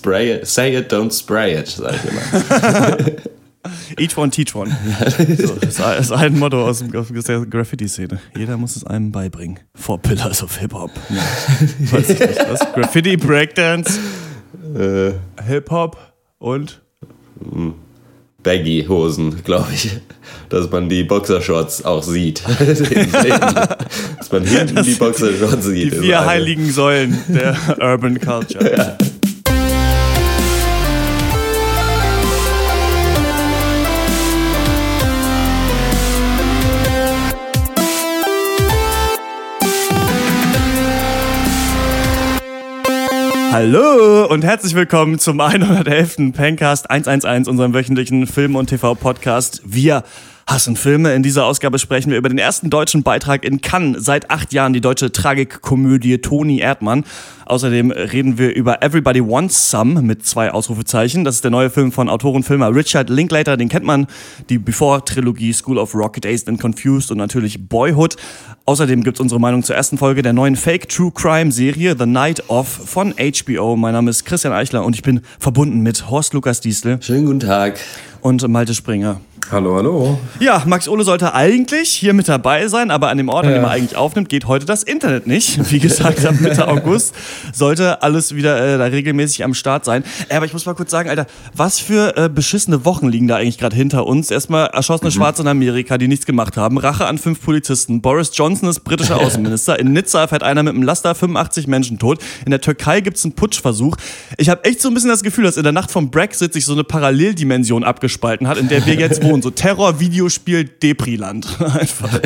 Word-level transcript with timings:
Spray 0.00 0.30
it, 0.30 0.46
say 0.46 0.74
it, 0.74 0.90
don't 0.90 1.12
spray 1.12 1.52
it, 1.58 1.68
sag 1.68 1.94
ich 1.94 2.10
immer. 2.10 2.96
Each 3.98 4.16
one, 4.16 4.30
teach 4.30 4.54
one. 4.54 4.74
So, 5.36 5.56
das 5.56 5.78
ist 6.00 6.10
ein 6.12 6.38
Motto 6.38 6.66
aus, 6.66 6.82
der 6.82 7.44
Graffiti-Szene. 7.44 8.18
Jeder 8.34 8.56
muss 8.56 8.76
es 8.76 8.84
einem 8.84 9.12
beibringen. 9.12 9.60
Four 9.74 10.00
Pillars 10.00 10.42
of 10.42 10.56
Hip-Hop. 10.56 10.90
Ja. 11.10 11.22
Was? 11.90 12.60
Graffiti, 12.72 13.18
Breakdance, 13.18 13.98
äh, 14.74 15.12
Hip-Hop 15.46 15.98
und 16.38 16.80
Baggy-Hosen, 18.42 19.44
glaube 19.44 19.68
ich. 19.74 19.90
Dass 20.48 20.70
man 20.70 20.88
die 20.88 21.04
Boxershorts 21.04 21.84
auch 21.84 22.02
sieht. 22.02 22.42
Dass 22.58 24.32
man 24.32 24.46
hinten 24.46 24.82
die 24.82 24.94
Boxershorts 24.94 25.66
die 25.66 25.72
sieht. 25.72 25.92
ist 25.92 26.00
vier 26.00 26.24
heiligen 26.24 26.70
Säulen 26.70 27.18
der 27.28 27.54
Urban 27.78 28.18
Culture. 28.18 28.96
Hallo 43.52 44.26
und 44.26 44.44
herzlich 44.44 44.76
willkommen 44.76 45.18
zum 45.18 45.40
111. 45.40 46.32
Pencast 46.32 46.88
111, 46.88 47.48
unserem 47.48 47.74
wöchentlichen 47.74 48.28
Film- 48.28 48.54
und 48.54 48.68
TV-Podcast. 48.68 49.62
Wir 49.64 50.04
hassen 50.50 50.74
Filme. 50.74 51.14
In 51.14 51.22
dieser 51.22 51.46
Ausgabe 51.46 51.78
sprechen 51.78 52.10
wir 52.10 52.18
über 52.18 52.28
den 52.28 52.38
ersten 52.38 52.70
deutschen 52.70 53.02
Beitrag 53.02 53.44
in 53.44 53.60
Cannes 53.60 54.04
seit 54.04 54.30
acht 54.30 54.52
Jahren, 54.52 54.72
die 54.72 54.80
deutsche 54.80 55.12
Tragikkomödie 55.12 56.18
Toni 56.18 56.58
Erdmann. 56.58 57.04
Außerdem 57.46 57.90
reden 57.90 58.36
wir 58.36 58.54
über 58.54 58.82
Everybody 58.82 59.20
Wants 59.24 59.70
Some 59.70 60.02
mit 60.02 60.26
zwei 60.26 60.50
Ausrufezeichen. 60.50 61.24
Das 61.24 61.36
ist 61.36 61.44
der 61.44 61.50
neue 61.50 61.70
Film 61.70 61.92
von 61.92 62.08
Autorenfilmer 62.08 62.74
Richard 62.74 63.10
Linklater, 63.10 63.56
den 63.56 63.68
kennt 63.68 63.84
man. 63.84 64.06
Die 64.48 64.58
Before-Trilogie 64.58 65.52
School 65.52 65.78
of 65.78 65.94
Rock, 65.94 66.20
Dazed 66.20 66.48
and 66.48 66.60
Confused 66.60 67.10
und 67.10 67.18
natürlich 67.18 67.68
Boyhood. 67.68 68.16
Außerdem 68.66 69.02
gibt's 69.02 69.20
unsere 69.20 69.40
Meinung 69.40 69.62
zur 69.62 69.76
ersten 69.76 69.98
Folge 69.98 70.22
der 70.22 70.32
neuen 70.32 70.56
Fake-True-Crime-Serie 70.56 71.96
The 71.98 72.06
Night 72.06 72.48
Of 72.48 72.68
von 72.68 73.14
HBO. 73.14 73.76
Mein 73.76 73.94
Name 73.94 74.10
ist 74.10 74.24
Christian 74.24 74.52
Eichler 74.52 74.84
und 74.84 74.94
ich 74.94 75.02
bin 75.02 75.20
verbunden 75.38 75.80
mit 75.80 76.10
Horst 76.10 76.34
Lukas 76.34 76.60
Diesel 76.60 77.00
Schönen 77.02 77.26
guten 77.26 77.40
Tag. 77.40 77.78
und 78.20 78.46
Malte 78.48 78.74
Springer. 78.74 79.20
Hallo, 79.52 79.74
hallo. 79.74 80.16
Ja, 80.38 80.62
Max 80.64 80.86
Ole 80.86 81.02
sollte 81.02 81.34
eigentlich 81.34 81.88
hier 81.88 82.12
mit 82.12 82.28
dabei 82.28 82.68
sein, 82.68 82.92
aber 82.92 83.08
an 83.08 83.16
dem 83.18 83.28
Ort, 83.28 83.46
an 83.46 83.52
dem 83.52 83.64
er 83.64 83.70
eigentlich 83.70 83.96
aufnimmt, 83.96 84.28
geht 84.28 84.46
heute 84.46 84.64
das 84.64 84.84
Internet 84.84 85.26
nicht. 85.26 85.58
Wie 85.72 85.80
gesagt, 85.80 86.24
ab 86.24 86.36
Mitte 86.38 86.68
August 86.68 87.16
sollte 87.52 88.00
alles 88.04 88.36
wieder 88.36 88.74
äh, 88.74 88.78
da 88.78 88.84
regelmäßig 88.84 89.42
am 89.42 89.54
Start 89.54 89.84
sein. 89.84 90.04
Äh, 90.28 90.36
aber 90.36 90.46
ich 90.46 90.52
muss 90.52 90.66
mal 90.66 90.74
kurz 90.74 90.92
sagen, 90.92 91.10
Alter, 91.10 91.26
was 91.52 91.80
für 91.80 92.16
äh, 92.16 92.28
beschissene 92.28 92.84
Wochen 92.84 93.08
liegen 93.08 93.26
da 93.26 93.38
eigentlich 93.38 93.58
gerade 93.58 93.74
hinter 93.74 94.06
uns? 94.06 94.30
Erstmal 94.30 94.68
erschossene 94.68 95.10
Schwarze 95.10 95.42
in 95.42 95.48
Amerika, 95.48 95.98
die 95.98 96.06
nichts 96.06 96.26
gemacht 96.26 96.56
haben. 96.56 96.78
Rache 96.78 97.06
an 97.06 97.18
fünf 97.18 97.42
Polizisten. 97.42 98.00
Boris 98.00 98.30
Johnson 98.32 98.68
ist 98.68 98.84
britischer 98.84 99.16
Außenminister. 99.20 99.80
In 99.80 99.92
Nizza 99.92 100.28
fährt 100.28 100.44
einer 100.44 100.62
mit 100.62 100.74
einem 100.74 100.84
Laster 100.84 101.12
85 101.16 101.66
Menschen 101.66 101.98
tot. 101.98 102.20
In 102.44 102.52
der 102.52 102.60
Türkei 102.60 103.00
gibt's 103.00 103.24
einen 103.24 103.34
Putschversuch. 103.34 103.96
Ich 104.36 104.48
habe 104.48 104.62
echt 104.62 104.80
so 104.80 104.86
ein 104.86 104.94
bisschen 104.94 105.10
das 105.10 105.24
Gefühl, 105.24 105.42
dass 105.42 105.56
in 105.56 105.64
der 105.64 105.72
Nacht 105.72 105.90
vom 105.90 106.12
Brexit 106.12 106.52
sich 106.52 106.64
so 106.64 106.72
eine 106.72 106.84
Paralleldimension 106.84 107.82
abgespalten 107.82 108.46
hat, 108.46 108.56
in 108.56 108.68
der 108.68 108.86
wir 108.86 108.94
jetzt 108.94 109.24
wohnen. 109.24 109.39
So 109.42 109.50
Terror, 109.50 110.00
Videospiel, 110.00 110.64
Depriland. 110.64 111.46
Einfach. 111.78 112.20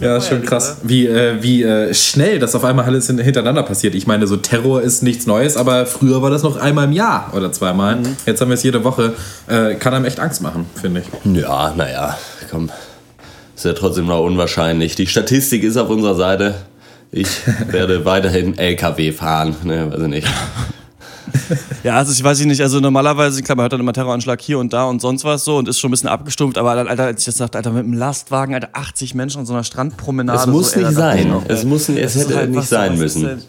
Ja, 0.00 0.16
ist 0.16 0.28
schon 0.28 0.42
krass, 0.42 0.78
wie, 0.82 1.06
äh, 1.06 1.42
wie 1.42 1.62
äh, 1.62 1.92
schnell 1.94 2.38
das 2.38 2.54
auf 2.54 2.64
einmal 2.64 2.84
alles 2.84 3.06
hin- 3.06 3.18
hintereinander 3.18 3.62
passiert. 3.62 3.94
Ich 3.94 4.06
meine, 4.06 4.26
so 4.26 4.36
Terror 4.36 4.82
ist 4.82 5.02
nichts 5.02 5.26
Neues, 5.26 5.56
aber 5.56 5.86
früher 5.86 6.22
war 6.22 6.30
das 6.30 6.42
noch 6.42 6.56
einmal 6.56 6.84
im 6.86 6.92
Jahr 6.92 7.32
oder 7.34 7.52
zweimal. 7.52 7.98
Jetzt 8.26 8.40
haben 8.40 8.48
wir 8.48 8.54
es 8.54 8.62
jede 8.62 8.84
Woche. 8.84 9.14
Äh, 9.46 9.74
kann 9.76 9.94
einem 9.94 10.04
echt 10.04 10.20
Angst 10.20 10.42
machen, 10.42 10.66
finde 10.80 11.02
ich. 11.02 11.36
Ja, 11.40 11.72
naja, 11.76 12.16
komm. 12.50 12.70
Ist 13.56 13.64
ja 13.64 13.72
trotzdem 13.72 14.06
noch 14.06 14.20
unwahrscheinlich. 14.24 14.94
Die 14.96 15.06
Statistik 15.06 15.62
ist 15.62 15.76
auf 15.76 15.88
unserer 15.88 16.14
Seite. 16.16 16.54
Ich 17.12 17.28
werde 17.70 18.04
weiterhin 18.04 18.58
LKW 18.58 19.12
fahren. 19.12 19.54
Ne, 19.62 19.92
weiß 19.92 20.02
ich 20.02 20.08
nicht. 20.08 20.28
Ja, 21.82 21.96
also 21.96 22.12
ich 22.12 22.22
weiß 22.22 22.44
nicht, 22.44 22.60
also 22.60 22.80
normalerweise, 22.80 23.42
klar, 23.42 23.56
man 23.56 23.64
hört 23.64 23.72
dann 23.72 23.80
immer 23.80 23.92
Terroranschlag 23.92 24.40
hier 24.40 24.58
und 24.58 24.72
da 24.72 24.84
und 24.84 25.00
sonst 25.00 25.24
was 25.24 25.44
so 25.44 25.56
und 25.58 25.68
ist 25.68 25.78
schon 25.78 25.88
ein 25.88 25.92
bisschen 25.92 26.08
abgestumpft, 26.08 26.58
aber 26.58 26.72
Alter, 26.72 27.04
als 27.04 27.20
ich 27.22 27.26
jetzt 27.26 27.38
sagte, 27.38 27.58
Alter, 27.58 27.70
mit 27.70 27.84
einem 27.84 27.92
Lastwagen, 27.94 28.54
Alter, 28.54 28.68
80 28.72 29.14
Menschen 29.14 29.40
an 29.40 29.46
so 29.46 29.52
einer 29.54 29.64
Strandpromenade. 29.64 30.38
Es 30.38 30.46
muss 30.46 30.70
so, 30.72 30.76
ey, 30.76 30.82
nicht 30.82 30.90
ich 30.92 30.96
sein. 30.96 31.28
noch, 31.28 31.42
Es 31.48 31.60
ey, 31.60 31.66
muss- 31.66 31.88
es 31.88 32.14
hätte 32.16 32.36
halt 32.36 32.50
nicht 32.50 32.68
sein 32.68 32.98
müssen. 32.98 33.22
denn- 33.22 33.42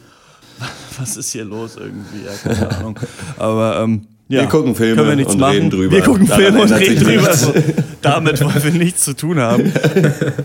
Was 0.99 1.17
ist 1.17 1.31
hier 1.31 1.43
los 1.45 1.75
irgendwie? 1.77 2.25
Ja, 2.25 2.31
keine 2.53 2.77
Ahnung. 2.77 2.99
Aber, 3.37 3.79
ähm, 3.81 4.07
ja, 4.29 4.41
Wir 4.41 4.47
gucken 4.47 4.73
Filme 4.75 5.17
wir 5.17 5.27
und 5.27 5.39
machen. 5.39 5.53
reden 5.53 5.69
drüber. 5.69 5.91
Wir 5.91 6.01
gucken 6.01 6.27
Filme 6.27 6.61
und 6.61 6.71
reden 6.71 7.03
drüber. 7.03 7.29
damit 8.05 8.41
wollen 8.43 8.63
wir 8.63 8.71
nichts 8.71 9.03
zu 9.03 9.13
tun 9.15 9.39
haben. 9.39 9.71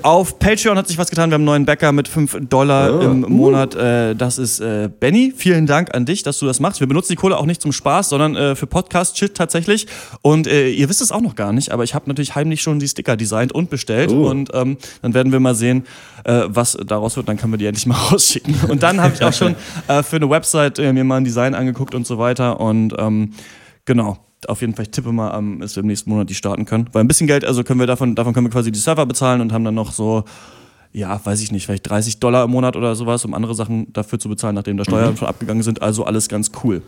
Auf 0.02 0.38
Patreon 0.38 0.76
hat 0.76 0.88
sich 0.88 0.98
was 0.98 1.10
getan. 1.10 1.30
Wir 1.30 1.34
haben 1.34 1.42
einen 1.42 1.46
neuen 1.46 1.64
Bäcker 1.66 1.92
mit 1.92 2.08
5 2.08 2.48
Dollar 2.48 2.98
Oh. 2.98 3.00
im 3.02 3.20
Monat. 3.20 3.74
Äh, 3.74 4.14
das 4.16 4.38
ist 4.38 4.60
äh, 4.60 4.88
Benny. 4.98 5.32
Vielen 5.36 5.66
Dank 5.66 5.94
an 5.94 6.06
dich, 6.06 6.22
dass 6.22 6.38
du 6.38 6.46
das 6.46 6.60
machst. 6.60 6.80
Wir 6.80 6.86
benutzen 6.86 7.12
die 7.12 7.16
Kohle 7.16 7.36
auch 7.36 7.46
nicht 7.46 7.60
zum 7.62 7.72
Spaß, 7.72 8.08
sondern 8.08 8.34
äh, 8.36 8.56
für 8.56 8.66
Podcast-Shit 8.66 9.34
tatsächlich. 9.34 9.86
Und 10.22 10.46
äh, 10.46 10.70
ihr 10.70 10.88
wisst 10.88 11.02
es 11.02 11.12
auch 11.12 11.20
noch 11.20 11.34
gar 11.36 11.52
nicht, 11.52 11.70
aber 11.72 11.84
ich 11.84 11.94
habe 11.94 12.06
natürlich 12.08 12.34
heimlich 12.34 12.62
schon 12.62 12.78
die 12.78 12.88
Sticker 12.88 13.16
designt 13.16 13.52
und 13.52 13.70
bestellt. 13.70 14.10
Oh. 14.10 14.28
Und 14.28 14.50
ähm, 14.54 14.76
dann 15.02 15.14
werden 15.14 15.32
wir 15.32 15.40
mal 15.40 15.54
sehen, 15.54 15.84
äh, 16.24 16.42
was 16.46 16.76
daraus 16.86 17.16
wird. 17.16 17.28
Dann 17.28 17.36
können 17.36 17.52
wir 17.52 17.58
die 17.58 17.66
endlich 17.66 17.86
mal 17.86 17.94
rausschicken. 18.10 18.54
Und 18.68 18.82
dann 18.82 19.00
habe 19.00 19.14
ich 19.14 19.22
auch 19.22 19.32
schon 19.32 19.54
äh, 19.88 20.02
für 20.02 20.16
eine 20.16 20.28
Website 20.30 20.78
mir 20.78 21.04
mal 21.04 21.18
ein 21.18 21.24
Design 21.24 21.54
angeguckt 21.54 21.94
und 21.94 22.06
so 22.06 22.18
weiter. 22.18 22.60
Und 22.60 22.94
ähm, 22.98 23.32
genau. 23.84 24.18
Auf 24.46 24.62
jeden 24.62 24.74
Fall, 24.74 24.84
ich 24.86 24.90
tippe 24.90 25.12
mal, 25.12 25.36
ähm, 25.36 25.60
dass 25.60 25.76
wir 25.76 25.82
im 25.82 25.86
nächsten 25.86 26.08
Monat 26.08 26.30
die 26.30 26.34
starten 26.34 26.64
können. 26.64 26.88
Weil 26.92 27.04
ein 27.04 27.08
bisschen 27.08 27.26
Geld, 27.26 27.44
also 27.44 27.62
können 27.62 27.78
wir 27.78 27.86
davon, 27.86 28.14
davon 28.14 28.32
können 28.32 28.46
wir 28.46 28.50
quasi 28.50 28.72
die 28.72 28.78
Server 28.78 29.04
bezahlen 29.04 29.42
und 29.42 29.52
haben 29.52 29.64
dann 29.64 29.74
noch 29.74 29.92
so, 29.92 30.24
ja, 30.92 31.20
weiß 31.22 31.42
ich 31.42 31.52
nicht, 31.52 31.66
vielleicht 31.66 31.88
30 31.88 32.20
Dollar 32.20 32.44
im 32.44 32.50
Monat 32.50 32.74
oder 32.74 32.94
sowas, 32.94 33.24
um 33.24 33.34
andere 33.34 33.54
Sachen 33.54 33.92
dafür 33.92 34.18
zu 34.18 34.28
bezahlen, 34.28 34.54
nachdem 34.54 34.78
da 34.78 34.84
Steuern 34.84 35.16
schon 35.16 35.28
abgegangen 35.28 35.62
sind. 35.62 35.82
Also 35.82 36.04
alles 36.04 36.28
ganz 36.28 36.50
cool. 36.64 36.82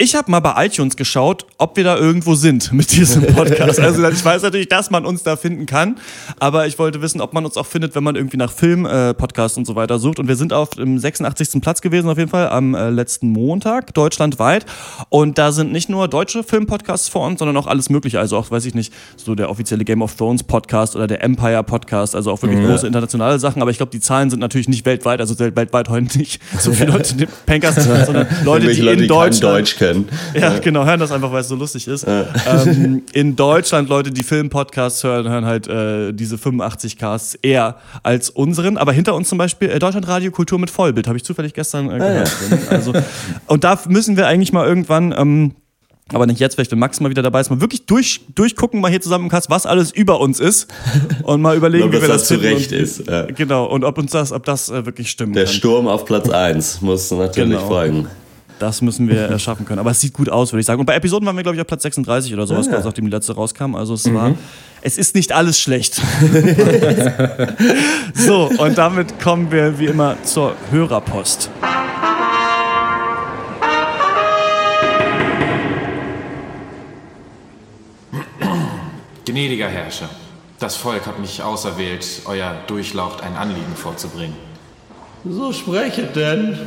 Ich 0.00 0.14
habe 0.14 0.30
mal 0.30 0.38
bei 0.38 0.66
iTunes 0.66 0.96
geschaut, 0.96 1.44
ob 1.58 1.76
wir 1.76 1.82
da 1.82 1.96
irgendwo 1.96 2.36
sind 2.36 2.72
mit 2.72 2.92
diesem 2.92 3.26
Podcast. 3.34 3.80
Also 3.80 4.08
ich 4.08 4.24
weiß 4.24 4.42
natürlich, 4.42 4.68
dass 4.68 4.92
man 4.92 5.04
uns 5.04 5.24
da 5.24 5.34
finden 5.34 5.66
kann, 5.66 5.96
aber 6.38 6.68
ich 6.68 6.78
wollte 6.78 7.02
wissen, 7.02 7.20
ob 7.20 7.32
man 7.32 7.44
uns 7.44 7.56
auch 7.56 7.66
findet, 7.66 7.96
wenn 7.96 8.04
man 8.04 8.14
irgendwie 8.14 8.36
nach 8.36 8.52
Film, 8.52 8.86
äh, 8.86 9.12
Podcasts 9.12 9.58
und 9.58 9.66
so 9.66 9.74
weiter 9.74 9.98
sucht. 9.98 10.20
Und 10.20 10.28
wir 10.28 10.36
sind 10.36 10.52
auf 10.52 10.70
dem 10.70 11.00
86. 11.00 11.60
Platz 11.60 11.80
gewesen 11.80 12.08
auf 12.08 12.16
jeden 12.16 12.30
Fall 12.30 12.48
am 12.48 12.76
äh, 12.76 12.90
letzten 12.90 13.30
Montag, 13.30 13.92
deutschlandweit. 13.92 14.66
Und 15.08 15.36
da 15.36 15.50
sind 15.50 15.72
nicht 15.72 15.88
nur 15.88 16.06
deutsche 16.06 16.44
Filmpodcasts 16.44 17.08
vor 17.08 17.26
uns, 17.26 17.40
sondern 17.40 17.56
auch 17.56 17.66
alles 17.66 17.90
mögliche. 17.90 18.20
Also 18.20 18.36
auch, 18.36 18.52
weiß 18.52 18.66
ich 18.66 18.76
nicht, 18.76 18.92
so 19.16 19.34
der 19.34 19.50
offizielle 19.50 19.84
Game 19.84 20.02
of 20.02 20.14
Thrones 20.14 20.44
Podcast 20.44 20.94
oder 20.94 21.08
der 21.08 21.24
Empire 21.24 21.64
Podcast, 21.64 22.14
also 22.14 22.30
auch 22.30 22.40
wirklich 22.40 22.64
große 22.64 22.86
internationale 22.86 23.40
Sachen. 23.40 23.62
Aber 23.62 23.72
ich 23.72 23.78
glaube, 23.78 23.90
die 23.90 24.00
Zahlen 24.00 24.30
sind 24.30 24.38
natürlich 24.38 24.68
nicht 24.68 24.86
weltweit, 24.86 25.18
also 25.18 25.36
weltweit 25.40 25.88
heute 25.88 26.16
nicht 26.16 26.40
so 26.60 26.70
viele 26.70 26.92
Leute 26.92 27.14
in 27.14 27.18
den 27.18 27.28
Pankers, 27.46 27.74
sondern 27.74 28.28
Leute, 28.44 28.72
die 28.72 28.80
Leute, 28.80 28.92
in 28.92 29.00
die 29.00 29.06
Deutschland 29.08 29.58
Deutsch 29.58 29.87
können. 29.92 30.08
ja, 30.34 30.58
genau, 30.58 30.84
hören 30.84 31.00
das 31.00 31.10
einfach, 31.12 31.32
weil 31.32 31.40
es 31.40 31.48
so 31.48 31.54
lustig 31.56 31.88
ist. 31.88 32.06
Ähm, 32.06 33.02
in 33.12 33.36
Deutschland, 33.36 33.88
Leute, 33.88 34.10
die 34.10 34.22
Filmpodcasts 34.22 35.04
hören, 35.04 35.28
hören 35.28 35.44
halt 35.44 35.66
äh, 35.68 36.12
diese 36.12 36.38
85 36.38 36.96
Casts 36.98 37.34
eher 37.34 37.76
als 38.02 38.30
unseren. 38.30 38.76
Aber 38.78 38.92
hinter 38.92 39.14
uns 39.14 39.28
zum 39.28 39.38
Beispiel 39.38 39.70
äh, 39.70 39.78
Deutschlandradio 39.78 40.30
Kultur 40.30 40.58
mit 40.58 40.70
Vollbild, 40.70 41.06
habe 41.06 41.16
ich 41.16 41.24
zufällig 41.24 41.54
gestern 41.54 41.90
äh, 41.90 41.98
gehört. 41.98 42.32
Also, 42.70 42.92
und 43.46 43.64
da 43.64 43.78
müssen 43.88 44.16
wir 44.16 44.26
eigentlich 44.26 44.52
mal 44.52 44.66
irgendwann. 44.66 45.12
Ähm, 45.16 45.54
aber 46.12 46.26
nicht 46.26 46.40
jetzt, 46.40 46.54
vielleicht 46.54 46.72
wenn 46.72 46.78
Max 46.78 47.00
mal 47.00 47.10
wieder 47.10 47.20
dabei 47.20 47.40
ist, 47.40 47.50
mal 47.50 47.60
wirklich 47.60 47.84
durch, 47.84 48.22
durchgucken, 48.34 48.80
mal 48.80 48.90
hier 48.90 49.00
zusammen 49.02 49.24
im 49.24 49.30
Cast, 49.30 49.50
was 49.50 49.66
alles 49.66 49.90
über 49.90 50.20
uns 50.20 50.40
ist 50.40 50.66
und 51.24 51.42
mal 51.42 51.54
überlegen, 51.54 51.84
Ob 51.84 51.90
wie 51.92 52.00
wir 52.00 52.08
das 52.08 52.20
das 52.20 52.28
zurecht 52.28 52.72
und, 52.72 52.78
ist, 52.78 53.06
ja. 53.06 53.26
Genau, 53.26 53.66
und 53.66 53.84
ob 53.84 53.98
uns 53.98 54.12
das, 54.12 54.32
ob 54.32 54.44
das 54.46 54.70
äh, 54.70 54.86
wirklich 54.86 55.10
stimmt. 55.10 55.36
Der 55.36 55.46
Sturm 55.46 55.86
auf 55.86 56.06
Platz 56.06 56.30
1 56.30 56.80
muss 56.80 57.10
natürlich 57.10 57.50
Genau. 57.50 57.66
folgen. 57.66 58.08
Das 58.58 58.82
müssen 58.82 59.08
wir 59.08 59.30
äh, 59.30 59.38
schaffen 59.38 59.64
können. 59.64 59.78
Aber 59.78 59.90
es 59.92 60.00
sieht 60.00 60.12
gut 60.12 60.28
aus, 60.28 60.52
würde 60.52 60.60
ich 60.60 60.66
sagen. 60.66 60.80
Und 60.80 60.86
bei 60.86 60.94
Episoden 60.94 61.26
waren 61.26 61.36
wir, 61.36 61.42
glaube 61.42 61.56
ich, 61.56 61.60
auf 61.60 61.66
Platz 61.66 61.82
36 61.82 62.32
oder 62.34 62.46
sowas, 62.46 62.66
Ah, 62.68 62.72
ja. 62.72 62.80
nachdem 62.84 63.04
die 63.04 63.10
letzte 63.10 63.34
rauskam. 63.34 63.74
Also 63.74 63.94
es 63.94 64.12
war. 64.12 64.34
Es 64.80 64.96
ist 64.98 65.14
nicht 65.14 65.32
alles 65.32 65.58
schlecht. 65.58 66.00
so, 68.14 68.50
und 68.58 68.78
damit 68.78 69.20
kommen 69.20 69.50
wir 69.50 69.78
wie 69.78 69.86
immer 69.86 70.16
zur 70.22 70.54
Hörerpost. 70.70 71.50
Gnädiger 79.24 79.68
Herrscher, 79.68 80.08
das 80.58 80.76
Volk 80.76 81.06
hat 81.06 81.18
mich 81.18 81.42
auserwählt, 81.42 82.06
euer 82.24 82.56
Durchlaucht 82.66 83.22
ein 83.22 83.36
Anliegen 83.36 83.74
vorzubringen. 83.76 84.36
So 85.28 85.52
sprechet 85.52 86.16
denn. 86.16 86.58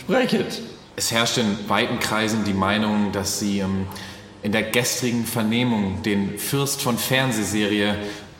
Sprechet. 0.00 0.62
Es 0.98 1.12
herrscht 1.12 1.38
in 1.38 1.56
weiten 1.68 2.00
Kreisen 2.00 2.42
die 2.42 2.52
Meinung, 2.52 3.12
dass 3.12 3.38
sie 3.38 3.60
ähm, 3.60 3.86
in 4.42 4.50
der 4.50 4.64
gestrigen 4.64 5.26
Vernehmung 5.26 6.02
den 6.02 6.36
Fürst 6.40 6.82
von 6.82 6.98
Fernsehserie 6.98 7.94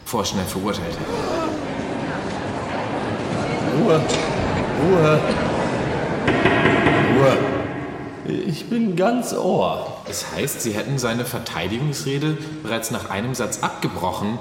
vorschnell 0.05 0.45
verurteilt 0.45 0.89
hätten. 0.89 1.05
Ruhe. 3.81 4.01
Ruhe. 4.83 5.21
Ruhe. 7.15 7.39
Ich 8.49 8.69
bin 8.69 8.97
ganz 8.97 9.33
Ohr. 9.33 10.03
Das 10.09 10.33
heißt, 10.33 10.61
Sie 10.61 10.73
hätten 10.73 10.99
seine 10.99 11.25
Verteidigungsrede 11.25 12.39
bereits 12.65 12.91
nach 12.91 13.09
einem 13.09 13.37
Satz 13.37 13.61
abgebrochen 13.63 14.37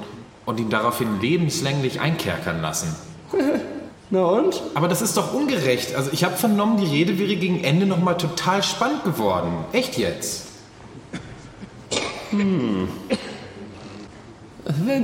und 0.47 0.59
ihn 0.59 0.71
daraufhin 0.71 1.21
lebenslänglich 1.21 2.01
einkerkern 2.01 2.63
lassen. 2.63 2.95
Na 4.09 4.23
und? 4.23 4.61
Aber 4.73 4.87
das 4.87 5.01
ist 5.01 5.17
doch 5.17 5.33
ungerecht. 5.33 5.93
Also 5.95 6.11
ich 6.13 6.23
habe 6.23 6.37
vernommen, 6.37 6.77
die 6.77 6.85
Rede 6.85 7.19
wäre 7.19 7.35
gegen 7.35 7.61
Ende 7.63 7.85
nochmal 7.85 8.15
total 8.15 8.63
spannend 8.63 9.03
geworden. 9.03 9.51
Echt 9.73 9.97
jetzt? 9.97 10.43
Wenn 12.31 12.87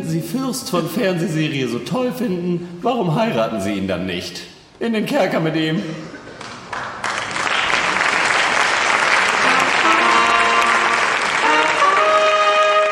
Sie 0.07 0.21
Fürst 0.21 0.69
von 0.69 0.89
Fernsehserie 0.89 1.67
so 1.67 1.79
toll 1.79 2.13
finden, 2.13 2.79
warum 2.81 3.15
heiraten 3.15 3.59
Sie 3.61 3.73
ihn 3.73 3.87
dann 3.87 4.05
nicht? 4.05 4.41
In 4.79 4.93
den 4.93 5.05
Kerker 5.05 5.41
mit 5.41 5.55
ihm. 5.55 5.81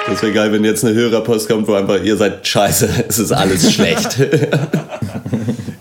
Das 0.08 0.22
wäre 0.22 0.34
geil, 0.34 0.52
wenn 0.52 0.66
jetzt 0.66 0.84
eine 0.84 0.94
Hörerpost 0.94 1.48
kommt, 1.48 1.70
wo 1.70 1.74
einfach, 1.74 2.04
ihr 2.04 2.18
seid 2.18 2.46
scheiße, 2.46 2.90
es 3.08 3.18
ist 3.18 3.32
alles 3.32 3.74
schlecht. 3.74 4.18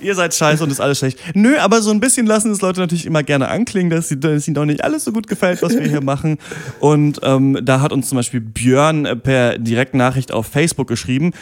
Ihr 0.00 0.14
seid 0.14 0.34
scheiße 0.34 0.64
und 0.64 0.70
ist 0.70 0.80
alles 0.80 0.98
schlecht. 0.98 1.18
Nö, 1.34 1.58
aber 1.58 1.82
so 1.82 1.90
ein 1.90 2.00
bisschen 2.00 2.26
lassen 2.26 2.50
es 2.50 2.60
Leute 2.60 2.80
natürlich 2.80 3.06
immer 3.06 3.22
gerne 3.22 3.48
anklingen, 3.48 3.90
dass, 3.90 4.08
sie, 4.08 4.18
dass 4.18 4.46
ihnen 4.48 4.54
doch 4.54 4.64
nicht 4.64 4.82
alles 4.82 5.04
so 5.04 5.12
gut 5.12 5.26
gefällt, 5.26 5.62
was 5.62 5.74
wir 5.74 5.86
hier 5.86 6.02
machen. 6.02 6.38
Und 6.80 7.20
ähm, 7.22 7.58
da 7.62 7.80
hat 7.80 7.92
uns 7.92 8.08
zum 8.08 8.16
Beispiel 8.16 8.40
Björn 8.40 9.04
äh, 9.04 9.16
per 9.16 9.58
Direktnachricht 9.58 10.32
auf 10.32 10.46
Facebook 10.46 10.88
geschrieben. 10.88 11.32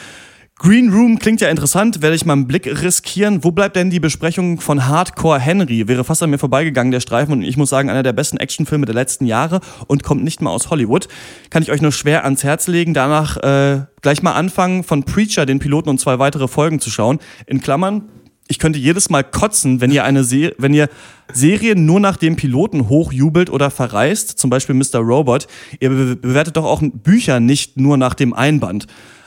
Green 0.61 0.93
Room 0.93 1.21
klingt 1.21 1.41
ja 1.41 1.49
interessant, 1.51 2.03
werde 2.03 2.17
ich 2.17 2.27
mal 2.27 2.33
einen 2.33 2.49
Blick 2.49 2.67
riskieren. 2.67 3.45
Wo 3.45 3.53
bleibt 3.53 3.77
denn 3.77 3.91
die 3.91 4.01
Besprechung 4.01 4.61
von 4.61 4.89
Hardcore 4.89 5.39
Henry? 5.39 5.87
Wäre 5.87 6.03
fast 6.03 6.21
an 6.21 6.31
mir 6.31 6.39
vorbeigegangen, 6.39 6.91
der 6.91 6.99
Streifen. 6.99 7.33
Und 7.33 7.43
ich 7.43 7.57
muss 7.57 7.71
sagen, 7.71 7.89
einer 7.91 8.03
der 8.03 8.13
besten 8.13 8.39
Actionfilme 8.39 8.85
der 8.85 8.95
letzten 8.97 9.25
Jahre 9.25 9.61
und 9.87 10.03
kommt 10.03 10.25
nicht 10.25 10.43
mal 10.43 10.51
aus 10.51 10.71
Hollywood. 10.71 11.07
Kann 11.51 11.63
ich 11.63 11.71
euch 11.71 11.81
nur 11.81 11.93
schwer 11.93 12.25
ans 12.25 12.43
Herz 12.43 12.67
legen. 12.67 12.93
Danach 12.93 13.37
äh, 13.37 13.83
gleich 14.03 14.21
mal 14.25 14.33
anfangen, 14.33 14.83
von 14.83 15.05
Preacher 15.05 15.47
den 15.47 15.61
Piloten 15.61 15.91
und 15.91 16.01
zwei 16.01 16.19
weitere 16.19 16.49
Folgen 16.49 16.81
zu 16.81 16.91
schauen. 16.91 17.21
In 17.47 17.61
Klammern, 17.61 18.09
ich 18.49 18.59
könnte 18.59 18.79
jedes 18.79 19.11
Mal 19.11 19.23
kotzen, 19.23 19.81
wenn 19.81 19.91
ihr 19.91 20.05
eine 20.05 20.25
Se 20.25 20.55
wenn 20.59 20.75
ihr 20.75 20.89
Serien 21.33 21.85
nur 21.85 22.01
nach 22.01 22.17
dem 22.17 22.37
Piloten 22.37 22.89
hochjubelt 22.89 23.51
oder 23.51 23.71
verreist, 23.71 24.39
zum 24.39 24.49
Beispiel 24.49 24.75
Mr. 24.75 24.99
Robot. 24.99 25.47
Ihr 25.79 25.91
be 25.91 26.17
bewertet 26.17 26.57
doch 26.57 26.65
auch 26.65 26.83
Bücher 26.83 27.39
nicht 27.39 27.77
nur 27.77 27.97
nach 27.99 28.15
dem 28.15 28.33
Einband. 28.33 28.87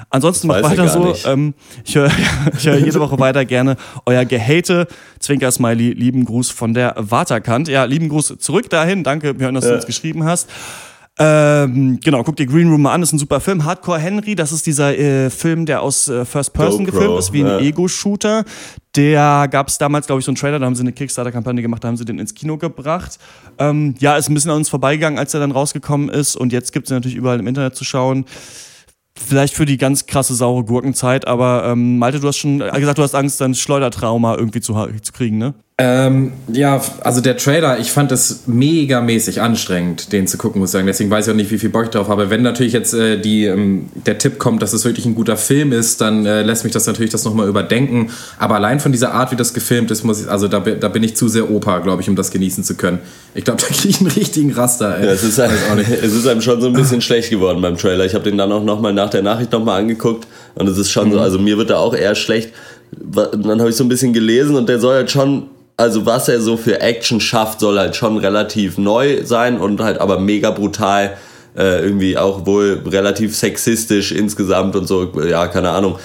Ansonsten 0.09 0.47
macht 0.47 0.63
er 0.63 0.69
weiter 0.69 0.89
so. 0.89 1.15
Ähm, 1.25 1.53
ich 1.85 1.95
höre 1.95 2.12
hör 2.63 2.77
jede 2.77 3.00
Woche 3.00 3.18
weiter 3.19 3.45
gerne 3.45 3.77
euer 4.06 4.25
Gehate. 4.25 4.88
Zwinker-Smiley, 5.19 5.91
lieben 5.91 6.25
Gruß 6.25 6.50
von 6.50 6.73
der 6.73 6.95
Waterkant. 6.97 7.68
Ja, 7.68 7.85
lieben 7.85 8.09
Gruß 8.09 8.35
zurück 8.39 8.69
dahin. 8.69 9.03
Danke, 9.03 9.33
Björn, 9.33 9.56
dass 9.56 9.65
du 9.65 9.75
uns 9.75 9.85
geschrieben 9.85 10.25
hast. 10.25 10.50
Ähm, 11.23 12.00
genau, 12.03 12.23
guck 12.23 12.35
dir 12.35 12.47
Green 12.47 12.69
Room 12.69 12.81
mal 12.81 12.94
an, 12.94 13.03
ist 13.03 13.13
ein 13.13 13.19
super 13.19 13.39
Film. 13.39 13.63
Hardcore 13.63 14.00
Henry, 14.00 14.33
das 14.33 14.51
ist 14.51 14.65
dieser 14.65 14.97
äh, 14.97 15.29
Film, 15.29 15.65
der 15.65 15.81
aus 15.81 16.07
äh, 16.07 16.25
First 16.25 16.53
Person 16.53 16.85
GoPro, 16.85 16.97
gefilmt 16.97 17.19
ist, 17.19 17.33
wie 17.33 17.41
ein 17.41 17.47
ja. 17.47 17.59
Ego-Shooter. 17.59 18.44
Der 18.95 19.47
gab 19.50 19.68
es 19.68 19.77
damals, 19.77 20.07
glaube 20.07 20.19
ich, 20.19 20.25
so 20.25 20.31
einen 20.31 20.38
Trailer, 20.38 20.57
da 20.57 20.65
haben 20.65 20.75
sie 20.75 20.81
eine 20.81 20.94
Kickstarter-Kampagne 20.94 21.62
gemacht, 21.62 21.83
da 21.83 21.89
haben 21.89 21.97
sie 21.97 22.06
den 22.06 22.18
ins 22.18 22.33
Kino 22.33 22.57
gebracht. 22.57 23.19
Ähm, 23.59 23.95
ja, 24.00 24.18
ist 24.18 24.29
ein 24.29 24.33
bisschen 24.33 24.51
an 24.51 24.57
uns 24.57 24.69
vorbeigegangen, 24.69 25.19
als 25.19 25.33
er 25.33 25.39
dann 25.39 25.51
rausgekommen 25.51 26.09
ist. 26.09 26.35
Und 26.35 26.51
jetzt 26.51 26.73
gibt 26.73 26.88
es 26.88 26.91
natürlich 26.91 27.15
überall 27.15 27.39
im 27.39 27.47
Internet 27.47 27.75
zu 27.75 27.83
schauen. 27.83 28.25
Vielleicht 29.13 29.53
für 29.53 29.65
die 29.65 29.77
ganz 29.77 30.07
krasse 30.07 30.33
saure 30.33 30.63
Gurkenzeit, 30.63 31.27
aber 31.27 31.65
ähm, 31.68 32.00
Malte, 32.00 32.19
du 32.19 32.27
hast 32.27 32.38
schon 32.38 32.62
äh, 32.62 32.71
gesagt, 32.79 32.97
du 32.97 33.03
hast 33.03 33.13
Angst, 33.13 33.39
dein 33.39 33.53
Schleudertrauma 33.53 34.35
irgendwie 34.35 34.62
zu, 34.62 34.73
zu 34.73 35.12
kriegen, 35.12 35.38
ne? 35.38 35.53
Ähm, 35.83 36.33
ja, 36.54 36.80
also 37.04 37.22
der 37.22 37.38
Trailer, 37.38 37.80
ich 37.80 37.92
fand 37.92 38.12
es 38.12 38.44
megamäßig 38.45 39.42
anstrengend, 39.42 40.13
den 40.13 40.28
zu 40.28 40.38
gucken, 40.38 40.60
muss 40.60 40.69
ich 40.69 40.74
sagen. 40.74 40.86
Deswegen 40.86 41.10
weiß 41.10 41.25
ich 41.25 41.31
auch 41.31 41.36
nicht, 41.36 41.50
wie 41.50 41.57
viel 41.57 41.69
Bock 41.69 41.86
ich 41.86 41.89
drauf 41.89 42.07
habe. 42.07 42.30
Wenn 42.30 42.44
natürlich 42.44 42.74
jetzt 42.74 42.94
äh, 42.94 43.18
die, 43.18 43.45
ähm, 43.45 43.88
der 44.06 44.19
Tipp 44.19 44.38
kommt, 44.38 44.62
dass 44.62 44.74
es 44.74 44.86
wirklich 44.86 45.07
ein 45.07 45.16
guter 45.16 45.38
Film 45.38 45.72
ist, 45.72 46.00
dann 46.00 46.28
äh, 46.28 46.44
lässt 46.44 46.66
mich 46.66 46.72
das 46.72 46.86
natürlich 46.86 47.10
das 47.10 47.25
nochmal 47.25 47.48
überdenken. 47.48 48.12
Aber 48.38 48.57
allein 48.57 48.80
von 48.80 48.92
dieser 48.92 49.16
Art, 49.16 49.31
wie 49.31 49.36
das 49.36 49.56
gefilmt 49.56 49.89
ist, 49.89 50.04
muss 50.04 50.22
ich, 50.22 50.30
also 50.30 50.48
da, 50.48 50.60
da 50.60 50.88
bin 50.88 51.01
ich 51.01 51.16
zu 51.16 51.28
sehr 51.28 51.50
Opa, 51.50 51.80
glaube 51.80 52.04
ich, 52.04 52.10
um 52.10 52.16
das 52.16 52.30
genießen 52.30 52.63
zu 52.63 52.75
können. 52.75 53.00
Ich 53.33 53.44
glaube, 53.44 53.60
da 53.68 53.74
kriege 53.74 53.89
ich 53.89 54.01
einen 54.01 54.12
richtigen 54.12 54.51
Raster. 54.51 55.00
Ey. 55.00 55.07
Ja, 55.07 55.13
es, 55.13 55.24
ist 55.24 55.39
einem, 55.39 55.56
es 55.80 56.13
ist 56.13 56.28
einem 56.28 56.44
schon 56.44 56.62
so 56.62 56.68
ein 56.68 56.74
bisschen 56.74 57.01
schlecht 57.01 57.31
geworden 57.31 57.60
beim 57.60 57.75
Trailer. 57.75 58.06
Ich 58.06 58.13
habe 58.13 58.25
den 58.25 58.38
dann 58.38 58.51
auch 58.51 58.63
nochmal 58.63 58.94
nach 58.94 59.10
der 59.10 59.24
Nachricht 59.24 59.51
nochmal 59.51 59.81
angeguckt 59.81 60.28
und 60.54 60.69
es 60.69 60.78
ist 60.78 60.92
schon 60.92 61.12
so, 61.12 61.19
also 61.19 61.39
mir 61.39 61.57
wird 61.57 61.72
da 61.72 61.78
auch 61.78 61.95
eher 61.95 62.13
schlecht. 62.13 62.51
Dann 62.92 63.60
habe 63.60 63.72
ich 63.72 63.75
so 63.75 63.83
ein 63.83 63.89
bisschen 63.89 64.13
gelesen 64.13 64.56
und 64.56 64.69
der 64.69 64.80
soll 64.80 64.94
halt 64.94 65.10
schon, 65.10 65.48
also 65.81 66.06
was 66.06 66.28
er 66.30 66.39
so 66.39 66.56
für 66.57 66.80
Action 66.81 67.19
schafft, 67.19 67.60
soll 67.60 67.78
halt 67.80 67.95
schon 67.95 68.18
relativ 68.18 68.78
neu 68.78 69.24
sein 69.25 69.60
und 69.60 69.81
halt 69.81 70.00
aber 70.00 70.19
mega 70.19 70.51
brutal. 70.51 71.18
Äh, 71.57 71.83
irgendwie 71.83 72.18
auch 72.18 72.45
wohl 72.45 72.81
relativ 72.88 73.36
sexistisch 73.36 74.13
insgesamt 74.13 74.78
und 74.78 74.88
so, 74.88 75.12
ja, 75.30 75.48
keine 75.48 75.72
Ahnung. 75.72 75.98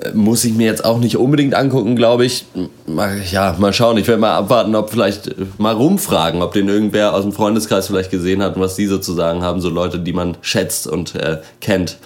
Äh, 0.00 0.10
Muss 0.12 0.44
ich 0.44 0.54
mir 0.54 0.66
jetzt 0.66 0.84
auch 0.84 0.98
nicht 0.98 1.16
unbedingt 1.16 1.54
angucken, 1.54 1.94
glaube 1.94 2.24
ich. 2.24 2.46
Mal- 2.86 3.20
Ja, 3.30 3.54
mal 3.60 3.72
schauen. 3.72 3.96
Ich 3.98 4.08
werde 4.08 4.20
mal 4.20 4.34
abwarten, 4.34 4.74
ob 4.74 4.90
vielleicht 4.90 5.28
äh, 5.28 5.34
mal 5.58 5.74
rumfragen, 5.74 6.42
ob 6.42 6.52
den 6.52 6.68
irgendwer 6.68 7.14
aus 7.14 7.22
dem 7.22 7.32
Freundeskreis 7.32 7.86
vielleicht 7.86 8.10
gesehen 8.10 8.42
hat 8.42 8.56
und 8.56 8.62
was 8.62 8.74
die 8.74 8.86
so 8.86 8.98
zu 8.98 9.12
sagen 9.12 9.42
haben. 9.44 9.60
So 9.60 9.68
Leute, 9.68 10.00
die 10.00 10.12
man 10.12 10.36
schätzt 10.40 10.88
und 10.88 11.14
äh, 11.14 11.38
kennt. 11.60 11.98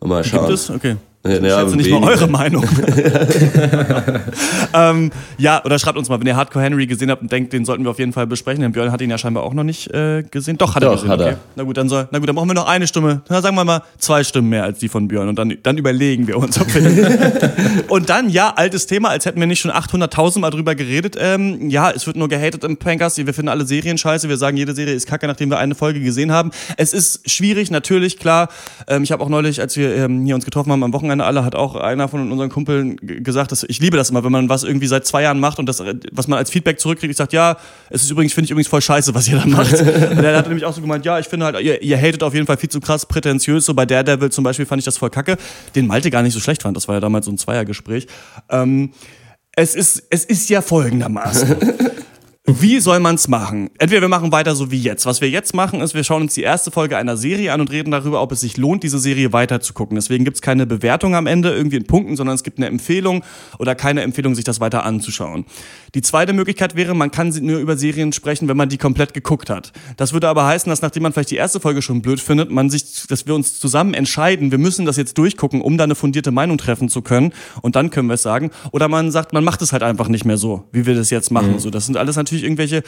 Und 0.00 0.10
mal 0.10 0.22
schauen. 0.22 0.40
Gibt 0.48 0.52
es? 0.58 0.68
Okay. 0.68 0.96
Ja, 1.26 1.36
Ich 1.36 1.42
ja, 1.42 1.60
schätze 1.60 1.76
nicht 1.76 1.90
mal 1.90 2.02
wenig. 2.02 2.20
eure 2.20 2.28
Meinung. 2.28 2.64
ähm, 4.74 5.10
ja, 5.38 5.64
oder 5.64 5.78
schreibt 5.78 5.98
uns 5.98 6.08
mal, 6.08 6.20
wenn 6.20 6.26
ihr 6.26 6.36
Hardcore 6.36 6.64
Henry 6.64 6.86
gesehen 6.86 7.10
habt 7.10 7.22
und 7.22 7.32
denkt, 7.32 7.52
den 7.52 7.64
sollten 7.64 7.84
wir 7.84 7.90
auf 7.90 7.98
jeden 7.98 8.12
Fall 8.12 8.26
besprechen. 8.26 8.62
Denn 8.62 8.72
Björn 8.72 8.92
hat 8.92 9.00
ihn 9.00 9.10
ja 9.10 9.18
scheinbar 9.18 9.44
auch 9.44 9.54
noch 9.54 9.64
nicht 9.64 9.90
äh, 9.92 10.22
gesehen. 10.30 10.58
Doch, 10.58 10.74
hat 10.74 10.82
er 10.82 10.90
Doch, 10.90 10.96
gesehen. 10.96 11.10
hat 11.10 11.20
er. 11.20 11.26
okay. 11.28 11.36
Na 11.56 11.62
gut, 11.64 11.76
dann 11.76 11.88
soll, 11.88 12.08
na 12.10 12.18
gut, 12.18 12.28
dann 12.28 12.36
brauchen 12.36 12.48
wir 12.50 12.54
noch 12.54 12.68
eine 12.68 12.86
Stimme. 12.86 13.22
Na, 13.28 13.40
sagen 13.40 13.56
wir 13.56 13.64
mal 13.64 13.82
zwei 13.98 14.22
Stimmen 14.24 14.48
mehr 14.50 14.64
als 14.64 14.78
die 14.80 14.88
von 14.88 15.08
Björn. 15.08 15.28
Und 15.28 15.38
dann, 15.38 15.54
dann 15.62 15.78
überlegen 15.78 16.26
wir 16.26 16.36
uns, 16.36 16.60
ob 16.60 16.72
wir 16.74 16.84
Und 17.88 18.10
dann, 18.10 18.28
ja, 18.28 18.52
altes 18.54 18.86
Thema, 18.86 19.08
als 19.10 19.24
hätten 19.24 19.40
wir 19.40 19.46
nicht 19.46 19.60
schon 19.60 19.70
800.000 19.70 20.40
Mal 20.40 20.50
drüber 20.50 20.74
geredet. 20.74 21.16
Ähm, 21.18 21.70
ja, 21.70 21.90
es 21.90 22.06
wird 22.06 22.16
nur 22.16 22.28
gehatet 22.28 22.64
im 22.64 22.76
Pankers. 22.76 23.16
Wir 23.16 23.32
finden 23.32 23.48
alle 23.48 23.64
Serien 23.64 23.96
scheiße. 23.96 24.28
Wir 24.28 24.36
sagen, 24.36 24.56
jede 24.56 24.74
Serie 24.74 24.94
ist 24.94 25.06
kacke, 25.06 25.26
nachdem 25.26 25.50
wir 25.50 25.58
eine 25.58 25.74
Folge 25.74 26.00
gesehen 26.00 26.32
haben. 26.32 26.50
Es 26.76 26.92
ist 26.92 27.30
schwierig, 27.30 27.70
natürlich, 27.70 28.18
klar. 28.18 28.48
Ähm, 28.88 29.04
ich 29.04 29.12
habe 29.12 29.22
auch 29.22 29.28
neulich, 29.28 29.60
als 29.60 29.76
wir 29.76 29.94
ähm, 29.96 30.24
hier 30.24 30.34
uns 30.34 30.44
getroffen 30.44 30.72
haben 30.72 30.82
am 30.82 30.92
Wochenende 30.92 31.13
alle, 31.20 31.44
hat 31.44 31.54
auch 31.54 31.76
einer 31.76 32.08
von 32.08 32.30
unseren 32.30 32.50
Kumpeln 32.50 32.96
gesagt, 32.96 33.52
dass 33.52 33.64
ich 33.64 33.80
liebe 33.80 33.96
das 33.96 34.10
immer, 34.10 34.24
wenn 34.24 34.32
man 34.32 34.48
was 34.48 34.64
irgendwie 34.64 34.86
seit 34.86 35.06
zwei 35.06 35.22
Jahren 35.22 35.40
macht 35.40 35.58
und 35.58 35.66
das, 35.66 35.80
äh, 35.80 35.94
was 36.12 36.28
man 36.28 36.38
als 36.38 36.50
Feedback 36.50 36.80
zurückkriegt, 36.80 37.10
ich 37.10 37.16
sage, 37.16 37.36
ja, 37.36 37.56
es 37.90 38.02
ist 38.02 38.10
übrigens, 38.10 38.32
finde 38.32 38.46
ich 38.46 38.50
übrigens 38.50 38.68
voll 38.68 38.82
scheiße, 38.82 39.14
was 39.14 39.28
ihr 39.28 39.36
da 39.36 39.46
macht. 39.46 39.72
und 39.80 40.22
der 40.22 40.36
hat 40.36 40.46
nämlich 40.46 40.64
auch 40.64 40.74
so 40.74 40.80
gemeint, 40.80 41.04
ja, 41.04 41.18
ich 41.18 41.26
finde 41.26 41.46
halt, 41.46 41.60
ihr, 41.60 41.82
ihr 41.82 41.98
hatet 41.98 42.22
auf 42.22 42.34
jeden 42.34 42.46
Fall 42.46 42.56
viel 42.56 42.70
zu 42.70 42.80
krass 42.80 43.06
prätentiös. 43.06 43.64
So 43.66 43.74
bei 43.74 43.86
Daredevil 43.86 44.30
zum 44.30 44.44
Beispiel 44.44 44.66
fand 44.66 44.80
ich 44.80 44.84
das 44.84 44.98
voll 44.98 45.10
kacke, 45.10 45.36
den 45.74 45.86
Malte 45.86 46.10
gar 46.10 46.22
nicht 46.22 46.34
so 46.34 46.40
schlecht 46.40 46.62
fand. 46.62 46.76
Das 46.76 46.88
war 46.88 46.96
ja 46.96 47.00
damals 47.00 47.26
so 47.26 47.32
ein 47.32 47.38
Zweiergespräch. 47.38 48.06
Ähm, 48.50 48.90
es 49.56 49.74
ist, 49.74 50.02
es 50.10 50.24
ist 50.24 50.50
ja 50.50 50.62
folgendermaßen. 50.62 51.56
Wie 52.46 52.78
soll 52.78 53.00
man's 53.00 53.26
machen? 53.26 53.70
Entweder 53.78 54.02
wir 54.02 54.08
machen 54.10 54.30
weiter 54.30 54.54
so 54.54 54.70
wie 54.70 54.78
jetzt. 54.78 55.06
Was 55.06 55.22
wir 55.22 55.30
jetzt 55.30 55.54
machen, 55.54 55.80
ist, 55.80 55.94
wir 55.94 56.04
schauen 56.04 56.20
uns 56.20 56.34
die 56.34 56.42
erste 56.42 56.70
Folge 56.70 56.98
einer 56.98 57.16
Serie 57.16 57.54
an 57.54 57.62
und 57.62 57.70
reden 57.70 57.90
darüber, 57.90 58.20
ob 58.20 58.32
es 58.32 58.40
sich 58.40 58.58
lohnt, 58.58 58.82
diese 58.82 58.98
Serie 58.98 59.32
weiter 59.32 59.62
zu 59.62 59.72
gucken. 59.72 59.94
Deswegen 59.94 60.26
gibt's 60.26 60.42
keine 60.42 60.66
Bewertung 60.66 61.14
am 61.14 61.26
Ende 61.26 61.54
irgendwie 61.54 61.78
in 61.78 61.86
Punkten, 61.86 62.16
sondern 62.16 62.34
es 62.34 62.42
gibt 62.42 62.58
eine 62.58 62.66
Empfehlung 62.66 63.24
oder 63.58 63.74
keine 63.74 64.02
Empfehlung, 64.02 64.34
sich 64.34 64.44
das 64.44 64.60
weiter 64.60 64.84
anzuschauen. 64.84 65.46
Die 65.94 66.02
zweite 66.02 66.34
Möglichkeit 66.34 66.76
wäre, 66.76 66.94
man 66.94 67.10
kann 67.10 67.30
nur 67.30 67.60
über 67.60 67.78
Serien 67.78 68.12
sprechen, 68.12 68.46
wenn 68.46 68.58
man 68.58 68.68
die 68.68 68.76
komplett 68.76 69.14
geguckt 69.14 69.48
hat. 69.48 69.72
Das 69.96 70.12
würde 70.12 70.28
aber 70.28 70.44
heißen, 70.44 70.68
dass 70.68 70.82
nachdem 70.82 71.04
man 71.04 71.14
vielleicht 71.14 71.30
die 71.30 71.36
erste 71.36 71.60
Folge 71.60 71.80
schon 71.80 72.02
blöd 72.02 72.20
findet, 72.20 72.50
man 72.50 72.68
sich, 72.68 73.06
dass 73.08 73.26
wir 73.26 73.34
uns 73.34 73.58
zusammen 73.58 73.94
entscheiden, 73.94 74.50
wir 74.50 74.58
müssen 74.58 74.84
das 74.84 74.98
jetzt 74.98 75.16
durchgucken, 75.16 75.62
um 75.62 75.78
da 75.78 75.84
eine 75.84 75.94
fundierte 75.94 76.30
Meinung 76.30 76.58
treffen 76.58 76.90
zu 76.90 77.00
können. 77.00 77.32
Und 77.62 77.74
dann 77.74 77.88
können 77.88 78.08
wir 78.08 78.14
es 78.14 78.22
sagen. 78.22 78.50
Oder 78.70 78.88
man 78.88 79.10
sagt, 79.10 79.32
man 79.32 79.44
macht 79.44 79.62
es 79.62 79.72
halt 79.72 79.82
einfach 79.82 80.08
nicht 80.08 80.26
mehr 80.26 80.36
so, 80.36 80.64
wie 80.72 80.84
wir 80.84 80.94
das 80.94 81.08
jetzt 81.08 81.30
machen. 81.30 81.58
So, 81.58 81.70
das 81.70 81.86
sind 81.86 81.96
alles 81.96 82.16
natürlich 82.16 82.33
irgendwelche, 82.42 82.82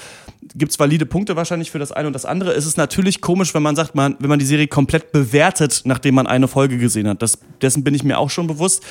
gibt's 0.55 0.79
valide 0.79 1.07
Punkte 1.07 1.37
wahrscheinlich 1.37 1.71
für 1.71 1.79
das 1.79 1.93
eine 1.93 2.07
und 2.09 2.13
das 2.13 2.25
andere. 2.25 2.53
Es 2.53 2.67
ist 2.67 2.77
natürlich 2.77 3.21
komisch, 3.21 3.55
wenn 3.55 3.63
man 3.63 3.77
sagt, 3.77 3.95
man, 3.95 4.17
wenn 4.19 4.29
man 4.29 4.39
die 4.39 4.47
Serie 4.47 4.67
komplett 4.67 5.13
bewertet, 5.13 5.83
nachdem 5.85 6.15
man 6.15 6.27
eine 6.27 6.49
Folge 6.49 6.79
gesehen 6.79 7.09
hat. 7.09 7.23
Das, 7.23 7.39
dessen 7.61 7.85
bin 7.85 7.95
ich 7.95 8.03
mir 8.03 8.19
auch 8.19 8.31
schon 8.31 8.47
bewusst. 8.47 8.83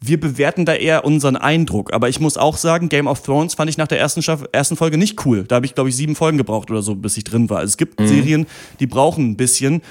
Wir 0.00 0.20
bewerten 0.20 0.66
da 0.66 0.74
eher 0.74 1.04
unseren 1.04 1.36
Eindruck. 1.36 1.92
Aber 1.92 2.08
ich 2.08 2.20
muss 2.20 2.36
auch 2.36 2.56
sagen, 2.56 2.88
Game 2.88 3.06
of 3.06 3.22
Thrones 3.22 3.54
fand 3.54 3.70
ich 3.70 3.78
nach 3.78 3.88
der 3.88 3.98
ersten, 3.98 4.22
ersten 4.52 4.76
Folge 4.76 4.98
nicht 4.98 5.24
cool. 5.24 5.44
Da 5.44 5.56
habe 5.56 5.66
ich, 5.66 5.74
glaube 5.74 5.88
ich, 5.88 5.96
sieben 5.96 6.14
Folgen 6.14 6.38
gebraucht 6.38 6.70
oder 6.70 6.82
so, 6.82 6.94
bis 6.94 7.16
ich 7.16 7.24
drin 7.24 7.48
war. 7.48 7.58
Also 7.58 7.70
es 7.70 7.76
gibt 7.76 7.98
Serien, 8.06 8.46
die 8.80 8.86
brauchen 8.86 9.30
ein 9.30 9.36
bisschen. 9.36 9.82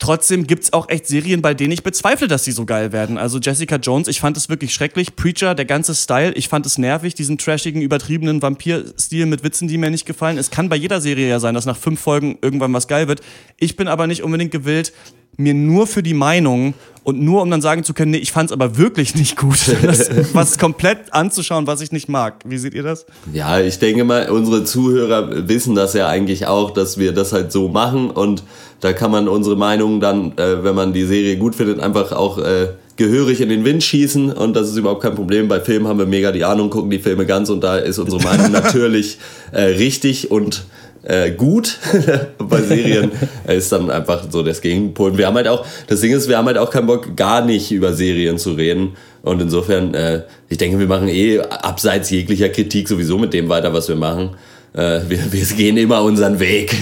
Trotzdem 0.00 0.46
gibt's 0.46 0.72
auch 0.72 0.88
echt 0.88 1.06
Serien, 1.06 1.42
bei 1.42 1.52
denen 1.52 1.72
ich 1.72 1.82
bezweifle, 1.82 2.26
dass 2.26 2.42
sie 2.42 2.52
so 2.52 2.64
geil 2.64 2.90
werden. 2.90 3.18
Also 3.18 3.38
Jessica 3.38 3.76
Jones, 3.76 4.08
ich 4.08 4.18
fand 4.18 4.34
es 4.38 4.48
wirklich 4.48 4.72
schrecklich. 4.72 5.14
Preacher, 5.14 5.54
der 5.54 5.66
ganze 5.66 5.94
Style, 5.94 6.32
ich 6.32 6.48
fand 6.48 6.64
es 6.64 6.78
nervig, 6.78 7.14
diesen 7.14 7.36
trashigen, 7.36 7.82
übertriebenen 7.82 8.40
Vampir-Stil 8.40 9.26
mit 9.26 9.44
Witzen, 9.44 9.68
die 9.68 9.76
mir 9.76 9.90
nicht 9.90 10.06
gefallen. 10.06 10.38
Es 10.38 10.50
kann 10.50 10.70
bei 10.70 10.76
jeder 10.76 11.02
Serie 11.02 11.28
ja 11.28 11.38
sein, 11.38 11.54
dass 11.54 11.66
nach 11.66 11.76
fünf 11.76 12.00
Folgen 12.00 12.38
irgendwann 12.40 12.72
was 12.72 12.88
geil 12.88 13.08
wird. 13.08 13.20
Ich 13.58 13.76
bin 13.76 13.88
aber 13.88 14.06
nicht 14.06 14.22
unbedingt 14.22 14.52
gewillt, 14.52 14.94
mir 15.36 15.54
nur 15.54 15.86
für 15.86 16.02
die 16.02 16.14
Meinung 16.14 16.74
und 17.02 17.20
nur 17.20 17.42
um 17.42 17.50
dann 17.50 17.62
sagen 17.62 17.82
zu 17.82 17.94
können, 17.94 18.10
nee, 18.10 18.18
ich 18.18 18.32
fand 18.32 18.50
es 18.50 18.52
aber 18.52 18.76
wirklich 18.76 19.14
nicht 19.14 19.36
gut, 19.36 19.58
das, 19.82 20.10
was 20.34 20.58
komplett 20.58 21.12
anzuschauen, 21.12 21.66
was 21.66 21.80
ich 21.80 21.92
nicht 21.92 22.08
mag. 22.08 22.36
Wie 22.44 22.58
seht 22.58 22.74
ihr 22.74 22.82
das? 22.82 23.06
Ja, 23.32 23.58
ich 23.60 23.78
denke 23.78 24.04
mal, 24.04 24.28
unsere 24.30 24.64
Zuhörer 24.64 25.48
wissen 25.48 25.74
das 25.74 25.94
ja 25.94 26.08
eigentlich 26.08 26.46
auch, 26.46 26.72
dass 26.72 26.98
wir 26.98 27.12
das 27.12 27.32
halt 27.32 27.52
so 27.52 27.68
machen 27.68 28.10
und 28.10 28.42
da 28.80 28.92
kann 28.92 29.10
man 29.10 29.28
unsere 29.28 29.56
Meinung 29.56 30.00
dann, 30.00 30.32
äh, 30.36 30.62
wenn 30.62 30.74
man 30.74 30.92
die 30.92 31.04
Serie 31.04 31.36
gut 31.36 31.54
findet, 31.54 31.80
einfach 31.80 32.12
auch 32.12 32.38
äh, 32.38 32.68
gehörig 32.96 33.40
in 33.40 33.48
den 33.48 33.64
Wind 33.64 33.82
schießen 33.82 34.32
und 34.32 34.54
das 34.54 34.68
ist 34.68 34.76
überhaupt 34.76 35.02
kein 35.02 35.14
Problem. 35.14 35.48
Bei 35.48 35.60
Filmen 35.60 35.88
haben 35.88 35.98
wir 35.98 36.06
mega 36.06 36.32
die 36.32 36.44
Ahnung, 36.44 36.68
gucken 36.68 36.90
die 36.90 36.98
Filme 36.98 37.24
ganz 37.24 37.48
und 37.48 37.64
da 37.64 37.76
ist 37.78 37.98
unsere 37.98 38.22
Meinung 38.22 38.52
natürlich 38.52 39.18
äh, 39.52 39.62
richtig 39.62 40.30
und 40.30 40.64
äh, 41.02 41.30
gut. 41.30 41.78
Bei 42.38 42.60
Serien 42.62 43.10
ist 43.46 43.72
dann 43.72 43.90
einfach 43.90 44.24
so 44.30 44.42
das 44.42 44.60
Gegenpol. 44.60 45.16
Wir 45.16 45.26
haben 45.26 45.36
halt 45.36 45.48
auch, 45.48 45.64
das 45.86 46.00
Ding 46.00 46.12
ist, 46.12 46.28
wir 46.28 46.36
haben 46.36 46.46
halt 46.46 46.58
auch 46.58 46.70
keinen 46.70 46.86
Bock, 46.86 47.16
gar 47.16 47.44
nicht 47.44 47.72
über 47.72 47.92
Serien 47.92 48.38
zu 48.38 48.52
reden. 48.52 48.96
Und 49.22 49.40
insofern, 49.40 49.94
äh, 49.94 50.22
ich 50.48 50.58
denke, 50.58 50.78
wir 50.78 50.86
machen 50.86 51.08
eh 51.08 51.40
abseits 51.40 52.10
jeglicher 52.10 52.48
Kritik 52.48 52.88
sowieso 52.88 53.18
mit 53.18 53.32
dem 53.32 53.48
weiter, 53.48 53.72
was 53.72 53.88
wir 53.88 53.96
machen. 53.96 54.30
Äh, 54.72 55.00
wir, 55.08 55.32
wir 55.32 55.44
gehen 55.56 55.76
immer 55.76 56.02
unseren 56.02 56.38
Weg. 56.38 56.72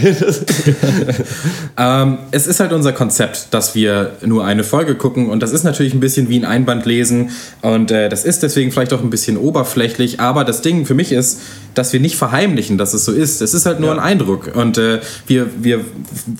ähm, 1.78 2.18
es 2.32 2.46
ist 2.46 2.60
halt 2.60 2.72
unser 2.72 2.92
Konzept, 2.92 3.48
dass 3.52 3.74
wir 3.74 4.12
nur 4.26 4.44
eine 4.44 4.62
Folge 4.62 4.94
gucken 4.94 5.30
und 5.30 5.42
das 5.42 5.52
ist 5.52 5.64
natürlich 5.64 5.94
ein 5.94 6.00
bisschen 6.00 6.28
wie 6.28 6.38
ein 6.38 6.44
Einband 6.44 6.84
lesen 6.84 7.30
und 7.62 7.90
äh, 7.90 8.10
das 8.10 8.26
ist 8.26 8.42
deswegen 8.42 8.72
vielleicht 8.72 8.92
auch 8.92 9.00
ein 9.00 9.08
bisschen 9.08 9.38
oberflächlich, 9.38 10.20
aber 10.20 10.44
das 10.44 10.60
Ding 10.60 10.84
für 10.84 10.92
mich 10.92 11.12
ist, 11.12 11.40
dass 11.78 11.92
wir 11.92 12.00
nicht 12.00 12.16
verheimlichen, 12.16 12.76
dass 12.76 12.92
es 12.92 13.04
so 13.04 13.12
ist. 13.12 13.40
Es 13.40 13.54
ist 13.54 13.64
halt 13.64 13.78
nur 13.78 13.90
ja. 13.90 13.94
ein 13.94 14.00
Eindruck. 14.00 14.50
Und 14.54 14.78
äh, 14.78 15.00
wir, 15.28 15.46
wir 15.62 15.84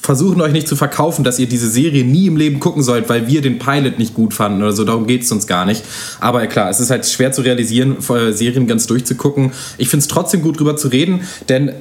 versuchen 0.02 0.40
euch 0.40 0.52
nicht 0.52 0.66
zu 0.66 0.74
verkaufen, 0.74 1.22
dass 1.22 1.38
ihr 1.38 1.46
diese 1.46 1.70
Serie 1.70 2.04
nie 2.04 2.26
im 2.26 2.36
Leben 2.36 2.58
gucken 2.58 2.82
sollt, 2.82 3.08
weil 3.08 3.28
wir 3.28 3.40
den 3.40 3.60
Pilot 3.60 3.98
nicht 3.98 4.14
gut 4.14 4.34
fanden 4.34 4.62
oder 4.62 4.72
so. 4.72 4.84
Darum 4.84 5.06
geht 5.06 5.22
es 5.22 5.30
uns 5.30 5.46
gar 5.46 5.64
nicht. 5.64 5.84
Aber 6.18 6.44
klar, 6.48 6.68
es 6.70 6.80
ist 6.80 6.90
halt 6.90 7.06
schwer 7.06 7.30
zu 7.30 7.42
realisieren, 7.42 7.96
Serien 8.30 8.66
ganz 8.66 8.88
durchzugucken. 8.88 9.52
Ich 9.78 9.88
finde 9.88 10.02
es 10.02 10.08
trotzdem 10.08 10.42
gut, 10.42 10.58
drüber 10.58 10.76
zu 10.76 10.88
reden, 10.88 11.20
denn 11.48 11.68
äh, 11.68 11.74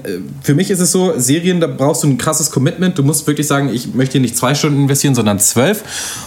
für 0.44 0.54
mich 0.54 0.70
ist 0.70 0.80
es 0.80 0.92
so, 0.92 1.14
Serien, 1.18 1.60
da 1.60 1.68
brauchst 1.68 2.04
du 2.04 2.08
ein 2.08 2.20
krasses 2.20 2.52
Commitment. 2.52 2.98
Du 2.98 3.04
musst 3.04 3.26
wirklich 3.26 3.48
sagen, 3.48 3.70
ich 3.74 3.96
möchte 3.96 4.14
hier 4.14 4.22
nicht 4.22 4.38
zwei 4.38 4.54
Stunden 4.54 4.84
investieren, 4.84 5.16
sondern 5.16 5.40
zwölf. 5.40 5.84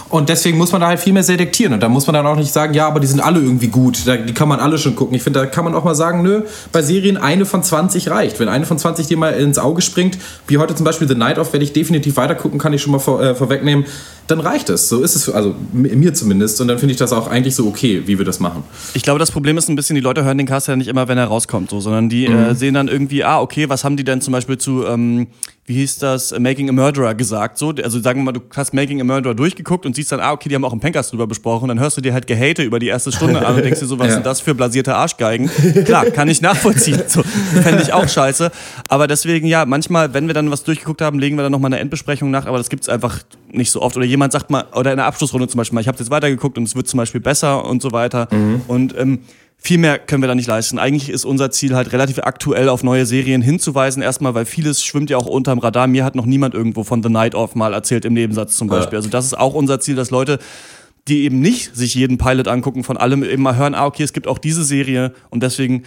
Und 0.09 0.27
deswegen 0.27 0.57
muss 0.57 0.73
man 0.73 0.81
da 0.81 0.87
halt 0.87 0.99
viel 0.99 1.13
mehr 1.13 1.23
selektieren. 1.23 1.73
Und 1.73 1.81
da 1.81 1.87
muss 1.87 2.07
man 2.07 2.13
dann 2.13 2.27
auch 2.27 2.35
nicht 2.35 2.51
sagen, 2.51 2.73
ja, 2.73 2.87
aber 2.87 2.99
die 2.99 3.07
sind 3.07 3.21
alle 3.21 3.39
irgendwie 3.39 3.67
gut. 3.67 3.99
Die 4.05 4.33
kann 4.33 4.49
man 4.49 4.59
alle 4.59 4.77
schon 4.77 4.95
gucken. 4.97 5.15
Ich 5.15 5.23
finde, 5.23 5.39
da 5.39 5.45
kann 5.45 5.63
man 5.63 5.73
auch 5.73 5.85
mal 5.85 5.95
sagen, 5.95 6.21
nö, 6.21 6.41
bei 6.73 6.81
Serien 6.81 7.20
eine 7.21 7.45
von 7.45 7.63
20 7.63 8.09
reicht. 8.09 8.39
Wenn 8.39 8.49
eine 8.49 8.65
von 8.65 8.77
20 8.77 9.07
dir 9.07 9.17
mal 9.17 9.31
ins 9.31 9.57
Auge 9.57 9.81
springt, 9.81 10.17
wie 10.47 10.57
heute 10.57 10.75
zum 10.75 10.83
Beispiel 10.83 11.07
The 11.07 11.15
Night 11.15 11.39
of, 11.39 11.53
werde 11.53 11.63
ich 11.63 11.73
definitiv 11.73 12.17
weitergucken, 12.17 12.59
kann 12.59 12.73
ich 12.73 12.81
schon 12.81 12.91
mal 12.91 12.99
vor, 12.99 13.21
äh, 13.21 13.35
vorwegnehmen, 13.35 13.85
dann 14.27 14.39
reicht 14.39 14.69
es. 14.69 14.89
So 14.89 15.01
ist 15.01 15.15
es, 15.15 15.29
also 15.29 15.55
mir 15.73 16.13
zumindest. 16.13 16.61
Und 16.61 16.67
dann 16.67 16.79
finde 16.79 16.93
ich 16.93 16.97
das 16.97 17.13
auch 17.13 17.27
eigentlich 17.27 17.55
so 17.55 17.67
okay, 17.67 18.03
wie 18.05 18.17
wir 18.17 18.25
das 18.25 18.39
machen. 18.39 18.63
Ich 18.93 19.03
glaube, 19.03 19.19
das 19.19 19.31
Problem 19.31 19.57
ist 19.57 19.69
ein 19.69 19.75
bisschen, 19.75 19.95
die 19.95 20.01
Leute 20.01 20.23
hören 20.23 20.37
den 20.37 20.47
Cast 20.47 20.67
ja 20.67 20.75
nicht 20.75 20.87
immer, 20.87 21.07
wenn 21.07 21.17
er 21.17 21.25
rauskommt, 21.25 21.69
so, 21.69 21.79
sondern 21.79 22.09
die 22.09 22.27
mhm. 22.27 22.35
äh, 22.35 22.55
sehen 22.55 22.73
dann 22.73 22.87
irgendwie, 22.87 23.23
ah, 23.23 23.39
okay, 23.41 23.69
was 23.69 23.83
haben 23.83 23.97
die 23.97 24.03
denn 24.03 24.21
zum 24.21 24.31
Beispiel 24.31 24.57
zu 24.57 24.85
ähm, 24.85 25.27
wie 25.65 25.75
hieß 25.75 25.99
das, 25.99 26.37
Making 26.37 26.69
a 26.69 26.71
Murderer 26.71 27.13
gesagt. 27.13 27.57
So, 27.57 27.69
also 27.69 27.99
sagen 27.99 28.19
wir 28.21 28.25
mal, 28.25 28.31
du 28.31 28.41
hast 28.55 28.73
Making 28.73 28.99
a 28.99 29.03
Murderer 29.03 29.35
durchgeguckt 29.35 29.85
und 29.85 29.95
siehst 29.95 30.11
dann, 30.11 30.19
ah, 30.19 30.31
okay, 30.31 30.49
die 30.49 30.55
haben 30.55 30.65
auch 30.65 30.73
im 30.73 30.79
Pencast 30.79 31.11
drüber 31.11 31.27
besprochen. 31.27 31.67
Dann 31.67 31.79
hörst 31.79 31.97
du 31.97 32.01
dir 32.01 32.13
halt 32.13 32.25
Gehate 32.25 32.63
über 32.63 32.79
die 32.79 32.87
erste 32.87 33.11
Stunde 33.11 33.45
an 33.45 33.55
und 33.55 33.63
denkst 33.63 33.79
dir 33.79 33.85
so, 33.85 33.99
was 33.99 34.07
ja. 34.09 34.13
sind 34.15 34.25
das 34.25 34.41
für 34.41 34.55
blasierte 34.55 34.95
Arschgeigen? 34.95 35.49
Klar, 35.85 36.05
kann 36.07 36.27
ich 36.29 36.41
nachvollziehen. 36.41 37.03
So, 37.07 37.21
Fände 37.23 37.83
ich 37.83 37.93
auch 37.93 38.07
scheiße. 38.07 38.51
Aber 38.87 39.07
deswegen, 39.07 39.45
ja, 39.45 39.65
manchmal, 39.65 40.13
wenn 40.15 40.27
wir 40.27 40.33
dann 40.33 40.49
was 40.49 40.63
durchgeguckt 40.63 41.01
haben, 41.01 41.19
legen 41.19 41.37
wir 41.37 41.43
dann 41.43 41.51
nochmal 41.51 41.69
eine 41.69 41.79
Endbesprechung 41.79 42.31
nach, 42.31 42.47
aber 42.47 42.57
das 42.57 42.69
gibt's 42.69 42.89
einfach 42.89 43.19
nicht 43.51 43.71
so 43.71 43.81
oft. 43.81 43.95
Oder 43.95 44.05
jemand 44.05 44.33
sagt 44.33 44.49
mal, 44.49 44.65
oder 44.73 44.91
in 44.91 44.97
der 44.97 45.05
Abschlussrunde 45.05 45.47
zum 45.47 45.59
Beispiel 45.59 45.75
mal, 45.75 45.81
ich 45.81 45.87
habe 45.87 45.99
jetzt 45.99 46.09
weitergeguckt 46.09 46.57
und 46.57 46.63
es 46.63 46.75
wird 46.75 46.87
zum 46.87 46.97
Beispiel 46.97 47.21
besser 47.21 47.65
und 47.65 47.81
so 47.81 47.91
weiter. 47.91 48.27
Mhm. 48.31 48.61
Und 48.67 48.97
ähm, 48.97 49.19
viel 49.63 49.77
mehr 49.77 49.99
können 49.99 50.23
wir 50.23 50.27
da 50.27 50.33
nicht 50.33 50.47
leisten. 50.47 50.79
Eigentlich 50.79 51.09
ist 51.09 51.23
unser 51.23 51.51
Ziel 51.51 51.75
halt 51.75 51.93
relativ 51.93 52.19
aktuell 52.19 52.67
auf 52.67 52.81
neue 52.81 53.05
Serien 53.05 53.43
hinzuweisen. 53.43 54.01
Erstmal, 54.01 54.33
weil 54.33 54.45
vieles 54.45 54.83
schwimmt 54.83 55.11
ja 55.11 55.17
auch 55.17 55.27
unterm 55.27 55.59
Radar. 55.59 55.85
Mir 55.85 56.03
hat 56.03 56.15
noch 56.15 56.25
niemand 56.25 56.55
irgendwo 56.55 56.83
von 56.83 57.03
The 57.03 57.09
Night 57.09 57.35
Of 57.35 57.53
mal 57.53 57.73
erzählt 57.73 58.03
im 58.05 58.13
Nebensatz 58.13 58.57
zum 58.57 58.67
Beispiel. 58.67 58.93
Ja. 58.93 58.99
Also 58.99 59.09
das 59.09 59.25
ist 59.25 59.37
auch 59.37 59.53
unser 59.53 59.79
Ziel, 59.79 59.95
dass 59.95 60.09
Leute 60.09 60.39
die 61.07 61.23
eben 61.23 61.39
nicht 61.39 61.75
sich 61.75 61.95
jeden 61.95 62.17
Pilot 62.17 62.47
angucken, 62.47 62.83
von 62.83 62.95
allem 62.97 63.23
eben 63.23 63.41
mal 63.41 63.55
hören, 63.55 63.73
ah, 63.73 63.85
okay, 63.85 64.03
es 64.03 64.13
gibt 64.13 64.27
auch 64.27 64.37
diese 64.37 64.63
Serie 64.63 65.13
und 65.29 65.41
deswegen 65.41 65.83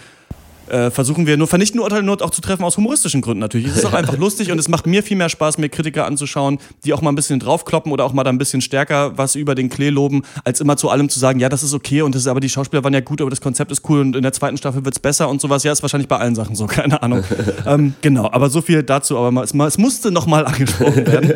äh, 0.67 0.91
versuchen 0.91 1.27
wir 1.27 1.37
nur 1.37 1.47
vernichtende 1.47 1.83
Urteile 1.83 2.03
nur 2.03 2.21
auch 2.21 2.29
zu 2.29 2.41
treffen 2.41 2.63
aus 2.63 2.77
humoristischen 2.77 3.21
Gründen 3.21 3.39
natürlich. 3.39 3.67
Es 3.67 3.77
ist 3.77 3.85
auch 3.85 3.93
einfach 4.05 4.17
lustig 4.17 4.51
und 4.51 4.59
es 4.59 4.67
macht 4.67 4.87
mir 4.87 5.03
viel 5.03 5.17
mehr 5.17 5.29
Spaß, 5.29 5.57
mir 5.57 5.69
Kritiker 5.69 6.05
anzuschauen, 6.05 6.59
die 6.83 6.93
auch 6.93 7.01
mal 7.01 7.11
ein 7.11 7.15
bisschen 7.15 7.39
draufkloppen 7.39 7.91
oder 7.91 8.05
auch 8.05 8.13
mal 8.13 8.23
da 8.23 8.29
ein 8.29 8.37
bisschen 8.37 8.61
stärker 8.61 9.17
was 9.17 9.35
über 9.35 9.55
den 9.55 9.69
Klee 9.69 9.89
loben, 9.89 10.23
als 10.43 10.61
immer 10.61 10.77
zu 10.77 10.89
allem 10.89 11.09
zu 11.09 11.19
sagen, 11.19 11.39
ja, 11.39 11.49
das 11.49 11.63
ist 11.63 11.73
okay 11.73 12.01
und 12.01 12.15
das 12.15 12.23
ist, 12.23 12.27
aber 12.27 12.39
die 12.39 12.49
Schauspieler 12.49 12.83
waren 12.83 12.93
ja 12.93 13.01
gut, 13.01 13.21
aber 13.21 13.29
das 13.29 13.41
Konzept 13.41 13.71
ist 13.71 13.87
cool 13.89 14.01
und 14.01 14.15
in 14.15 14.23
der 14.23 14.33
zweiten 14.33 14.57
Staffel 14.57 14.85
wird 14.85 14.95
es 14.95 14.99
besser 14.99 15.29
und 15.29 15.41
sowas. 15.41 15.63
Ja, 15.63 15.71
ist 15.71 15.81
wahrscheinlich 15.81 16.07
bei 16.07 16.17
allen 16.17 16.35
Sachen 16.35 16.55
so, 16.55 16.65
keine 16.67 17.01
Ahnung. 17.01 17.23
ähm, 17.65 17.93
genau, 18.01 18.29
aber 18.31 18.49
so 18.49 18.61
viel 18.61 18.83
dazu, 18.83 19.17
aber 19.17 19.43
es, 19.43 19.53
es 19.53 19.77
musste 19.77 20.11
nochmal 20.11 20.45
angesprochen 20.45 21.07
werden. 21.07 21.33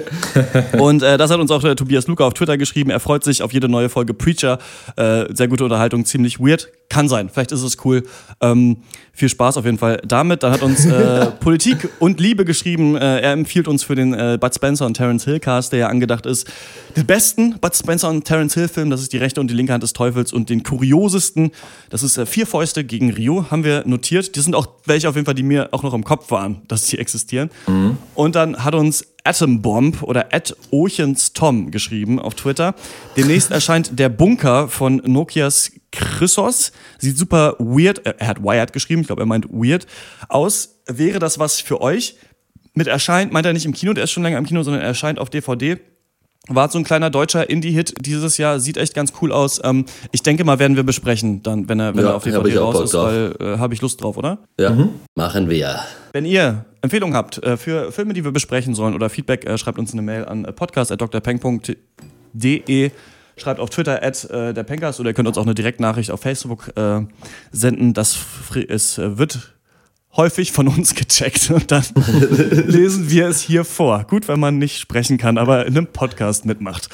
und 0.80 1.04
äh, 1.04 1.18
das 1.18 1.32
hat 1.32 1.40
uns 1.40 1.52
auch 1.52 1.62
der 1.62 1.76
Tobias 1.76 2.08
Luca 2.08 2.26
auf 2.26 2.34
Twitter 2.34 2.58
geschrieben. 2.58 2.90
Er 2.90 3.00
freut 3.00 3.24
sich 3.24 3.44
auf 3.44 3.54
jede 3.54 3.70
neue 3.70 3.90
Folge 3.90 4.14
Preacher. 4.14 4.60
Äh, 4.96 5.26
sehr 5.34 5.48
gute 5.48 5.64
Unterhaltung, 5.64 6.06
ziemlich 6.06 6.40
weird. 6.40 6.70
Kann 6.90 7.08
sein, 7.08 7.30
vielleicht 7.30 7.52
ist 7.52 7.62
es 7.62 7.78
cool. 7.86 8.04
Ähm, 8.42 8.78
viel 9.14 9.30
Spaß 9.30 9.58
auf 9.58 9.66
jeden 9.66 9.78
Fall 9.78 10.02
damit. 10.08 10.44
Dann 10.44 10.52
hat 10.52 10.64
uns 10.64 10.86
äh, 10.86 11.28
Politik 11.40 11.90
und 12.00 12.20
Liebe 12.20 12.46
geschrieben. 12.46 12.96
Äh, 12.96 13.20
er 13.20 13.34
empfiehlt 13.34 13.68
uns 13.68 13.84
für 13.84 13.94
den 13.94 14.14
äh, 14.14 14.40
Bud 14.40 14.56
Spencer 14.56 14.86
und 14.86 14.96
Terence 14.96 15.26
Hill 15.26 15.40
Cast, 15.40 15.72
der 15.72 15.80
ja 15.80 15.88
angedacht 15.88 16.26
ist, 16.26 16.48
den 16.96 17.06
besten 17.06 17.60
Bud 17.60 17.76
Spencer 17.76 18.10
und 18.10 18.24
Terence 18.24 18.56
Hill 18.56 18.68
Film. 18.68 18.90
Das 18.90 19.02
ist 19.02 19.14
die 19.14 19.18
rechte 19.18 19.40
und 19.40 19.52
die 19.52 19.54
linke 19.54 19.74
Hand 19.74 19.84
des 19.84 19.94
Teufels 19.94 20.34
und 20.34 20.50
den 20.50 20.64
kuriosesten. 20.64 21.52
Das 21.90 22.02
ist 22.02 22.18
äh, 22.18 22.26
Vier 22.26 22.48
Fäuste 22.48 22.84
gegen 22.84 23.12
Rio, 23.12 23.52
haben 23.52 23.64
wir 23.64 23.84
notiert. 23.86 24.36
Die 24.36 24.40
sind 24.40 24.56
auch 24.56 24.68
welche 24.86 25.10
auf 25.10 25.16
jeden 25.16 25.26
Fall, 25.26 25.36
die 25.36 25.44
mir 25.44 25.70
auch 25.74 25.84
noch 25.84 25.94
im 25.94 26.04
Kopf 26.04 26.32
waren, 26.32 26.62
dass 26.68 26.88
sie 26.88 26.98
existieren. 26.98 27.52
Mhm. 27.68 27.98
Und 28.16 28.36
dann 28.36 28.64
hat 28.64 28.74
uns 28.74 29.06
Atom 29.30 29.62
Bomb 29.62 30.02
oder 30.02 30.34
Ed 30.34 30.56
Ochens 30.72 31.34
Tom 31.34 31.70
geschrieben 31.70 32.20
auf 32.20 32.34
Twitter. 32.34 32.74
Demnächst 33.16 33.52
erscheint 33.52 34.00
der 34.00 34.10
Bunker 34.10 34.68
von 34.68 35.04
Nokias 35.06 35.72
Chrysos. 35.92 36.72
Sieht 36.98 37.16
super 37.16 37.56
weird, 37.60 38.04
äh, 38.08 38.16
er 38.18 38.28
hat 38.28 38.44
Wired 38.44 38.74
geschrieben, 38.74 39.02
ich 39.02 39.08
glaube, 39.08 39.22
er 39.22 39.28
meint 39.28 39.48
weird 39.52 39.86
aus. 40.30 40.80
Wäre 40.88 41.20
das 41.20 41.38
was 41.38 41.62
für 41.62 41.80
euch? 41.80 42.16
Mit 42.74 42.88
erscheint, 42.88 43.32
meint 43.32 43.46
er 43.46 43.54
nicht 43.54 43.66
im 43.66 43.74
Kino, 43.74 43.94
der 43.94 44.06
ist 44.06 44.12
schon 44.12 44.24
länger 44.24 44.40
im 44.40 44.46
Kino, 44.46 44.64
sondern 44.64 44.82
er 44.82 44.88
erscheint 44.88 45.20
auf 45.20 45.30
DVD. 45.30 45.78
War 46.50 46.70
so 46.70 46.80
ein 46.80 46.84
kleiner 46.84 47.10
deutscher 47.10 47.50
Indie-Hit 47.50 47.94
dieses 48.02 48.38
Jahr, 48.38 48.60
sieht 48.60 48.78
echt 48.78 48.94
ganz 48.94 49.14
cool 49.22 49.32
aus. 49.32 49.62
Ähm, 49.64 49.86
ich 50.12 50.24
denke 50.24 50.44
mal, 50.44 50.60
werden 50.60 50.76
wir 50.76 50.84
besprechen, 50.84 51.42
dann, 51.44 51.70
wenn 51.70 51.80
er, 51.80 51.96
wenn 51.96 52.04
ja, 52.04 52.10
er 52.10 52.16
auf 52.16 52.24
DVD 52.24 52.58
raus 52.58 52.82
ist, 52.82 52.94
weil 52.96 53.36
äh, 53.40 53.58
habe 53.58 53.74
ich 53.74 53.82
Lust 53.82 54.02
drauf, 54.02 54.18
oder? 54.18 54.40
Ja, 54.60 54.72
mhm. 54.72 54.90
machen 55.16 55.50
wir. 55.50 55.80
Wenn 56.12 56.26
ihr 56.26 56.66
Empfehlungen 56.82 57.16
habt 57.16 57.42
äh, 57.44 57.56
für 57.56 57.92
Filme, 57.92 58.14
die 58.14 58.24
wir 58.24 58.32
besprechen 58.32 58.74
sollen 58.74 58.96
oder 58.96 59.10
Feedback, 59.10 59.46
äh, 59.46 59.58
schreibt 59.58 59.78
uns 59.78 59.94
eine 59.94 60.02
Mail 60.02 60.26
an 60.26 60.46
äh, 60.46 60.52
podcast.drpeng.de. 60.52 62.92
Schreibt 63.38 63.60
auf 63.60 63.70
Twitter 63.70 64.02
at 64.04 64.30
äh, 64.30 64.54
der 64.54 64.64
Pencast 64.64 65.00
oder 65.00 65.12
ihr 65.12 65.14
könnt 65.14 65.28
uns 65.28 65.38
auch 65.38 65.46
eine 65.46 65.56
Direktnachricht 65.56 66.12
auf 66.12 66.20
Facebook 66.20 66.76
äh, 66.76 67.02
senden. 67.52 67.94
Das 67.94 68.18
ist, 68.68 68.98
wird 68.98 69.54
häufig 70.18 70.52
von 70.52 70.68
uns 70.68 70.96
gecheckt 70.96 71.52
und 71.52 71.72
dann 71.72 71.84
lesen 72.68 73.10
wir 73.10 73.28
es 73.28 73.42
hier 73.42 73.64
vor. 73.64 74.06
Gut, 74.10 74.28
wenn 74.28 74.40
man 74.40 74.58
nicht 74.58 74.80
sprechen 74.80 75.18
kann, 75.18 75.38
aber 75.38 75.66
in 75.66 75.78
einem 75.78 75.88
Podcast 75.88 76.46
mitmacht. 76.46 76.90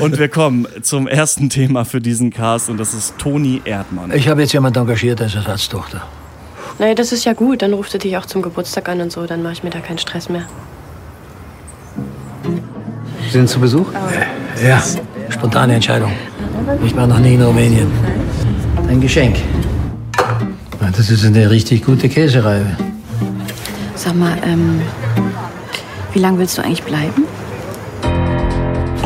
Und 0.00 0.18
wir 0.18 0.28
kommen 0.28 0.66
zum 0.82 1.06
ersten 1.06 1.48
Thema 1.48 1.84
für 1.84 2.00
diesen 2.00 2.30
Cast 2.30 2.70
und 2.70 2.78
das 2.78 2.92
ist 2.94 3.18
Toni 3.18 3.62
Erdmann. 3.64 4.12
Ich 4.12 4.28
habe 4.28 4.42
jetzt 4.42 4.52
jemanden 4.52 4.80
engagiert 4.80 5.20
als 5.22 5.34
Ersatztochter. 5.34 6.02
Naja, 6.78 6.94
das 6.94 7.12
ist 7.12 7.24
ja 7.24 7.34
gut. 7.34 7.62
Dann 7.62 7.72
ruft 7.72 7.94
er 7.94 8.00
dich 8.00 8.16
auch 8.16 8.26
zum 8.26 8.42
Geburtstag 8.42 8.88
an 8.88 9.00
und 9.00 9.12
so. 9.12 9.26
Dann 9.26 9.42
mache 9.42 9.52
ich 9.54 9.62
mir 9.62 9.70
da 9.70 9.80
keinen 9.80 9.98
Stress 9.98 10.28
mehr. 10.28 10.46
Sie 13.24 13.30
sind 13.30 13.48
zu 13.48 13.60
Besuch? 13.60 13.86
Ja, 14.62 14.82
spontane 15.30 15.74
Entscheidung. 15.74 16.12
Ich 16.84 16.94
war 16.96 17.06
noch 17.06 17.18
nie 17.18 17.34
in 17.34 17.42
Rumänien. 17.42 17.90
Ein 18.88 19.00
Geschenk. 19.00 19.36
Das 20.92 21.10
ist 21.10 21.24
eine 21.24 21.50
richtig 21.50 21.84
gute 21.84 22.08
Käsereibe. 22.08 22.76
Sag 23.94 24.14
mal, 24.16 24.36
ähm, 24.44 24.80
wie 26.12 26.18
lange 26.18 26.38
willst 26.38 26.58
du 26.58 26.62
eigentlich 26.62 26.82
bleiben? 26.82 27.24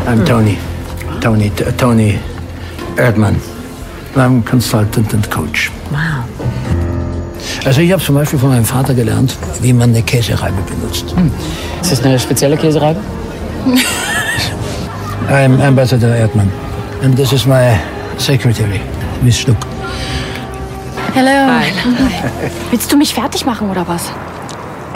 I'm 0.06 0.24
Tony. 0.24 0.56
Tony, 1.20 1.50
Tony 1.76 2.18
Erdmann. 2.96 3.36
I'm 4.16 4.42
Consultant 4.44 5.12
and 5.14 5.30
Coach. 5.30 5.70
Wow. 5.90 6.24
Also 7.64 7.80
ich 7.80 7.92
habe 7.92 8.02
zum 8.02 8.14
Beispiel 8.14 8.38
von 8.38 8.50
meinem 8.50 8.64
Vater 8.64 8.94
gelernt, 8.94 9.36
wie 9.60 9.72
man 9.72 9.90
eine 9.90 10.02
Käsereibe 10.02 10.62
benutzt. 10.62 11.14
Hm. 11.14 11.30
Ist 11.82 11.92
das 11.92 12.02
eine 12.02 12.18
spezielle 12.18 12.56
Käsereibe? 12.56 13.00
I'm 15.28 15.60
Ambassador 15.60 16.14
Erdmann. 16.14 16.50
And 17.02 17.14
this 17.14 17.32
is 17.32 17.46
my 17.46 17.78
secretary, 18.16 18.80
Miss 19.22 19.38
Schluck. 19.38 19.67
Hallo. 21.18 21.30
Hi. 21.30 21.72
Willst 22.70 22.92
du 22.92 22.96
mich 22.96 23.12
fertig 23.12 23.44
machen 23.44 23.68
oder 23.68 23.88
was? 23.88 24.04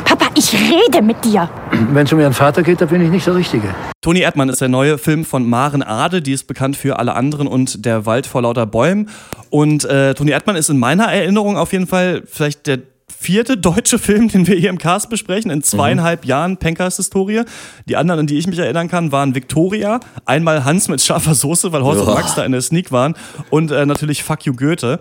Papa, 0.05 0.27
ich 0.37 0.53
rede 0.53 1.03
mit 1.03 1.25
dir. 1.25 1.51
Wenn 1.91 2.07
es 2.07 2.13
um 2.13 2.21
ihren 2.21 2.33
Vater 2.33 2.63
geht, 2.63 2.81
da 2.81 2.87
bin 2.87 3.03
ich 3.03 3.11
nicht 3.11 3.27
der 3.27 3.35
Richtige. 3.35 3.75
Toni 4.03 4.21
Erdmann 4.21 4.49
ist 4.49 4.61
der 4.61 4.69
neue 4.69 4.99
Film 4.99 5.25
von 5.25 5.51
Maren 5.51 5.83
Ade, 5.83 6.23
die 6.23 6.31
ist 6.31 6.47
bekannt 6.47 6.77
für 6.77 7.01
alle 7.01 7.15
anderen 7.15 7.49
und 7.49 7.85
Der 7.85 8.07
Wald 8.07 8.29
vor 8.29 8.43
lauter 8.43 8.67
Bäumen. 8.67 9.11
Und 9.51 9.85
äh, 9.85 10.15
Toni 10.15 10.31
Erdmann 10.31 10.55
ist 10.55 10.71
in 10.71 10.79
meiner 10.79 11.13
Erinnerung 11.13 11.57
auf 11.57 11.73
jeden 11.73 11.89
Fall 11.89 12.23
vielleicht 12.25 12.69
der 12.69 12.79
vierte 13.09 13.57
deutsche 13.57 13.99
Film, 13.99 14.29
den 14.29 14.47
wir 14.47 14.55
hier 14.55 14.71
im 14.71 14.79
Cast 14.79 15.11
besprechen, 15.11 15.51
in 15.51 15.65
zweieinhalb 15.65 16.23
mhm. 16.23 16.29
Jahren 16.29 16.57
Pencast-Historie. 16.57 17.43
Die 17.89 17.97
anderen, 17.97 18.21
an 18.21 18.27
die 18.29 18.39
ich 18.39 18.47
mich 18.47 18.61
erinnern 18.61 18.87
kann, 18.87 19.11
waren 19.11 19.35
Victoria, 19.35 19.99
einmal 20.25 20.65
Hans 20.65 20.87
mit 20.87 21.01
scharfer 21.01 21.35
Soße, 21.35 21.73
weil 21.73 21.83
Horst 21.83 22.03
oh. 22.03 22.07
und 22.07 22.15
Max 22.15 22.37
da 22.37 22.45
in 22.45 22.53
der 22.53 22.61
Sneak 22.63 22.93
waren 22.93 23.15
und 23.51 23.73
äh, 23.73 23.87
natürlich 23.87 24.23
Fuck 24.23 24.47
You 24.47 24.55
Goethe. 24.55 25.01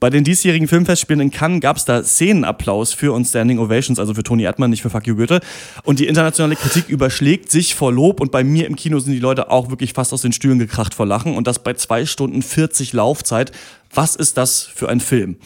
Bei 0.00 0.10
den 0.10 0.24
diesjährigen 0.24 0.68
Filmfestspielen 0.68 1.20
in 1.20 1.30
Cannes 1.30 1.60
gab 1.60 1.76
es 1.76 1.84
da 1.84 2.02
Szenenapplaus 2.02 2.92
für 2.92 3.12
und 3.12 3.24
Standing 3.24 3.58
Ovations, 3.58 3.98
also 3.98 4.14
für 4.14 4.22
Toni 4.22 4.44
Erdmann, 4.44 4.70
nicht 4.70 4.82
für 4.82 4.90
Fuck 4.90 5.06
You 5.06 5.16
Goethe. 5.16 5.40
Und 5.84 5.98
die 5.98 6.06
internationale 6.06 6.56
Kritik 6.56 6.88
überschlägt 6.88 7.50
sich 7.50 7.74
vor 7.74 7.92
Lob 7.92 8.20
und 8.20 8.30
bei 8.30 8.44
mir 8.44 8.66
im 8.66 8.76
Kino 8.76 8.98
sind 8.98 9.12
die 9.12 9.18
Leute 9.18 9.50
auch 9.50 9.70
wirklich 9.70 9.92
fast 9.92 10.12
aus 10.12 10.22
den 10.22 10.32
Stühlen 10.32 10.58
gekracht 10.58 10.94
vor 10.94 11.06
Lachen 11.06 11.36
und 11.36 11.46
das 11.46 11.58
bei 11.58 11.74
zwei 11.74 12.06
Stunden 12.06 12.42
40 12.42 12.92
Laufzeit. 12.92 13.52
Was 13.92 14.16
ist 14.16 14.36
das 14.36 14.62
für 14.62 14.88
ein 14.88 15.00
Film? 15.00 15.36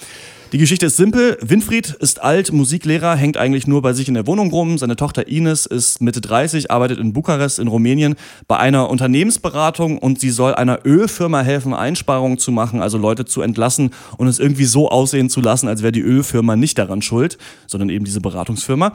Die 0.52 0.58
Geschichte 0.58 0.84
ist 0.84 0.98
simpel. 0.98 1.38
Winfried 1.40 1.96
ist 2.00 2.20
alt, 2.20 2.52
Musiklehrer, 2.52 3.16
hängt 3.16 3.38
eigentlich 3.38 3.66
nur 3.66 3.80
bei 3.80 3.94
sich 3.94 4.08
in 4.08 4.12
der 4.12 4.26
Wohnung 4.26 4.50
rum. 4.50 4.76
Seine 4.76 4.96
Tochter 4.96 5.26
Ines 5.26 5.64
ist 5.64 6.02
Mitte 6.02 6.20
30, 6.20 6.70
arbeitet 6.70 6.98
in 6.98 7.14
Bukarest 7.14 7.58
in 7.58 7.68
Rumänien 7.68 8.16
bei 8.48 8.58
einer 8.58 8.90
Unternehmensberatung 8.90 9.96
und 9.96 10.20
sie 10.20 10.28
soll 10.28 10.54
einer 10.54 10.80
Ölfirma 10.84 11.40
helfen, 11.40 11.72
Einsparungen 11.72 12.36
zu 12.36 12.52
machen, 12.52 12.82
also 12.82 12.98
Leute 12.98 13.24
zu 13.24 13.40
entlassen 13.40 13.92
und 14.18 14.26
es 14.26 14.38
irgendwie 14.38 14.66
so 14.66 14.90
aussehen 14.90 15.30
zu 15.30 15.40
lassen, 15.40 15.68
als 15.68 15.80
wäre 15.80 15.92
die 15.92 16.02
Ölfirma 16.02 16.54
nicht 16.54 16.76
daran 16.76 17.00
schuld, 17.00 17.38
sondern 17.66 17.88
eben 17.88 18.04
diese 18.04 18.20
Beratungsfirma. 18.20 18.92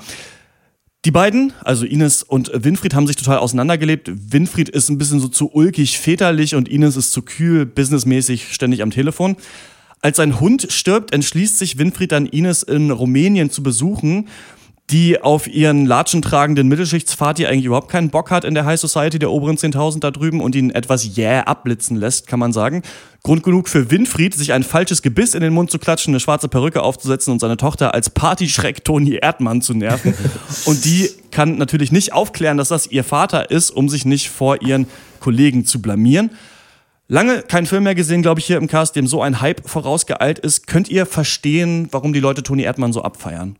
Die 1.05 1.11
beiden, 1.11 1.53
also 1.63 1.85
Ines 1.85 2.21
und 2.21 2.51
Winfried, 2.53 2.93
haben 2.93 3.07
sich 3.07 3.15
total 3.15 3.39
auseinandergelebt. 3.39 4.11
Winfried 4.31 4.69
ist 4.69 4.89
ein 4.89 4.99
bisschen 4.99 5.19
so 5.19 5.27
zu 5.27 5.49
ulkig 5.51 5.97
väterlich 5.97 6.53
und 6.53 6.69
Ines 6.69 6.97
ist 6.97 7.13
zu 7.13 7.23
kühl, 7.23 7.65
businessmäßig 7.65 8.53
ständig 8.53 8.83
am 8.83 8.91
Telefon. 8.91 9.37
Als 10.01 10.17
sein 10.17 10.39
Hund 10.39 10.67
stirbt, 10.69 11.13
entschließt 11.13 11.57
sich 11.57 11.77
Winfried 11.77 12.11
dann 12.11 12.27
Ines 12.27 12.63
in 12.63 12.91
Rumänien 12.91 13.49
zu 13.49 13.63
besuchen, 13.63 14.27
die 14.89 15.21
auf 15.21 15.47
ihren 15.47 15.85
latschentragenden 15.85 16.67
Mittelschichtsvater 16.69 17.49
eigentlich 17.49 17.65
überhaupt 17.65 17.91
keinen 17.91 18.09
Bock 18.09 18.31
hat 18.31 18.45
in 18.45 18.53
der 18.53 18.63
High 18.63 18.79
Society 18.79 19.19
der 19.19 19.31
oberen 19.31 19.57
10.000 19.57 19.99
da 19.99 20.11
drüben 20.11 20.39
und 20.39 20.55
ihn 20.55 20.69
etwas 20.69 21.03
jäh 21.03 21.23
yeah 21.23 21.41
abblitzen 21.41 21.97
lässt, 21.97 22.27
kann 22.27 22.39
man 22.39 22.53
sagen. 22.53 22.83
Grund 23.21 23.43
genug 23.43 23.67
für 23.67 23.91
Winfried, 23.91 24.33
sich 24.33 24.53
ein 24.53 24.63
falsches 24.63 25.01
Gebiss 25.01 25.33
in 25.33 25.41
den 25.41 25.51
Mund 25.51 25.71
zu 25.71 25.77
klatschen, 25.77 26.11
eine 26.11 26.21
schwarze 26.21 26.47
Perücke 26.47 26.83
aufzusetzen 26.83 27.33
und 27.33 27.39
seine 27.39 27.57
Tochter 27.57 27.93
als 27.93 28.09
Partyschreck 28.09 28.85
Toni 28.85 29.15
Erdmann 29.21 29.61
zu 29.61 29.73
nerven. 29.73 30.13
und 30.65 30.85
die 30.85 31.09
kann 31.31 31.57
natürlich 31.57 31.91
nicht 31.91 32.13
aufklären, 32.13 32.57
dass 32.57 32.69
das 32.69 32.87
ihr 32.87 33.03
Vater 33.03 33.51
ist, 33.51 33.71
um 33.71 33.89
sich 33.89 34.05
nicht 34.05 34.29
vor 34.29 34.61
ihren 34.61 34.87
Kollegen 35.19 35.65
zu 35.65 35.81
blamieren. 35.81 36.29
Lange 37.09 37.41
kein 37.41 37.65
Film 37.65 37.83
mehr 37.83 37.95
gesehen, 37.95 38.21
glaube 38.21 38.41
ich, 38.41 38.45
hier 38.47 38.57
im 38.57 38.67
Cast, 38.67 38.97
dem 38.97 39.07
so 39.07 39.21
ein 39.21 39.39
Hype 39.39 39.67
vorausgeeilt 39.67 40.39
ist. 40.39 40.67
Könnt 40.67 40.89
ihr 40.89 41.05
verstehen, 41.05 41.87
warum 41.91 42.11
die 42.11 42.19
Leute 42.19 42.43
Toni 42.43 42.63
Erdmann 42.63 42.91
so 42.91 43.01
abfeiern? 43.01 43.57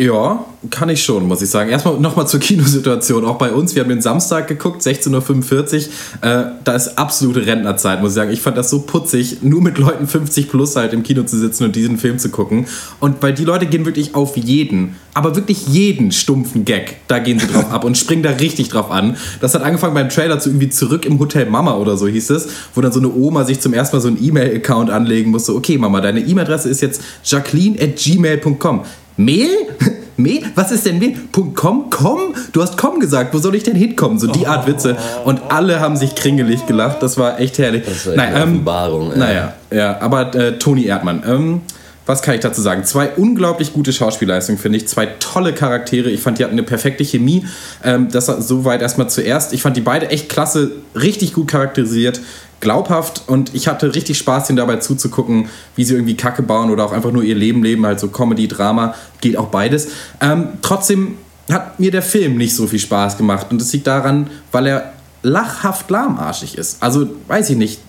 Ja, 0.00 0.44
kann 0.70 0.90
ich 0.90 1.02
schon, 1.02 1.26
muss 1.26 1.42
ich 1.42 1.50
sagen. 1.50 1.70
Erstmal 1.70 1.98
nochmal 1.98 2.28
zur 2.28 2.38
Kinosituation, 2.38 3.24
auch 3.24 3.36
bei 3.36 3.50
uns. 3.50 3.74
Wir 3.74 3.82
haben 3.82 3.88
den 3.88 4.00
Samstag 4.00 4.46
geguckt, 4.46 4.80
16.45 4.80 5.88
Uhr. 6.22 6.28
Äh, 6.28 6.44
da 6.62 6.76
ist 6.76 6.96
absolute 6.96 7.44
Rentnerzeit, 7.44 8.00
muss 8.00 8.12
ich 8.12 8.14
sagen. 8.14 8.30
Ich 8.30 8.40
fand 8.40 8.56
das 8.56 8.70
so 8.70 8.82
putzig, 8.82 9.42
nur 9.42 9.60
mit 9.60 9.76
Leuten 9.76 10.06
50 10.06 10.50
plus 10.50 10.76
halt 10.76 10.92
im 10.92 11.02
Kino 11.02 11.24
zu 11.24 11.36
sitzen 11.36 11.64
und 11.64 11.74
diesen 11.74 11.98
Film 11.98 12.20
zu 12.20 12.28
gucken. 12.28 12.66
Und 13.00 13.20
weil 13.24 13.34
die 13.34 13.44
Leute 13.44 13.66
gehen 13.66 13.86
wirklich 13.86 14.14
auf 14.14 14.36
jeden, 14.36 14.94
aber 15.14 15.34
wirklich 15.34 15.66
jeden 15.66 16.12
stumpfen 16.12 16.64
Gag, 16.64 16.98
da 17.08 17.18
gehen 17.18 17.40
sie 17.40 17.48
drauf 17.48 17.72
ab 17.72 17.82
und 17.82 17.98
springen 17.98 18.22
da 18.22 18.30
richtig 18.30 18.68
drauf 18.68 18.92
an. 18.92 19.16
Das 19.40 19.56
hat 19.56 19.62
angefangen 19.62 19.94
beim 19.94 20.10
Trailer 20.10 20.38
zu 20.38 20.50
irgendwie 20.50 20.70
zurück 20.70 21.06
im 21.06 21.18
Hotel 21.18 21.50
Mama 21.50 21.76
oder 21.76 21.96
so 21.96 22.06
hieß 22.06 22.30
es, 22.30 22.48
wo 22.76 22.80
dann 22.80 22.92
so 22.92 23.00
eine 23.00 23.12
Oma 23.12 23.44
sich 23.44 23.58
zum 23.58 23.74
ersten 23.74 23.96
Mal 23.96 24.00
so 24.00 24.06
einen 24.06 24.24
E-Mail-Account 24.24 24.90
anlegen 24.90 25.32
musste. 25.32 25.56
Okay, 25.56 25.76
Mama, 25.76 26.00
deine 26.00 26.20
E-Mail-Adresse 26.20 26.68
ist 26.68 26.82
jetzt 26.82 27.02
jacqueline 27.24 27.82
at 27.82 27.96
gmail.com. 27.96 28.84
Mehl? 29.18 29.50
Mehl? 30.16 30.42
Was 30.54 30.72
ist 30.72 30.86
denn 30.86 30.98
Mehl? 30.98 31.14
.com? 31.32 31.90
Com? 31.90 32.34
Du 32.52 32.62
hast 32.62 32.78
com 32.78 32.98
gesagt. 32.98 33.34
Wo 33.34 33.38
soll 33.38 33.54
ich 33.54 33.64
denn 33.64 33.76
hinkommen? 33.76 34.18
So 34.18 34.28
die 34.28 34.46
Art 34.46 34.66
Witze. 34.66 34.96
Und 35.24 35.40
alle 35.50 35.80
haben 35.80 35.96
sich 35.96 36.14
kringelig 36.14 36.66
gelacht. 36.66 37.02
Das 37.02 37.18
war 37.18 37.38
echt 37.38 37.58
herrlich. 37.58 37.84
Das 37.84 38.06
war 38.06 38.12
eine 38.14 38.36
ähm, 38.36 38.42
Offenbarung. 38.42 39.12
Ähm, 39.12 39.18
naja, 39.18 39.54
ja. 39.70 40.00
Aber 40.00 40.34
äh, 40.34 40.58
Toni 40.58 40.86
Erdmann. 40.86 41.22
Ähm, 41.26 41.60
was 42.06 42.22
kann 42.22 42.34
ich 42.34 42.40
dazu 42.40 42.62
sagen? 42.62 42.84
Zwei 42.84 43.10
unglaublich 43.16 43.74
gute 43.74 43.92
Schauspielleistungen, 43.92 44.58
finde 44.58 44.78
ich. 44.78 44.88
Zwei 44.88 45.06
tolle 45.20 45.52
Charaktere. 45.52 46.08
Ich 46.08 46.22
fand, 46.22 46.38
die 46.38 46.44
hatten 46.44 46.54
eine 46.54 46.62
perfekte 46.62 47.04
Chemie. 47.04 47.44
Ähm, 47.84 48.08
das 48.10 48.26
soweit 48.26 48.80
erstmal 48.80 49.10
zuerst. 49.10 49.52
Ich 49.52 49.60
fand 49.62 49.76
die 49.76 49.82
beide 49.82 50.08
echt 50.08 50.30
klasse, 50.30 50.70
richtig 50.94 51.34
gut 51.34 51.48
charakterisiert 51.48 52.20
glaubhaft 52.60 53.22
und 53.26 53.54
ich 53.54 53.68
hatte 53.68 53.94
richtig 53.94 54.18
Spaß, 54.18 54.50
ihnen 54.50 54.56
dabei 54.56 54.76
zuzugucken, 54.76 55.48
wie 55.76 55.84
sie 55.84 55.94
irgendwie 55.94 56.16
Kacke 56.16 56.42
bauen 56.42 56.70
oder 56.70 56.84
auch 56.84 56.92
einfach 56.92 57.12
nur 57.12 57.22
ihr 57.22 57.34
Leben 57.34 57.62
leben, 57.62 57.86
halt 57.86 58.00
so 58.00 58.08
Comedy, 58.08 58.48
Drama, 58.48 58.94
geht 59.20 59.36
auch 59.36 59.48
beides. 59.48 59.88
Ähm, 60.20 60.48
trotzdem 60.62 61.18
hat 61.50 61.78
mir 61.80 61.90
der 61.90 62.02
Film 62.02 62.36
nicht 62.36 62.54
so 62.54 62.66
viel 62.66 62.78
Spaß 62.78 63.16
gemacht 63.16 63.46
und 63.50 63.60
das 63.60 63.72
liegt 63.72 63.86
daran, 63.86 64.28
weil 64.52 64.66
er 64.66 64.92
lachhaft 65.22 65.90
lahmarschig 65.90 66.56
ist. 66.56 66.82
Also, 66.82 67.08
weiß 67.26 67.50
ich 67.50 67.56
nicht, 67.56 67.80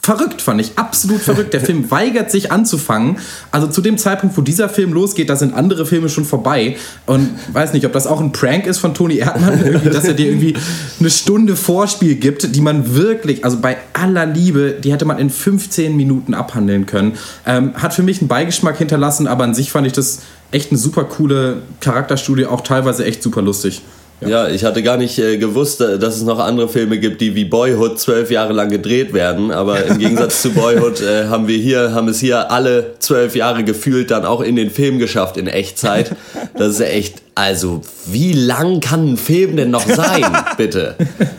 verrückt, 0.00 0.40
fand 0.40 0.60
ich. 0.60 0.72
Absolut 0.76 1.20
verrückt. 1.20 1.52
Der 1.52 1.60
Film 1.60 1.90
weigert 1.90 2.30
sich 2.30 2.50
anzufangen. 2.50 3.18
Also 3.50 3.66
zu 3.66 3.80
dem 3.80 3.98
Zeitpunkt, 3.98 4.36
wo 4.36 4.40
dieser 4.40 4.68
Film 4.68 4.92
losgeht, 4.92 5.28
da 5.28 5.36
sind 5.36 5.54
andere 5.54 5.86
Filme 5.86 6.08
schon 6.08 6.24
vorbei. 6.24 6.76
Und 7.06 7.30
weiß 7.52 7.72
nicht, 7.72 7.84
ob 7.86 7.92
das 7.92 8.06
auch 8.06 8.20
ein 8.20 8.32
Prank 8.32 8.66
ist 8.66 8.78
von 8.78 8.94
Toni 8.94 9.18
Erdmann, 9.18 9.80
dass 9.92 10.04
er 10.04 10.14
dir 10.14 10.26
irgendwie 10.26 10.54
eine 10.98 11.10
Stunde 11.10 11.56
Vorspiel 11.56 12.14
gibt, 12.14 12.54
die 12.54 12.60
man 12.60 12.94
wirklich, 12.94 13.44
also 13.44 13.58
bei 13.60 13.76
aller 13.92 14.26
Liebe, 14.26 14.76
die 14.82 14.92
hätte 14.92 15.04
man 15.04 15.18
in 15.18 15.30
15 15.30 15.96
Minuten 15.96 16.34
abhandeln 16.34 16.86
können. 16.86 17.12
Ähm, 17.46 17.74
hat 17.74 17.94
für 17.94 18.02
mich 18.02 18.20
einen 18.20 18.28
Beigeschmack 18.28 18.78
hinterlassen, 18.78 19.26
aber 19.26 19.44
an 19.44 19.54
sich 19.54 19.70
fand 19.70 19.86
ich 19.86 19.92
das 19.92 20.20
echt 20.50 20.70
eine 20.70 20.78
super 20.78 21.04
coole 21.04 21.62
Charakterstudie, 21.80 22.46
auch 22.46 22.60
teilweise 22.60 23.04
echt 23.04 23.22
super 23.22 23.42
lustig. 23.42 23.82
Ja. 24.28 24.48
ich 24.48 24.64
hatte 24.64 24.82
gar 24.82 24.96
nicht 24.96 25.18
äh, 25.18 25.36
gewusst, 25.36 25.80
äh, 25.80 25.98
dass 25.98 26.16
es 26.16 26.22
noch 26.22 26.38
andere 26.38 26.68
Filme 26.68 26.98
gibt, 26.98 27.20
die 27.20 27.34
wie 27.34 27.44
Boyhood 27.44 27.98
zwölf 27.98 28.30
Jahre 28.30 28.52
lang 28.52 28.70
gedreht 28.70 29.12
werden. 29.12 29.50
Aber 29.50 29.84
im 29.84 29.98
Gegensatz 30.00 30.42
zu 30.42 30.50
Boyhood 30.50 31.00
äh, 31.00 31.26
haben 31.26 31.48
wir 31.48 31.58
hier, 31.58 31.92
haben 31.94 32.08
es 32.08 32.20
hier 32.20 32.50
alle 32.50 32.94
zwölf 32.98 33.34
Jahre 33.36 33.64
gefühlt 33.64 34.10
dann 34.10 34.24
auch 34.24 34.40
in 34.40 34.56
den 34.56 34.70
Film 34.70 34.98
geschafft 34.98 35.36
in 35.36 35.46
Echtzeit. 35.46 36.12
Das 36.56 36.68
ist 36.68 36.80
echt, 36.80 37.22
also 37.34 37.82
wie 38.06 38.32
lang 38.32 38.80
kann 38.80 39.12
ein 39.12 39.16
Film 39.16 39.56
denn 39.56 39.70
noch 39.70 39.86
sein, 39.86 40.24
bitte? 40.56 40.96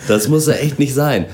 Das 0.07 0.27
muss 0.27 0.47
ja 0.47 0.53
echt 0.53 0.79
nicht 0.79 0.93
sein. 0.93 1.25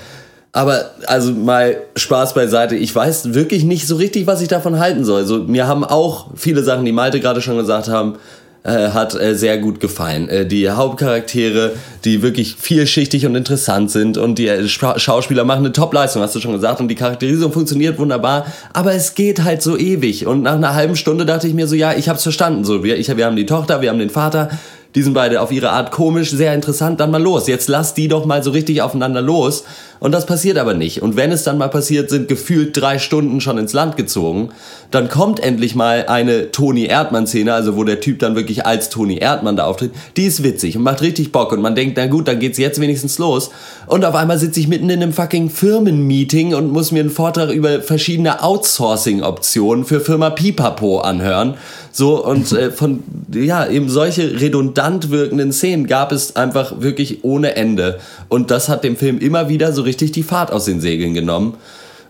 Aber 0.52 0.92
also 1.06 1.32
mal 1.32 1.78
Spaß 1.96 2.34
beiseite. 2.34 2.76
Ich 2.76 2.94
weiß 2.94 3.34
wirklich 3.34 3.64
nicht 3.64 3.88
so 3.88 3.98
richtig, 3.98 4.26
was 4.26 4.42
ich 4.42 4.48
davon 4.48 4.80
halten 4.80 5.06
soll. 5.06 5.22
Also 5.22 5.40
mir 5.40 5.68
haben 5.68 5.84
auch 5.84 6.28
viele 6.36 6.64
Sachen, 6.64 6.86
die 6.86 6.92
Malte 6.92 7.20
gerade 7.20 7.42
schon 7.42 7.58
gesagt 7.58 7.88
haben, 7.88 8.16
äh, 8.64 8.90
hat 8.90 9.16
äh, 9.16 9.36
sehr 9.36 9.58
gut 9.58 9.80
gefallen. 9.80 10.28
Äh, 10.28 10.46
die 10.46 10.70
Hauptcharaktere, 10.70 11.74
die 12.04 12.22
wirklich 12.22 12.56
vielschichtig 12.56 13.26
und 13.26 13.36
interessant 13.36 13.90
sind 13.90 14.18
und 14.18 14.36
die 14.36 14.48
äh, 14.48 14.68
Schauspieler 14.68 15.46
machen 15.46 15.66
eine 15.66 15.72
Top-Leistung, 15.72 16.22
hast 16.22 16.36
du 16.36 16.40
schon 16.40 16.52
gesagt, 16.52 16.82
und 16.82 16.90
die 16.90 16.96
Charakterisierung 16.96 17.54
funktioniert 17.54 17.98
wunderbar, 18.00 18.46
aber 18.74 18.94
es 18.94 19.16
geht 19.16 19.44
halt 19.44 19.62
so 19.62 19.78
ewig. 19.78 20.28
Und 20.28 20.44
nach 20.44 20.56
einer 20.56 20.76
halben 20.76 20.96
Stunde 20.96 21.26
dachte 21.26 21.48
ich 21.48 21.54
mir 21.54 21.68
so, 21.68 21.76
ja, 21.76 21.94
ich 21.94 22.10
hab's 22.10 22.24
verstanden. 22.24 22.66
So, 22.66 22.84
wir, 22.84 22.98
ich, 22.98 23.16
wir 23.16 23.26
haben 23.26 23.36
die 23.36 23.46
Tochter, 23.46 23.82
wir 23.82 23.90
haben 23.90 24.00
den 24.00 24.10
Vater, 24.10 24.50
die 24.96 25.04
sind 25.04 25.14
beide 25.14 25.42
auf 25.42 25.52
ihre 25.52 25.70
Art 25.70 25.92
komisch, 25.92 26.32
sehr 26.32 26.54
interessant, 26.56 27.00
dann 27.00 27.12
mal 27.12 27.22
los. 27.22 27.46
Jetzt 27.48 27.70
lass 27.70 27.94
die 27.94 28.08
doch 28.08 28.26
mal 28.26 28.44
so 28.44 28.50
richtig 28.50 28.82
aufeinander 28.82 29.22
los. 29.22 29.64
Und 30.00 30.14
das 30.14 30.26
passiert 30.26 30.58
aber 30.58 30.74
nicht. 30.74 31.02
Und 31.02 31.16
wenn 31.16 31.32
es 31.32 31.44
dann 31.44 31.58
mal 31.58 31.68
passiert, 31.68 32.10
sind 32.10 32.28
gefühlt 32.28 32.76
drei 32.76 33.00
Stunden 33.00 33.42
schon 33.42 33.58
ins 33.58 33.74
Land 33.74 33.98
gezogen. 33.98 34.50
Dann 34.92 35.10
kommt 35.10 35.42
endlich 35.42 35.76
mal 35.76 36.06
eine 36.08 36.52
Toni 36.52 36.86
Erdmann-Szene, 36.86 37.54
also 37.54 37.76
wo 37.76 37.84
der 37.84 38.00
Typ 38.00 38.18
dann 38.20 38.36
wirklich 38.36 38.66
als 38.66 38.90
Toni 38.90 39.18
Erdmann 39.18 39.58
da 39.58 39.66
auftritt. 39.66 39.92
Die 40.16 40.26
ist 40.26 40.42
witzig 40.42 40.78
und 40.78 40.84
macht 40.84 41.02
richtig 41.02 41.32
Bock. 41.32 41.52
Und 41.52 41.62
man 41.62 41.76
denkt, 41.76 41.98
na 41.98 42.08
gut, 42.08 42.28
dann 42.28 42.40
geht's 42.40 42.58
jetzt 42.58 42.80
wenigstens 42.80 43.20
los. 43.20 43.52
Und 43.88 44.06
auf 44.06 44.16
einmal 44.16 44.40
sitze 44.40 44.60
ich 44.62 44.70
mitten 44.70 44.90
in 44.90 45.04
einem 45.04 45.14
fucking 45.14 45.50
Firmenmeeting 45.50 46.56
und 46.56 46.72
muss 46.72 46.92
mir 46.92 47.02
einen 47.02 47.10
Vortrag 47.10 47.52
über 47.52 47.82
verschiedene 47.82 48.42
Outsourcing-Optionen 48.42 49.84
für 49.84 50.00
Firma 50.00 50.30
Pipapo 50.30 51.02
anhören. 51.02 51.56
So, 51.92 52.24
und 52.24 52.52
äh, 52.52 52.72
von, 52.72 53.04
ja, 53.34 53.68
eben 53.68 53.90
solche 53.90 54.40
redundant 54.40 55.10
wirkenden 55.10 55.52
Szenen 55.52 55.88
gab 55.88 56.12
es 56.12 56.36
einfach 56.36 56.82
wirklich 56.82 57.24
ohne 57.24 57.56
Ende. 57.56 58.00
Und 58.28 58.52
das 58.52 58.70
hat 58.70 58.84
dem 58.84 58.96
Film 58.96 59.20
immer 59.20 59.50
wieder 59.50 59.74
so 59.74 59.82
richtig 59.82 60.12
die 60.12 60.24
Fahrt 60.24 60.52
aus 60.52 60.66
den 60.66 60.82
Segeln 60.82 61.14
genommen. 61.14 61.56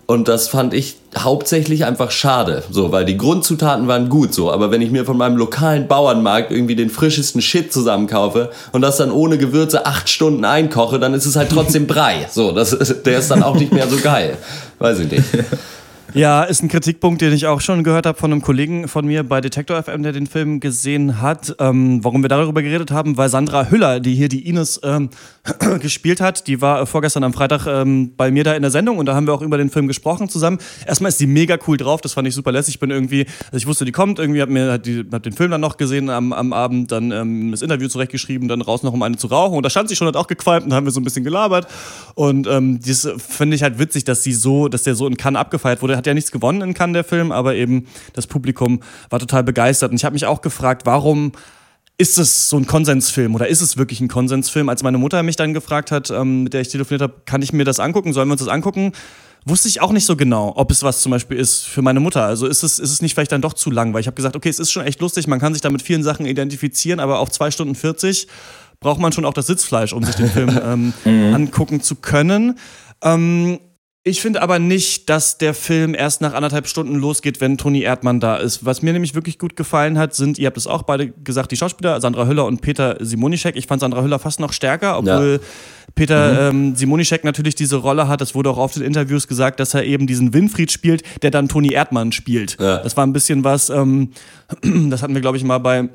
Und 0.10 0.28
das 0.28 0.48
fand 0.48 0.74
ich 0.74 0.96
hauptsächlich 1.16 1.86
einfach 1.86 2.10
schade, 2.10 2.64
so, 2.72 2.92
weil 2.92 3.06
die 3.06 3.16
Grundzutaten 3.16 3.88
waren 3.88 4.10
gut, 4.10 4.34
so. 4.34 4.52
Aber 4.52 4.72
wenn 4.72 4.82
ich 4.82 4.90
mir 4.90 5.06
von 5.06 5.16
meinem 5.16 5.38
lokalen 5.38 5.88
Bauernmarkt 5.88 6.52
irgendwie 6.52 6.76
den 6.76 6.90
frischesten 6.90 7.44
Shit 7.44 7.72
zusammenkaufe 7.72 8.50
und 8.72 8.82
das 8.82 8.98
dann 8.98 9.12
ohne 9.12 9.38
Gewürze 9.38 9.86
acht 9.86 10.10
Stunden 10.10 10.46
einkoche, 10.46 10.98
dann 10.98 11.14
ist 11.14 11.28
es 11.28 11.36
halt 11.36 11.52
trotzdem 11.52 11.86
Brei. 11.88 12.28
So, 12.32 12.52
das, 12.52 12.76
der 13.06 13.20
ist 13.20 13.30
dann 13.30 13.44
auch 13.44 13.56
nicht 13.56 13.72
mehr 13.72 13.88
so 13.88 13.98
geil. 13.98 14.36
Weiß 14.80 14.98
ich 14.98 15.12
nicht. 15.12 15.24
Ja, 16.14 16.44
ist 16.44 16.64
ein 16.64 16.70
Kritikpunkt, 16.70 17.22
den 17.22 17.34
ich 17.34 17.46
auch 17.46 17.62
schon 17.62 17.84
gehört 17.84 18.08
habe 18.08 18.18
von 18.18 18.32
einem 18.32 18.42
Kollegen 18.42 18.88
von 18.88 19.06
mir 19.06 19.22
bei 19.24 19.42
Detektor 19.42 19.82
FM, 19.82 20.02
der 20.02 20.12
den 20.12 20.26
Film 20.26 20.60
gesehen 20.60 21.22
hat. 21.22 21.56
Ähm, 21.60 22.04
warum 22.04 22.24
wir 22.24 22.30
darüber 22.30 22.64
geredet 22.64 22.90
haben, 22.90 23.16
weil 23.16 23.30
Sandra 23.30 23.70
Hüller, 23.70 24.00
die 24.00 24.16
hier 24.16 24.28
die 24.28 24.48
Ines 24.48 24.82
ähm, 24.84 25.10
gespielt 25.80 26.20
hat, 26.20 26.48
die 26.48 26.62
war 26.62 26.82
äh, 26.82 26.86
vorgestern 26.88 27.24
am 27.24 27.32
Freitag 27.32 27.68
ähm, 27.68 28.14
bei 28.18 28.32
mir 28.32 28.44
da 28.44 28.56
in 28.56 28.64
der 28.64 28.72
Sendung 28.72 28.98
und 28.98 29.06
da 29.06 29.14
haben 29.14 29.28
wir 29.28 29.36
auch 29.36 29.44
über 29.44 29.60
den 29.60 29.70
Film 29.70 29.88
gesprochen 29.88 30.30
zusammen. 30.30 30.58
Erstmal 30.88 31.10
ist 31.10 31.20
sie 31.20 31.28
mega 31.28 31.58
cool 31.68 31.78
drauf, 31.78 32.02
das 32.02 32.14
fand 32.14 32.28
ich 32.28 32.34
super 32.34 32.52
lässig. 32.52 32.76
Ich 32.76 32.80
bin 32.80 32.90
irgendwie, 32.90 33.28
also 33.46 33.58
ich 33.58 33.68
wusste, 33.68 33.86
die 33.86 33.92
kommt, 33.92 34.18
irgendwie 34.18 34.42
hab 34.42 34.50
mir 34.50 34.80
die, 34.80 35.06
hab 35.12 35.22
den 35.22 35.34
Film 35.34 35.52
dann 35.52 35.62
noch 35.62 35.78
gesehen 35.78 36.10
am, 36.10 36.34
am 36.34 36.54
Abend, 36.54 36.92
dann 36.92 37.12
ähm, 37.12 37.52
das 37.52 37.62
Interview 37.62 37.88
zurechtgeschrieben, 37.88 38.48
dann 38.48 38.62
raus 38.62 38.82
noch 38.82 38.94
um 38.94 39.04
eine 39.04 39.18
zu 39.18 39.28
rauchen 39.28 39.58
und 39.58 39.64
da 39.64 39.70
stand 39.70 39.90
sie 39.90 39.96
schon, 39.96 40.08
hat 40.08 40.16
auch 40.16 40.28
gequalmt 40.28 40.66
und 40.66 40.74
haben 40.74 40.88
wir 40.88 40.92
so 40.92 41.00
ein 41.00 41.04
bisschen 41.04 41.24
gelabert 41.24 41.68
und 42.16 42.48
ähm, 42.48 42.80
das 42.84 43.08
finde 43.20 43.56
ich 43.56 43.62
halt 43.62 43.78
witzig, 43.78 44.06
dass 44.06 44.24
sie 44.24 44.34
so, 44.34 44.70
dass 44.70 44.82
der 44.82 44.96
so 44.96 45.06
in 45.06 45.16
Cannes 45.16 45.40
abgefeiert 45.40 45.84
wurde 45.84 45.99
hat 46.00 46.08
ja 46.08 46.14
nichts 46.16 46.32
gewonnen 46.32 46.62
in 46.62 46.74
Cannes, 46.74 46.94
der 46.94 47.04
Film, 47.04 47.32
aber 47.32 47.56
eben 47.56 47.86
das 48.14 48.26
Publikum 48.26 48.82
war 49.10 49.20
total 49.20 49.44
begeistert. 49.44 49.92
Und 49.92 49.98
ich 49.98 50.06
habe 50.06 50.14
mich 50.14 50.26
auch 50.26 50.42
gefragt, 50.42 50.86
warum 50.86 51.32
ist 52.00 52.18
es 52.18 52.50
so 52.50 52.58
ein 52.58 52.66
Konsensfilm 52.66 53.36
oder 53.36 53.48
ist 53.48 53.62
es 53.62 53.78
wirklich 53.78 54.00
ein 54.00 54.08
Konsensfilm? 54.08 54.70
Als 54.70 54.84
meine 54.84 54.98
Mutter 54.98 55.22
mich 55.22 55.36
dann 55.36 55.54
gefragt 55.54 55.92
hat, 55.92 56.10
ähm, 56.10 56.44
mit 56.44 56.54
der 56.54 56.62
ich 56.62 56.70
telefoniert 56.70 57.02
habe, 57.02 57.22
kann 57.26 57.42
ich 57.42 57.52
mir 57.52 57.66
das 57.66 57.80
angucken, 57.80 58.14
sollen 58.14 58.30
wir 58.30 58.34
uns 58.34 58.42
das 58.42 58.50
angucken? 58.50 58.94
Wusste 59.46 59.68
ich 59.68 59.82
auch 59.82 59.92
nicht 59.92 60.06
so 60.06 60.16
genau, 60.16 60.54
ob 60.56 60.72
es 60.72 60.82
was 60.82 61.02
zum 61.02 61.12
Beispiel 61.12 61.38
ist 61.38 61.66
für 61.66 61.82
meine 61.82 62.00
Mutter. 62.00 62.24
Also 62.24 62.48
ist 62.48 62.64
es, 62.64 62.80
ist 62.80 62.92
es 62.92 63.02
nicht 63.02 63.14
vielleicht 63.14 63.32
dann 63.32 63.42
doch 63.42 63.54
zu 63.54 63.70
lang, 63.70 63.94
weil 63.94 64.02
ich 64.02 64.08
habe 64.08 64.16
gesagt, 64.16 64.36
okay, 64.36 64.50
es 64.50 64.60
ist 64.60 64.72
schon 64.72 64.86
echt 64.86 65.02
lustig, 65.02 65.28
man 65.28 65.40
kann 65.40 65.54
sich 65.54 65.62
da 65.62 65.70
mit 65.70 65.82
vielen 65.82 66.04
Sachen 66.04 66.26
identifizieren, 66.26 67.02
aber 67.02 67.20
auf 67.20 67.32
zwei 67.32 67.52
Stunden 67.52 67.76
40 67.76 68.28
braucht 68.80 69.00
man 69.00 69.12
schon 69.12 69.26
auch 69.26 69.34
das 69.34 69.48
Sitzfleisch, 69.48 69.92
um 69.92 70.04
sich 70.04 70.16
den 70.16 70.30
Film 70.30 70.60
ähm, 70.64 70.94
mhm. 71.04 71.34
angucken 71.34 71.82
zu 71.82 71.96
können. 71.96 72.58
Ähm, 73.04 73.60
ich 74.10 74.22
finde 74.22 74.42
aber 74.42 74.60
nicht, 74.60 75.10
dass 75.10 75.38
der 75.38 75.54
Film 75.54 75.94
erst 75.94 76.22
nach 76.22 76.34
anderthalb 76.34 76.68
Stunden 76.68 76.96
losgeht, 76.96 77.40
wenn 77.40 77.58
Toni 77.58 77.82
Erdmann 77.82 78.20
da 78.20 78.38
ist. 78.38 78.66
Was 78.66 78.82
mir 78.82 78.94
nämlich 78.94 79.16
wirklich 79.16 79.38
gut 79.38 79.56
gefallen 79.56 79.98
hat, 79.98 80.14
sind, 80.14 80.38
ihr 80.38 80.48
habt 80.48 80.58
es 80.58 80.68
auch 80.68 80.84
beide 80.84 81.10
gesagt, 81.10 81.52
die 81.52 81.58
Schauspieler, 81.58 82.02
Sandra 82.02 82.28
Hüller 82.28 82.46
und 82.46 82.62
Peter 82.62 82.98
Simonischek. 83.00 83.56
Ich 83.56 83.68
fand 83.68 83.82
Sandra 83.82 84.02
Hüller 84.02 84.20
fast 84.20 84.40
noch 84.40 84.52
stärker, 84.52 84.98
obwohl 84.98 85.40
ja. 85.42 85.48
Peter 85.96 86.52
mhm. 86.52 86.68
ähm, 86.70 86.76
Simonischek 86.76 87.24
natürlich 87.24 87.56
diese 87.56 87.78
Rolle 87.78 88.08
hat. 88.08 88.22
Es 88.22 88.36
wurde 88.36 88.50
auch 88.50 88.58
oft 88.58 88.78
in 88.78 88.84
Interviews 88.84 89.28
gesagt, 89.28 89.60
dass 89.60 89.74
er 89.74 89.86
eben 89.86 90.08
diesen 90.08 90.34
Winfried 90.34 90.72
spielt, 90.72 91.04
der 91.22 91.32
dann 91.32 91.48
Toni 91.48 91.72
Erdmann 91.74 92.12
spielt. 92.12 92.58
Ja. 92.60 92.78
Das 92.78 92.98
war 92.98 93.06
ein 93.06 93.14
bisschen 93.14 93.44
was, 93.44 93.70
ähm, 93.70 94.12
das 94.90 95.02
hatten 95.02 95.14
wir, 95.14 95.22
glaube 95.22 95.38
ich, 95.38 95.44
mal 95.44 95.60
bei 95.60 95.90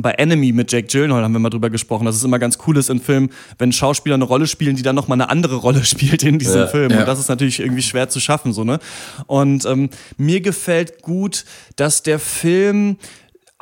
bei 0.00 0.12
Enemy 0.12 0.52
mit 0.52 0.72
Jake 0.72 0.88
Gyllenhaal 0.88 1.22
haben 1.22 1.32
wir 1.32 1.38
mal 1.38 1.50
drüber 1.50 1.70
gesprochen, 1.70 2.04
dass 2.04 2.16
es 2.16 2.24
immer 2.24 2.38
ganz 2.38 2.58
cool 2.66 2.76
ist 2.76 2.90
in 2.90 3.00
Filmen, 3.00 3.30
wenn 3.58 3.72
Schauspieler 3.72 4.14
eine 4.14 4.24
Rolle 4.24 4.46
spielen, 4.46 4.76
die 4.76 4.82
dann 4.82 4.96
nochmal 4.96 5.16
eine 5.16 5.30
andere 5.30 5.56
Rolle 5.56 5.84
spielt 5.84 6.22
in 6.22 6.38
diesem 6.38 6.62
ja, 6.62 6.66
Film. 6.66 6.90
Ja. 6.90 7.00
Und 7.00 7.08
das 7.08 7.18
ist 7.18 7.28
natürlich 7.28 7.60
irgendwie 7.60 7.82
schwer 7.82 8.08
zu 8.08 8.20
schaffen, 8.20 8.52
so, 8.52 8.64
ne? 8.64 8.78
Und 9.26 9.64
ähm, 9.66 9.90
mir 10.16 10.40
gefällt 10.40 11.02
gut, 11.02 11.44
dass 11.76 12.02
der 12.02 12.18
Film 12.18 12.96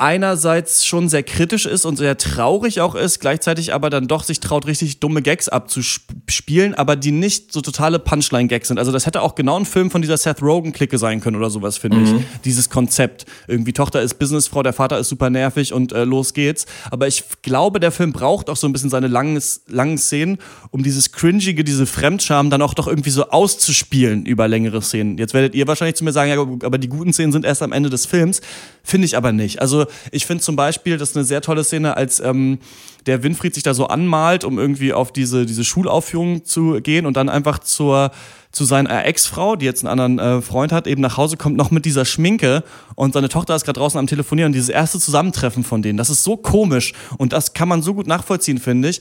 einerseits 0.01 0.87
schon 0.87 1.09
sehr 1.09 1.23
kritisch 1.23 1.67
ist 1.67 1.85
und 1.85 1.97
sehr 1.97 2.17
traurig 2.17 2.81
auch 2.81 2.95
ist, 2.95 3.21
gleichzeitig 3.21 3.75
aber 3.75 3.91
dann 3.91 4.09
doch 4.09 4.25
sich 4.25 4.41
traut, 4.41 4.67
richtig 4.67 4.99
dumme 4.99 5.21
Gags 5.21 5.49
abzuspielen, 5.49 6.75
aber 6.75 6.97
die 6.97 7.11
nicht 7.13 7.53
so 7.53 7.61
totale 7.61 7.99
Punchline-Gags 7.99 8.69
sind. 8.69 8.79
Also 8.79 8.93
das 8.93 9.05
hätte 9.05 9.21
auch 9.21 9.35
genau 9.35 9.59
ein 9.59 9.67
Film 9.67 9.91
von 9.91 10.01
dieser 10.01 10.17
Seth 10.17 10.43
Rogen-Clique 10.43 10.97
sein 10.97 11.21
können 11.21 11.37
oder 11.37 11.51
sowas, 11.51 11.77
finde 11.77 11.99
mhm. 11.99 12.05
ich. 12.05 12.25
Dieses 12.45 12.71
Konzept. 12.71 13.27
Irgendwie 13.47 13.75
Tochter 13.75 14.01
ist 14.01 14.15
Businessfrau, 14.15 14.63
der 14.63 14.73
Vater 14.73 14.99
ist 14.99 15.11
super 15.11 15.29
nervig 15.29 15.75
und 15.75 15.93
äh, 15.93 16.05
los 16.05 16.33
geht's. 16.33 16.65
Aber 16.91 17.07
ich 17.07 17.25
glaube, 17.43 17.79
der 17.79 17.93
Film 17.93 18.13
braucht 18.13 18.49
auch 18.49 18.57
so 18.57 18.67
ein 18.67 18.73
bisschen 18.73 18.91
seine 18.91 19.07
langen, 19.07 19.41
langen 19.69 19.99
Szenen, 19.99 20.39
um 20.71 20.83
dieses 20.83 21.13
Cringige, 21.13 21.63
diese 21.63 21.85
Fremdscham 21.85 22.49
dann 22.49 22.63
auch 22.63 22.73
doch 22.73 22.89
irgendwie 22.89 23.11
so 23.11 23.29
auszuspielen 23.29 24.25
über 24.25 24.49
längere 24.49 24.81
Szenen. 24.81 25.19
Jetzt 25.19 25.35
werdet 25.35 25.55
ihr 25.55 25.67
wahrscheinlich 25.67 25.97
zu 25.97 26.05
mir 26.05 26.13
sagen, 26.13 26.31
ja, 26.31 26.39
aber 26.67 26.79
die 26.79 26.89
guten 26.89 27.13
Szenen 27.13 27.33
sind 27.33 27.45
erst 27.45 27.63
am 27.63 27.73
Ende 27.73 27.91
des 27.91 28.07
Films. 28.07 28.41
Finde 28.83 29.07
ich 29.07 29.17
aber 29.17 29.33
nicht. 29.33 29.61
Also 29.61 29.87
ich 30.11 30.27
finde 30.27 30.43
zum 30.43 30.57
Beispiel, 30.57 30.97
das 30.99 31.11
ist 31.11 31.17
eine 31.17 31.25
sehr 31.25 31.43
tolle 31.43 31.65
Szene, 31.65 31.97
als 31.97 32.21
ähm, 32.21 32.59
der 33.07 33.23
Winfried 33.23 33.55
sich 33.55 33.63
da 33.63 33.75
so 33.75 33.87
anmalt, 33.87 34.45
um 34.45 34.59
irgendwie 34.59 34.93
auf 34.93 35.13
diese, 35.13 35.47
diese 35.47 35.65
Schulaufführung 35.65 36.45
zu 36.45 36.81
gehen 36.81 37.07
und 37.07 37.17
dann 37.17 37.29
einfach 37.29 37.59
zur 37.59 38.11
zu 38.53 38.65
seiner 38.65 39.05
Ex-Frau, 39.05 39.55
die 39.55 39.65
jetzt 39.65 39.87
einen 39.87 40.01
anderen 40.01 40.19
äh, 40.19 40.43
Freund 40.43 40.73
hat, 40.73 40.89
eben 40.89 41.01
nach 41.01 41.17
Hause 41.17 41.37
kommt, 41.37 41.57
noch 41.57 41.71
mit 41.71 41.85
dieser 41.85 42.05
Schminke 42.05 42.65
und 42.97 43.15
seine 43.15 43.29
Tochter 43.29 43.55
ist 43.55 43.65
gerade 43.65 43.79
draußen 43.79 43.99
am 43.99 44.09
Telefonieren. 44.09 44.53
Dieses 44.53 44.69
erste 44.69 44.99
Zusammentreffen 44.99 45.63
von 45.63 45.83
denen, 45.83 45.97
das 45.97 46.11
ist 46.11 46.25
so 46.25 46.37
komisch 46.37 46.93
und 47.17 47.33
das 47.33 47.55
kann 47.55 47.69
man 47.69 47.81
so 47.81 47.95
gut 47.95 48.09
nachvollziehen, 48.09 48.59
finde 48.59 48.89
ich 48.89 49.01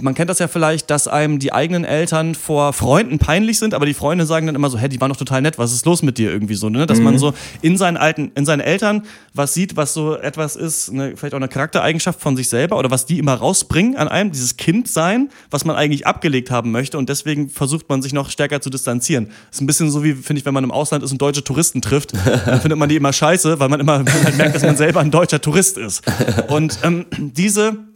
man 0.00 0.14
kennt 0.14 0.28
das 0.28 0.38
ja 0.38 0.48
vielleicht, 0.48 0.90
dass 0.90 1.08
einem 1.08 1.38
die 1.38 1.52
eigenen 1.52 1.84
Eltern 1.84 2.34
vor 2.34 2.72
Freunden 2.72 3.18
peinlich 3.18 3.58
sind, 3.58 3.72
aber 3.72 3.86
die 3.86 3.94
Freunde 3.94 4.26
sagen 4.26 4.46
dann 4.46 4.54
immer 4.54 4.68
so, 4.68 4.78
hä, 4.78 4.88
die 4.88 5.00
waren 5.00 5.10
doch 5.10 5.16
total 5.16 5.40
nett, 5.40 5.58
was 5.58 5.72
ist 5.72 5.86
los 5.86 6.02
mit 6.02 6.18
dir 6.18 6.30
irgendwie 6.30 6.54
so, 6.54 6.68
ne? 6.68 6.86
Dass 6.86 6.98
mhm. 6.98 7.04
man 7.04 7.18
so 7.18 7.32
in 7.62 7.78
seinen 7.78 7.96
alten, 7.96 8.30
in 8.34 8.44
seinen 8.44 8.60
Eltern 8.60 9.02
was 9.32 9.54
sieht, 9.54 9.76
was 9.76 9.94
so 9.94 10.16
etwas 10.16 10.56
ist, 10.56 10.92
ne, 10.92 11.14
vielleicht 11.16 11.32
auch 11.32 11.38
eine 11.38 11.48
Charaktereigenschaft 11.48 12.20
von 12.20 12.36
sich 12.36 12.48
selber 12.48 12.78
oder 12.78 12.90
was 12.90 13.06
die 13.06 13.18
immer 13.18 13.34
rausbringen 13.34 13.96
an 13.96 14.08
einem, 14.08 14.30
dieses 14.30 14.56
Kind 14.56 14.88
sein, 14.88 15.30
was 15.50 15.64
man 15.64 15.76
eigentlich 15.76 16.06
abgelegt 16.06 16.50
haben 16.50 16.70
möchte 16.70 16.98
und 16.98 17.08
deswegen 17.08 17.48
versucht 17.48 17.88
man 17.88 18.02
sich 18.02 18.12
noch 18.12 18.30
stärker 18.30 18.60
zu 18.60 18.68
distanzieren. 18.68 19.30
Ist 19.50 19.62
ein 19.62 19.66
bisschen 19.66 19.90
so 19.90 20.04
wie, 20.04 20.12
finde 20.12 20.40
ich, 20.40 20.46
wenn 20.46 20.54
man 20.54 20.64
im 20.64 20.70
Ausland 20.70 21.02
ist 21.02 21.12
und 21.12 21.22
deutsche 21.22 21.44
Touristen 21.44 21.80
trifft, 21.80 22.12
dann 22.46 22.60
findet 22.60 22.78
man 22.78 22.88
die 22.88 22.96
immer 22.96 23.12
scheiße, 23.12 23.58
weil 23.58 23.68
man 23.68 23.80
immer 23.80 24.04
halt 24.04 24.36
merkt, 24.36 24.54
dass 24.54 24.62
man 24.62 24.76
selber 24.76 25.00
ein 25.00 25.10
deutscher 25.10 25.40
Tourist 25.40 25.78
ist. 25.78 26.02
Und 26.48 26.78
ähm, 26.82 27.06
diese 27.16 27.87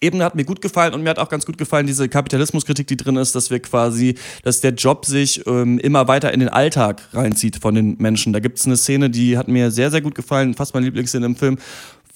Ebene 0.00 0.24
hat 0.24 0.34
mir 0.36 0.44
gut 0.44 0.60
gefallen 0.60 0.94
und 0.94 1.02
mir 1.02 1.10
hat 1.10 1.18
auch 1.18 1.28
ganz 1.28 1.44
gut 1.44 1.58
gefallen 1.58 1.86
diese 1.86 2.08
Kapitalismuskritik, 2.08 2.86
die 2.86 2.96
drin 2.96 3.16
ist, 3.16 3.34
dass 3.34 3.50
wir 3.50 3.58
quasi, 3.60 4.14
dass 4.44 4.60
der 4.60 4.72
Job 4.72 5.04
sich 5.04 5.44
ähm, 5.46 5.78
immer 5.78 6.06
weiter 6.06 6.32
in 6.32 6.40
den 6.40 6.48
Alltag 6.48 7.02
reinzieht 7.12 7.56
von 7.56 7.74
den 7.74 7.96
Menschen. 7.98 8.32
Da 8.32 8.38
gibt 8.38 8.58
es 8.58 8.66
eine 8.66 8.76
Szene, 8.76 9.10
die 9.10 9.36
hat 9.36 9.48
mir 9.48 9.70
sehr, 9.72 9.90
sehr 9.90 10.00
gut 10.00 10.14
gefallen, 10.14 10.54
fast 10.54 10.74
meine 10.74 10.86
Lieblingsszene 10.86 11.26
im 11.26 11.34
Film, 11.34 11.58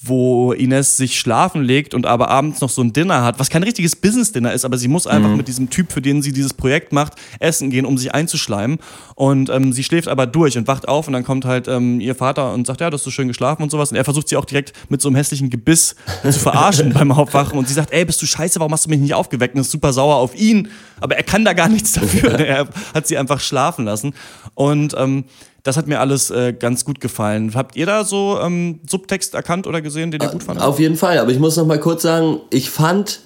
wo 0.04 0.52
Ines 0.52 0.96
sich 0.96 1.18
schlafen 1.18 1.62
legt 1.62 1.94
und 1.94 2.06
aber 2.06 2.28
abends 2.28 2.60
noch 2.60 2.70
so 2.70 2.82
ein 2.82 2.92
Dinner 2.92 3.22
hat, 3.22 3.38
was 3.38 3.50
kein 3.50 3.62
richtiges 3.62 3.94
Business-Dinner 3.94 4.52
ist, 4.52 4.64
aber 4.64 4.76
sie 4.76 4.88
muss 4.88 5.06
einfach 5.06 5.30
mhm. 5.30 5.36
mit 5.36 5.48
diesem 5.48 5.70
Typ, 5.70 5.92
für 5.92 6.02
den 6.02 6.22
sie 6.22 6.32
dieses 6.32 6.54
Projekt 6.54 6.92
macht, 6.92 7.14
essen 7.38 7.70
gehen, 7.70 7.86
um 7.86 7.96
sich 7.96 8.12
einzuschleimen. 8.12 8.78
Und 9.14 9.48
ähm, 9.50 9.72
sie 9.72 9.84
schläft 9.84 10.08
aber 10.08 10.26
durch 10.26 10.58
und 10.58 10.66
wacht 10.66 10.88
auf 10.88 11.06
und 11.06 11.12
dann 11.12 11.22
kommt 11.22 11.44
halt 11.44 11.68
ähm, 11.68 12.00
ihr 12.00 12.16
Vater 12.16 12.52
und 12.52 12.66
sagt, 12.66 12.80
ja, 12.80 12.90
du 12.90 12.94
hast 12.96 13.04
so 13.04 13.10
schön 13.10 13.28
geschlafen 13.28 13.62
und 13.62 13.70
sowas. 13.70 13.92
Und 13.92 13.96
er 13.96 14.04
versucht 14.04 14.28
sie 14.28 14.36
auch 14.36 14.44
direkt 14.44 14.72
mit 14.88 15.00
so 15.00 15.08
einem 15.08 15.16
hässlichen 15.16 15.50
Gebiss 15.50 15.94
zu 16.22 16.32
verarschen 16.32 16.92
beim 16.94 17.12
Aufwachen. 17.12 17.56
Und 17.56 17.68
sie 17.68 17.74
sagt, 17.74 17.92
ey, 17.92 18.04
bist 18.04 18.20
du 18.20 18.26
scheiße, 18.26 18.58
warum 18.58 18.72
hast 18.72 18.86
du 18.86 18.90
mich 18.90 18.98
nicht 18.98 19.14
aufgeweckt? 19.14 19.54
Und 19.54 19.60
ist 19.60 19.70
super 19.70 19.92
sauer 19.92 20.16
auf 20.16 20.34
ihn, 20.34 20.68
aber 21.00 21.16
er 21.16 21.22
kann 21.22 21.44
da 21.44 21.52
gar 21.52 21.68
nichts 21.68 21.92
dafür. 21.92 22.30
er 22.40 22.68
hat 22.92 23.06
sie 23.06 23.16
einfach 23.16 23.40
schlafen 23.40 23.84
lassen. 23.84 24.14
Und 24.54 24.94
ähm, 24.98 25.24
das 25.62 25.76
hat 25.76 25.86
mir 25.86 26.00
alles 26.00 26.30
äh, 26.30 26.52
ganz 26.52 26.84
gut 26.84 27.00
gefallen. 27.00 27.52
Habt 27.54 27.76
ihr 27.76 27.86
da 27.86 28.04
so 28.04 28.38
ähm, 28.40 28.80
Subtext 28.88 29.34
erkannt 29.34 29.66
oder 29.66 29.80
gesehen, 29.80 30.10
den 30.10 30.20
ihr 30.20 30.28
gut 30.28 30.42
fandet? 30.42 30.64
Auf 30.64 30.80
jeden 30.80 30.96
Fall, 30.96 31.18
aber 31.18 31.30
ich 31.30 31.38
muss 31.38 31.56
noch 31.56 31.66
mal 31.66 31.78
kurz 31.78 32.02
sagen, 32.02 32.40
ich 32.50 32.70
fand 32.70 33.20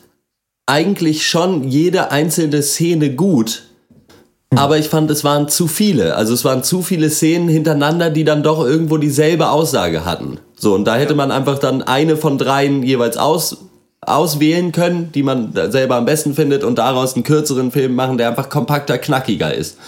eigentlich 0.67 1.27
schon 1.27 1.65
jede 1.65 2.11
einzelne 2.11 2.63
Szene 2.63 3.15
gut. 3.15 3.63
Hm. 4.53 4.59
Aber 4.59 4.79
ich 4.79 4.89
fand, 4.89 5.11
es 5.11 5.25
waren 5.25 5.49
zu 5.49 5.67
viele. 5.67 6.17
Also 6.17 6.35
es 6.35 6.45
waren 6.45 6.63
zu 6.63 6.83
viele 6.83 7.09
Szenen 7.09 7.49
hintereinander, 7.49 8.11
die 8.11 8.25
dann 8.25 8.43
doch 8.43 8.65
irgendwo 8.65 8.99
dieselbe 8.99 9.49
Aussage 9.49 10.05
hatten. 10.05 10.39
So, 10.57 10.75
und 10.75 10.85
da 10.85 10.97
hätte 10.97 11.15
man 11.15 11.31
einfach 11.31 11.59
dann 11.59 11.83
eine 11.83 12.17
von 12.17 12.37
dreien 12.37 12.83
jeweils 12.83 13.17
aus, 13.17 13.65
auswählen 14.01 14.73
können, 14.73 15.11
die 15.13 15.23
man 15.23 15.53
selber 15.71 15.97
am 15.97 16.05
besten 16.05 16.35
findet 16.35 16.65
und 16.65 16.79
daraus 16.79 17.15
einen 17.15 17.25
kürzeren 17.25 17.71
Film 17.71 17.95
machen, 17.95 18.19
der 18.19 18.29
einfach 18.29 18.49
kompakter, 18.49 18.99
knackiger 18.99 19.55
ist. 19.55 19.79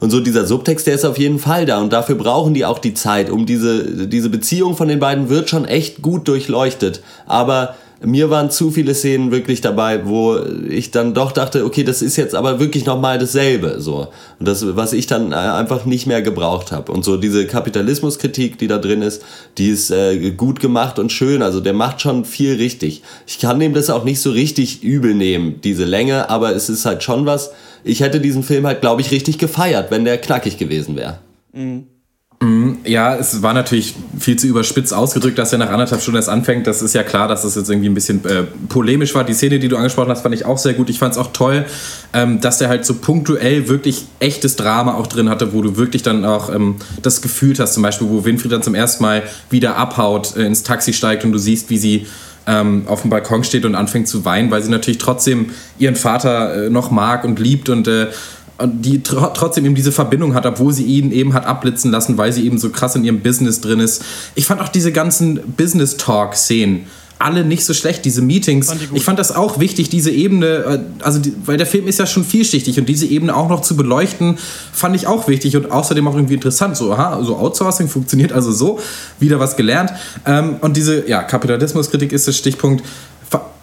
Und 0.00 0.10
so 0.10 0.20
dieser 0.20 0.46
Subtext, 0.46 0.86
der 0.86 0.94
ist 0.94 1.04
auf 1.04 1.18
jeden 1.18 1.38
Fall 1.38 1.66
da. 1.66 1.80
Und 1.80 1.92
dafür 1.92 2.16
brauchen 2.16 2.54
die 2.54 2.64
auch 2.64 2.78
die 2.78 2.94
Zeit, 2.94 3.30
um 3.30 3.46
diese, 3.46 4.06
diese 4.06 4.28
Beziehung 4.28 4.76
von 4.76 4.88
den 4.88 4.98
beiden 4.98 5.28
wird 5.28 5.48
schon 5.48 5.64
echt 5.64 6.02
gut 6.02 6.28
durchleuchtet. 6.28 7.02
Aber 7.26 7.74
mir 8.02 8.30
waren 8.30 8.50
zu 8.50 8.70
viele 8.70 8.94
Szenen 8.94 9.30
wirklich 9.30 9.60
dabei, 9.60 10.06
wo 10.06 10.38
ich 10.68 10.90
dann 10.90 11.14
doch 11.14 11.32
dachte, 11.32 11.64
okay, 11.64 11.84
das 11.84 12.02
ist 12.02 12.16
jetzt 12.16 12.34
aber 12.34 12.60
wirklich 12.60 12.84
nochmal 12.86 13.18
dasselbe, 13.18 13.80
so. 13.80 14.08
Und 14.38 14.48
das, 14.48 14.76
was 14.76 14.92
ich 14.92 15.06
dann 15.06 15.32
äh, 15.32 15.36
einfach 15.36 15.84
nicht 15.84 16.06
mehr 16.06 16.22
gebraucht 16.22 16.72
habe. 16.72 16.92
Und 16.92 17.04
so 17.04 17.16
diese 17.16 17.46
Kapitalismuskritik, 17.46 18.58
die 18.58 18.66
da 18.66 18.78
drin 18.78 19.02
ist, 19.02 19.22
die 19.58 19.68
ist 19.68 19.90
äh, 19.90 20.30
gut 20.32 20.60
gemacht 20.60 20.98
und 20.98 21.12
schön. 21.12 21.42
Also 21.42 21.60
der 21.60 21.72
macht 21.72 22.00
schon 22.00 22.24
viel 22.24 22.56
richtig. 22.56 23.02
Ich 23.26 23.38
kann 23.38 23.60
dem 23.60 23.74
das 23.74 23.90
auch 23.90 24.04
nicht 24.04 24.20
so 24.20 24.30
richtig 24.30 24.82
übel 24.82 25.14
nehmen, 25.14 25.60
diese 25.62 25.84
Länge, 25.84 26.30
aber 26.30 26.54
es 26.54 26.68
ist 26.68 26.84
halt 26.84 27.02
schon 27.02 27.26
was, 27.26 27.52
ich 27.84 28.00
hätte 28.00 28.20
diesen 28.20 28.42
Film 28.42 28.66
halt, 28.66 28.80
glaube 28.80 29.02
ich, 29.02 29.10
richtig 29.10 29.38
gefeiert, 29.38 29.90
wenn 29.90 30.04
der 30.04 30.18
knackig 30.18 30.58
gewesen 30.58 30.96
wäre. 30.96 31.18
Mhm. 31.52 31.86
Ja, 32.84 33.16
es 33.16 33.42
war 33.42 33.54
natürlich 33.54 33.94
viel 34.18 34.36
zu 34.36 34.46
überspitzt 34.46 34.92
ausgedrückt, 34.92 35.38
dass 35.38 35.52
er 35.52 35.58
nach 35.58 35.70
anderthalb 35.70 36.02
Stunden 36.02 36.16
erst 36.16 36.28
anfängt. 36.28 36.66
Das 36.66 36.82
ist 36.82 36.94
ja 36.94 37.02
klar, 37.02 37.28
dass 37.28 37.42
das 37.42 37.54
jetzt 37.54 37.70
irgendwie 37.70 37.88
ein 37.88 37.94
bisschen 37.94 38.24
äh, 38.24 38.44
polemisch 38.68 39.14
war. 39.14 39.24
Die 39.24 39.34
Szene, 39.34 39.58
die 39.58 39.68
du 39.68 39.76
angesprochen 39.76 40.10
hast, 40.10 40.22
fand 40.22 40.34
ich 40.34 40.44
auch 40.44 40.58
sehr 40.58 40.74
gut. 40.74 40.90
Ich 40.90 40.98
fand 40.98 41.12
es 41.12 41.18
auch 41.18 41.32
toll, 41.32 41.64
ähm, 42.12 42.40
dass 42.40 42.58
der 42.58 42.68
halt 42.68 42.84
so 42.84 42.94
punktuell 42.94 43.68
wirklich 43.68 44.06
echtes 44.20 44.56
Drama 44.56 44.94
auch 44.94 45.06
drin 45.06 45.28
hatte, 45.28 45.52
wo 45.52 45.62
du 45.62 45.76
wirklich 45.76 46.02
dann 46.02 46.24
auch 46.24 46.54
ähm, 46.54 46.76
das 47.02 47.22
Gefühl 47.22 47.54
hast, 47.58 47.74
zum 47.74 47.82
Beispiel, 47.82 48.08
wo 48.08 48.24
Winfried 48.24 48.52
dann 48.52 48.62
zum 48.62 48.74
ersten 48.74 49.02
Mal 49.02 49.22
wieder 49.50 49.76
abhaut, 49.76 50.36
äh, 50.36 50.46
ins 50.46 50.62
Taxi 50.62 50.92
steigt 50.92 51.24
und 51.24 51.32
du 51.32 51.38
siehst, 51.38 51.70
wie 51.70 51.78
sie 51.78 52.06
ähm, 52.46 52.84
auf 52.86 53.02
dem 53.02 53.10
Balkon 53.10 53.44
steht 53.44 53.64
und 53.64 53.74
anfängt 53.74 54.08
zu 54.08 54.24
weinen, 54.24 54.50
weil 54.50 54.62
sie 54.62 54.70
natürlich 54.70 54.98
trotzdem 54.98 55.50
ihren 55.78 55.96
Vater 55.96 56.66
äh, 56.66 56.70
noch 56.70 56.90
mag 56.90 57.24
und 57.24 57.38
liebt 57.38 57.68
und 57.68 57.88
äh, 57.88 58.08
die 58.62 59.02
tr 59.02 59.32
trotzdem 59.34 59.64
eben 59.64 59.74
diese 59.74 59.92
Verbindung 59.92 60.34
hat, 60.34 60.46
obwohl 60.46 60.72
sie 60.72 60.84
ihn 60.84 61.10
eben 61.10 61.34
hat 61.34 61.46
abblitzen 61.46 61.90
lassen, 61.90 62.16
weil 62.16 62.32
sie 62.32 62.46
eben 62.46 62.58
so 62.58 62.70
krass 62.70 62.94
in 62.94 63.04
ihrem 63.04 63.20
Business 63.20 63.60
drin 63.60 63.80
ist. 63.80 64.02
Ich 64.34 64.46
fand 64.46 64.60
auch 64.60 64.68
diese 64.68 64.92
ganzen 64.92 65.40
Business-Talk-Szenen 65.56 66.86
alle 67.18 67.44
nicht 67.44 67.64
so 67.64 67.72
schlecht, 67.74 68.04
diese 68.04 68.22
Meetings. 68.22 68.68
Fand 68.68 68.80
ich 68.92 69.04
fand 69.04 69.18
das 69.18 69.34
auch 69.34 69.58
wichtig, 69.58 69.88
diese 69.88 70.10
Ebene, 70.10 70.46
äh, 70.46 70.78
also 71.02 71.18
die, 71.18 71.32
weil 71.46 71.56
der 71.56 71.66
Film 71.66 71.86
ist 71.86 71.98
ja 71.98 72.06
schon 72.06 72.24
vielschichtig 72.24 72.78
und 72.78 72.88
diese 72.88 73.06
Ebene 73.06 73.34
auch 73.34 73.48
noch 73.48 73.62
zu 73.62 73.76
beleuchten, 73.76 74.36
fand 74.72 74.96
ich 74.96 75.06
auch 75.06 75.26
wichtig 75.28 75.56
und 75.56 75.70
außerdem 75.70 76.06
auch 76.08 76.14
irgendwie 76.14 76.34
interessant. 76.34 76.76
So, 76.76 76.92
aha, 76.92 77.22
so 77.22 77.36
Outsourcing 77.36 77.88
funktioniert 77.88 78.32
also 78.32 78.52
so, 78.52 78.78
wieder 79.20 79.38
was 79.38 79.56
gelernt. 79.56 79.92
Ähm, 80.26 80.56
und 80.60 80.76
diese, 80.76 81.08
ja, 81.08 81.22
Kapitalismuskritik 81.22 82.12
ist 82.12 82.26
der 82.26 82.32
Stichpunkt 82.32 82.84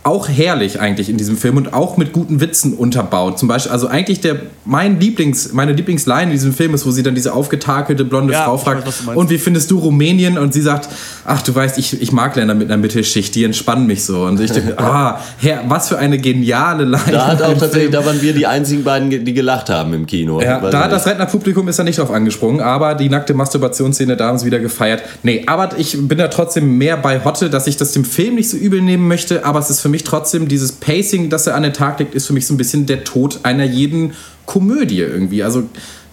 auch 0.04 0.28
herrlich 0.28 0.80
eigentlich 0.80 1.10
in 1.10 1.18
diesem 1.18 1.38
Film 1.38 1.58
und 1.58 1.74
auch 1.74 1.96
mit 1.96 2.12
guten 2.12 2.42
Witzen 2.42 2.74
unterbaut. 2.74 3.38
Zum 3.38 3.48
Beispiel, 3.48 3.72
also 3.72 3.88
eigentlich 3.88 4.20
der, 4.20 4.38
mein 4.66 5.00
Lieblings, 5.00 5.54
meine 5.54 5.74
Lieblingsline 5.74 6.24
in 6.24 6.32
diesem 6.32 6.54
Film 6.54 6.74
ist, 6.74 6.88
wo 6.88 6.92
sie 6.92 7.04
dann 7.04 7.14
diese 7.14 7.34
aufgetakelte 7.34 8.04
blonde 8.04 8.34
ja, 8.34 8.46
Frau 8.46 8.58
fragt, 8.58 8.88
weiß, 8.88 9.16
und 9.16 9.30
wie 9.30 9.38
findest 9.38 9.70
du 9.70 9.78
Rumänien? 9.78 10.40
Und 10.40 10.54
sie 10.56 10.62
sagt, 10.62 10.90
ach 11.24 11.44
du 11.44 11.54
weißt, 11.54 11.78
ich, 11.78 12.02
ich 12.02 12.12
mag 12.12 12.36
Länder 12.36 12.56
mit 12.56 12.72
einer 12.72 12.82
Mittelschicht, 12.82 13.36
die 13.36 13.44
entspannen 13.44 13.86
mich 13.86 14.04
so. 14.04 14.24
Und 14.24 14.40
ich 14.40 14.52
denke, 14.52 14.78
ah, 14.80 15.20
Herr, 15.38 15.66
was 15.68 15.90
für 15.90 16.00
eine 16.00 16.18
geniale 16.18 16.86
Line. 16.86 17.12
Da 17.12 17.28
hat 17.28 17.42
auch 17.44 17.56
tatsächlich, 17.56 17.92
da 17.92 18.04
waren 18.04 18.20
wir 18.24 18.34
die 18.34 18.48
einzigen 18.48 18.84
beiden, 18.84 19.10
die 19.24 19.34
gelacht 19.34 19.70
haben 19.70 19.94
im 19.94 20.08
Kino. 20.08 20.42
Ja, 20.42 20.60
da 20.62 20.88
das 20.88 21.06
Rentnerpublikum 21.06 21.68
ist 21.68 21.78
da 21.78 21.84
nicht 21.84 22.00
drauf 22.00 22.10
angesprungen, 22.10 22.60
aber 22.60 22.96
die 22.96 23.08
nackte 23.08 23.36
Masturbationsszene, 23.36 24.18
da 24.18 24.30
haben 24.30 24.40
sie 24.40 24.48
wieder 24.48 24.60
gefeiert. 24.60 25.04
Nee, 25.22 25.44
aber 25.46 25.78
ich 25.78 25.96
bin 26.08 26.18
da 26.18 26.28
trotzdem 26.28 26.80
mehr 26.80 26.98
bei 26.98 27.24
Hotte, 27.24 27.52
dass 27.52 27.68
ich 27.68 27.78
das 27.78 27.92
dem 27.92 28.04
Film 28.04 28.34
nicht 28.36 28.50
so 28.50 28.58
übel 28.58 28.82
nehmen 28.82 29.08
möchte, 29.08 29.46
aber 29.46 29.60
es 29.60 29.70
ist 29.70 29.82
für 29.82 29.91
mich 29.92 30.04
trotzdem 30.04 30.48
dieses 30.48 30.72
Pacing, 30.72 31.30
das 31.30 31.48
er 31.48 31.56
an 31.56 31.64
den 31.64 31.74
Tag 31.74 32.00
legt, 32.00 32.16
ist 32.16 32.28
für 32.28 32.34
mich 32.34 32.48
so 32.48 32.54
ein 32.54 32.58
bisschen 32.58 32.86
der 32.86 33.04
Tod 33.04 33.42
einer 33.44 33.66
jeden 33.66 34.14
Komödie 34.46 35.00
irgendwie. 35.00 35.44
Also 35.44 35.64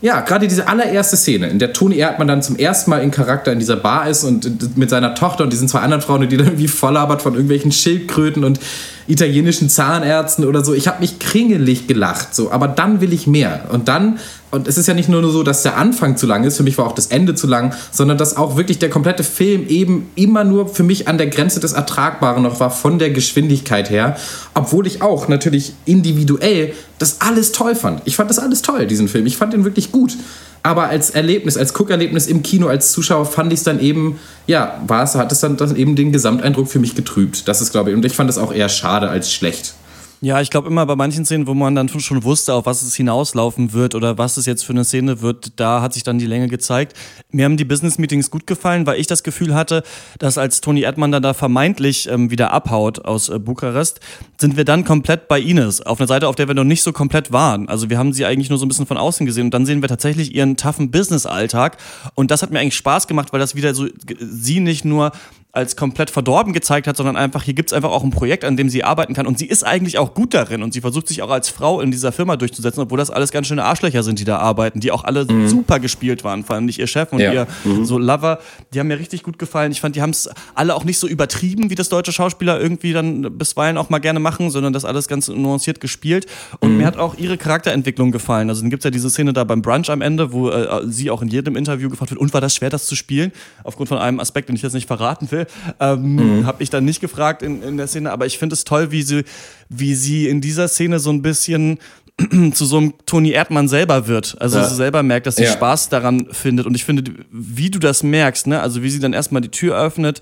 ja, 0.00 0.20
gerade 0.20 0.46
diese 0.46 0.68
allererste 0.68 1.16
Szene, 1.16 1.48
in 1.48 1.58
der 1.58 1.72
Toni 1.72 1.96
Erdmann 1.96 2.28
dann 2.28 2.40
zum 2.40 2.56
ersten 2.56 2.90
Mal 2.90 3.02
in 3.02 3.10
Charakter 3.10 3.50
in 3.50 3.58
dieser 3.58 3.74
Bar 3.74 4.08
ist 4.08 4.22
und 4.22 4.76
mit 4.76 4.90
seiner 4.90 5.16
Tochter 5.16 5.42
und 5.42 5.52
diesen 5.52 5.66
zwei 5.66 5.80
anderen 5.80 6.02
Frauen, 6.02 6.28
die 6.28 6.36
dann 6.36 6.46
irgendwie 6.46 6.68
volllabert 6.68 7.20
von 7.20 7.32
irgendwelchen 7.32 7.72
Schildkröten 7.72 8.44
und 8.44 8.60
italienischen 9.08 9.68
Zahnärzten 9.68 10.44
oder 10.44 10.64
so. 10.64 10.72
Ich 10.72 10.86
habe 10.86 11.00
mich 11.00 11.18
kringelig 11.18 11.88
gelacht, 11.88 12.32
so, 12.32 12.52
aber 12.52 12.68
dann 12.68 13.00
will 13.00 13.12
ich 13.12 13.26
mehr. 13.26 13.62
Und 13.72 13.88
dann, 13.88 14.20
und 14.50 14.66
es 14.68 14.78
ist 14.78 14.86
ja 14.86 14.94
nicht 14.94 15.08
nur 15.08 15.28
so, 15.30 15.42
dass 15.42 15.62
der 15.62 15.76
Anfang 15.76 16.16
zu 16.16 16.26
lang 16.26 16.44
ist, 16.44 16.56
für 16.56 16.62
mich 16.62 16.78
war 16.78 16.86
auch 16.86 16.94
das 16.94 17.08
Ende 17.08 17.34
zu 17.34 17.46
lang, 17.46 17.74
sondern 17.90 18.18
dass 18.18 18.36
auch 18.36 18.56
wirklich 18.56 18.78
der 18.78 18.90
komplette 18.90 19.24
Film 19.24 19.66
eben 19.68 20.10
immer 20.14 20.44
nur 20.44 20.68
für 20.68 20.82
mich 20.82 21.08
an 21.08 21.18
der 21.18 21.26
Grenze 21.26 21.60
des 21.60 21.72
Ertragbaren 21.72 22.42
noch 22.42 22.60
war, 22.60 22.70
von 22.70 22.98
der 22.98 23.10
Geschwindigkeit 23.10 23.90
her. 23.90 24.16
Obwohl 24.54 24.86
ich 24.86 25.02
auch 25.02 25.28
natürlich 25.28 25.74
individuell 25.84 26.72
das 26.98 27.20
alles 27.20 27.52
toll 27.52 27.74
fand. 27.74 28.02
Ich 28.06 28.16
fand 28.16 28.30
das 28.30 28.38
alles 28.38 28.62
toll, 28.62 28.86
diesen 28.86 29.08
Film. 29.08 29.26
Ich 29.26 29.36
fand 29.36 29.54
ihn 29.54 29.64
wirklich 29.64 29.92
gut 29.92 30.16
aber 30.62 30.88
als 30.88 31.10
Erlebnis, 31.10 31.56
als 31.56 31.72
Guckerlebnis 31.72 32.26
im 32.26 32.42
Kino, 32.42 32.66
als 32.66 32.92
Zuschauer 32.92 33.26
fand 33.26 33.52
ich 33.52 33.60
es 33.60 33.64
dann 33.64 33.80
eben, 33.80 34.18
ja, 34.46 34.80
war 34.86 35.02
es, 35.02 35.14
hat 35.14 35.32
es 35.32 35.40
dann, 35.40 35.56
dann 35.56 35.76
eben 35.76 35.96
den 35.96 36.12
Gesamteindruck 36.12 36.68
für 36.68 36.78
mich 36.78 36.94
getrübt. 36.94 37.48
Das 37.48 37.60
ist, 37.60 37.70
glaube 37.70 37.90
ich, 37.90 37.96
und 37.96 38.04
ich 38.04 38.14
fand 38.14 38.28
es 38.28 38.38
auch 38.38 38.52
eher 38.52 38.68
schade 38.68 39.08
als 39.08 39.32
schlecht. 39.32 39.74
Ja, 40.20 40.40
ich 40.40 40.50
glaube 40.50 40.66
immer 40.66 40.84
bei 40.84 40.96
manchen 40.96 41.24
Szenen, 41.24 41.46
wo 41.46 41.54
man 41.54 41.76
dann 41.76 41.88
schon 41.88 42.24
wusste, 42.24 42.52
auf 42.52 42.66
was 42.66 42.82
es 42.82 42.96
hinauslaufen 42.96 43.72
wird 43.72 43.94
oder 43.94 44.18
was 44.18 44.36
es 44.36 44.46
jetzt 44.46 44.64
für 44.64 44.72
eine 44.72 44.84
Szene 44.84 45.20
wird, 45.20 45.52
da 45.60 45.80
hat 45.80 45.94
sich 45.94 46.02
dann 46.02 46.18
die 46.18 46.26
Länge 46.26 46.48
gezeigt. 46.48 46.94
Mir 47.30 47.44
haben 47.44 47.56
die 47.56 47.64
Business 47.64 47.98
Meetings 47.98 48.28
gut 48.28 48.44
gefallen, 48.44 48.84
weil 48.84 48.98
ich 48.98 49.06
das 49.06 49.22
Gefühl 49.22 49.54
hatte, 49.54 49.84
dass 50.18 50.36
als 50.36 50.60
Toni 50.60 50.80
Erdmann 50.80 51.12
dann 51.12 51.22
da 51.22 51.34
vermeintlich 51.34 52.08
ähm, 52.08 52.32
wieder 52.32 52.52
abhaut 52.52 53.04
aus 53.04 53.28
äh, 53.28 53.38
Bukarest, 53.38 54.00
sind 54.40 54.56
wir 54.56 54.64
dann 54.64 54.84
komplett 54.84 55.28
bei 55.28 55.40
Ines. 55.40 55.82
Auf 55.82 56.00
einer 56.00 56.08
Seite, 56.08 56.26
auf 56.26 56.34
der 56.34 56.48
wir 56.48 56.54
noch 56.54 56.64
nicht 56.64 56.82
so 56.82 56.92
komplett 56.92 57.30
waren. 57.30 57.68
Also 57.68 57.88
wir 57.88 57.96
haben 57.96 58.12
sie 58.12 58.26
eigentlich 58.26 58.50
nur 58.50 58.58
so 58.58 58.66
ein 58.66 58.68
bisschen 58.68 58.86
von 58.86 58.96
außen 58.96 59.24
gesehen 59.24 59.44
und 59.44 59.54
dann 59.54 59.66
sehen 59.66 59.82
wir 59.82 59.88
tatsächlich 59.88 60.34
ihren 60.34 60.56
toughen 60.56 60.90
Business-Alltag. 60.90 61.76
Und 62.16 62.32
das 62.32 62.42
hat 62.42 62.50
mir 62.50 62.58
eigentlich 62.58 62.76
Spaß 62.76 63.06
gemacht, 63.06 63.32
weil 63.32 63.38
das 63.38 63.54
wieder 63.54 63.72
so 63.72 63.86
sie 64.18 64.58
nicht 64.58 64.84
nur 64.84 65.12
als 65.58 65.76
komplett 65.76 66.10
verdorben 66.10 66.52
gezeigt 66.52 66.86
hat, 66.86 66.96
sondern 66.96 67.16
einfach, 67.16 67.42
hier 67.42 67.54
gibt 67.54 67.70
es 67.70 67.72
einfach 67.72 67.90
auch 67.90 68.04
ein 68.04 68.10
Projekt, 68.10 68.44
an 68.44 68.56
dem 68.56 68.68
sie 68.68 68.84
arbeiten 68.84 69.12
kann. 69.12 69.26
Und 69.26 69.38
sie 69.38 69.46
ist 69.46 69.64
eigentlich 69.64 69.98
auch 69.98 70.14
gut 70.14 70.32
darin 70.32 70.62
und 70.62 70.72
sie 70.72 70.80
versucht 70.80 71.08
sich 71.08 71.20
auch 71.22 71.30
als 71.30 71.48
Frau 71.48 71.80
in 71.80 71.90
dieser 71.90 72.12
Firma 72.12 72.36
durchzusetzen, 72.36 72.80
obwohl 72.80 72.98
das 72.98 73.10
alles 73.10 73.32
ganz 73.32 73.48
schöne 73.48 73.64
Arschlöcher 73.64 74.02
sind, 74.02 74.18
die 74.20 74.24
da 74.24 74.38
arbeiten, 74.38 74.80
die 74.80 74.92
auch 74.92 75.04
alle 75.04 75.24
mhm. 75.24 75.48
super 75.48 75.80
gespielt 75.80 76.24
waren. 76.24 76.44
Vor 76.44 76.54
allem 76.54 76.64
nicht 76.64 76.78
ihr 76.78 76.86
Chef 76.86 77.12
und 77.12 77.18
ja. 77.18 77.32
ihr 77.32 77.46
mhm. 77.64 77.84
so 77.84 77.98
Lover. 77.98 78.38
Die 78.72 78.80
haben 78.80 78.86
mir 78.86 78.98
richtig 78.98 79.22
gut 79.22 79.38
gefallen. 79.38 79.72
Ich 79.72 79.80
fand, 79.80 79.96
die 79.96 80.02
haben 80.02 80.10
es 80.10 80.30
alle 80.54 80.74
auch 80.74 80.84
nicht 80.84 80.98
so 80.98 81.08
übertrieben, 81.08 81.70
wie 81.70 81.74
das 81.74 81.88
deutsche 81.88 82.12
Schauspieler 82.12 82.60
irgendwie 82.60 82.92
dann 82.92 83.36
bisweilen 83.36 83.76
auch 83.76 83.90
mal 83.90 83.98
gerne 83.98 84.20
machen, 84.20 84.50
sondern 84.50 84.72
das 84.72 84.84
alles 84.84 85.08
ganz 85.08 85.28
nuanciert 85.28 85.80
gespielt. 85.80 86.26
Und 86.60 86.72
mhm. 86.72 86.76
mir 86.78 86.86
hat 86.86 86.96
auch 86.96 87.16
ihre 87.16 87.36
Charakterentwicklung 87.36 88.12
gefallen. 88.12 88.48
Also 88.48 88.62
dann 88.62 88.70
gibt 88.70 88.82
es 88.82 88.84
ja 88.84 88.90
diese 88.90 89.10
Szene 89.10 89.32
da 89.32 89.42
beim 89.42 89.62
Brunch 89.62 89.90
am 89.90 90.02
Ende, 90.02 90.32
wo 90.32 90.50
äh, 90.50 90.82
sie 90.86 91.10
auch 91.10 91.22
in 91.22 91.28
jedem 91.28 91.56
Interview 91.56 91.90
gefragt 91.90 92.10
wird, 92.10 92.20
und 92.20 92.32
war 92.32 92.40
das 92.40 92.54
schwer, 92.54 92.70
das 92.70 92.86
zu 92.86 92.94
spielen? 92.94 93.32
Aufgrund 93.64 93.88
von 93.88 93.98
einem 93.98 94.20
Aspekt, 94.20 94.48
den 94.48 94.56
ich 94.56 94.62
jetzt 94.62 94.74
nicht 94.74 94.86
verraten 94.86 95.30
will. 95.30 95.46
Ähm, 95.80 96.40
mhm. 96.40 96.46
Habe 96.46 96.62
ich 96.62 96.70
dann 96.70 96.84
nicht 96.84 97.00
gefragt 97.00 97.42
in, 97.42 97.62
in 97.62 97.76
der 97.76 97.86
Szene, 97.86 98.10
aber 98.10 98.26
ich 98.26 98.38
finde 98.38 98.54
es 98.54 98.64
toll, 98.64 98.90
wie 98.90 99.02
sie, 99.02 99.24
wie 99.68 99.94
sie 99.94 100.28
in 100.28 100.40
dieser 100.40 100.68
Szene 100.68 100.98
so 100.98 101.10
ein 101.10 101.22
bisschen 101.22 101.78
zu 102.52 102.64
so 102.64 102.78
einem 102.78 102.94
Toni 103.06 103.30
Erdmann 103.30 103.68
selber 103.68 104.06
wird. 104.06 104.36
Also 104.40 104.58
ja. 104.58 104.64
sie 104.64 104.74
selber 104.74 105.02
merkt, 105.02 105.26
dass 105.26 105.36
sie 105.36 105.44
ja. 105.44 105.52
Spaß 105.52 105.88
daran 105.88 106.28
findet. 106.32 106.66
Und 106.66 106.74
ich 106.74 106.84
finde, 106.84 107.04
wie 107.30 107.70
du 107.70 107.78
das 107.78 108.02
merkst, 108.02 108.46
ne? 108.46 108.60
also 108.60 108.82
wie 108.82 108.90
sie 108.90 109.00
dann 109.00 109.12
erstmal 109.12 109.42
die 109.42 109.50
Tür 109.50 109.78
öffnet 109.78 110.20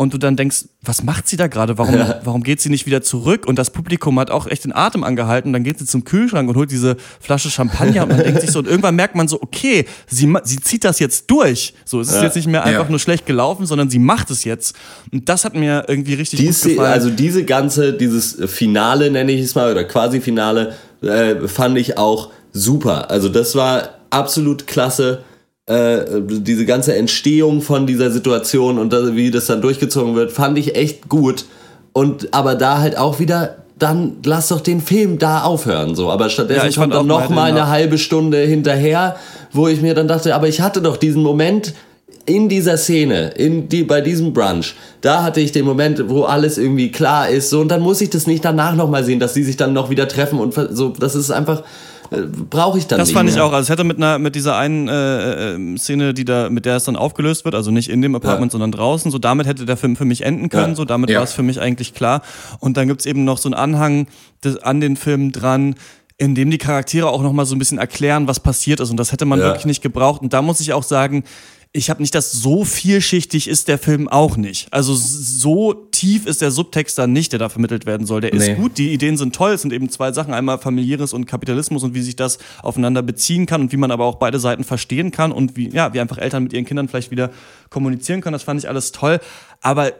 und 0.00 0.14
du 0.14 0.18
dann 0.18 0.34
denkst, 0.34 0.64
was 0.80 1.02
macht 1.02 1.28
sie 1.28 1.36
da 1.36 1.46
gerade? 1.46 1.76
Warum, 1.76 1.94
ja. 1.94 2.22
warum 2.24 2.42
geht 2.42 2.62
sie 2.62 2.70
nicht 2.70 2.86
wieder 2.86 3.02
zurück? 3.02 3.44
Und 3.46 3.58
das 3.58 3.68
Publikum 3.68 4.18
hat 4.18 4.30
auch 4.30 4.46
echt 4.46 4.64
den 4.64 4.74
Atem 4.74 5.04
angehalten. 5.04 5.52
Dann 5.52 5.62
geht 5.62 5.78
sie 5.78 5.84
zum 5.84 6.04
Kühlschrank 6.04 6.48
und 6.48 6.56
holt 6.56 6.70
diese 6.70 6.96
Flasche 7.20 7.50
Champagner 7.50 8.04
und 8.04 8.08
man 8.08 8.24
denkt 8.24 8.40
sich 8.40 8.50
so, 8.50 8.60
und 8.60 8.66
irgendwann 8.66 8.96
merkt 8.96 9.14
man 9.14 9.28
so, 9.28 9.42
okay, 9.42 9.84
sie, 10.06 10.32
sie 10.44 10.58
zieht 10.58 10.84
das 10.84 11.00
jetzt 11.00 11.30
durch. 11.30 11.74
So, 11.84 12.00
es 12.00 12.08
ist 12.08 12.14
ja. 12.14 12.22
jetzt 12.22 12.36
nicht 12.36 12.48
mehr 12.48 12.64
einfach 12.64 12.84
ja. 12.84 12.88
nur 12.90 12.98
schlecht 12.98 13.26
gelaufen, 13.26 13.66
sondern 13.66 13.90
sie 13.90 13.98
macht 13.98 14.30
es 14.30 14.44
jetzt. 14.44 14.74
Und 15.12 15.28
das 15.28 15.44
hat 15.44 15.54
mir 15.54 15.84
irgendwie 15.86 16.14
richtig 16.14 16.40
Dies, 16.40 16.62
gut 16.62 16.70
gefallen. 16.70 16.92
Also 16.94 17.10
diese 17.10 17.44
ganze, 17.44 17.92
dieses 17.92 18.38
Finale 18.50 19.10
nenne 19.10 19.32
ich 19.32 19.42
es 19.42 19.54
mal, 19.54 19.70
oder 19.70 19.84
quasi 19.84 20.22
Finale, 20.22 20.76
äh, 21.02 21.46
fand 21.46 21.76
ich 21.76 21.98
auch 21.98 22.30
super. 22.54 23.10
Also 23.10 23.28
das 23.28 23.54
war 23.54 23.96
absolut 24.08 24.66
klasse 24.66 25.24
äh, 25.70 26.20
diese 26.26 26.66
ganze 26.66 26.96
Entstehung 26.96 27.62
von 27.62 27.86
dieser 27.86 28.10
Situation 28.10 28.78
und 28.78 28.92
das, 28.92 29.14
wie 29.14 29.30
das 29.30 29.46
dann 29.46 29.62
durchgezogen 29.62 30.16
wird, 30.16 30.32
fand 30.32 30.58
ich 30.58 30.74
echt 30.74 31.08
gut. 31.08 31.44
Und 31.92 32.34
aber 32.34 32.56
da 32.56 32.78
halt 32.78 32.98
auch 32.98 33.20
wieder, 33.20 33.56
dann 33.78 34.16
lass 34.24 34.48
doch 34.48 34.60
den 34.60 34.80
Film 34.80 35.18
da 35.18 35.42
aufhören. 35.42 35.94
So. 35.94 36.10
Aber 36.10 36.28
stattdessen 36.28 36.70
ja, 36.70 36.80
kommt 36.80 36.94
dann 36.94 37.06
noch 37.06 37.28
mal 37.28 37.50
eine 37.50 37.68
halbe 37.68 37.98
Stunde 37.98 38.38
hinterher, 38.38 39.14
wo 39.52 39.68
ich 39.68 39.80
mir 39.80 39.94
dann 39.94 40.08
dachte, 40.08 40.34
aber 40.34 40.48
ich 40.48 40.60
hatte 40.60 40.82
doch 40.82 40.96
diesen 40.96 41.22
Moment 41.22 41.72
in 42.26 42.48
dieser 42.48 42.76
Szene, 42.76 43.30
in 43.36 43.68
die, 43.68 43.84
bei 43.84 44.00
diesem 44.00 44.32
Brunch, 44.32 44.74
da 45.00 45.22
hatte 45.22 45.40
ich 45.40 45.52
den 45.52 45.64
Moment, 45.64 46.08
wo 46.08 46.24
alles 46.24 46.58
irgendwie 46.58 46.90
klar 46.90 47.28
ist, 47.28 47.50
so, 47.50 47.60
und 47.60 47.68
dann 47.68 47.80
muss 47.80 48.00
ich 48.00 48.10
das 48.10 48.26
nicht 48.26 48.44
danach 48.44 48.74
nochmal 48.74 49.04
sehen, 49.04 49.20
dass 49.20 49.32
die 49.32 49.42
sich 49.42 49.56
dann 49.56 49.72
noch 49.72 49.88
wieder 49.88 50.06
treffen 50.06 50.38
und 50.38 50.54
so, 50.70 50.90
das 50.90 51.14
ist 51.14 51.30
einfach, 51.30 51.62
äh, 52.10 52.22
brauche 52.22 52.78
ich 52.78 52.86
dann 52.86 52.98
das 52.98 53.08
nicht. 53.08 53.14
Das 53.14 53.18
fand 53.18 53.28
mehr. 53.28 53.36
ich 53.36 53.40
auch. 53.40 53.52
Also 53.52 53.62
es 53.64 53.68
hätte 53.70 53.84
mit 53.84 53.96
einer 53.96 54.18
mit 54.18 54.34
dieser 54.34 54.56
einen 54.56 54.88
äh, 54.88 55.54
äh, 55.54 55.76
Szene, 55.76 56.14
die 56.14 56.24
da 56.24 56.50
mit 56.50 56.66
der 56.66 56.76
es 56.76 56.84
dann 56.84 56.96
aufgelöst 56.96 57.44
wird, 57.44 57.54
also 57.54 57.70
nicht 57.70 57.88
in 57.88 58.02
dem 58.02 58.14
Apartment, 58.14 58.50
ja. 58.50 58.52
sondern 58.52 58.72
draußen. 58.72 59.10
So 59.10 59.18
damit 59.18 59.46
hätte 59.46 59.64
der 59.64 59.76
Film 59.76 59.96
für 59.96 60.04
mich 60.04 60.22
enden 60.22 60.48
können. 60.48 60.70
Ja. 60.70 60.76
So 60.76 60.84
damit 60.84 61.10
ja. 61.10 61.18
war 61.18 61.24
es 61.24 61.32
für 61.32 61.42
mich 61.42 61.60
eigentlich 61.60 61.94
klar. 61.94 62.22
Und 62.58 62.76
dann 62.76 62.88
gibt 62.88 63.00
es 63.00 63.06
eben 63.06 63.24
noch 63.24 63.38
so 63.38 63.48
einen 63.48 63.54
Anhang 63.54 64.06
des, 64.44 64.58
an 64.58 64.80
den 64.80 64.96
Film 64.96 65.32
dran 65.32 65.74
in 66.18 66.34
dem 66.34 66.50
die 66.50 66.58
Charaktere 66.58 67.08
auch 67.08 67.22
noch 67.22 67.32
mal 67.32 67.46
so 67.46 67.54
ein 67.54 67.58
bisschen 67.58 67.78
erklären, 67.78 68.28
was 68.28 68.40
passiert 68.40 68.78
ist 68.80 68.90
und 68.90 68.98
das 68.98 69.10
hätte 69.10 69.24
man 69.24 69.38
wirklich 69.38 69.64
nicht 69.64 69.80
gebraucht 69.80 70.20
und 70.20 70.34
da 70.34 70.42
muss 70.42 70.60
ich 70.60 70.74
auch 70.74 70.82
sagen, 70.82 71.24
ich 71.72 71.88
habe 71.88 72.02
nicht 72.02 72.16
das 72.16 72.32
so 72.32 72.64
vielschichtig 72.64 73.46
ist 73.46 73.68
der 73.68 73.78
Film 73.78 74.08
auch 74.08 74.36
nicht. 74.36 74.72
Also 74.72 74.92
so 74.94 75.72
tief 75.72 76.26
ist 76.26 76.42
der 76.42 76.50
Subtext 76.50 76.98
dann 76.98 77.12
nicht, 77.12 77.30
der 77.30 77.38
da 77.38 77.48
vermittelt 77.48 77.86
werden 77.86 78.08
soll. 78.08 78.20
Der 78.20 78.34
nee. 78.34 78.52
ist 78.52 78.56
gut, 78.56 78.76
die 78.76 78.92
Ideen 78.92 79.16
sind 79.16 79.36
toll. 79.36 79.52
Es 79.52 79.62
sind 79.62 79.72
eben 79.72 79.88
zwei 79.88 80.10
Sachen, 80.10 80.34
einmal 80.34 80.58
familiäres 80.58 81.12
und 81.12 81.26
Kapitalismus 81.26 81.84
und 81.84 81.94
wie 81.94 82.02
sich 82.02 82.16
das 82.16 82.38
aufeinander 82.62 83.02
beziehen 83.02 83.46
kann 83.46 83.60
und 83.60 83.70
wie 83.70 83.76
man 83.76 83.92
aber 83.92 84.04
auch 84.04 84.16
beide 84.16 84.40
Seiten 84.40 84.64
verstehen 84.64 85.12
kann 85.12 85.30
und 85.30 85.56
wie, 85.56 85.68
ja, 85.68 85.94
wie 85.94 86.00
einfach 86.00 86.18
Eltern 86.18 86.42
mit 86.42 86.52
ihren 86.52 86.64
Kindern 86.64 86.88
vielleicht 86.88 87.12
wieder 87.12 87.30
kommunizieren 87.68 88.20
können. 88.20 88.32
Das 88.32 88.42
fand 88.42 88.58
ich 88.58 88.68
alles 88.68 88.90
toll. 88.90 89.20
Aber 89.60 89.92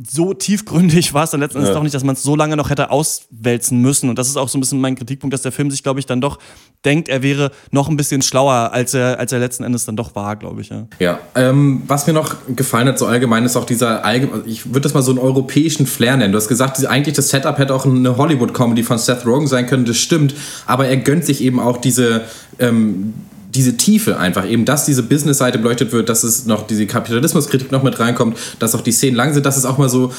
so 0.00 0.32
tiefgründig 0.32 1.12
war 1.12 1.24
es 1.24 1.30
dann 1.30 1.40
letzten 1.40 1.58
Endes 1.58 1.70
ja. 1.70 1.74
doch 1.74 1.82
nicht, 1.82 1.94
dass 1.94 2.04
man 2.04 2.14
es 2.14 2.22
so 2.22 2.36
lange 2.36 2.56
noch 2.56 2.70
hätte 2.70 2.90
auswälzen 2.90 3.80
müssen. 3.80 4.08
Und 4.08 4.18
das 4.18 4.28
ist 4.28 4.36
auch 4.36 4.48
so 4.48 4.56
ein 4.56 4.60
bisschen 4.60 4.80
mein 4.80 4.94
Kritikpunkt, 4.94 5.34
dass 5.34 5.42
der 5.42 5.52
Film 5.52 5.70
sich, 5.70 5.82
glaube 5.82 5.98
ich, 5.98 6.06
dann 6.06 6.20
doch 6.20 6.38
denkt, 6.84 7.08
er 7.08 7.22
wäre 7.22 7.50
noch 7.72 7.88
ein 7.88 7.96
bisschen 7.96 8.22
schlauer, 8.22 8.70
als 8.72 8.94
er, 8.94 9.18
als 9.18 9.32
er 9.32 9.40
letzten 9.40 9.64
Endes 9.64 9.84
dann 9.84 9.96
doch 9.96 10.14
war, 10.14 10.36
glaube 10.36 10.60
ich. 10.60 10.68
Ja, 10.68 10.86
ja 11.00 11.18
ähm, 11.34 11.82
was 11.86 12.06
mir 12.06 12.12
noch 12.12 12.36
gefallen 12.54 12.86
hat, 12.86 12.98
so 12.98 13.06
allgemein, 13.06 13.44
ist 13.44 13.56
auch 13.56 13.64
dieser, 13.64 14.04
allgemein, 14.04 14.42
ich 14.46 14.66
würde 14.66 14.82
das 14.82 14.94
mal 14.94 15.02
so 15.02 15.10
einen 15.10 15.18
europäischen 15.18 15.86
Flair 15.86 16.16
nennen. 16.16 16.32
Du 16.32 16.38
hast 16.38 16.48
gesagt, 16.48 16.84
eigentlich 16.86 17.16
das 17.16 17.30
Setup 17.30 17.58
hätte 17.58 17.74
auch 17.74 17.84
eine 17.84 18.16
Hollywood-Comedy 18.16 18.84
von 18.84 18.98
Seth 18.98 19.26
Rogen 19.26 19.48
sein 19.48 19.66
können, 19.66 19.84
das 19.84 19.96
stimmt. 19.96 20.34
Aber 20.66 20.86
er 20.86 20.96
gönnt 20.98 21.24
sich 21.24 21.42
eben 21.42 21.58
auch 21.58 21.78
diese, 21.78 22.22
ähm, 22.60 23.14
diese 23.54 23.76
Tiefe 23.76 24.18
einfach, 24.18 24.46
eben, 24.46 24.64
dass 24.64 24.84
diese 24.84 25.02
Business-Seite 25.02 25.58
beleuchtet 25.58 25.92
wird, 25.92 26.08
dass 26.08 26.22
es 26.22 26.46
noch 26.46 26.66
diese 26.66 26.86
Kapitalismuskritik 26.86 27.72
noch 27.72 27.82
mit 27.82 27.98
reinkommt, 27.98 28.36
dass 28.58 28.74
auch 28.74 28.82
die 28.82 28.92
Szenen 28.92 29.16
lang 29.16 29.32
sind, 29.32 29.46
dass 29.46 29.56
es 29.56 29.64
auch 29.64 29.78
mal 29.78 29.88
so 29.88 30.12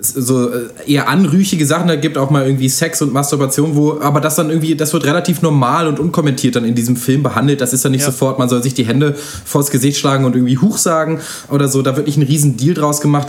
so 0.00 0.50
äh, 0.50 0.68
eher 0.86 1.08
anrüchige 1.08 1.66
Sachen, 1.66 1.88
da 1.88 1.96
gibt 1.96 2.18
auch 2.18 2.30
mal 2.30 2.44
irgendwie 2.44 2.68
Sex 2.68 3.00
und 3.00 3.12
Masturbation, 3.12 3.76
wo, 3.76 4.00
aber 4.00 4.20
das 4.20 4.36
dann 4.36 4.50
irgendwie, 4.50 4.74
das 4.74 4.92
wird 4.92 5.04
relativ 5.04 5.40
normal 5.42 5.86
und 5.86 6.00
unkommentiert 6.00 6.56
dann 6.56 6.64
in 6.64 6.74
diesem 6.74 6.96
Film 6.96 7.22
behandelt. 7.22 7.60
Das 7.60 7.72
ist 7.72 7.84
dann 7.84 7.92
nicht 7.92 8.02
ja. 8.02 8.10
sofort, 8.10 8.38
man 8.38 8.48
soll 8.48 8.62
sich 8.62 8.74
die 8.74 8.84
Hände 8.84 9.14
vors 9.44 9.70
Gesicht 9.70 9.98
schlagen 9.98 10.24
und 10.24 10.34
irgendwie 10.34 10.58
Huch 10.58 10.78
sagen 10.78 11.20
oder 11.48 11.68
so. 11.68 11.82
Da 11.82 11.96
wird 11.96 12.06
nicht 12.06 12.16
ein 12.16 12.22
riesen 12.22 12.56
Deal 12.56 12.74
draus 12.74 13.00
gemacht. 13.00 13.28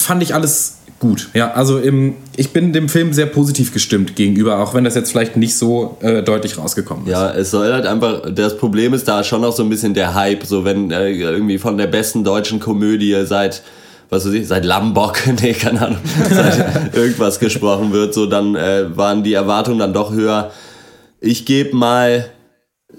Fand 0.00 0.22
ich 0.22 0.34
alles 0.34 0.78
gut. 0.98 1.28
Ja, 1.34 1.52
also 1.52 1.78
im, 1.78 2.14
ich 2.36 2.50
bin 2.50 2.72
dem 2.72 2.88
Film 2.88 3.12
sehr 3.12 3.26
positiv 3.26 3.72
gestimmt 3.72 4.16
gegenüber, 4.16 4.58
auch 4.60 4.74
wenn 4.74 4.84
das 4.84 4.94
jetzt 4.94 5.10
vielleicht 5.10 5.36
nicht 5.36 5.56
so 5.56 5.98
äh, 6.00 6.22
deutlich 6.22 6.56
rausgekommen 6.56 7.06
ist. 7.06 7.12
Ja, 7.12 7.30
es 7.32 7.50
soll 7.50 7.72
halt 7.72 7.86
einfach, 7.86 8.22
das 8.32 8.56
Problem 8.56 8.94
ist 8.94 9.08
da 9.08 9.22
schon 9.24 9.42
noch 9.42 9.54
so 9.54 9.62
ein 9.62 9.68
bisschen 9.68 9.94
der 9.94 10.14
Hype, 10.14 10.44
so 10.44 10.64
wenn 10.64 10.90
äh, 10.90 11.10
irgendwie 11.10 11.58
von 11.58 11.76
der 11.76 11.86
besten 11.86 12.24
deutschen 12.24 12.60
Komödie 12.60 13.16
seit 13.24 13.62
was 14.10 14.26
weiß 14.26 14.32
ich, 14.32 14.48
seit 14.48 14.64
Lambok, 14.64 15.20
nee, 15.40 15.52
keine 15.52 15.82
Ahnung, 15.82 15.98
seit 16.30 16.94
irgendwas 16.94 17.38
gesprochen 17.38 17.92
wird, 17.92 18.12
so 18.12 18.26
dann 18.26 18.56
äh, 18.56 18.96
waren 18.96 19.22
die 19.22 19.34
Erwartungen 19.34 19.78
dann 19.78 19.92
doch 19.92 20.12
höher. 20.12 20.50
Ich 21.20 21.46
gebe 21.46 21.76
mal 21.76 22.26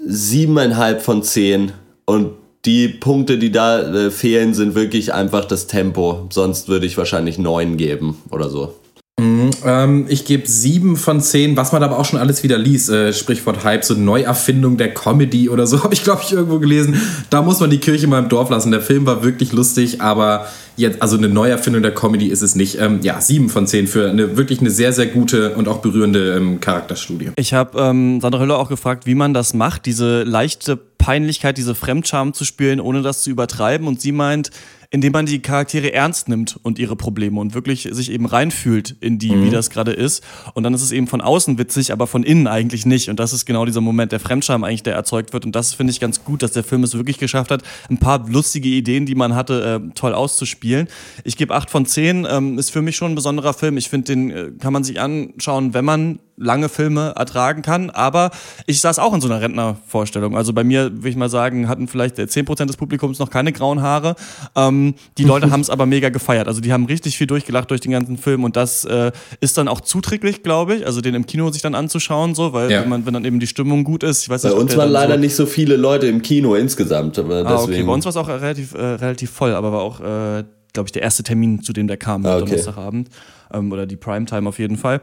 siebeneinhalb 0.06 1.02
von 1.02 1.22
zehn 1.22 1.72
und 2.06 2.32
die 2.64 2.88
Punkte, 2.88 3.38
die 3.38 3.50
da 3.50 3.80
äh, 3.80 4.10
fehlen, 4.10 4.54
sind 4.54 4.74
wirklich 4.74 5.12
einfach 5.12 5.44
das 5.44 5.66
Tempo. 5.66 6.28
Sonst 6.30 6.68
würde 6.68 6.86
ich 6.86 6.96
wahrscheinlich 6.96 7.38
neun 7.38 7.76
geben 7.76 8.18
oder 8.30 8.48
so. 8.48 8.74
Mhm, 9.20 9.50
ähm, 9.64 10.06
ich 10.08 10.24
gebe 10.24 10.48
sieben 10.48 10.96
von 10.96 11.20
zehn, 11.20 11.56
was 11.56 11.72
man 11.72 11.82
aber 11.82 11.98
auch 11.98 12.04
schon 12.04 12.18
alles 12.18 12.42
wieder 12.42 12.56
liest. 12.56 12.88
Äh, 12.88 13.12
Sprichwort 13.12 13.62
Hype, 13.62 13.84
so 13.84 13.94
Neuerfindung 13.94 14.78
der 14.78 14.94
Comedy 14.94 15.48
oder 15.48 15.66
so, 15.66 15.82
habe 15.84 15.92
ich 15.92 16.02
glaube 16.02 16.22
ich 16.24 16.32
irgendwo 16.32 16.58
gelesen. 16.58 17.00
Da 17.28 17.42
muss 17.42 17.60
man 17.60 17.68
die 17.68 17.78
Kirche 17.78 18.06
mal 18.06 18.20
im 18.20 18.28
Dorf 18.28 18.48
lassen. 18.48 18.70
Der 18.70 18.80
Film 18.80 19.04
war 19.06 19.22
wirklich 19.22 19.52
lustig, 19.52 20.00
aber 20.00 20.46
jetzt, 20.76 21.02
also 21.02 21.18
eine 21.18 21.28
Neuerfindung 21.28 21.82
der 21.82 21.94
Comedy 21.94 22.28
ist 22.28 22.42
es 22.42 22.54
nicht. 22.54 22.80
Ähm, 22.80 23.00
ja, 23.02 23.20
sieben 23.20 23.50
von 23.50 23.66
zehn 23.66 23.86
für 23.86 24.08
eine 24.08 24.36
wirklich 24.36 24.60
eine 24.60 24.70
sehr, 24.70 24.92
sehr 24.92 25.06
gute 25.06 25.54
und 25.54 25.68
auch 25.68 25.78
berührende 25.78 26.34
ähm, 26.34 26.60
Charakterstudie. 26.60 27.32
Ich 27.36 27.52
habe 27.52 27.78
ähm, 27.80 28.20
Sandra 28.20 28.40
Hüller 28.40 28.58
auch 28.58 28.68
gefragt, 28.68 29.06
wie 29.06 29.14
man 29.14 29.34
das 29.34 29.52
macht, 29.52 29.84
diese 29.86 30.22
leichte 30.22 30.78
Peinlichkeit, 31.02 31.58
diese 31.58 31.74
Fremdscham 31.74 32.32
zu 32.32 32.44
spielen, 32.44 32.80
ohne 32.80 33.02
das 33.02 33.22
zu 33.22 33.30
übertreiben. 33.30 33.88
Und 33.88 34.00
sie 34.00 34.12
meint, 34.12 34.50
indem 34.92 35.12
man 35.12 35.26
die 35.26 35.40
Charaktere 35.40 35.92
ernst 35.92 36.28
nimmt 36.28 36.60
und 36.62 36.78
ihre 36.78 36.96
Probleme 36.96 37.40
und 37.40 37.54
wirklich 37.54 37.88
sich 37.90 38.12
eben 38.12 38.26
reinfühlt 38.26 38.94
in 39.00 39.18
die, 39.18 39.32
mhm. 39.32 39.46
wie 39.46 39.50
das 39.50 39.70
gerade 39.70 39.92
ist. 39.92 40.22
Und 40.52 40.62
dann 40.62 40.74
ist 40.74 40.82
es 40.82 40.92
eben 40.92 41.08
von 41.08 41.22
außen 41.22 41.58
witzig, 41.58 41.92
aber 41.92 42.06
von 42.06 42.22
innen 42.22 42.46
eigentlich 42.46 42.86
nicht. 42.86 43.08
Und 43.08 43.18
das 43.18 43.32
ist 43.32 43.46
genau 43.46 43.64
dieser 43.64 43.80
Moment 43.80 44.12
der 44.12 44.20
Fremdscham 44.20 44.62
eigentlich, 44.62 44.82
der 44.82 44.94
erzeugt 44.94 45.32
wird. 45.32 45.46
Und 45.46 45.56
das 45.56 45.74
finde 45.74 45.92
ich 45.92 45.98
ganz 45.98 46.22
gut, 46.24 46.42
dass 46.42 46.52
der 46.52 46.62
Film 46.62 46.84
es 46.84 46.94
wirklich 46.94 47.18
geschafft 47.18 47.50
hat, 47.50 47.62
ein 47.88 47.98
paar 47.98 48.28
lustige 48.28 48.68
Ideen, 48.68 49.06
die 49.06 49.14
man 49.14 49.34
hatte, 49.34 49.82
äh, 49.82 49.94
toll 49.94 50.12
auszuspielen. 50.12 50.88
Ich 51.24 51.36
gebe 51.36 51.54
acht 51.54 51.70
von 51.70 51.84
zehn. 51.86 52.26
Ähm, 52.30 52.58
ist 52.58 52.70
für 52.70 52.82
mich 52.82 52.94
schon 52.94 53.12
ein 53.12 53.16
besonderer 53.16 53.54
Film. 53.54 53.78
Ich 53.78 53.88
finde, 53.88 54.04
den 54.04 54.30
äh, 54.30 54.50
kann 54.60 54.74
man 54.74 54.84
sich 54.84 55.00
anschauen, 55.00 55.74
wenn 55.74 55.86
man 55.86 56.18
lange 56.42 56.68
Filme 56.68 57.12
ertragen 57.16 57.62
kann. 57.62 57.90
Aber 57.90 58.30
ich 58.66 58.80
saß 58.80 58.98
auch 58.98 59.14
in 59.14 59.20
so 59.20 59.28
einer 59.28 59.40
Rentnervorstellung. 59.40 60.36
Also 60.36 60.52
bei 60.52 60.64
mir, 60.64 60.92
würde 60.92 61.08
ich 61.08 61.16
mal 61.16 61.28
sagen, 61.28 61.68
hatten 61.68 61.88
vielleicht 61.88 62.18
10% 62.18 62.66
des 62.66 62.76
Publikums 62.76 63.18
noch 63.18 63.30
keine 63.30 63.52
grauen 63.52 63.82
Haare. 63.82 64.16
Ähm, 64.56 64.94
die 65.18 65.24
Leute 65.24 65.50
haben 65.50 65.60
es 65.60 65.70
aber 65.70 65.86
mega 65.86 66.08
gefeiert. 66.08 66.48
Also 66.48 66.60
die 66.60 66.72
haben 66.72 66.86
richtig 66.86 67.16
viel 67.16 67.26
durchgelacht 67.26 67.70
durch 67.70 67.80
den 67.80 67.92
ganzen 67.92 68.18
Film 68.18 68.44
und 68.44 68.56
das 68.56 68.84
äh, 68.84 69.12
ist 69.40 69.56
dann 69.58 69.68
auch 69.68 69.80
zuträglich, 69.80 70.42
glaube 70.42 70.76
ich. 70.76 70.86
Also 70.86 71.00
den 71.00 71.14
im 71.14 71.26
Kino 71.26 71.50
sich 71.50 71.62
dann 71.62 71.74
anzuschauen, 71.74 72.34
so, 72.34 72.52
weil 72.52 72.70
ja. 72.70 72.82
wenn, 72.82 72.88
man, 72.88 73.06
wenn 73.06 73.14
dann 73.14 73.24
eben 73.24 73.40
die 73.40 73.46
Stimmung 73.46 73.84
gut 73.84 74.02
ist. 74.02 74.22
Ich 74.22 74.28
weiß 74.28 74.42
bei 74.42 74.48
nicht, 74.50 74.58
uns 74.58 74.76
waren 74.76 74.90
leider 74.90 75.14
so 75.14 75.20
nicht 75.20 75.34
so 75.34 75.46
viele 75.46 75.76
Leute 75.76 76.06
im 76.06 76.22
Kino 76.22 76.54
insgesamt. 76.54 77.18
Aber 77.18 77.46
ah, 77.46 77.62
okay. 77.62 77.82
Bei 77.82 77.92
uns 77.92 78.04
war 78.04 78.10
es 78.10 78.16
auch 78.16 78.28
relativ, 78.28 78.74
äh, 78.74 78.78
relativ 78.78 79.30
voll, 79.30 79.54
aber 79.54 79.72
war 79.72 79.82
auch, 79.82 80.00
äh, 80.00 80.44
glaube 80.72 80.88
ich, 80.88 80.92
der 80.92 81.02
erste 81.02 81.22
Termin, 81.22 81.62
zu 81.62 81.72
dem 81.72 81.86
der 81.86 81.96
kam, 81.96 82.24
ah, 82.26 82.36
okay. 82.36 82.46
Donnerstagabend. 82.46 83.08
Ähm, 83.52 83.72
oder 83.72 83.86
die 83.86 83.96
Primetime 83.96 84.48
auf 84.48 84.58
jeden 84.58 84.76
Fall. 84.76 85.00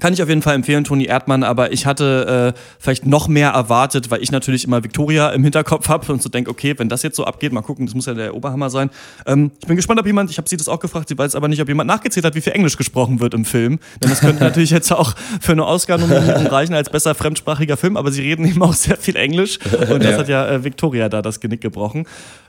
Kann 0.00 0.12
ich 0.12 0.22
auf 0.22 0.28
jeden 0.28 0.42
Fall 0.42 0.54
empfehlen, 0.54 0.84
Toni 0.84 1.04
Erdmann, 1.04 1.44
aber 1.44 1.72
ich 1.72 1.86
hatte 1.86 2.54
äh, 2.54 2.58
vielleicht 2.78 3.06
noch 3.06 3.28
mehr 3.28 3.50
erwartet, 3.50 4.10
weil 4.10 4.22
ich 4.22 4.32
natürlich 4.32 4.64
immer 4.64 4.82
Victoria 4.82 5.30
im 5.30 5.44
Hinterkopf 5.44 5.88
habe 5.88 6.10
und 6.12 6.22
so 6.22 6.28
denke, 6.28 6.50
okay, 6.50 6.74
wenn 6.78 6.88
das 6.88 7.02
jetzt 7.02 7.16
so 7.16 7.24
abgeht, 7.24 7.52
mal 7.52 7.60
gucken, 7.60 7.86
das 7.86 7.94
muss 7.94 8.06
ja 8.06 8.14
der 8.14 8.34
Oberhammer 8.34 8.70
sein. 8.70 8.90
Ähm, 9.26 9.52
ich 9.60 9.66
bin 9.66 9.76
gespannt, 9.76 10.00
ob 10.00 10.06
jemand, 10.06 10.30
ich 10.30 10.38
habe 10.38 10.48
sie 10.48 10.56
das 10.56 10.68
auch 10.68 10.80
gefragt, 10.80 11.08
sie 11.08 11.16
weiß 11.16 11.36
aber 11.36 11.48
nicht, 11.48 11.60
ob 11.60 11.68
jemand 11.68 11.88
nachgezählt 11.88 12.24
hat, 12.24 12.34
wie 12.34 12.40
viel 12.40 12.52
Englisch 12.52 12.76
gesprochen 12.76 13.20
wird 13.20 13.34
im 13.34 13.44
Film. 13.44 13.78
Denn 14.02 14.10
das 14.10 14.20
könnte 14.20 14.42
natürlich 14.44 14.70
jetzt 14.70 14.90
auch 14.92 15.14
für 15.40 15.52
eine 15.52 15.66
Oscar-Nominierung 15.66 16.46
reichen 16.46 16.74
als 16.74 16.90
besser 16.90 17.14
fremdsprachiger 17.14 17.76
Film, 17.76 17.96
aber 17.96 18.10
sie 18.10 18.22
reden 18.22 18.46
eben 18.46 18.62
auch 18.62 18.74
sehr 18.74 18.96
viel 18.96 19.16
Englisch 19.16 19.58
und 19.72 20.02
das 20.02 20.12
ja. 20.12 20.18
hat 20.18 20.28
ja 20.28 20.48
äh, 20.48 20.64
Victoria 20.64 21.08
da 21.08 21.22
das 21.22 21.40
Genick 21.40 21.60
gebrochen. 21.60 22.06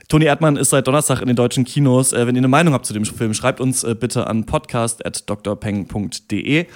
Toni 0.08 0.24
Erdmann 0.26 0.56
ist 0.56 0.70
seit 0.70 0.86
Donnerstag 0.86 1.20
in 1.20 1.26
den 1.28 1.36
deutschen 1.36 1.64
Kinos. 1.64 2.12
Äh, 2.12 2.26
wenn 2.26 2.34
ihr 2.34 2.40
eine 2.40 2.48
Meinung 2.48 2.74
habt 2.74 2.86
zu 2.86 2.92
dem 2.92 3.04
Film, 3.04 3.32
schreibt 3.32 3.60
uns 3.60 3.84
äh, 3.84 3.94
bitte 3.94 4.26
an 4.26 4.44
podcast.drpeng.de. 4.44 6.66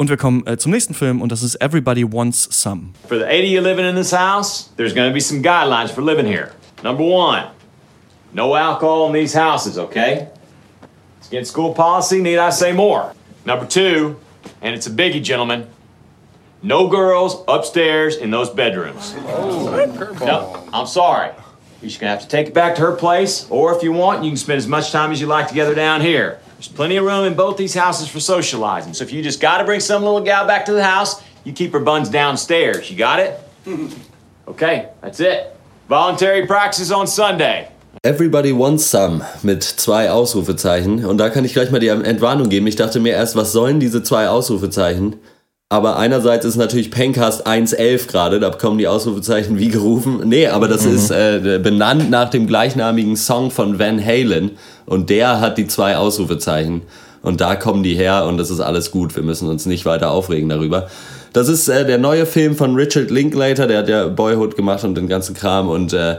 Und 0.00 0.10
wir 0.10 0.16
kommen 0.16 0.46
äh, 0.46 0.56
zum 0.56 0.70
nächsten 0.70 0.94
Film 0.94 1.20
und 1.20 1.32
das 1.32 1.42
ist 1.42 1.56
Everybody 1.56 2.04
Wants 2.04 2.48
Some. 2.52 2.92
For 3.08 3.18
the 3.18 3.24
80 3.24 3.42
of 3.42 3.50
you 3.50 3.60
living 3.60 3.84
in 3.84 3.96
this 3.96 4.12
house, 4.12 4.70
there's 4.76 4.94
going 4.94 5.08
to 5.08 5.12
be 5.12 5.18
some 5.18 5.42
guidelines 5.42 5.90
for 5.90 6.02
living 6.02 6.24
here. 6.24 6.52
Number 6.84 7.02
one, 7.02 7.48
no 8.32 8.54
alcohol 8.54 9.08
in 9.08 9.12
these 9.12 9.36
houses, 9.36 9.76
okay? 9.76 10.28
It's 11.18 11.26
against 11.26 11.50
school 11.50 11.74
policy, 11.74 12.22
need 12.22 12.38
I 12.38 12.50
say 12.50 12.72
more? 12.72 13.12
Number 13.44 13.66
two, 13.66 14.20
and 14.62 14.72
it's 14.72 14.86
a 14.86 14.90
biggie, 14.90 15.20
gentlemen, 15.20 15.66
no 16.62 16.86
girls 16.86 17.42
upstairs 17.48 18.14
in 18.16 18.30
those 18.30 18.50
bedrooms. 18.50 19.16
Oh, 19.26 20.14
no, 20.20 20.62
I'm 20.72 20.86
sorry. 20.86 21.32
You're 21.82 21.88
just 21.88 22.00
going 22.00 22.12
to 22.12 22.14
have 22.14 22.22
to 22.22 22.28
take 22.28 22.46
it 22.46 22.54
back 22.54 22.76
to 22.76 22.82
her 22.82 22.92
place, 22.92 23.48
or 23.50 23.76
if 23.76 23.82
you 23.82 23.90
want, 23.90 24.22
you 24.22 24.30
can 24.30 24.36
spend 24.36 24.58
as 24.58 24.68
much 24.68 24.92
time 24.92 25.10
as 25.10 25.20
you 25.20 25.26
like 25.26 25.48
together 25.48 25.74
down 25.74 26.02
here. 26.02 26.38
There's 26.58 26.66
plenty 26.66 26.96
of 26.96 27.04
room 27.04 27.24
in 27.24 27.34
both 27.34 27.56
these 27.56 27.72
houses 27.72 28.08
for 28.08 28.18
socializing. 28.18 28.92
So 28.92 29.04
if 29.04 29.12
you 29.12 29.22
just 29.22 29.40
got 29.40 29.58
to 29.58 29.64
bring 29.64 29.78
some 29.78 30.02
little 30.02 30.20
gal 30.20 30.44
back 30.44 30.64
to 30.64 30.72
the 30.72 30.82
house, 30.82 31.22
you 31.44 31.52
keep 31.52 31.72
her 31.72 31.78
buns 31.78 32.08
downstairs. 32.08 32.90
You 32.90 32.96
got 32.96 33.20
it? 33.20 33.38
okay, 34.48 34.88
that's 35.00 35.20
it. 35.20 35.54
Voluntary 35.88 36.48
practices 36.48 36.90
on 36.90 37.06
Sunday. 37.06 37.70
Everybody 38.02 38.52
wants 38.52 38.84
some 38.84 39.24
mit 39.44 39.62
zwei 39.62 40.10
Ausrufezeichen. 40.10 41.04
Und 41.04 41.18
da 41.18 41.30
kann 41.30 41.44
ich 41.44 41.52
gleich 41.52 41.70
mal 41.70 41.78
die 41.78 41.88
Entwarnung 41.88 42.48
geben. 42.48 42.66
Ich 42.66 42.74
dachte 42.74 42.98
mir 42.98 43.12
erst, 43.12 43.36
was 43.36 43.52
sollen 43.52 43.78
diese 43.78 44.02
zwei 44.02 44.28
Ausrufezeichen? 44.28 45.20
Aber 45.70 45.98
einerseits 45.98 46.46
ist 46.46 46.56
natürlich 46.56 46.90
Pencast 46.90 47.46
1.11 47.46 48.08
gerade, 48.08 48.40
da 48.40 48.48
kommen 48.48 48.78
die 48.78 48.88
Ausrufezeichen 48.88 49.58
wie 49.58 49.68
gerufen. 49.68 50.22
Nee, 50.24 50.46
aber 50.46 50.66
das 50.66 50.86
mhm. 50.86 50.94
ist 50.94 51.10
äh, 51.10 51.60
benannt 51.62 52.08
nach 52.08 52.30
dem 52.30 52.46
gleichnamigen 52.46 53.16
Song 53.16 53.50
von 53.50 53.78
Van 53.78 54.02
Halen. 54.02 54.52
Und 54.86 55.10
der 55.10 55.40
hat 55.40 55.58
die 55.58 55.66
zwei 55.66 55.98
Ausrufezeichen. 55.98 56.82
Und 57.20 57.42
da 57.42 57.54
kommen 57.54 57.82
die 57.82 57.94
her 57.94 58.24
und 58.24 58.38
das 58.38 58.48
ist 58.48 58.60
alles 58.60 58.90
gut. 58.90 59.14
Wir 59.14 59.22
müssen 59.22 59.46
uns 59.46 59.66
nicht 59.66 59.84
weiter 59.84 60.10
aufregen 60.10 60.48
darüber. 60.48 60.88
Das 61.34 61.48
ist 61.48 61.68
äh, 61.68 61.84
der 61.84 61.98
neue 61.98 62.24
Film 62.24 62.56
von 62.56 62.74
Richard 62.74 63.10
Linklater, 63.10 63.66
der 63.66 63.78
hat 63.80 63.88
ja 63.90 64.06
Boyhood 64.08 64.56
gemacht 64.56 64.84
und 64.84 64.94
den 64.94 65.06
ganzen 65.06 65.34
Kram. 65.34 65.68
Und 65.68 65.92
äh, 65.92 66.16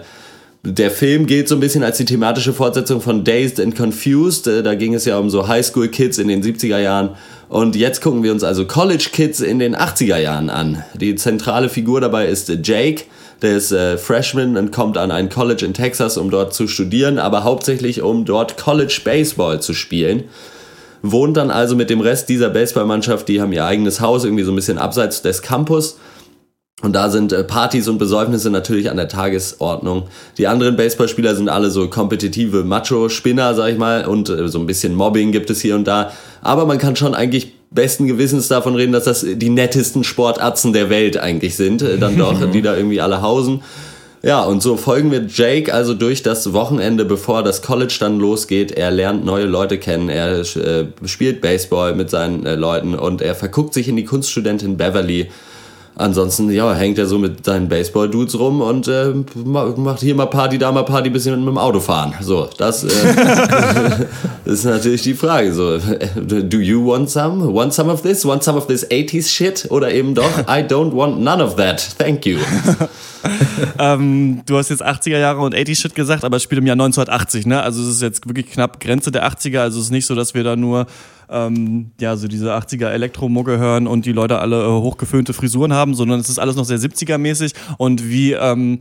der 0.63 0.91
Film 0.91 1.25
gilt 1.25 1.47
so 1.47 1.55
ein 1.55 1.61
bisschen 1.61 1.83
als 1.83 1.97
die 1.97 2.05
thematische 2.05 2.51
Fortsetzung 2.51 2.99
von 2.99 3.23
Dazed 3.23 3.61
and 3.61 3.77
Confused. 3.77 4.47
Äh, 4.47 4.61
da 4.61 4.75
ging 4.75 4.93
es 4.93 5.05
ja 5.05 5.17
um 5.17 5.29
so 5.29 5.47
Highschool-Kids 5.47 6.17
in 6.17 6.27
den 6.27 6.43
70er 6.43 6.79
Jahren. 6.79 7.11
Und 7.47 7.75
jetzt 7.75 8.01
gucken 8.01 8.23
wir 8.23 8.31
uns 8.31 8.43
also 8.43 8.65
College 8.65 9.09
Kids 9.11 9.39
in 9.39 9.59
den 9.59 9.75
80er 9.75 10.17
Jahren 10.17 10.49
an. 10.49 10.83
Die 10.93 11.15
zentrale 11.15 11.69
Figur 11.69 12.01
dabei 12.01 12.27
ist 12.27 12.51
Jake. 12.63 13.05
Der 13.41 13.55
ist 13.55 13.71
äh, 13.71 13.97
Freshman 13.97 14.57
und 14.57 14.71
kommt 14.71 14.97
an 14.97 15.11
ein 15.11 15.29
College 15.29 15.65
in 15.65 15.73
Texas, 15.73 16.17
um 16.17 16.29
dort 16.29 16.53
zu 16.53 16.67
studieren, 16.67 17.19
aber 17.19 17.45
hauptsächlich 17.45 18.01
um 18.01 18.25
dort 18.25 18.57
College 18.57 18.99
Baseball 19.03 19.61
zu 19.61 19.73
spielen. 19.73 20.25
Wohnt 21.01 21.37
dann 21.37 21.49
also 21.49 21.77
mit 21.77 21.89
dem 21.89 22.01
Rest 22.01 22.27
dieser 22.27 22.49
Baseballmannschaft, 22.49 23.29
die 23.29 23.41
haben 23.41 23.53
ihr 23.53 23.63
eigenes 23.63 24.01
Haus 24.01 24.25
irgendwie 24.25 24.43
so 24.43 24.51
ein 24.51 24.55
bisschen 24.55 24.77
abseits 24.77 25.21
des 25.21 25.41
Campus 25.41 25.97
und 26.81 26.93
da 26.93 27.09
sind 27.09 27.33
äh, 27.33 27.43
Partys 27.43 27.87
und 27.89 27.97
Besäufnisse 27.97 28.49
natürlich 28.49 28.89
an 28.89 28.95
der 28.95 29.09
Tagesordnung. 29.09 30.03
Die 30.37 30.47
anderen 30.47 30.77
Baseballspieler 30.77 31.35
sind 31.35 31.49
alle 31.49 31.71
so 31.71 31.89
kompetitive 31.89 32.63
Macho-Spinner, 32.63 33.53
sag 33.53 33.73
ich 33.73 33.77
mal, 33.77 34.05
und 34.05 34.29
äh, 34.29 34.47
so 34.47 34.59
ein 34.59 34.65
bisschen 34.65 34.95
Mobbing 34.95 35.31
gibt 35.33 35.49
es 35.49 35.59
hier 35.59 35.75
und 35.75 35.85
da. 35.85 36.11
Aber 36.41 36.65
man 36.65 36.77
kann 36.77 36.95
schon 36.95 37.15
eigentlich 37.15 37.53
besten 37.69 38.07
Gewissens 38.07 38.47
davon 38.47 38.75
reden, 38.75 38.93
dass 38.93 39.03
das 39.03 39.25
die 39.27 39.49
nettesten 39.49 40.05
Sportatzen 40.05 40.71
der 40.71 40.89
Welt 40.89 41.17
eigentlich 41.17 41.57
sind, 41.57 41.81
äh, 41.81 41.97
dann 41.97 42.17
doch, 42.17 42.49
die 42.53 42.61
da 42.61 42.77
irgendwie 42.77 43.01
alle 43.01 43.21
hausen. 43.21 43.61
Ja, 44.21 44.43
und 44.43 44.61
so 44.61 44.75
folgen 44.77 45.11
wir 45.11 45.25
Jake 45.27 45.73
also 45.73 45.93
durch 45.93 46.23
das 46.23 46.51
Wochenende, 46.53 47.03
bevor 47.03 47.43
das 47.43 47.61
College 47.61 47.95
dann 47.99 48.19
losgeht. 48.19 48.71
Er 48.71 48.91
lernt 48.91 49.23
neue 49.23 49.45
Leute 49.45 49.77
kennen, 49.77 50.09
er 50.09 50.43
spielt 50.43 51.39
Baseball 51.39 51.95
mit 51.95 52.09
seinen 52.09 52.43
Leuten 52.59 52.95
und 52.95 53.21
er 53.21 53.33
verguckt 53.33 53.73
sich 53.73 53.87
in 53.87 53.95
die 53.95 54.03
Kunststudentin 54.03 54.75
Beverly 54.75 55.29
ansonsten, 55.99 56.49
ja, 56.51 56.73
hängt 56.73 56.97
er 56.97 57.05
so 57.05 57.19
mit 57.19 57.45
seinen 57.45 57.67
Baseball-Dudes 57.67 58.39
rum 58.39 58.61
und 58.61 58.87
äh, 58.87 59.13
macht 59.35 59.99
hier 59.99 60.15
mal 60.15 60.25
Party, 60.27 60.57
da 60.57 60.71
mal 60.71 60.83
Party, 60.83 61.09
bisschen 61.09 61.37
mit 61.39 61.47
dem 61.47 61.57
Auto 61.57 61.79
fahren. 61.79 62.13
So, 62.21 62.49
das, 62.57 62.83
äh, 62.83 64.05
ist 64.45 64.65
natürlich 64.65 65.01
die 65.03 65.13
Frage. 65.13 65.53
So, 65.53 65.77
do 65.77 66.57
you 66.57 66.85
want 66.85 67.09
some? 67.09 67.53
Want 67.53 67.73
some 67.73 67.91
of 67.91 68.01
this? 68.01 68.25
Want 68.25 68.43
some 68.43 68.57
of 68.57 68.67
this 68.67 68.89
80s 68.89 69.29
shit? 69.29 69.67
Oder 69.69 69.91
eben 69.91 70.15
doch, 70.15 70.39
I 70.47 70.63
don't 70.63 70.95
want 70.95 71.21
none 71.21 71.43
of 71.43 71.55
that. 71.55 71.95
Thank 71.97 72.25
you. 72.25 72.37
ähm, 73.79 74.41
du 74.45 74.57
hast 74.57 74.69
jetzt 74.69 74.85
80er 74.85 75.17
Jahre 75.17 75.41
und 75.41 75.53
80 75.53 75.77
Shit 75.77 75.95
gesagt, 75.95 76.23
aber 76.23 76.37
es 76.37 76.43
spielt 76.43 76.59
im 76.59 76.67
Jahr 76.67 76.75
1980, 76.75 77.45
ne? 77.45 77.61
Also 77.61 77.81
es 77.81 77.89
ist 77.89 78.01
jetzt 78.01 78.25
wirklich 78.27 78.49
knapp 78.49 78.79
Grenze 78.79 79.11
der 79.11 79.29
80er, 79.29 79.59
also 79.59 79.79
es 79.79 79.85
ist 79.85 79.91
nicht 79.91 80.05
so, 80.05 80.15
dass 80.15 80.33
wir 80.33 80.43
da 80.43 80.55
nur 80.55 80.87
ähm, 81.29 81.91
ja, 81.99 82.15
so 82.15 82.27
diese 82.27 82.55
80er 82.55 82.89
Elektromucke 82.89 83.57
hören 83.57 83.87
und 83.87 84.05
die 84.05 84.11
Leute 84.11 84.39
alle 84.39 84.63
äh, 84.63 84.67
hochgeföhnte 84.67 85.33
Frisuren 85.33 85.73
haben, 85.73 85.93
sondern 85.93 86.19
es 86.19 86.29
ist 86.29 86.39
alles 86.39 86.55
noch 86.55 86.65
sehr 86.65 86.79
70er-mäßig 86.79 87.53
und 87.77 88.09
wie 88.09 88.33
ähm, 88.33 88.79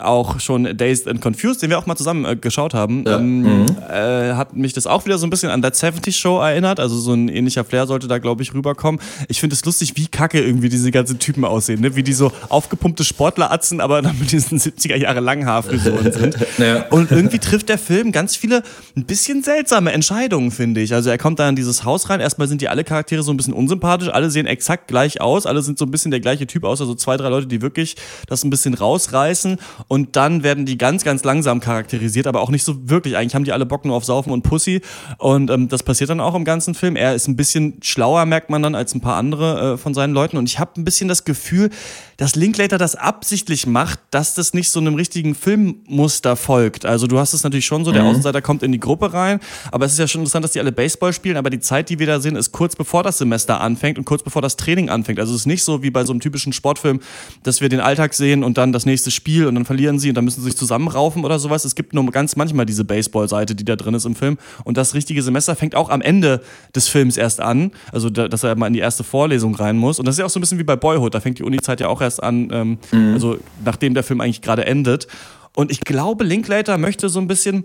auch 0.00 0.40
schon 0.40 0.76
Dazed 0.76 1.08
and 1.08 1.20
Confused, 1.20 1.62
den 1.62 1.70
wir 1.70 1.78
auch 1.78 1.86
mal 1.86 1.96
zusammen 1.96 2.24
äh, 2.24 2.36
geschaut 2.36 2.74
haben, 2.74 3.04
ja. 3.06 3.18
ähm, 3.18 3.42
mhm. 3.42 3.66
äh, 3.88 4.34
hat 4.34 4.56
mich 4.56 4.72
das 4.72 4.86
auch 4.86 5.04
wieder 5.04 5.18
so 5.18 5.26
ein 5.26 5.30
bisschen 5.30 5.50
an 5.50 5.62
That 5.62 5.76
70 5.76 6.16
Show 6.16 6.40
erinnert. 6.40 6.80
Also 6.80 6.98
so 6.98 7.12
ein 7.12 7.28
ähnlicher 7.28 7.64
Flair 7.64 7.86
sollte 7.86 8.08
da, 8.08 8.18
glaube 8.18 8.42
ich, 8.42 8.54
rüberkommen. 8.54 9.00
Ich 9.28 9.40
finde 9.40 9.54
es 9.54 9.64
lustig, 9.64 9.92
wie 9.96 10.06
kacke 10.06 10.40
irgendwie 10.40 10.68
diese 10.68 10.90
ganzen 10.90 11.18
Typen 11.18 11.44
aussehen, 11.44 11.80
ne? 11.80 11.96
wie 11.96 12.02
die 12.02 12.12
so 12.12 12.32
aufgepumpte 12.48 13.04
Sportleratzen, 13.04 13.80
aber 13.80 14.02
dann 14.02 14.18
mit 14.18 14.32
diesen 14.32 14.58
70er 14.58 14.96
Jahre 14.96 15.20
langen 15.20 15.46
Haarfrisuren 15.46 16.12
sind. 16.12 16.36
ja. 16.58 16.86
Und 16.90 17.10
irgendwie 17.10 17.38
trifft 17.38 17.68
der 17.68 17.78
Film 17.78 18.12
ganz 18.12 18.36
viele 18.36 18.62
ein 18.96 19.04
bisschen 19.04 19.42
seltsame 19.42 19.92
Entscheidungen, 19.92 20.50
finde 20.50 20.80
ich. 20.80 20.94
Also 20.94 21.10
er 21.10 21.18
kommt 21.18 21.38
da 21.38 21.48
in 21.48 21.56
dieses 21.56 21.84
Haus 21.84 22.10
rein. 22.10 22.20
Erstmal 22.20 22.48
sind 22.48 22.60
die 22.60 22.68
alle 22.68 22.84
Charaktere 22.84 23.22
so 23.22 23.32
ein 23.32 23.36
bisschen 23.36 23.54
unsympathisch. 23.54 24.08
Alle 24.08 24.30
sehen 24.30 24.46
exakt 24.46 24.88
gleich 24.88 25.20
aus. 25.20 25.46
Alle 25.46 25.62
sind 25.62 25.78
so 25.78 25.84
ein 25.84 25.90
bisschen 25.90 26.10
der 26.10 26.20
gleiche 26.20 26.46
Typ 26.46 26.64
aus. 26.64 26.80
Also 26.80 26.94
zwei, 26.94 27.16
drei 27.16 27.28
Leute, 27.28 27.46
die 27.46 27.62
wirklich 27.62 27.96
das 28.26 28.44
ein 28.44 28.50
bisschen 28.50 28.74
rausreißen 28.74 29.58
und 29.90 30.14
dann 30.14 30.44
werden 30.44 30.66
die 30.66 30.78
ganz, 30.78 31.02
ganz 31.02 31.24
langsam 31.24 31.58
charakterisiert, 31.58 32.28
aber 32.28 32.42
auch 32.42 32.50
nicht 32.50 32.62
so 32.62 32.88
wirklich. 32.88 33.16
Eigentlich 33.16 33.34
haben 33.34 33.42
die 33.42 33.50
alle 33.50 33.66
Bock 33.66 33.84
nur 33.84 33.96
auf 33.96 34.04
Saufen 34.04 34.32
und 34.32 34.42
Pussy 34.42 34.82
und 35.18 35.50
ähm, 35.50 35.66
das 35.66 35.82
passiert 35.82 36.10
dann 36.10 36.20
auch 36.20 36.36
im 36.36 36.44
ganzen 36.44 36.74
Film. 36.74 36.94
Er 36.94 37.16
ist 37.16 37.26
ein 37.26 37.34
bisschen 37.34 37.78
schlauer, 37.82 38.24
merkt 38.24 38.50
man 38.50 38.62
dann, 38.62 38.76
als 38.76 38.94
ein 38.94 39.00
paar 39.00 39.16
andere 39.16 39.72
äh, 39.72 39.76
von 39.76 39.92
seinen 39.92 40.14
Leuten 40.14 40.36
und 40.36 40.48
ich 40.48 40.60
habe 40.60 40.80
ein 40.80 40.84
bisschen 40.84 41.08
das 41.08 41.24
Gefühl, 41.24 41.70
dass 42.18 42.36
Linklater 42.36 42.78
das 42.78 42.94
absichtlich 42.94 43.66
macht, 43.66 43.98
dass 44.12 44.34
das 44.34 44.54
nicht 44.54 44.70
so 44.70 44.78
einem 44.78 44.94
richtigen 44.94 45.34
Filmmuster 45.34 46.36
folgt. 46.36 46.86
Also 46.86 47.08
du 47.08 47.18
hast 47.18 47.34
es 47.34 47.42
natürlich 47.42 47.66
schon 47.66 47.84
so, 47.84 47.90
der 47.90 48.04
mhm. 48.04 48.10
Außenseiter 48.10 48.42
kommt 48.42 48.62
in 48.62 48.70
die 48.70 48.78
Gruppe 48.78 49.12
rein, 49.12 49.40
aber 49.72 49.86
es 49.86 49.92
ist 49.92 49.98
ja 49.98 50.06
schon 50.06 50.20
interessant, 50.20 50.44
dass 50.44 50.52
die 50.52 50.60
alle 50.60 50.70
Baseball 50.70 51.12
spielen, 51.12 51.36
aber 51.36 51.50
die 51.50 51.58
Zeit, 51.58 51.88
die 51.88 51.98
wir 51.98 52.06
da 52.06 52.20
sehen, 52.20 52.36
ist 52.36 52.52
kurz 52.52 52.76
bevor 52.76 53.02
das 53.02 53.18
Semester 53.18 53.60
anfängt 53.60 53.98
und 53.98 54.04
kurz 54.04 54.22
bevor 54.22 54.40
das 54.40 54.54
Training 54.54 54.88
anfängt. 54.88 55.18
Also 55.18 55.34
es 55.34 55.40
ist 55.40 55.46
nicht 55.46 55.64
so 55.64 55.82
wie 55.82 55.90
bei 55.90 56.04
so 56.04 56.12
einem 56.12 56.20
typischen 56.20 56.52
Sportfilm, 56.52 57.00
dass 57.42 57.60
wir 57.60 57.68
den 57.68 57.80
Alltag 57.80 58.14
sehen 58.14 58.44
und 58.44 58.56
dann 58.56 58.72
das 58.72 58.86
nächste 58.86 59.10
Spiel 59.10 59.48
und 59.48 59.56
dann 59.56 59.64
verlieren 59.70 60.00
sie 60.00 60.08
und 60.08 60.16
dann 60.16 60.24
müssen 60.24 60.40
sie 60.40 60.46
sich 60.46 60.56
zusammenraufen 60.56 61.24
oder 61.24 61.38
sowas. 61.38 61.64
Es 61.64 61.76
gibt 61.76 61.94
nur 61.94 62.04
ganz 62.10 62.34
manchmal 62.34 62.66
diese 62.66 62.84
Baseball-Seite, 62.84 63.54
die 63.54 63.64
da 63.64 63.76
drin 63.76 63.94
ist 63.94 64.04
im 64.04 64.16
Film. 64.16 64.36
Und 64.64 64.76
das 64.76 64.94
richtige 64.94 65.22
Semester 65.22 65.54
fängt 65.54 65.76
auch 65.76 65.90
am 65.90 66.00
Ende 66.00 66.40
des 66.74 66.88
Films 66.88 67.16
erst 67.16 67.40
an. 67.40 67.70
Also, 67.92 68.10
da, 68.10 68.26
dass 68.26 68.42
er 68.42 68.56
mal 68.56 68.66
in 68.66 68.72
die 68.72 68.80
erste 68.80 69.04
Vorlesung 69.04 69.54
rein 69.54 69.76
muss. 69.76 70.00
Und 70.00 70.08
das 70.08 70.16
ist 70.16 70.18
ja 70.18 70.24
auch 70.24 70.30
so 70.30 70.40
ein 70.40 70.42
bisschen 70.42 70.58
wie 70.58 70.64
bei 70.64 70.74
Boyhood. 70.74 71.14
Da 71.14 71.20
fängt 71.20 71.38
die 71.38 71.44
Uni-Zeit 71.44 71.78
ja 71.78 71.86
auch 71.86 72.00
erst 72.00 72.20
an, 72.20 72.48
ähm, 72.50 72.78
mhm. 72.90 73.14
also 73.14 73.38
nachdem 73.64 73.94
der 73.94 74.02
Film 74.02 74.20
eigentlich 74.20 74.42
gerade 74.42 74.66
endet. 74.66 75.06
Und 75.54 75.70
ich 75.70 75.82
glaube, 75.82 76.24
Linklater 76.24 76.76
möchte 76.76 77.08
so 77.08 77.20
ein 77.20 77.28
bisschen 77.28 77.62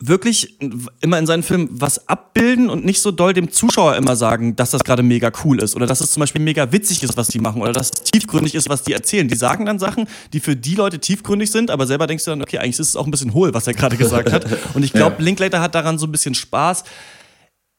wirklich 0.00 0.58
immer 1.00 1.18
in 1.18 1.26
seinen 1.26 1.42
Filmen 1.42 1.68
was 1.70 2.08
abbilden 2.08 2.70
und 2.70 2.84
nicht 2.84 3.00
so 3.00 3.12
doll 3.12 3.32
dem 3.32 3.50
Zuschauer 3.52 3.96
immer 3.96 4.16
sagen, 4.16 4.56
dass 4.56 4.70
das 4.70 4.82
gerade 4.82 5.02
mega 5.02 5.30
cool 5.44 5.62
ist 5.62 5.76
oder 5.76 5.86
dass 5.86 6.00
es 6.00 6.10
zum 6.10 6.20
Beispiel 6.20 6.42
mega 6.42 6.72
witzig 6.72 7.02
ist, 7.02 7.16
was 7.16 7.28
die 7.28 7.38
machen 7.38 7.62
oder 7.62 7.72
dass 7.72 7.90
es 7.92 8.02
tiefgründig 8.02 8.54
ist, 8.54 8.68
was 8.68 8.82
die 8.82 8.92
erzählen. 8.92 9.28
Die 9.28 9.36
sagen 9.36 9.66
dann 9.66 9.78
Sachen, 9.78 10.08
die 10.32 10.40
für 10.40 10.56
die 10.56 10.74
Leute 10.74 10.98
tiefgründig 10.98 11.50
sind, 11.50 11.70
aber 11.70 11.86
selber 11.86 12.06
denkst 12.06 12.24
du 12.24 12.30
dann, 12.30 12.42
okay, 12.42 12.58
eigentlich 12.58 12.80
ist 12.80 12.88
es 12.88 12.96
auch 12.96 13.04
ein 13.04 13.10
bisschen 13.10 13.32
hohl, 13.32 13.54
was 13.54 13.66
er 13.66 13.74
gerade 13.74 13.96
gesagt 13.96 14.32
hat. 14.32 14.46
Und 14.74 14.82
ich 14.82 14.92
glaube, 14.92 15.16
ja. 15.18 15.24
Linklater 15.24 15.60
hat 15.60 15.74
daran 15.74 15.98
so 15.98 16.06
ein 16.06 16.12
bisschen 16.12 16.34
Spaß. 16.34 16.82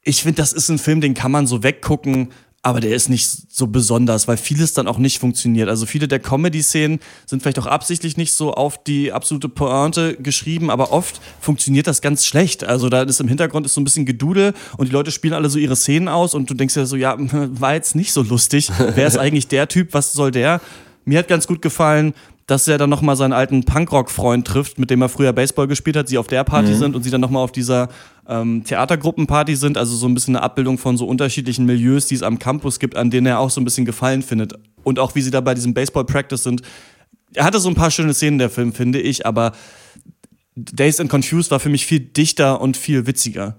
Ich 0.04 0.24
finde, 0.24 0.38
das 0.38 0.54
ist 0.54 0.70
ein 0.70 0.78
Film, 0.80 1.02
den 1.02 1.14
kann 1.14 1.32
man 1.32 1.46
so 1.46 1.64
weggucken 1.64 2.30
aber 2.64 2.80
der 2.80 2.96
ist 2.96 3.10
nicht 3.10 3.28
so 3.28 3.66
besonders, 3.66 4.28
weil 4.28 4.38
vieles 4.38 4.74
dann 4.74 4.88
auch 4.88 5.00
nicht 5.00 5.20
funktioniert. 5.20 5.68
Also 5.68 5.88
viele 5.88 6.08
der 6.08 6.20
Comedy-Szenen 6.20 7.00
sind 7.26 7.42
vielleicht 7.42 7.58
auch 7.58 7.66
absichtlich 7.66 8.18
nicht 8.18 8.34
so 8.34 8.54
auf 8.54 8.84
die 8.84 9.12
absolute 9.12 9.50
Pointe 9.50 10.16
geschrieben, 10.16 10.70
aber 10.70 10.92
oft 10.92 11.22
funktioniert 11.40 11.88
das 11.88 12.02
ganz 12.02 12.24
schlecht. 12.24 12.64
Also 12.64 12.90
da 12.90 13.02
ist 13.02 13.20
im 13.20 13.28
Hintergrund 13.28 13.66
ist 13.66 13.74
so 13.74 13.82
ein 13.82 13.84
bisschen 13.84 14.06
Gedudel 14.06 14.54
und 14.78 14.88
die 14.90 14.92
Leute 14.92 15.10
spielen 15.10 15.34
alle 15.34 15.50
so 15.50 15.58
ihre 15.58 15.76
Szenen 15.76 16.08
aus 16.08 16.36
und 16.36 16.52
du 16.52 16.54
denkst 16.54 16.76
ja 16.76 16.86
so, 16.86 16.96
ja, 16.96 17.16
war 17.20 17.74
jetzt 17.74 17.96
nicht 17.96 18.14
so 18.14 18.22
lustig. 18.22 18.70
Wer 18.94 19.08
ist 19.08 19.18
eigentlich 19.20 19.48
der 19.48 19.68
Typ? 19.68 19.94
Was 19.94 20.14
soll 20.14 20.30
der? 20.30 20.62
Mir 21.04 21.18
hat 21.18 21.28
ganz 21.28 21.48
gut 21.48 21.64
gefallen, 21.64 22.14
dass 22.46 22.68
er 22.68 22.78
dann 22.78 22.90
nochmal 22.90 23.16
seinen 23.16 23.34
alten 23.34 23.64
Punkrock-Freund 23.64 24.46
trifft, 24.46 24.78
mit 24.78 24.90
dem 24.90 25.02
er 25.02 25.10
früher 25.10 25.34
Baseball 25.34 25.68
gespielt 25.68 25.96
hat, 25.96 26.10
sie 26.10 26.18
auf 26.18 26.28
der 26.28 26.44
Party 26.44 26.72
mhm. 26.72 26.78
sind 26.78 26.96
und 26.96 27.04
sie 27.04 27.10
dann 27.10 27.22
nochmal 27.22 27.44
auf 27.44 27.52
dieser 27.52 27.90
ähm, 28.28 28.64
Theatergruppenparty 28.64 29.56
sind, 29.56 29.78
also 29.78 29.96
so 29.96 30.08
ein 30.08 30.14
bisschen 30.14 30.36
eine 30.36 30.44
Abbildung 30.44 30.78
von 30.78 30.98
so 30.98 31.06
unterschiedlichen 31.06 31.66
Milieus, 31.66 32.08
die 32.08 32.16
es 32.16 32.24
am 32.24 32.40
Campus 32.40 32.80
gibt, 32.80 32.96
an 32.96 33.10
denen 33.10 33.28
er 33.28 33.40
auch 33.40 33.50
so 33.50 33.62
ein 33.62 33.66
bisschen 33.66 33.86
Gefallen 33.86 34.22
findet. 34.22 34.54
Und 34.84 35.00
auch 35.00 35.16
wie 35.16 35.22
sie 35.22 35.32
da 35.32 35.42
bei 35.42 35.54
diesem 35.54 35.74
Baseball-Practice 35.74 36.44
sind. 36.44 36.62
Er 37.34 37.46
hatte 37.46 37.60
so 37.60 37.70
ein 37.70 37.76
paar 37.76 37.92
schöne 37.92 38.14
Szenen, 38.14 38.40
der 38.40 38.50
Film, 38.50 38.74
finde 38.74 39.00
ich, 39.00 39.26
aber 39.26 39.54
Days 40.56 41.00
and 41.00 41.10
Confused 41.10 41.52
war 41.52 41.60
für 41.60 41.70
mich 41.70 41.86
viel 41.86 42.00
dichter 42.00 42.60
und 42.62 42.78
viel 42.78 43.08
witziger. 43.08 43.58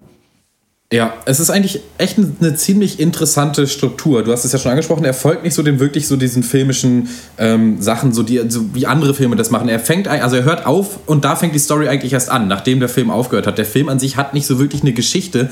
Ja, 0.93 1.15
es 1.25 1.41
ist 1.41 1.49
eigentlich 1.49 1.81
echt 1.97 2.19
eine 2.19 2.55
ziemlich 2.55 3.01
interessante 3.01 3.67
Struktur. 3.67 4.23
Du 4.23 4.31
hast 4.31 4.45
es 4.45 4.53
ja 4.53 4.59
schon 4.59 4.73
angesprochen, 4.73 5.07
er 5.07 5.15
folgt 5.15 5.43
nicht 5.43 5.55
so 5.55 5.63
den 5.63 5.81
wirklich 5.81 6.07
so 6.07 6.17
diesen 6.17 6.43
filmischen 6.43 7.09
ähm, 7.39 7.81
Sachen, 7.81 8.13
so, 8.13 8.23
die, 8.23 8.43
so 8.49 8.75
wie 8.75 8.85
andere 8.85 9.15
Filme 9.15 9.35
das 9.35 9.51
machen. 9.51 9.71
Er 9.71 9.81
fängt, 9.81 10.07
also 10.07 10.37
er 10.37 10.45
hört 10.45 10.67
auf 10.67 10.99
und 11.07 11.25
da 11.25 11.35
fängt 11.35 11.55
die 11.55 11.61
Story 11.61 11.89
eigentlich 11.89 12.13
erst 12.13 12.29
an, 12.29 12.47
nachdem 12.47 12.79
der 12.79 12.91
Film 12.91 13.11
aufgehört 13.11 13.47
hat. 13.47 13.57
Der 13.57 13.65
Film 13.65 13.89
an 13.89 13.99
sich 13.99 14.19
hat 14.19 14.35
nicht 14.35 14.47
so 14.47 14.59
wirklich 14.59 14.83
eine 14.83 14.93
Geschichte 14.93 15.49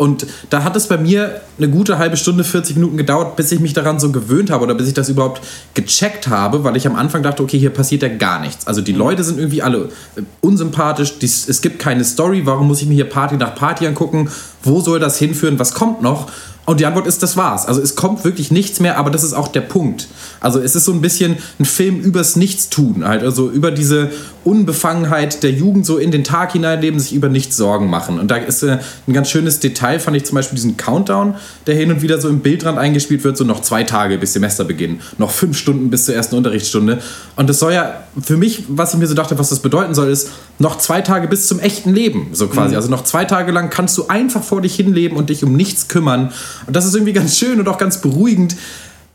und 0.00 0.26
da 0.48 0.64
hat 0.64 0.76
es 0.76 0.86
bei 0.86 0.96
mir 0.96 1.42
eine 1.58 1.68
gute 1.68 1.98
halbe 1.98 2.16
Stunde, 2.16 2.42
40 2.42 2.76
Minuten 2.76 2.96
gedauert, 2.96 3.36
bis 3.36 3.52
ich 3.52 3.60
mich 3.60 3.74
daran 3.74 4.00
so 4.00 4.10
gewöhnt 4.10 4.50
habe 4.50 4.64
oder 4.64 4.74
bis 4.74 4.88
ich 4.88 4.94
das 4.94 5.10
überhaupt 5.10 5.42
gecheckt 5.74 6.26
habe, 6.28 6.64
weil 6.64 6.74
ich 6.74 6.86
am 6.86 6.96
Anfang 6.96 7.22
dachte, 7.22 7.42
okay, 7.42 7.58
hier 7.58 7.68
passiert 7.68 8.00
ja 8.00 8.08
gar 8.08 8.40
nichts. 8.40 8.66
Also 8.66 8.80
die 8.80 8.94
mhm. 8.94 8.98
Leute 8.98 9.24
sind 9.24 9.38
irgendwie 9.38 9.60
alle 9.60 9.90
äh, 10.16 10.22
unsympathisch, 10.40 11.12
es 11.20 11.60
gibt 11.60 11.80
keine 11.80 12.02
Story, 12.04 12.46
warum 12.46 12.68
muss 12.68 12.80
ich 12.80 12.88
mir 12.88 12.94
hier 12.94 13.10
Party 13.10 13.36
nach 13.36 13.54
Party 13.54 13.86
angucken? 13.86 14.30
Wo 14.62 14.80
soll 14.80 15.00
das 15.00 15.18
hinführen? 15.18 15.58
Was 15.58 15.74
kommt 15.74 16.00
noch? 16.00 16.30
Und 16.66 16.78
die 16.78 16.86
Antwort 16.86 17.06
ist, 17.06 17.22
das 17.22 17.36
war's. 17.36 17.66
Also 17.66 17.80
es 17.80 17.96
kommt 17.96 18.24
wirklich 18.24 18.50
nichts 18.50 18.80
mehr, 18.80 18.96
aber 18.96 19.10
das 19.10 19.24
ist 19.24 19.32
auch 19.32 19.48
der 19.48 19.62
Punkt. 19.62 20.06
Also 20.40 20.60
es 20.60 20.76
ist 20.76 20.84
so 20.84 20.92
ein 20.92 21.00
bisschen 21.00 21.36
ein 21.58 21.64
Film 21.64 22.00
übers 22.00 22.36
Nichtstun, 22.36 23.04
halt, 23.04 23.22
also 23.22 23.50
über 23.50 23.70
diese 23.70 24.10
Unbefangenheit 24.44 25.42
der 25.42 25.50
Jugend 25.50 25.84
so 25.84 25.98
in 25.98 26.10
den 26.10 26.24
Tag 26.24 26.52
hineinleben, 26.52 26.98
sich 26.98 27.12
über 27.12 27.28
nichts 27.28 27.56
Sorgen 27.56 27.90
machen. 27.90 28.18
Und 28.18 28.30
da 28.30 28.36
ist 28.36 28.62
äh, 28.62 28.78
ein 29.06 29.12
ganz 29.12 29.28
schönes 29.28 29.60
Detail, 29.60 29.98
fand 30.00 30.16
ich 30.16 30.24
zum 30.24 30.36
Beispiel 30.36 30.56
diesen 30.56 30.76
Countdown, 30.76 31.34
der 31.66 31.74
hin 31.74 31.90
und 31.90 32.02
wieder 32.02 32.20
so 32.20 32.28
im 32.28 32.40
Bildrand 32.40 32.78
eingespielt 32.78 33.22
wird, 33.24 33.36
so 33.36 33.44
noch 33.44 33.60
zwei 33.60 33.84
Tage 33.84 34.16
bis 34.16 34.32
Semesterbeginn, 34.32 35.00
noch 35.18 35.30
fünf 35.30 35.58
Stunden 35.58 35.90
bis 35.90 36.06
zur 36.06 36.14
ersten 36.14 36.36
Unterrichtsstunde. 36.36 37.00
Und 37.36 37.50
das 37.50 37.58
soll 37.58 37.74
ja 37.74 38.04
für 38.22 38.36
mich, 38.36 38.64
was 38.68 38.94
ich 38.94 39.00
mir 39.00 39.06
so 39.06 39.14
dachte, 39.14 39.38
was 39.38 39.50
das 39.50 39.60
bedeuten 39.60 39.94
soll, 39.94 40.08
ist 40.08 40.30
noch 40.58 40.78
zwei 40.78 41.00
Tage 41.00 41.28
bis 41.28 41.46
zum 41.46 41.58
echten 41.58 41.92
Leben, 41.92 42.28
so 42.32 42.46
quasi. 42.46 42.70
Mhm. 42.70 42.76
Also 42.76 42.90
noch 42.90 43.04
zwei 43.04 43.24
Tage 43.24 43.52
lang 43.52 43.70
kannst 43.70 43.96
du 43.98 44.08
einfach 44.08 44.42
vor 44.42 44.62
dich 44.62 44.74
hinleben 44.74 45.16
und 45.16 45.30
dich 45.30 45.44
um 45.44 45.54
nichts 45.54 45.88
kümmern. 45.88 46.32
Und 46.66 46.76
das 46.76 46.84
ist 46.84 46.94
irgendwie 46.94 47.12
ganz 47.12 47.36
schön 47.36 47.58
und 47.60 47.68
auch 47.68 47.78
ganz 47.78 48.00
beruhigend. 48.00 48.56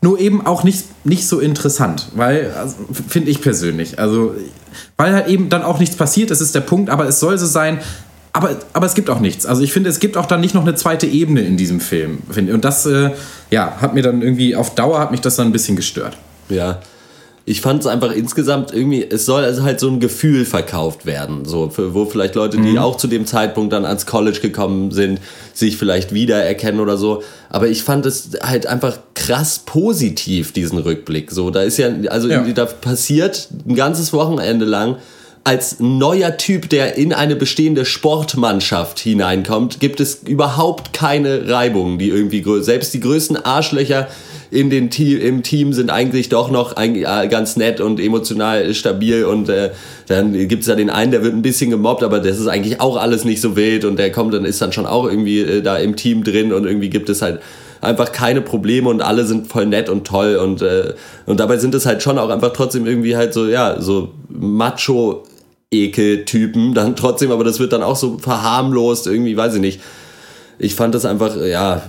Nur 0.02 0.20
eben 0.20 0.46
auch 0.46 0.62
nicht, 0.62 0.84
nicht 1.04 1.26
so 1.26 1.40
interessant, 1.40 2.08
weil, 2.14 2.52
also, 2.52 2.76
finde 3.08 3.30
ich 3.30 3.40
persönlich. 3.40 3.98
Also, 3.98 4.34
weil 4.96 5.14
halt 5.14 5.28
eben 5.28 5.48
dann 5.48 5.62
auch 5.62 5.78
nichts 5.78 5.96
passiert, 5.96 6.30
das 6.30 6.40
ist 6.40 6.54
der 6.54 6.60
Punkt, 6.60 6.90
aber 6.90 7.08
es 7.08 7.18
soll 7.18 7.38
so 7.38 7.46
sein, 7.46 7.80
aber, 8.36 8.56
aber 8.74 8.84
es 8.84 8.94
gibt 8.94 9.08
auch 9.08 9.20
nichts. 9.20 9.46
Also 9.46 9.62
ich 9.62 9.72
finde, 9.72 9.88
es 9.88 9.98
gibt 9.98 10.18
auch 10.18 10.26
dann 10.26 10.42
nicht 10.42 10.54
noch 10.54 10.60
eine 10.60 10.74
zweite 10.74 11.06
Ebene 11.06 11.40
in 11.40 11.56
diesem 11.56 11.80
Film. 11.80 12.18
Und 12.28 12.64
das, 12.66 12.84
äh, 12.84 13.12
ja, 13.50 13.78
hat 13.80 13.94
mir 13.94 14.02
dann 14.02 14.20
irgendwie 14.20 14.54
auf 14.54 14.74
Dauer 14.74 15.00
hat 15.00 15.10
mich 15.10 15.22
das 15.22 15.36
dann 15.36 15.48
ein 15.48 15.52
bisschen 15.52 15.74
gestört. 15.74 16.18
Ja, 16.50 16.80
ich 17.48 17.60
fand 17.60 17.80
es 17.80 17.86
einfach 17.86 18.10
insgesamt 18.10 18.74
irgendwie, 18.74 19.06
es 19.08 19.24
soll 19.24 19.44
also 19.44 19.62
halt 19.62 19.78
so 19.78 19.88
ein 19.88 20.00
Gefühl 20.00 20.44
verkauft 20.44 21.06
werden, 21.06 21.44
so 21.44 21.70
für, 21.70 21.94
wo 21.94 22.04
vielleicht 22.04 22.34
Leute, 22.34 22.56
die 22.56 22.72
mhm. 22.72 22.78
auch 22.78 22.96
zu 22.96 23.06
dem 23.06 23.24
Zeitpunkt 23.24 23.72
dann 23.72 23.84
ans 23.84 24.04
College 24.04 24.40
gekommen 24.40 24.90
sind, 24.90 25.20
sich 25.54 25.76
vielleicht 25.76 26.12
wiedererkennen 26.12 26.80
oder 26.80 26.96
so. 26.96 27.22
Aber 27.48 27.68
ich 27.68 27.84
fand 27.84 28.04
es 28.04 28.30
halt 28.42 28.66
einfach 28.66 28.98
krass 29.14 29.60
positiv 29.64 30.52
diesen 30.52 30.78
Rückblick. 30.78 31.30
So, 31.30 31.50
da 31.50 31.62
ist 31.62 31.76
ja 31.76 31.88
also 32.08 32.28
ja. 32.28 32.42
da 32.42 32.64
passiert 32.64 33.48
ein 33.64 33.76
ganzes 33.76 34.12
Wochenende 34.12 34.64
lang 34.64 34.96
als 35.44 35.76
neuer 35.78 36.36
Typ, 36.38 36.68
der 36.70 36.96
in 36.96 37.12
eine 37.12 37.36
bestehende 37.36 37.84
Sportmannschaft 37.84 38.98
hineinkommt, 38.98 39.78
gibt 39.78 40.00
es 40.00 40.22
überhaupt 40.26 40.92
keine 40.92 41.48
Reibungen, 41.48 42.00
die 42.00 42.08
irgendwie 42.08 42.44
selbst 42.64 42.92
die 42.94 42.98
größten 42.98 43.36
Arschlöcher 43.36 44.08
in 44.50 44.70
den 44.70 44.90
Team, 44.90 45.20
im 45.20 45.42
Team 45.42 45.72
sind 45.72 45.90
eigentlich 45.90 46.28
doch 46.28 46.50
noch 46.50 46.74
ganz 46.74 47.56
nett 47.56 47.80
und 47.80 48.00
emotional 48.00 48.72
stabil 48.74 49.24
und 49.24 49.48
äh, 49.48 49.70
dann 50.06 50.32
gibt 50.48 50.62
es 50.62 50.68
ja 50.68 50.74
den 50.74 50.90
einen, 50.90 51.10
der 51.10 51.22
wird 51.22 51.34
ein 51.34 51.42
bisschen 51.42 51.70
gemobbt, 51.70 52.02
aber 52.02 52.20
das 52.20 52.38
ist 52.38 52.46
eigentlich 52.46 52.80
auch 52.80 52.96
alles 52.96 53.24
nicht 53.24 53.40
so 53.40 53.56
wild 53.56 53.84
und 53.84 53.98
der 53.98 54.12
kommt 54.12 54.34
dann 54.34 54.44
ist 54.44 54.60
dann 54.62 54.72
schon 54.72 54.86
auch 54.86 55.06
irgendwie 55.06 55.40
äh, 55.40 55.62
da 55.62 55.76
im 55.76 55.96
Team 55.96 56.24
drin 56.24 56.52
und 56.52 56.66
irgendwie 56.66 56.90
gibt 56.90 57.08
es 57.08 57.22
halt 57.22 57.40
einfach 57.80 58.12
keine 58.12 58.40
Probleme 58.40 58.88
und 58.88 59.02
alle 59.02 59.24
sind 59.24 59.48
voll 59.48 59.66
nett 59.66 59.88
und 59.88 60.06
toll 60.06 60.36
und, 60.36 60.62
äh, 60.62 60.94
und 61.26 61.40
dabei 61.40 61.58
sind 61.58 61.74
es 61.74 61.86
halt 61.86 62.02
schon 62.02 62.18
auch 62.18 62.30
einfach 62.30 62.52
trotzdem 62.52 62.86
irgendwie 62.86 63.16
halt 63.16 63.34
so, 63.34 63.46
ja, 63.46 63.80
so 63.80 64.10
Macho 64.28 65.24
Ekel-Typen 65.70 66.74
dann 66.74 66.96
trotzdem, 66.96 67.30
aber 67.30 67.44
das 67.44 67.58
wird 67.58 67.72
dann 67.72 67.82
auch 67.82 67.96
so 67.96 68.18
verharmlost, 68.18 69.06
irgendwie, 69.06 69.36
weiß 69.36 69.54
ich 69.54 69.60
nicht. 69.60 69.80
Ich 70.58 70.74
fand 70.74 70.94
das 70.94 71.04
einfach, 71.04 71.36
ja, 71.36 71.82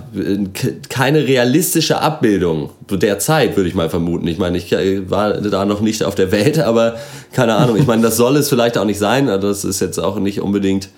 keine 0.90 1.26
realistische 1.26 2.00
Abbildung 2.00 2.70
der 2.90 3.18
Zeit, 3.18 3.56
würde 3.56 3.68
ich 3.68 3.74
mal 3.74 3.88
vermuten. 3.88 4.26
Ich 4.28 4.36
meine, 4.36 4.58
ich 4.58 4.70
war 5.10 5.40
da 5.40 5.64
noch 5.64 5.80
nicht 5.80 6.04
auf 6.04 6.14
der 6.14 6.30
Welt, 6.32 6.58
aber 6.58 6.96
keine 7.32 7.54
Ahnung. 7.54 7.76
Ich 7.76 7.86
meine, 7.86 8.02
das 8.02 8.16
soll 8.16 8.36
es 8.36 8.48
vielleicht 8.48 8.76
auch 8.76 8.84
nicht 8.84 8.98
sein. 8.98 9.26
Das 9.26 9.64
ist 9.64 9.80
jetzt 9.80 9.98
auch 9.98 10.18
nicht 10.18 10.42
unbedingt 10.42 10.90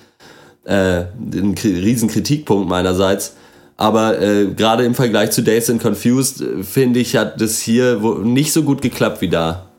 äh, 0.64 1.04
ein 1.32 1.54
riesen 1.62 2.08
Kritikpunkt 2.08 2.68
meinerseits. 2.68 3.34
Aber 3.76 4.20
äh, 4.20 4.48
gerade 4.48 4.84
im 4.84 4.94
Vergleich 4.94 5.30
zu 5.30 5.42
Days 5.42 5.70
and 5.70 5.80
Confused, 5.80 6.42
äh, 6.42 6.62
finde 6.62 7.00
ich, 7.00 7.16
hat 7.16 7.40
das 7.40 7.60
hier 7.60 8.00
nicht 8.22 8.52
so 8.52 8.62
gut 8.62 8.82
geklappt 8.82 9.20
wie 9.22 9.28
da. 9.28 9.69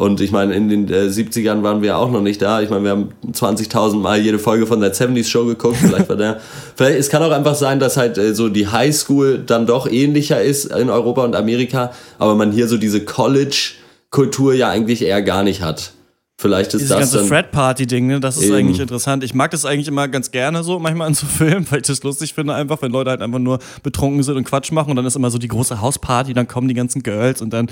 Und 0.00 0.22
ich 0.22 0.32
meine, 0.32 0.54
in 0.54 0.70
den 0.70 0.88
äh, 0.88 1.08
70ern 1.08 1.62
waren 1.62 1.82
wir 1.82 1.98
auch 1.98 2.10
noch 2.10 2.22
nicht 2.22 2.40
da. 2.40 2.62
Ich 2.62 2.70
meine, 2.70 2.84
wir 2.84 2.90
haben 2.92 3.10
20.000 3.32 3.96
Mal 3.96 4.18
jede 4.18 4.38
Folge 4.38 4.66
von 4.66 4.80
der 4.80 4.94
70s 4.94 5.28
Show 5.28 5.44
geguckt. 5.44 5.76
Vielleicht 5.76 6.08
war 6.08 6.16
der. 6.16 6.40
Vielleicht, 6.74 6.98
es 6.98 7.10
kann 7.10 7.22
auch 7.22 7.30
einfach 7.30 7.54
sein, 7.54 7.80
dass 7.80 7.98
halt 7.98 8.16
äh, 8.16 8.34
so 8.34 8.48
die 8.48 8.68
Highschool 8.68 9.42
dann 9.44 9.66
doch 9.66 9.86
ähnlicher 9.86 10.40
ist 10.40 10.64
in 10.74 10.88
Europa 10.88 11.22
und 11.22 11.36
Amerika, 11.36 11.92
aber 12.18 12.34
man 12.34 12.50
hier 12.50 12.66
so 12.66 12.78
diese 12.78 13.04
College-Kultur 13.04 14.54
ja 14.54 14.70
eigentlich 14.70 15.02
eher 15.02 15.20
gar 15.20 15.42
nicht 15.42 15.60
hat. 15.60 15.92
Vielleicht 16.40 16.72
ist 16.72 16.80
Dieses 16.80 16.96
das 16.96 17.12
ganze 17.12 17.28
Fred-Party-Ding, 17.28 18.06
ne, 18.06 18.18
das 18.18 18.38
ist 18.38 18.44
eben. 18.44 18.54
eigentlich 18.54 18.80
interessant. 18.80 19.22
Ich 19.22 19.34
mag 19.34 19.50
das 19.50 19.66
eigentlich 19.66 19.88
immer 19.88 20.08
ganz 20.08 20.30
gerne 20.30 20.64
so, 20.64 20.78
manchmal 20.78 21.08
in 21.08 21.12
so 21.12 21.26
Filmen, 21.38 21.66
weil 21.68 21.80
ich 21.80 21.86
das 21.86 22.02
lustig 22.02 22.32
finde, 22.32 22.54
einfach, 22.54 22.80
wenn 22.80 22.90
Leute 22.90 23.10
halt 23.10 23.20
einfach 23.20 23.38
nur 23.38 23.58
betrunken 23.82 24.22
sind 24.22 24.38
und 24.38 24.44
Quatsch 24.44 24.72
machen 24.72 24.88
und 24.88 24.96
dann 24.96 25.04
ist 25.04 25.14
immer 25.16 25.30
so 25.30 25.36
die 25.36 25.48
große 25.48 25.82
Hausparty, 25.82 26.32
dann 26.32 26.48
kommen 26.48 26.66
die 26.66 26.72
ganzen 26.72 27.02
Girls 27.02 27.42
und 27.42 27.50
dann 27.50 27.66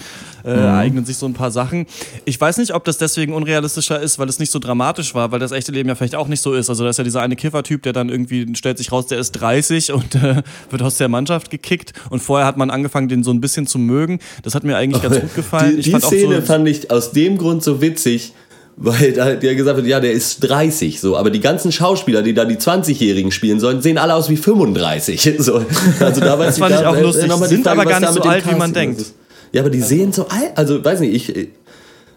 äh, 0.45 0.53
mhm. 0.53 0.59
ereignen 0.59 1.05
sich 1.07 1.17
so 1.17 1.25
ein 1.25 1.33
paar 1.33 1.51
Sachen. 1.51 1.87
Ich 2.27 2.39
weiß 2.39 2.59
nicht, 2.59 2.75
ob 2.75 2.85
das 2.85 2.99
deswegen 2.99 3.33
unrealistischer 3.33 3.99
ist, 4.01 4.19
weil 4.19 4.29
es 4.29 4.39
nicht 4.39 4.53
so 4.53 4.59
dramatisch 4.59 5.15
war, 5.15 5.33
weil 5.33 5.39
das 5.39 5.53
echte 5.53 5.73
Leben 5.73 5.89
ja 5.89 5.95
vielleicht 5.95 6.15
auch 6.15 6.29
nicht 6.29 6.43
so 6.43 6.53
ist. 6.53 6.69
Also 6.69 6.85
da 6.85 6.91
ist 6.91 6.99
ja 6.99 7.05
dieser 7.05 7.23
eine 7.23 7.37
Kiffer-Typ, 7.37 7.83
der 7.85 7.95
dann 7.95 8.11
irgendwie 8.11 8.55
stellt 8.55 8.77
sich 8.77 8.93
raus, 8.93 9.07
der 9.07 9.19
ist 9.19 9.33
30 9.33 9.93
und 9.95 10.15
äh, 10.15 10.43
wird 10.69 10.83
aus 10.83 10.99
der 10.99 11.09
Mannschaft 11.09 11.51
gekickt 11.51 11.95
und 12.11 12.21
vorher 12.21 12.47
hat 12.47 12.59
man 12.59 12.69
angefangen, 12.69 13.09
den 13.09 13.25
so 13.25 13.31
ein 13.31 13.41
bisschen 13.41 13.67
zu 13.67 13.79
mögen. 13.79 14.19
Das 14.43 14.55
hat 14.55 14.63
mir 14.63 14.77
eigentlich 14.77 15.03
ganz 15.09 15.21
gut 15.21 15.35
gefallen. 15.35 15.77
Die, 15.77 15.85
die 15.85 15.91
fand 15.91 16.05
Szene 16.05 16.43
so, 16.43 16.47
fand 16.47 16.69
ich 16.69 16.91
aus 16.91 17.13
dem 17.13 17.39
Grund 17.39 17.65
so 17.65 17.81
witzig, 17.81 18.35
weil 18.81 19.13
da 19.13 19.35
der 19.35 19.55
gesagt 19.57 19.77
wird, 19.77 19.87
ja, 19.89 19.99
der 19.99 20.13
ist 20.13 20.41
30, 20.41 21.01
so. 21.01 21.17
Aber 21.17 21.31
die 21.31 21.41
ganzen 21.41 21.73
Schauspieler, 21.73 22.23
die 22.23 22.33
da 22.33 22.45
die 22.45 22.57
20-Jährigen 22.57 23.33
spielen 23.33 23.59
sollen, 23.59 23.83
sehen 23.83 23.99
alle 23.99 24.15
aus 24.15 24.31
wie 24.31 24.37
35. 24.37 25.35
So. 25.39 25.65
Also 26.01 26.21
da 26.21 26.37
das 26.37 26.59
fand 26.59 26.75
ich 26.75 26.87
auch 26.87 26.99
lustig. 27.01 27.31
Die 27.31 27.47
sind 27.47 27.65
Frage, 27.65 27.81
aber 27.81 27.91
gar 27.91 28.01
nicht 28.01 28.13
so 28.13 28.23
alt, 28.23 28.49
wie 28.51 28.55
man 28.55 28.73
denkt. 28.73 29.05
Ja, 29.53 29.63
aber 29.63 29.71
die 29.71 29.81
sehen 29.81 30.13
so 30.13 30.29
alt, 30.29 30.53
also 30.57 30.85
weiß 30.85 31.01
nicht, 31.01 31.29
ich, 31.31 31.49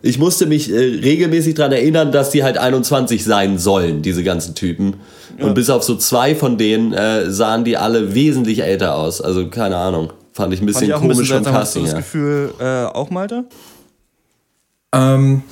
ich 0.02 0.20
musste 0.20 0.46
mich 0.48 0.72
äh, 0.72 0.76
regelmäßig 0.76 1.56
daran 1.56 1.72
erinnern, 1.72 2.12
dass 2.12 2.32
die 2.32 2.44
halt 2.44 2.58
21 2.58 3.24
sein 3.24 3.58
sollen, 3.58 4.02
diese 4.02 4.24
ganzen 4.24 4.56
Typen. 4.56 4.96
Ja. 5.38 5.46
Und 5.46 5.54
bis 5.54 5.70
auf 5.70 5.84
so 5.84 5.96
zwei 5.96 6.36
von 6.36 6.58
denen 6.58 6.94
äh, 6.94 7.32
sahen 7.32 7.64
die 7.64 7.78
alle 7.78 8.14
wesentlich 8.14 8.64
älter 8.64 8.96
aus. 8.96 9.22
Also 9.22 9.48
keine 9.48 9.78
Ahnung. 9.78 10.12
Fand 10.34 10.54
ich 10.54 10.62
ein 10.62 10.66
bisschen 10.66 10.92
komisch 10.92 11.18
ein 11.18 11.20
bisschen 11.20 11.44
vom 11.44 11.54
Casting. 11.54 11.84
Hast 11.84 11.92
du 11.92 11.96
das 11.98 12.06
Gefühl 12.06 12.54
äh, 12.60 12.86
auch, 12.86 13.10
Malte? 13.10 13.46
Ähm, 14.94 15.44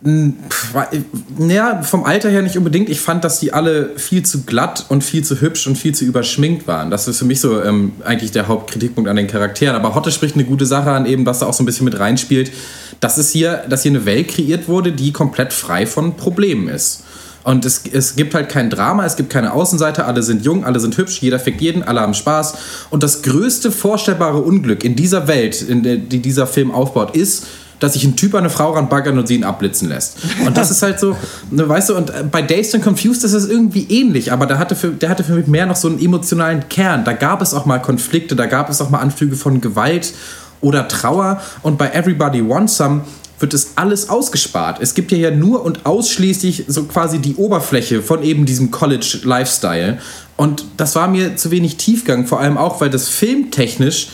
naja, 0.00 1.82
vom 1.82 2.04
Alter 2.04 2.30
her 2.30 2.42
nicht 2.42 2.56
unbedingt. 2.56 2.88
Ich 2.88 3.00
fand, 3.00 3.24
dass 3.24 3.40
die 3.40 3.52
alle 3.52 3.90
viel 3.96 4.24
zu 4.24 4.42
glatt 4.42 4.86
und 4.88 5.02
viel 5.02 5.24
zu 5.24 5.40
hübsch 5.40 5.66
und 5.66 5.76
viel 5.76 5.92
zu 5.94 6.04
überschminkt 6.04 6.68
waren. 6.68 6.90
Das 6.90 7.08
ist 7.08 7.18
für 7.18 7.24
mich 7.24 7.40
so 7.40 7.60
ähm, 7.62 7.92
eigentlich 8.04 8.30
der 8.30 8.46
Hauptkritikpunkt 8.46 9.10
an 9.10 9.16
den 9.16 9.26
Charakteren. 9.26 9.74
Aber 9.74 9.96
Hotte 9.96 10.12
spricht 10.12 10.36
eine 10.36 10.44
gute 10.44 10.66
Sache 10.66 10.92
an, 10.92 11.04
eben, 11.06 11.26
was 11.26 11.40
da 11.40 11.46
auch 11.46 11.52
so 11.52 11.64
ein 11.64 11.66
bisschen 11.66 11.84
mit 11.84 11.98
reinspielt, 11.98 12.52
dass 13.00 13.18
es 13.18 13.30
hier, 13.30 13.64
dass 13.68 13.82
hier 13.82 13.90
eine 13.90 14.04
Welt 14.04 14.28
kreiert 14.28 14.68
wurde, 14.68 14.92
die 14.92 15.12
komplett 15.12 15.52
frei 15.52 15.84
von 15.84 16.16
Problemen 16.16 16.68
ist. 16.68 17.02
Und 17.42 17.64
es, 17.64 17.82
es 17.90 18.14
gibt 18.14 18.34
halt 18.34 18.50
kein 18.50 18.68
Drama, 18.68 19.04
es 19.04 19.16
gibt 19.16 19.30
keine 19.30 19.52
Außenseite, 19.52 20.04
alle 20.04 20.22
sind 20.22 20.44
jung, 20.44 20.64
alle 20.64 20.80
sind 20.80 20.96
hübsch, 20.96 21.22
jeder 21.22 21.38
fickt 21.38 21.60
jeden, 21.60 21.82
alle 21.82 22.00
haben 22.00 22.14
Spaß. 22.14 22.54
Und 22.90 23.02
das 23.02 23.22
größte 23.22 23.72
vorstellbare 23.72 24.38
Unglück 24.38 24.84
in 24.84 24.96
dieser 24.96 25.28
Welt, 25.28 25.62
in 25.62 25.82
der 25.82 25.96
die 25.96 26.20
dieser 26.20 26.46
Film 26.46 26.70
aufbaut, 26.70 27.16
ist, 27.16 27.46
dass 27.80 27.94
sich 27.94 28.04
ein 28.04 28.16
Typ 28.16 28.34
an 28.34 28.40
eine 28.40 28.50
Frau 28.50 28.72
ranbaggert 28.72 29.16
und 29.16 29.26
sie 29.26 29.36
ihn 29.36 29.44
abblitzen 29.44 29.88
lässt. 29.88 30.18
Und 30.44 30.56
das 30.56 30.70
ist 30.70 30.82
halt 30.82 30.98
so, 30.98 31.16
ne, 31.50 31.68
weißt 31.68 31.90
du, 31.90 31.96
und 31.96 32.10
äh, 32.10 32.24
bei 32.30 32.42
Dazed 32.42 32.74
and 32.74 32.84
Confused 32.84 33.24
ist 33.24 33.32
es 33.32 33.48
irgendwie 33.48 33.86
ähnlich, 33.88 34.32
aber 34.32 34.46
der 34.46 34.58
hatte, 34.58 34.76
für, 34.76 34.88
der 34.88 35.08
hatte 35.08 35.24
für 35.24 35.34
mich 35.34 35.46
mehr 35.46 35.66
noch 35.66 35.76
so 35.76 35.88
einen 35.88 36.00
emotionalen 36.00 36.68
Kern. 36.68 37.04
Da 37.04 37.12
gab 37.12 37.42
es 37.42 37.54
auch 37.54 37.66
mal 37.66 37.78
Konflikte, 37.78 38.36
da 38.36 38.46
gab 38.46 38.68
es 38.70 38.80
auch 38.80 38.90
mal 38.90 38.98
Anflüge 38.98 39.36
von 39.36 39.60
Gewalt 39.60 40.12
oder 40.60 40.88
Trauer. 40.88 41.40
Und 41.62 41.78
bei 41.78 41.90
Everybody 41.90 42.46
Wants 42.46 42.76
Some 42.76 43.02
wird 43.40 43.54
es 43.54 43.72
alles 43.76 44.08
ausgespart. 44.08 44.78
Es 44.80 44.94
gibt 44.94 45.12
ja 45.12 45.30
nur 45.30 45.64
und 45.64 45.86
ausschließlich 45.86 46.64
so 46.66 46.84
quasi 46.84 47.20
die 47.20 47.36
Oberfläche 47.36 48.02
von 48.02 48.22
eben 48.22 48.46
diesem 48.46 48.70
College-Lifestyle. 48.70 49.98
Und 50.36 50.64
das 50.76 50.96
war 50.96 51.08
mir 51.08 51.36
zu 51.36 51.50
wenig 51.50 51.76
Tiefgang, 51.76 52.26
vor 52.26 52.40
allem 52.40 52.58
auch, 52.58 52.80
weil 52.80 52.90
das 52.90 53.08
filmtechnisch 53.08 54.08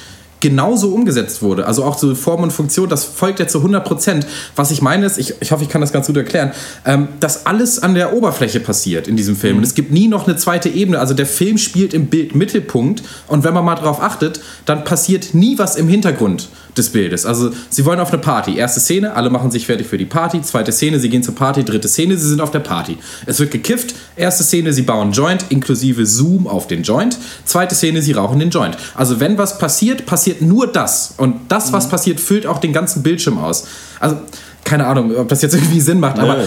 genauso 0.44 0.92
umgesetzt 0.92 1.40
wurde. 1.40 1.66
Also 1.66 1.84
auch 1.84 1.96
so 1.96 2.14
Form 2.14 2.42
und 2.42 2.52
Funktion, 2.52 2.86
das 2.90 3.04
folgt 3.04 3.40
ja 3.40 3.46
zu 3.46 3.60
100 3.60 3.82
Prozent. 3.82 4.26
Was 4.54 4.70
ich 4.70 4.82
meine 4.82 5.06
ist, 5.06 5.16
ich, 5.16 5.32
ich 5.40 5.52
hoffe, 5.52 5.62
ich 5.62 5.70
kann 5.70 5.80
das 5.80 5.90
ganz 5.90 6.06
gut 6.06 6.18
erklären, 6.18 6.52
ähm, 6.84 7.08
dass 7.18 7.46
alles 7.46 7.82
an 7.82 7.94
der 7.94 8.12
Oberfläche 8.12 8.60
passiert 8.60 9.08
in 9.08 9.16
diesem 9.16 9.36
Film. 9.36 9.54
Mhm. 9.54 9.58
Und 9.60 9.64
es 9.64 9.74
gibt 9.74 9.90
nie 9.90 10.06
noch 10.06 10.26
eine 10.26 10.36
zweite 10.36 10.68
Ebene. 10.68 10.98
Also 10.98 11.14
der 11.14 11.24
Film 11.24 11.56
spielt 11.56 11.94
im 11.94 12.08
Bildmittelpunkt 12.08 13.02
und 13.26 13.42
wenn 13.42 13.54
man 13.54 13.64
mal 13.64 13.76
darauf 13.76 14.02
achtet, 14.02 14.42
dann 14.66 14.84
passiert 14.84 15.32
nie 15.32 15.56
was 15.56 15.76
im 15.76 15.88
Hintergrund 15.88 16.50
des 16.76 16.90
Bildes. 16.90 17.26
Also 17.26 17.50
sie 17.70 17.84
wollen 17.84 18.00
auf 18.00 18.12
eine 18.12 18.20
Party. 18.20 18.56
Erste 18.56 18.80
Szene, 18.80 19.14
alle 19.14 19.30
machen 19.30 19.50
sich 19.50 19.66
fertig 19.66 19.86
für 19.86 19.98
die 19.98 20.04
Party. 20.04 20.42
Zweite 20.42 20.72
Szene, 20.72 20.98
sie 20.98 21.08
gehen 21.08 21.22
zur 21.22 21.34
Party. 21.34 21.64
Dritte 21.64 21.88
Szene, 21.88 22.16
sie 22.18 22.28
sind 22.28 22.40
auf 22.40 22.50
der 22.50 22.60
Party. 22.60 22.98
Es 23.26 23.38
wird 23.38 23.50
gekifft. 23.50 23.94
Erste 24.16 24.44
Szene, 24.44 24.72
sie 24.72 24.82
bauen 24.82 25.12
Joint, 25.12 25.46
inklusive 25.50 26.06
Zoom 26.06 26.46
auf 26.46 26.66
den 26.66 26.82
Joint. 26.82 27.16
Zweite 27.44 27.74
Szene, 27.74 28.02
sie 28.02 28.12
rauchen 28.12 28.38
den 28.38 28.50
Joint. 28.50 28.76
Also 28.94 29.20
wenn 29.20 29.38
was 29.38 29.58
passiert, 29.58 30.06
passiert 30.06 30.42
nur 30.42 30.66
das. 30.66 31.14
Und 31.16 31.36
das, 31.48 31.72
was 31.72 31.86
mhm. 31.86 31.90
passiert, 31.90 32.20
füllt 32.20 32.46
auch 32.46 32.58
den 32.58 32.72
ganzen 32.72 33.02
Bildschirm 33.02 33.38
aus. 33.38 33.66
Also 34.00 34.16
keine 34.64 34.86
Ahnung, 34.86 35.14
ob 35.16 35.28
das 35.28 35.42
jetzt 35.42 35.54
irgendwie 35.54 35.80
Sinn 35.80 36.00
macht, 36.00 36.18
aber 36.18 36.38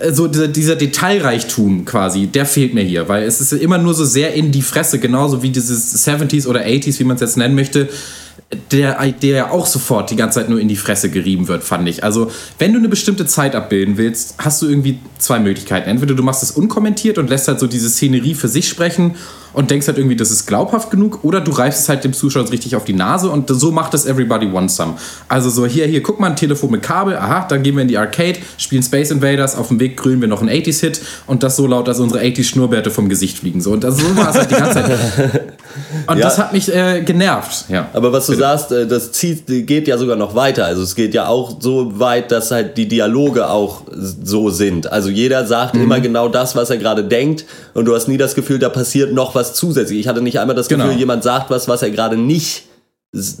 äh, 0.00 0.12
so 0.12 0.26
dieser, 0.26 0.48
dieser, 0.48 0.76
Detailreichtum 0.76 1.84
quasi, 1.84 2.26
der 2.26 2.46
fehlt 2.46 2.72
mir 2.72 2.82
hier, 2.82 3.06
weil 3.08 3.24
es 3.24 3.40
ist 3.40 3.52
immer 3.52 3.76
nur 3.76 3.92
so 3.92 4.06
sehr 4.06 4.32
in 4.32 4.50
die 4.50 4.62
Fresse, 4.62 4.98
genauso 4.98 5.42
wie 5.42 5.50
dieses 5.50 6.06
70s 6.06 6.46
oder 6.46 6.60
80s, 6.60 6.98
wie 6.98 7.04
man 7.04 7.16
es 7.16 7.20
jetzt 7.20 7.36
nennen 7.36 7.54
möchte 7.54 7.90
der, 8.72 9.00
der 9.12 9.36
ja 9.36 9.50
auch 9.50 9.66
sofort 9.66 10.10
die 10.10 10.16
ganze 10.16 10.40
Zeit 10.40 10.48
nur 10.48 10.58
in 10.58 10.66
die 10.66 10.76
Fresse 10.76 11.10
gerieben 11.10 11.46
wird, 11.46 11.62
fand 11.62 11.88
ich. 11.88 12.02
Also, 12.02 12.30
wenn 12.58 12.72
du 12.72 12.78
eine 12.78 12.88
bestimmte 12.88 13.26
Zeit 13.26 13.54
abbilden 13.54 13.96
willst, 13.96 14.34
hast 14.38 14.60
du 14.62 14.68
irgendwie 14.68 14.98
zwei 15.18 15.38
Möglichkeiten. 15.38 15.88
Entweder 15.88 16.14
du 16.14 16.22
machst 16.22 16.42
es 16.42 16.50
unkommentiert 16.50 17.18
und 17.18 17.30
lässt 17.30 17.46
halt 17.46 17.60
so 17.60 17.66
diese 17.66 17.88
Szenerie 17.88 18.34
für 18.34 18.48
sich 18.48 18.68
sprechen 18.68 19.14
und 19.52 19.70
denkst 19.70 19.86
halt 19.86 19.98
irgendwie, 19.98 20.16
das 20.16 20.30
ist 20.30 20.46
glaubhaft 20.46 20.90
genug, 20.90 21.24
oder 21.24 21.40
du 21.40 21.50
reifst 21.50 21.80
es 21.80 21.88
halt 21.88 22.04
dem 22.04 22.12
Zuschauer 22.12 22.50
richtig 22.50 22.76
auf 22.76 22.84
die 22.84 22.92
Nase 22.92 23.30
und 23.30 23.48
so 23.48 23.72
macht 23.72 23.94
es 23.94 24.06
Everybody 24.06 24.52
Wants 24.52 24.76
Some. 24.76 24.94
Also 25.28 25.50
so, 25.50 25.66
hier, 25.66 25.86
hier, 25.86 26.02
guck 26.02 26.20
mal, 26.20 26.28
ein 26.30 26.36
Telefon 26.36 26.70
mit 26.70 26.82
Kabel, 26.82 27.16
aha, 27.16 27.46
dann 27.48 27.62
gehen 27.62 27.74
wir 27.74 27.82
in 27.82 27.88
die 27.88 27.98
Arcade, 27.98 28.38
spielen 28.58 28.82
Space 28.82 29.10
Invaders, 29.10 29.56
auf 29.56 29.68
dem 29.68 29.80
Weg 29.80 29.96
grünen 29.96 30.20
wir 30.20 30.28
noch 30.28 30.40
einen 30.40 30.50
80s-Hit 30.50 31.00
und 31.26 31.42
das 31.42 31.56
so 31.56 31.66
laut, 31.66 31.88
dass 31.88 31.98
unsere 31.98 32.22
80s-Schnurrbärte 32.22 32.90
vom 32.90 33.08
Gesicht 33.08 33.38
fliegen. 33.38 33.60
So, 33.60 33.72
und 33.72 33.84
das, 33.84 33.96
so 33.96 34.16
war 34.16 34.30
es 34.30 34.36
halt 34.36 34.50
die 34.50 34.54
ganze 34.54 34.74
Zeit. 34.74 34.90
Und 36.06 36.18
ja. 36.18 36.24
das 36.24 36.38
hat 36.38 36.52
mich 36.52 36.74
äh, 36.74 37.02
genervt. 37.02 37.66
Ja. 37.68 37.88
Aber 37.92 38.12
was 38.12 38.19
du 38.26 38.32
Bitte. 38.32 38.42
sagst, 38.42 38.72
äh, 38.72 38.86
das 38.86 39.12
zieht, 39.12 39.46
geht 39.46 39.88
ja 39.88 39.98
sogar 39.98 40.16
noch 40.16 40.34
weiter. 40.34 40.66
Also 40.66 40.82
es 40.82 40.94
geht 40.94 41.14
ja 41.14 41.26
auch 41.28 41.56
so 41.60 41.98
weit, 41.98 42.30
dass 42.30 42.50
halt 42.50 42.76
die 42.76 42.88
Dialoge 42.88 43.48
auch 43.48 43.82
so 43.90 44.50
sind. 44.50 44.90
Also 44.90 45.10
jeder 45.10 45.46
sagt 45.46 45.74
mhm. 45.74 45.82
immer 45.82 46.00
genau 46.00 46.28
das, 46.28 46.56
was 46.56 46.70
er 46.70 46.78
gerade 46.78 47.04
denkt 47.04 47.44
und 47.74 47.84
du 47.84 47.94
hast 47.94 48.08
nie 48.08 48.16
das 48.16 48.34
Gefühl, 48.34 48.58
da 48.58 48.68
passiert 48.68 49.12
noch 49.12 49.34
was 49.34 49.54
zusätzlich. 49.54 50.00
Ich 50.00 50.08
hatte 50.08 50.22
nicht 50.22 50.40
einmal 50.40 50.56
das 50.56 50.68
Gefühl, 50.68 50.86
genau. 50.86 50.98
jemand 50.98 51.22
sagt 51.22 51.50
was, 51.50 51.68
was 51.68 51.82
er 51.82 51.90
gerade 51.90 52.16
nicht 52.16 52.64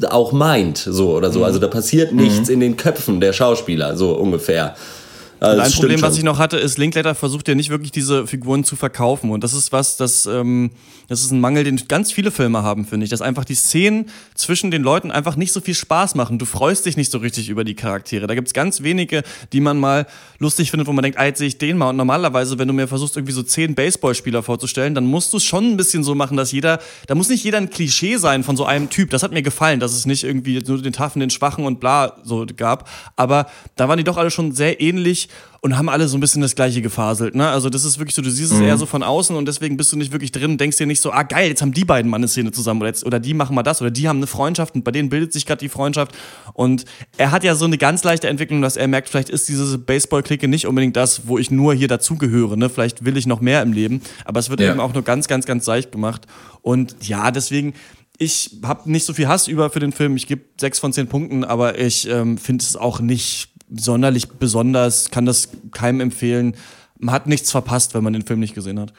auch 0.08 0.32
meint, 0.32 0.78
so 0.78 1.16
oder 1.16 1.30
so. 1.30 1.40
Mhm. 1.40 1.44
Also 1.44 1.58
da 1.58 1.68
passiert 1.68 2.12
nichts 2.12 2.48
mhm. 2.48 2.54
in 2.54 2.60
den 2.60 2.76
Köpfen 2.76 3.20
der 3.20 3.32
Schauspieler, 3.32 3.96
so 3.96 4.12
ungefähr. 4.16 4.74
Also 5.40 5.62
ein 5.62 5.72
Problem, 5.72 5.98
schon. 5.98 6.08
was 6.08 6.18
ich 6.18 6.22
noch 6.22 6.38
hatte, 6.38 6.58
ist, 6.58 6.76
Linklater 6.76 7.14
versucht 7.14 7.48
ja 7.48 7.54
nicht 7.54 7.70
wirklich 7.70 7.90
diese 7.90 8.26
Figuren 8.26 8.62
zu 8.62 8.76
verkaufen. 8.76 9.30
Und 9.30 9.42
das 9.42 9.54
ist 9.54 9.72
was, 9.72 9.96
das, 9.96 10.26
ähm, 10.26 10.70
das 11.08 11.22
ist 11.22 11.30
ein 11.30 11.40
Mangel, 11.40 11.64
den 11.64 11.80
ganz 11.88 12.12
viele 12.12 12.30
Filme 12.30 12.62
haben, 12.62 12.84
finde 12.84 13.04
ich. 13.04 13.10
Dass 13.10 13.22
einfach 13.22 13.46
die 13.46 13.54
Szenen 13.54 14.10
zwischen 14.34 14.70
den 14.70 14.82
Leuten 14.82 15.10
einfach 15.10 15.36
nicht 15.36 15.52
so 15.52 15.62
viel 15.62 15.74
Spaß 15.74 16.14
machen. 16.14 16.38
Du 16.38 16.44
freust 16.44 16.84
dich 16.84 16.98
nicht 16.98 17.10
so 17.10 17.18
richtig 17.18 17.48
über 17.48 17.64
die 17.64 17.74
Charaktere. 17.74 18.26
Da 18.26 18.34
gibt's 18.34 18.52
ganz 18.52 18.82
wenige, 18.82 19.22
die 19.54 19.60
man 19.60 19.78
mal 19.78 20.06
lustig 20.38 20.70
findet, 20.70 20.86
wo 20.88 20.92
man 20.92 21.02
denkt, 21.02 21.18
ah, 21.18 21.24
jetzt 21.24 21.38
sehe 21.38 21.48
ich 21.48 21.56
den 21.56 21.78
mal. 21.78 21.88
Und 21.88 21.96
normalerweise, 21.96 22.58
wenn 22.58 22.68
du 22.68 22.74
mir 22.74 22.86
versuchst, 22.86 23.16
irgendwie 23.16 23.32
so 23.32 23.42
zehn 23.42 23.74
Baseballspieler 23.74 24.42
vorzustellen, 24.42 24.94
dann 24.94 25.06
musst 25.06 25.32
du 25.32 25.38
es 25.38 25.44
schon 25.44 25.72
ein 25.72 25.76
bisschen 25.78 26.04
so 26.04 26.14
machen, 26.14 26.36
dass 26.36 26.52
jeder, 26.52 26.80
da 27.06 27.14
muss 27.14 27.30
nicht 27.30 27.44
jeder 27.44 27.56
ein 27.56 27.70
Klischee 27.70 28.18
sein 28.18 28.44
von 28.44 28.58
so 28.58 28.66
einem 28.66 28.90
Typ. 28.90 29.08
Das 29.08 29.22
hat 29.22 29.32
mir 29.32 29.42
gefallen, 29.42 29.80
dass 29.80 29.94
es 29.94 30.04
nicht 30.04 30.22
irgendwie 30.22 30.62
nur 30.66 30.82
den 30.82 30.92
Taffen, 30.92 31.20
den 31.20 31.30
Schwachen 31.30 31.64
und 31.64 31.80
bla 31.80 32.18
so 32.24 32.44
gab. 32.54 32.90
Aber 33.16 33.46
da 33.76 33.88
waren 33.88 33.96
die 33.96 34.04
doch 34.04 34.18
alle 34.18 34.30
schon 34.30 34.52
sehr 34.52 34.82
ähnlich 34.82 35.29
und 35.62 35.76
haben 35.76 35.88
alle 35.90 36.08
so 36.08 36.16
ein 36.16 36.20
bisschen 36.20 36.40
das 36.40 36.54
gleiche 36.54 36.80
gefaselt. 36.80 37.34
Ne? 37.34 37.46
Also 37.46 37.68
das 37.68 37.84
ist 37.84 37.98
wirklich 37.98 38.14
so, 38.14 38.22
du 38.22 38.30
siehst 38.30 38.50
es 38.52 38.58
Mhm. 38.58 38.64
eher 38.64 38.78
so 38.78 38.86
von 38.86 39.02
außen 39.02 39.36
und 39.36 39.46
deswegen 39.46 39.76
bist 39.76 39.92
du 39.92 39.96
nicht 39.98 40.10
wirklich 40.10 40.32
drin 40.32 40.52
und 40.52 40.60
denkst 40.60 40.78
dir 40.78 40.86
nicht 40.86 41.02
so, 41.02 41.12
ah 41.12 41.22
geil, 41.22 41.48
jetzt 41.50 41.60
haben 41.60 41.72
die 41.72 41.84
beiden 41.84 42.10
mal 42.10 42.16
eine 42.16 42.28
Szene 42.28 42.50
zusammen 42.50 42.80
oder, 42.80 42.88
jetzt, 42.88 43.04
oder 43.04 43.20
die 43.20 43.34
machen 43.34 43.54
mal 43.54 43.62
das 43.62 43.82
oder 43.82 43.90
die 43.90 44.08
haben 44.08 44.16
eine 44.16 44.26
Freundschaft 44.26 44.74
und 44.74 44.84
bei 44.84 44.90
denen 44.90 45.10
bildet 45.10 45.32
sich 45.34 45.44
gerade 45.44 45.58
die 45.60 45.68
Freundschaft. 45.68 46.12
Und 46.54 46.86
er 47.18 47.30
hat 47.30 47.44
ja 47.44 47.54
so 47.54 47.66
eine 47.66 47.76
ganz 47.76 48.04
leichte 48.04 48.28
Entwicklung, 48.28 48.62
dass 48.62 48.76
er 48.78 48.88
merkt, 48.88 49.10
vielleicht 49.10 49.28
ist 49.28 49.48
diese 49.48 49.76
Baseball-Clique 49.76 50.48
nicht 50.48 50.66
unbedingt 50.66 50.96
das, 50.96 51.26
wo 51.26 51.36
ich 51.36 51.50
nur 51.50 51.74
hier 51.74 51.88
dazugehöre. 51.88 52.56
Ne? 52.56 52.70
Vielleicht 52.70 53.04
will 53.04 53.18
ich 53.18 53.26
noch 53.26 53.42
mehr 53.42 53.60
im 53.60 53.74
Leben, 53.74 54.00
aber 54.24 54.40
es 54.40 54.48
wird 54.48 54.60
Ja. 54.60 54.70
eben 54.70 54.80
auch 54.80 54.94
nur 54.94 55.02
ganz, 55.04 55.28
ganz, 55.28 55.44
ganz 55.44 55.66
seicht 55.66 55.92
gemacht. 55.92 56.26
Und 56.62 56.96
ja, 57.06 57.30
deswegen 57.30 57.74
ich 58.22 58.58
habe 58.64 58.90
nicht 58.90 59.06
so 59.06 59.14
viel 59.14 59.28
Hass 59.28 59.48
über 59.48 59.70
für 59.70 59.80
den 59.80 59.92
Film. 59.92 60.14
Ich 60.14 60.26
gebe 60.26 60.42
sechs 60.60 60.78
von 60.78 60.92
zehn 60.92 61.06
Punkten, 61.06 61.42
aber 61.42 61.78
ich 61.78 62.06
ähm, 62.06 62.36
finde 62.36 62.62
es 62.62 62.76
auch 62.76 63.00
nicht 63.00 63.49
sonderlich 63.74 64.28
besonders. 64.28 65.10
Kann 65.10 65.26
das 65.26 65.48
keinem 65.72 66.00
empfehlen. 66.00 66.56
Man 66.98 67.14
hat 67.14 67.26
nichts 67.26 67.50
verpasst, 67.50 67.94
wenn 67.94 68.04
man 68.04 68.12
den 68.12 68.26
Film 68.26 68.40
nicht 68.40 68.54
gesehen 68.54 68.78
hat. 68.78 68.92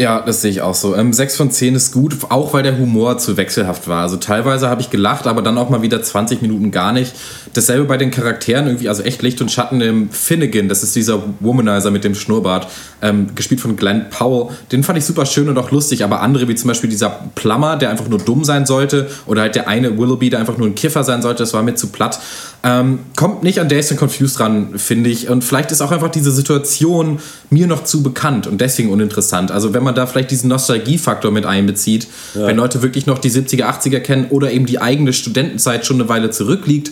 Ja, 0.00 0.20
das 0.20 0.42
sehe 0.42 0.52
ich 0.52 0.60
auch 0.60 0.76
so. 0.76 0.94
Ähm, 0.94 1.12
6 1.12 1.36
von 1.36 1.50
10 1.50 1.74
ist 1.74 1.92
gut, 1.92 2.16
auch 2.28 2.52
weil 2.52 2.62
der 2.62 2.78
Humor 2.78 3.18
zu 3.18 3.36
wechselhaft 3.36 3.88
war. 3.88 4.02
Also 4.02 4.16
teilweise 4.16 4.68
habe 4.68 4.80
ich 4.80 4.90
gelacht, 4.90 5.26
aber 5.26 5.42
dann 5.42 5.58
auch 5.58 5.70
mal 5.70 5.82
wieder 5.82 6.00
20 6.00 6.40
Minuten 6.40 6.70
gar 6.70 6.92
nicht. 6.92 7.12
Dasselbe 7.54 7.84
bei 7.84 7.96
den 7.96 8.12
Charakteren 8.12 8.68
irgendwie, 8.68 8.88
also 8.88 9.02
echt 9.02 9.22
Licht 9.22 9.40
und 9.40 9.50
Schatten 9.50 9.80
im 9.80 10.08
Finnegan, 10.10 10.68
das 10.68 10.84
ist 10.84 10.94
dieser 10.94 11.20
Womanizer 11.40 11.90
mit 11.90 12.04
dem 12.04 12.14
Schnurrbart, 12.14 12.68
ähm, 13.02 13.34
gespielt 13.34 13.60
von 13.60 13.74
Glenn 13.74 14.08
Powell. 14.08 14.54
Den 14.70 14.84
fand 14.84 15.00
ich 15.00 15.04
super 15.04 15.26
schön 15.26 15.48
und 15.48 15.58
auch 15.58 15.72
lustig, 15.72 16.04
aber 16.04 16.20
andere, 16.20 16.46
wie 16.46 16.54
zum 16.54 16.68
Beispiel 16.68 16.88
dieser 16.88 17.10
Plummer, 17.34 17.76
der 17.76 17.90
einfach 17.90 18.06
nur 18.06 18.20
dumm 18.20 18.44
sein 18.44 18.66
sollte, 18.66 19.10
oder 19.26 19.42
halt 19.42 19.56
der 19.56 19.66
eine 19.66 19.98
Willoughby, 19.98 20.30
der 20.30 20.38
einfach 20.38 20.58
nur 20.58 20.68
ein 20.68 20.76
Kiffer 20.76 21.02
sein 21.02 21.22
sollte, 21.22 21.42
das 21.42 21.54
war 21.54 21.64
mir 21.64 21.74
zu 21.74 21.88
platt. 21.88 22.20
Ähm, 22.64 23.00
kommt 23.14 23.44
nicht 23.44 23.60
an 23.60 23.68
Dazed 23.68 23.92
and 23.92 24.00
Confused 24.00 24.40
ran, 24.40 24.78
finde 24.78 25.10
ich. 25.10 25.28
Und 25.28 25.44
vielleicht 25.44 25.70
ist 25.70 25.80
auch 25.80 25.92
einfach 25.92 26.10
diese 26.10 26.32
Situation 26.32 27.20
mir 27.50 27.68
noch 27.68 27.84
zu 27.84 28.02
bekannt 28.02 28.48
und 28.48 28.60
deswegen 28.60 28.90
uninteressant. 28.90 29.52
Also 29.52 29.74
wenn 29.74 29.84
man 29.84 29.94
da 29.94 30.06
vielleicht 30.06 30.32
diesen 30.32 30.48
Nostalgiefaktor 30.48 31.30
mit 31.30 31.46
einbezieht, 31.46 32.08
wenn 32.34 32.56
Leute 32.56 32.82
wirklich 32.82 33.06
noch 33.06 33.18
die 33.18 33.30
70er, 33.30 33.64
80er 33.64 34.00
kennen 34.00 34.26
oder 34.30 34.50
eben 34.50 34.66
die 34.66 34.80
eigene 34.80 35.12
Studentenzeit 35.12 35.86
schon 35.86 36.00
eine 36.00 36.08
Weile 36.08 36.30
zurückliegt, 36.30 36.90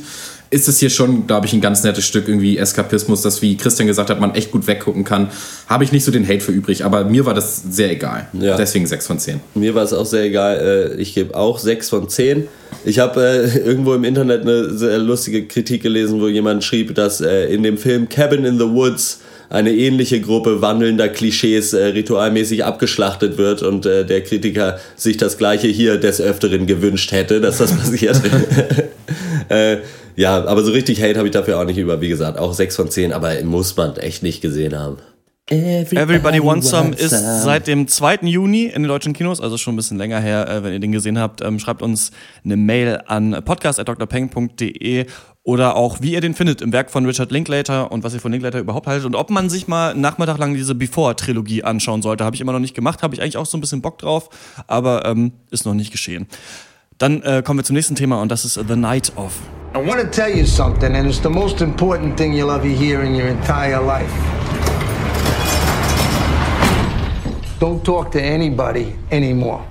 ist 0.51 0.68
es 0.68 0.78
hier 0.78 0.90
schon, 0.90 1.26
glaube 1.26 1.47
ich, 1.47 1.53
ein 1.53 1.61
ganz 1.61 1.82
nettes 1.82 2.05
Stück 2.05 2.28
irgendwie 2.28 2.57
Eskapismus, 2.57 3.22
das, 3.22 3.42
wie 3.42 3.57
Christian 3.57 3.86
gesagt 3.86 4.11
hat, 4.11 4.20
man 4.20 4.34
echt 4.34 4.51
gut 4.51 4.66
weggucken 4.66 5.05
kann. 5.05 5.28
Habe 5.66 5.84
ich 5.84 5.92
nicht 5.92 6.05
so 6.05 6.12
den 6.12 6.26
Hate 6.26 6.40
für 6.40 6.53
übrig, 6.53 6.84
aber 6.84 7.05
mir 7.05 7.26
war 7.26 7.34
das 7.34 7.62
sehr 7.70 7.90
egal. 7.90 8.28
Ja. 8.32 8.57
Deswegen 8.57 8.86
6 8.86 9.07
von 9.07 9.18
10. 9.18 9.40
Mir 9.55 9.74
war 9.74 9.82
es 9.82 9.92
auch 9.92 10.07
sehr 10.07 10.24
egal. 10.24 10.94
Äh, 10.97 11.01
Ich 11.01 11.14
gebe 11.14 11.34
auch 11.34 11.59
6 11.59 11.88
von 11.88 12.09
10. 12.09 12.49
Ich 12.84 12.99
habe 12.99 13.20
äh, 13.20 13.59
irgendwo 13.66 13.94
im 13.94 14.05
Internet 14.05 14.42
eine 14.42 14.70
sehr 14.76 14.99
lustige 14.99 15.47
Kritik 15.47 15.82
gelesen, 15.82 16.20
wo 16.20 16.28
jemand 16.28 16.62
schrieb, 16.62 16.94
dass 16.94 17.20
äh, 17.20 17.47
in 17.47 17.62
dem 17.62 17.76
Film 17.78 18.09
Cabin 18.09 18.44
in 18.44 18.59
the 18.59 18.68
Woods 18.68 19.20
eine 19.49 19.72
ähnliche 19.72 20.20
Gruppe 20.20 20.61
wandelnder 20.61 21.09
Klischees 21.09 21.72
äh, 21.72 21.86
ritualmäßig 21.86 22.64
abgeschlachtet 22.64 23.38
wird 23.38 23.62
und 23.62 23.86
äh, 23.86 24.05
der 24.05 24.22
Kritiker 24.22 24.78
sich 24.97 25.16
das 25.16 25.38
gleiche 25.38 25.68
hier 25.68 25.99
des 25.99 26.20
Öfteren 26.20 26.66
gewünscht 26.66 27.12
hätte, 27.12 27.40
dass 27.40 27.59
das 27.59 27.72
passiert. 27.76 28.20
äh, 29.49 29.78
ja, 30.17 30.45
aber 30.45 30.62
so 30.62 30.73
richtig 30.73 31.03
Hate 31.03 31.17
habe 31.17 31.29
ich 31.29 31.35
dafür 31.35 31.61
auch 31.61 31.64
nicht 31.64 31.79
über. 31.79 32.01
Wie 32.01 32.09
gesagt, 32.09 32.39
auch 32.39 32.53
6 32.53 32.77
von 32.77 32.91
10, 32.91 33.12
aber 33.12 33.43
muss 33.45 33.77
man 33.77 33.97
echt 33.97 34.23
nicht 34.23 34.41
gesehen 34.41 34.79
haben. 34.79 34.99
Everybody 35.49 36.43
Wants 36.43 36.71
Some 36.71 36.93
ist 36.93 37.11
seit 37.11 37.69
dem 37.69 37.87
2. 37.87 38.21
Juni 38.23 38.64
in 38.64 38.83
den 38.83 38.89
deutschen 38.89 39.12
Kinos, 39.12 39.41
also 39.41 39.57
schon 39.57 39.75
ein 39.75 39.77
bisschen 39.77 39.97
länger 39.97 40.19
her, 40.19 40.49
äh, 40.49 40.64
wenn 40.64 40.73
ihr 40.73 40.81
den 40.81 40.91
gesehen 40.91 41.21
habt. 41.21 41.41
Ähm, 41.41 41.61
schreibt 41.61 41.83
uns 41.83 42.11
eine 42.45 42.57
Mail 42.57 43.01
an 43.07 43.45
podcast.drpeng.de 43.45 45.07
oder 45.45 45.77
auch, 45.77 45.99
wie 46.01 46.14
ihr 46.14 46.21
den 46.21 46.35
findet 46.35 46.62
im 46.62 46.73
Werk 46.73 46.91
von 46.91 47.07
Richard 47.07 47.31
Linklater 47.31 47.93
und 47.93 48.03
was 48.03 48.12
ihr 48.12 48.19
von 48.19 48.33
Linklater 48.33 48.59
überhaupt 48.59 48.89
haltet 48.89 49.07
und 49.07 49.14
ob 49.14 49.31
man 49.31 49.49
sich 49.49 49.69
mal 49.69 49.93
einen 49.93 50.01
Nachmittag 50.01 50.39
lang 50.39 50.55
diese 50.55 50.75
Before-Trilogie 50.75 51.62
anschauen 51.62 52.03
sollte. 52.03 52.25
Habe 52.25 52.35
ich 52.35 52.41
immer 52.41 52.53
noch 52.53 52.59
nicht 52.59 52.75
gemacht, 52.75 53.05
habe 53.05 53.14
ich 53.14 53.23
eigentlich 53.23 53.37
auch 53.37 53.47
so 53.47 53.57
ein 53.57 53.61
bisschen 53.61 53.83
Bock 53.83 53.99
drauf, 53.99 54.29
aber 54.67 55.05
ähm, 55.05 55.31
ist 55.53 55.64
noch 55.64 55.75
nicht 55.75 55.93
geschehen. 55.93 56.27
Dann 56.99 57.23
äh, 57.23 57.45
kommen 57.47 57.61
wir 57.61 57.64
zum 57.64 57.77
nächsten 57.77 57.95
Thema 57.95 58.21
und 58.21 58.33
das 58.33 58.45
ist 58.45 58.55
The 58.55 58.75
Night 58.75 59.12
of. 59.14 59.35
I 59.77 59.79
want 59.79 60.01
to 60.01 60.09
tell 60.09 60.35
you 60.35 60.47
something, 60.47 60.97
and 60.97 61.07
it's 61.07 61.18
the 61.18 61.29
most 61.29 61.61
important 61.61 62.16
thing 62.16 62.33
you'll 62.33 62.51
ever 62.51 62.66
hear 62.66 63.03
in 63.03 63.14
your 63.14 63.29
entire 63.29 63.79
life. 63.79 64.11
Don't 67.59 67.85
talk 67.85 68.11
to 68.12 68.22
anybody 68.22 68.97
anymore. 69.11 69.68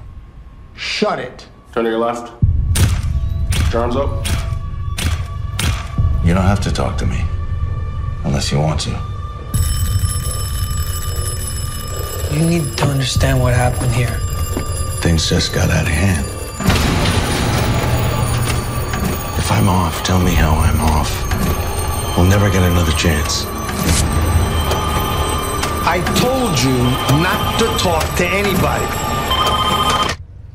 Shut 0.76 1.18
it. 1.18 1.48
Turn 1.74 1.86
to 1.86 1.90
your 1.90 1.98
left. 1.98 2.32
Put 3.50 3.74
your 3.74 3.82
arms 3.82 3.96
up. 3.96 4.28
You 6.24 6.36
don't 6.36 6.44
have 6.44 6.62
to 6.62 6.72
talk 6.72 7.00
to 7.00 7.08
me. 7.08 7.26
Unless 8.26 8.52
you 8.52 8.60
want 8.60 8.82
to. 8.82 8.92
You 12.32 12.46
need 12.48 12.78
to 12.78 12.86
understand 12.86 13.42
what 13.42 13.56
happened 13.56 13.92
here. 13.92 14.20
Things 15.02 15.28
just 15.28 15.52
got 15.52 15.72
out 15.72 15.88
of 15.88 15.88
hand. 15.88 16.35
If 19.46 19.52
I'm 19.52 19.70
off, 19.70 20.02
tell 20.04 20.20
me 20.20 20.34
how 20.34 20.56
I'm 20.56 20.82
off. 20.82 21.12
We'll 22.18 22.26
never 22.26 22.50
get 22.50 22.64
another 22.64 22.92
chance. 22.94 23.46
I 25.86 26.02
told 26.18 26.60
you 26.60 26.74
not 27.22 27.60
to 27.60 27.68
talk 27.78 28.04
to 28.18 28.26
anybody. 28.26 29.05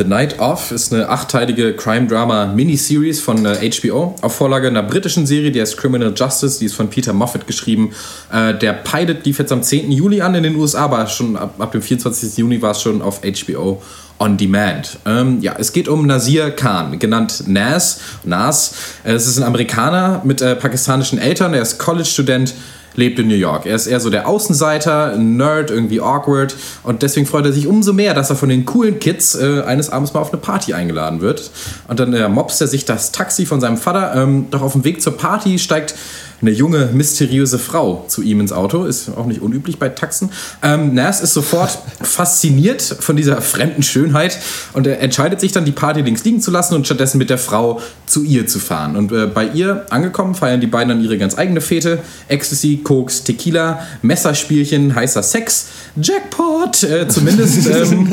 The 0.01 0.07
Night 0.07 0.39
Of 0.41 0.73
ist 0.73 0.95
eine 0.95 1.11
achteilige 1.11 1.77
Crime-Drama-Miniseries 1.77 3.21
von 3.21 3.45
äh, 3.45 3.71
HBO 3.71 4.15
auf 4.23 4.35
Vorlage 4.35 4.69
einer 4.69 4.83
britischen 4.83 5.27
Serie, 5.27 5.51
die 5.51 5.61
heißt 5.61 5.77
Criminal 5.77 6.15
Justice, 6.17 6.59
die 6.59 6.65
ist 6.65 6.75
von 6.75 6.89
Peter 6.89 7.13
Moffat 7.13 7.47
geschrieben. 7.47 7.93
Äh, 8.33 8.55
der 8.55 8.73
Pilot 8.73 9.27
lief 9.27 9.39
jetzt 9.39 9.53
am 9.53 9.63
10. 9.63 9.93
Juli 9.93 10.23
an 10.23 10.35
in 10.35 10.45
den 10.45 10.57
USA, 10.57 10.85
aber 10.85 11.07
schon 11.07 11.37
ab, 11.37 11.57
ab 11.59 11.73
dem 11.73 11.83
24. 11.83 12.39
Juni 12.39 12.63
war 12.63 12.71
es 12.71 12.81
schon 12.81 13.03
auf 13.03 13.21
HBO 13.21 13.83
on 14.19 14.39
Demand. 14.39 14.97
Ähm, 15.05 15.43
ja, 15.43 15.57
es 15.59 15.71
geht 15.71 15.87
um 15.87 16.07
Nasir 16.07 16.51
Khan, 16.51 16.99
genannt 16.99 17.45
Nas. 17.47 18.01
Nas. 18.25 18.73
Äh, 19.05 19.13
Es 19.13 19.27
ist 19.27 19.37
ein 19.37 19.45
Amerikaner 19.45 20.23
mit 20.25 20.41
äh, 20.41 20.57
pakistanischen 20.57 21.19
Eltern, 21.19 21.53
er 21.53 21.61
ist 21.61 21.77
College-Student 21.77 22.55
lebt 23.01 23.19
in 23.19 23.27
New 23.27 23.35
York. 23.35 23.67
Er 23.67 23.75
ist 23.75 23.89
eher 23.89 23.99
so 23.99 24.11
der 24.11 24.29
Außenseiter, 24.29 25.17
Nerd, 25.17 25.71
irgendwie 25.71 26.01
awkward 26.01 26.55
und 26.85 27.03
deswegen 27.03 27.27
freut 27.27 27.47
er 27.47 27.53
sich 27.53 27.67
umso 27.67 27.93
mehr, 27.93 28.15
dass 28.15 28.31
er 28.31 28.37
von 28.37 28.49
den 28.49 28.65
coolen 28.65 29.01
Kids 29.01 29.35
äh, 29.35 29.63
eines 29.63 29.91
Abends 29.91 30.15
mal 30.15 30.21
auf 30.21 30.33
eine 30.33 30.41
Party 30.41 30.75
eingeladen 30.75 31.21
wird. 31.21 31.51
Und 31.89 31.99
dann 31.99 32.13
äh, 32.13 32.29
mobst 32.29 32.61
er 32.61 32.69
sich 32.69 32.85
das 32.85 33.11
Taxi 33.11 33.47
von 33.47 33.61
seinem 33.61 33.77
Vater. 33.77 34.15
Ähm, 34.15 34.47
doch 34.51 34.63
auf 34.63 34.73
dem 34.73 34.85
Weg 34.85 35.03
zur 35.03 35.17
Party 35.17 35.59
steigt 35.59 35.95
eine 36.41 36.51
junge, 36.51 36.91
mysteriöse 36.93 37.59
Frau 37.59 38.05
zu 38.09 38.23
ihm 38.23 38.41
ins 38.41 38.53
Auto. 38.53 38.85
Ist 38.85 39.11
auch 39.17 39.27
nicht 39.27 39.43
unüblich 39.43 39.79
bei 39.79 39.89
Taxen. 39.89 40.31
Ähm, 40.63 40.95
Nas 40.95 41.21
ist 41.21 41.35
sofort 41.35 41.79
fasziniert 42.03 42.83
von 42.83 43.17
dieser 43.17 43.43
fremden 43.43 43.83
Schönheit 43.83 44.39
und 44.73 44.87
er 44.87 45.01
entscheidet 45.01 45.41
sich 45.41 45.53
dann, 45.53 45.65
die 45.65 45.73
Party 45.73 46.01
links 46.01 46.25
liegen 46.25 46.41
zu 46.41 46.51
lassen 46.51 46.75
und 46.75 46.87
stattdessen 46.87 47.19
mit 47.19 47.31
der 47.31 47.39
Frau 47.39 47.81
zu 48.07 48.25
ihr 48.25 48.47
zu 48.47 48.59
fahren. 48.59 48.97
Und 48.97 49.13
äh, 49.13 49.27
bei 49.27 49.47
ihr 49.47 49.87
angekommen 49.91 50.35
feiern 50.35 50.61
die 50.61 50.67
beiden 50.67 50.89
dann 50.89 51.03
ihre 51.03 51.19
ganz 51.19 51.37
eigene 51.37 51.61
Fete. 51.61 51.99
Ecstasy, 52.29 52.81
Koks, 52.83 53.23
Tequila, 53.25 53.87
Messerspielchen, 54.03 54.95
heißer 54.95 55.23
Sex, 55.23 55.67
Jackpot. 55.97 56.83
Äh, 56.83 57.09
zumindest, 57.09 57.67
ähm, 57.93 58.13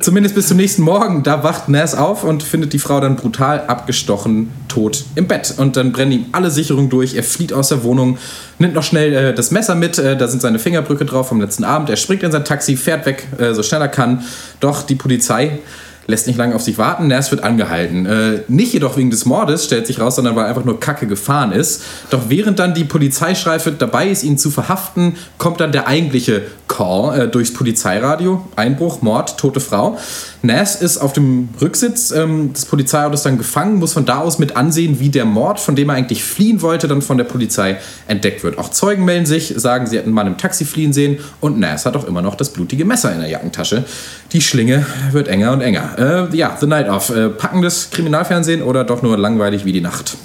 zumindest 0.00 0.34
bis 0.34 0.48
zum 0.48 0.58
nächsten 0.58 0.82
Morgen. 0.82 1.22
Da 1.22 1.42
wacht 1.42 1.68
Nas 1.68 1.94
auf 1.94 2.24
und 2.24 2.42
findet 2.42 2.72
die 2.72 2.78
Frau 2.78 3.00
dann 3.00 3.16
brutal 3.16 3.62
abgestochen, 3.66 4.50
tot 4.68 5.04
im 5.14 5.26
Bett. 5.26 5.54
Und 5.56 5.76
dann 5.76 5.92
brennen 5.92 6.12
ihm 6.12 6.26
alle 6.32 6.50
Sicherungen 6.50 6.90
durch. 6.90 7.14
Er 7.14 7.22
flieht 7.22 7.52
aus 7.54 7.68
der 7.68 7.82
Wohnung, 7.82 8.18
nimmt 8.58 8.74
noch 8.74 8.82
schnell 8.82 9.14
äh, 9.14 9.34
das 9.34 9.50
Messer 9.50 9.74
mit. 9.74 9.98
Äh, 9.98 10.16
da 10.16 10.28
sind 10.28 10.42
seine 10.42 10.58
Fingerbrücke 10.58 11.04
drauf 11.04 11.28
vom 11.28 11.40
letzten 11.40 11.64
Abend. 11.64 11.90
Er 11.90 11.96
springt 11.96 12.22
in 12.22 12.32
sein 12.32 12.44
Taxi, 12.44 12.76
fährt 12.76 13.06
weg, 13.06 13.26
äh, 13.38 13.54
so 13.54 13.62
schnell 13.62 13.80
er 13.80 13.88
kann. 13.88 14.24
Doch 14.60 14.82
die 14.82 14.94
Polizei 14.94 15.58
lässt 16.06 16.26
nicht 16.26 16.36
lange 16.36 16.54
auf 16.54 16.62
sich 16.62 16.78
warten. 16.78 17.06
Ners 17.06 17.30
wird 17.30 17.42
angehalten. 17.42 18.06
Äh, 18.06 18.40
nicht 18.48 18.72
jedoch 18.72 18.96
wegen 18.96 19.10
des 19.10 19.24
Mordes, 19.24 19.64
stellt 19.64 19.86
sich 19.86 20.00
raus, 20.00 20.16
sondern 20.16 20.36
weil 20.36 20.46
einfach 20.46 20.64
nur 20.64 20.80
Kacke 20.80 21.06
gefahren 21.06 21.52
ist. 21.52 21.82
Doch 22.10 22.22
während 22.28 22.58
dann 22.58 22.74
die 22.74 22.84
Polizeischreife 22.84 23.72
dabei 23.72 24.08
ist, 24.08 24.22
ihn 24.22 24.38
zu 24.38 24.50
verhaften, 24.50 25.16
kommt 25.38 25.60
dann 25.60 25.72
der 25.72 25.86
eigentliche 25.86 26.42
Call 26.68 27.20
äh, 27.20 27.28
durchs 27.28 27.52
Polizeiradio. 27.52 28.46
Einbruch, 28.56 29.02
Mord, 29.02 29.38
tote 29.38 29.60
Frau. 29.60 29.98
Nas 30.42 30.76
ist 30.76 30.98
auf 30.98 31.12
dem 31.12 31.48
Rücksitz 31.60 32.10
ähm, 32.10 32.52
des 32.52 32.66
Polizeiautos 32.66 33.22
dann 33.22 33.38
gefangen, 33.38 33.76
muss 33.76 33.94
von 33.94 34.04
da 34.04 34.18
aus 34.18 34.38
mit 34.38 34.56
ansehen, 34.56 35.00
wie 35.00 35.08
der 35.08 35.24
Mord, 35.24 35.58
von 35.58 35.74
dem 35.74 35.88
er 35.88 35.94
eigentlich 35.94 36.22
fliehen 36.22 36.60
wollte, 36.60 36.86
dann 36.86 37.00
von 37.00 37.16
der 37.16 37.24
Polizei 37.24 37.78
entdeckt 38.08 38.44
wird. 38.44 38.58
Auch 38.58 38.70
Zeugen 38.70 39.04
melden 39.04 39.24
sich, 39.24 39.54
sagen, 39.56 39.86
sie 39.86 39.96
hätten 39.96 40.08
einen 40.08 40.14
Mann 40.14 40.26
im 40.26 40.36
Taxi 40.36 40.64
fliehen 40.64 40.92
sehen 40.92 41.18
und 41.40 41.58
Nas 41.58 41.86
hat 41.86 41.96
auch 41.96 42.04
immer 42.04 42.20
noch 42.20 42.34
das 42.34 42.50
blutige 42.50 42.84
Messer 42.84 43.12
in 43.12 43.20
der 43.20 43.30
Jackentasche. 43.30 43.84
Die 44.32 44.40
Schlinge 44.40 44.84
wird 45.12 45.28
enger 45.28 45.52
und 45.52 45.60
enger. 45.60 45.93
Äh, 45.98 46.36
ja, 46.36 46.56
The 46.58 46.66
Night 46.66 46.88
Of. 46.88 47.10
Äh, 47.10 47.30
packendes 47.30 47.90
Kriminalfernsehen 47.90 48.62
oder 48.62 48.84
doch 48.84 49.02
nur 49.02 49.16
langweilig 49.18 49.64
wie 49.64 49.72
die 49.72 49.80
Nacht? 49.80 50.16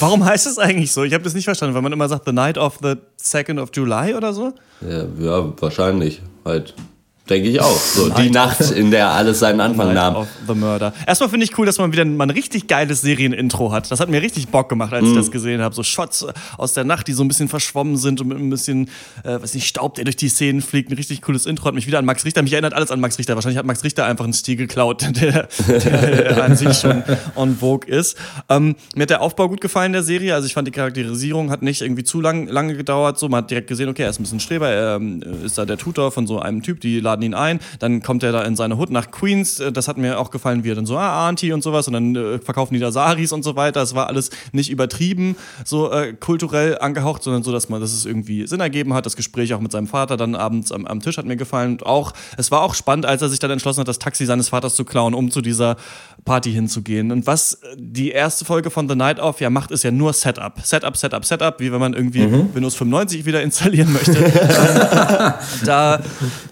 Warum 0.00 0.24
heißt 0.24 0.46
es 0.46 0.58
eigentlich 0.58 0.92
so? 0.92 1.02
Ich 1.02 1.14
habe 1.14 1.24
das 1.24 1.34
nicht 1.34 1.44
verstanden, 1.44 1.74
weil 1.74 1.82
man 1.82 1.92
immer 1.92 2.08
sagt 2.08 2.24
The 2.26 2.32
Night 2.32 2.58
of 2.58 2.78
the 2.82 2.94
2nd 3.20 3.60
of 3.60 3.70
July 3.72 4.14
oder 4.14 4.32
so. 4.32 4.52
Ja, 4.80 5.04
ja 5.18 5.52
wahrscheinlich. 5.60 6.22
Halt. 6.44 6.74
Denke 7.28 7.48
ich 7.48 7.60
auch. 7.60 7.76
So, 7.78 8.08
die 8.10 8.30
Nacht, 8.30 8.60
in 8.70 8.90
der 8.90 9.10
alles 9.10 9.40
seinen 9.40 9.60
Anfang 9.60 9.88
Night 9.88 9.96
nahm. 9.96 10.16
of 10.16 10.28
the 10.46 10.54
Murder. 10.54 10.92
Erstmal 11.06 11.28
finde 11.28 11.44
ich 11.44 11.58
cool, 11.58 11.66
dass 11.66 11.78
man 11.78 11.92
wieder 11.92 12.04
mal 12.04 12.24
ein 12.24 12.30
richtig 12.30 12.66
geiles 12.68 13.02
Serienintro 13.02 13.70
hat. 13.72 13.90
Das 13.90 14.00
hat 14.00 14.08
mir 14.08 14.22
richtig 14.22 14.48
Bock 14.48 14.68
gemacht, 14.68 14.92
als 14.92 15.04
ich 15.04 15.10
Mhm. 15.12 15.16
das 15.16 15.30
gesehen 15.30 15.60
habe. 15.60 15.74
So 15.74 15.82
Shots 15.82 16.26
aus 16.56 16.72
der 16.72 16.84
Nacht, 16.84 17.06
die 17.08 17.12
so 17.12 17.22
ein 17.22 17.28
bisschen 17.28 17.48
verschwommen 17.48 17.96
sind 17.96 18.20
und 18.20 18.28
mit 18.28 18.38
ein 18.38 18.48
bisschen, 18.50 18.88
äh, 19.24 19.40
weiß 19.42 19.54
nicht, 19.54 19.66
Staub, 19.66 19.94
der 19.96 20.04
durch 20.04 20.16
die 20.16 20.28
Szenen 20.28 20.62
fliegt. 20.62 20.90
Ein 20.90 20.96
richtig 20.96 21.20
cooles 21.22 21.44
Intro. 21.46 21.66
Hat 21.66 21.74
mich 21.74 21.86
wieder 21.86 21.98
an 21.98 22.04
Max 22.04 22.24
Richter. 22.24 22.42
Mich 22.42 22.52
erinnert 22.52 22.72
alles 22.74 22.90
an 22.90 23.00
Max 23.00 23.18
Richter. 23.18 23.34
Wahrscheinlich 23.34 23.58
hat 23.58 23.66
Max 23.66 23.84
Richter 23.84 24.06
einfach 24.06 24.24
einen 24.24 24.32
Stil 24.32 24.56
geklaut, 24.56 25.06
der, 25.20 25.48
der 25.68 26.44
an 26.44 26.56
sich 26.56 26.76
schon 26.78 27.02
on 27.36 27.56
vogue 27.56 27.88
ist. 27.88 28.16
Ähm, 28.48 28.74
mir 28.94 29.02
hat 29.02 29.10
der 29.10 29.20
Aufbau 29.22 29.48
gut 29.48 29.60
gefallen 29.60 29.92
der 29.92 30.02
Serie. 30.02 30.34
Also 30.34 30.46
ich 30.46 30.54
fand 30.54 30.66
die 30.66 30.72
Charakterisierung 30.72 31.50
hat 31.50 31.62
nicht 31.62 31.82
irgendwie 31.82 32.04
zu 32.04 32.20
lang, 32.20 32.46
lange 32.48 32.74
gedauert. 32.76 33.18
So, 33.18 33.28
man 33.28 33.42
hat 33.42 33.50
direkt 33.50 33.68
gesehen, 33.68 33.88
okay, 33.88 34.02
er 34.02 34.10
ist 34.10 34.18
ein 34.18 34.22
bisschen 34.22 34.40
Streber. 34.40 34.68
Er 34.68 34.96
ähm, 34.96 35.22
ist 35.44 35.58
da 35.58 35.64
der 35.64 35.76
Tutor 35.78 36.10
von 36.10 36.26
so 36.26 36.38
einem 36.40 36.62
Typ. 36.62 36.80
Die 36.80 37.00
laden 37.00 37.17
ihn 37.22 37.34
ein. 37.34 37.60
Dann 37.78 38.02
kommt 38.02 38.22
er 38.22 38.32
da 38.32 38.42
in 38.42 38.56
seine 38.56 38.76
Hut 38.76 38.90
nach 38.90 39.10
Queens. 39.10 39.60
Äh, 39.60 39.72
Das 39.72 39.88
hat 39.88 39.98
mir 39.98 40.18
auch 40.18 40.30
gefallen, 40.30 40.64
wie 40.64 40.70
er 40.70 40.74
dann 40.74 40.86
so, 40.86 40.96
ah, 40.96 41.28
Auntie 41.28 41.52
und 41.52 41.62
sowas. 41.62 41.86
Und 41.86 41.94
dann 41.94 42.16
äh, 42.16 42.38
verkaufen 42.38 42.74
die 42.74 42.80
da 42.80 42.90
Saris 42.92 43.32
und 43.32 43.42
so 43.42 43.56
weiter. 43.56 43.82
Es 43.82 43.94
war 43.94 44.06
alles 44.08 44.30
nicht 44.52 44.70
übertrieben, 44.70 45.36
so 45.64 45.90
äh, 45.92 46.12
kulturell 46.12 46.78
angehaucht, 46.78 47.22
sondern 47.22 47.42
so, 47.42 47.52
dass 47.52 47.68
man, 47.68 47.80
dass 47.80 47.92
es 47.92 48.06
irgendwie 48.06 48.46
Sinn 48.46 48.60
ergeben 48.60 48.94
hat. 48.94 49.06
Das 49.06 49.16
Gespräch 49.16 49.54
auch 49.54 49.60
mit 49.60 49.72
seinem 49.72 49.86
Vater 49.86 50.16
dann 50.16 50.34
abends 50.34 50.72
am, 50.72 50.86
am 50.86 51.00
Tisch 51.00 51.18
hat 51.18 51.26
mir 51.26 51.36
gefallen. 51.36 51.72
Und 51.72 51.86
auch, 51.86 52.12
es 52.36 52.50
war 52.50 52.62
auch 52.62 52.74
spannend, 52.74 53.06
als 53.06 53.22
er 53.22 53.28
sich 53.28 53.38
dann 53.38 53.50
entschlossen 53.50 53.80
hat, 53.80 53.88
das 53.88 53.98
Taxi 53.98 54.26
seines 54.26 54.48
Vaters 54.48 54.74
zu 54.74 54.84
klauen, 54.84 55.14
um 55.14 55.30
zu 55.30 55.40
dieser 55.40 55.76
Party 56.24 56.52
hinzugehen. 56.52 57.12
Und 57.12 57.26
was 57.26 57.54
äh, 57.54 57.76
die 57.76 58.10
erste 58.10 58.44
Folge 58.44 58.70
von 58.70 58.88
The 58.88 58.94
Night 58.94 59.20
Of 59.20 59.40
ja 59.40 59.50
macht, 59.50 59.70
ist 59.70 59.84
ja 59.84 59.90
nur 59.90 60.12
Setup. 60.12 60.60
Setup, 60.62 60.96
Setup, 60.96 61.24
Setup, 61.24 61.60
wie 61.60 61.72
wenn 61.72 61.80
man 61.80 61.94
irgendwie 61.94 62.28
Windows 62.54 62.74
95 62.74 63.24
wieder 63.24 63.42
installieren 63.42 63.92
möchte. 63.92 64.14
da 65.64 66.00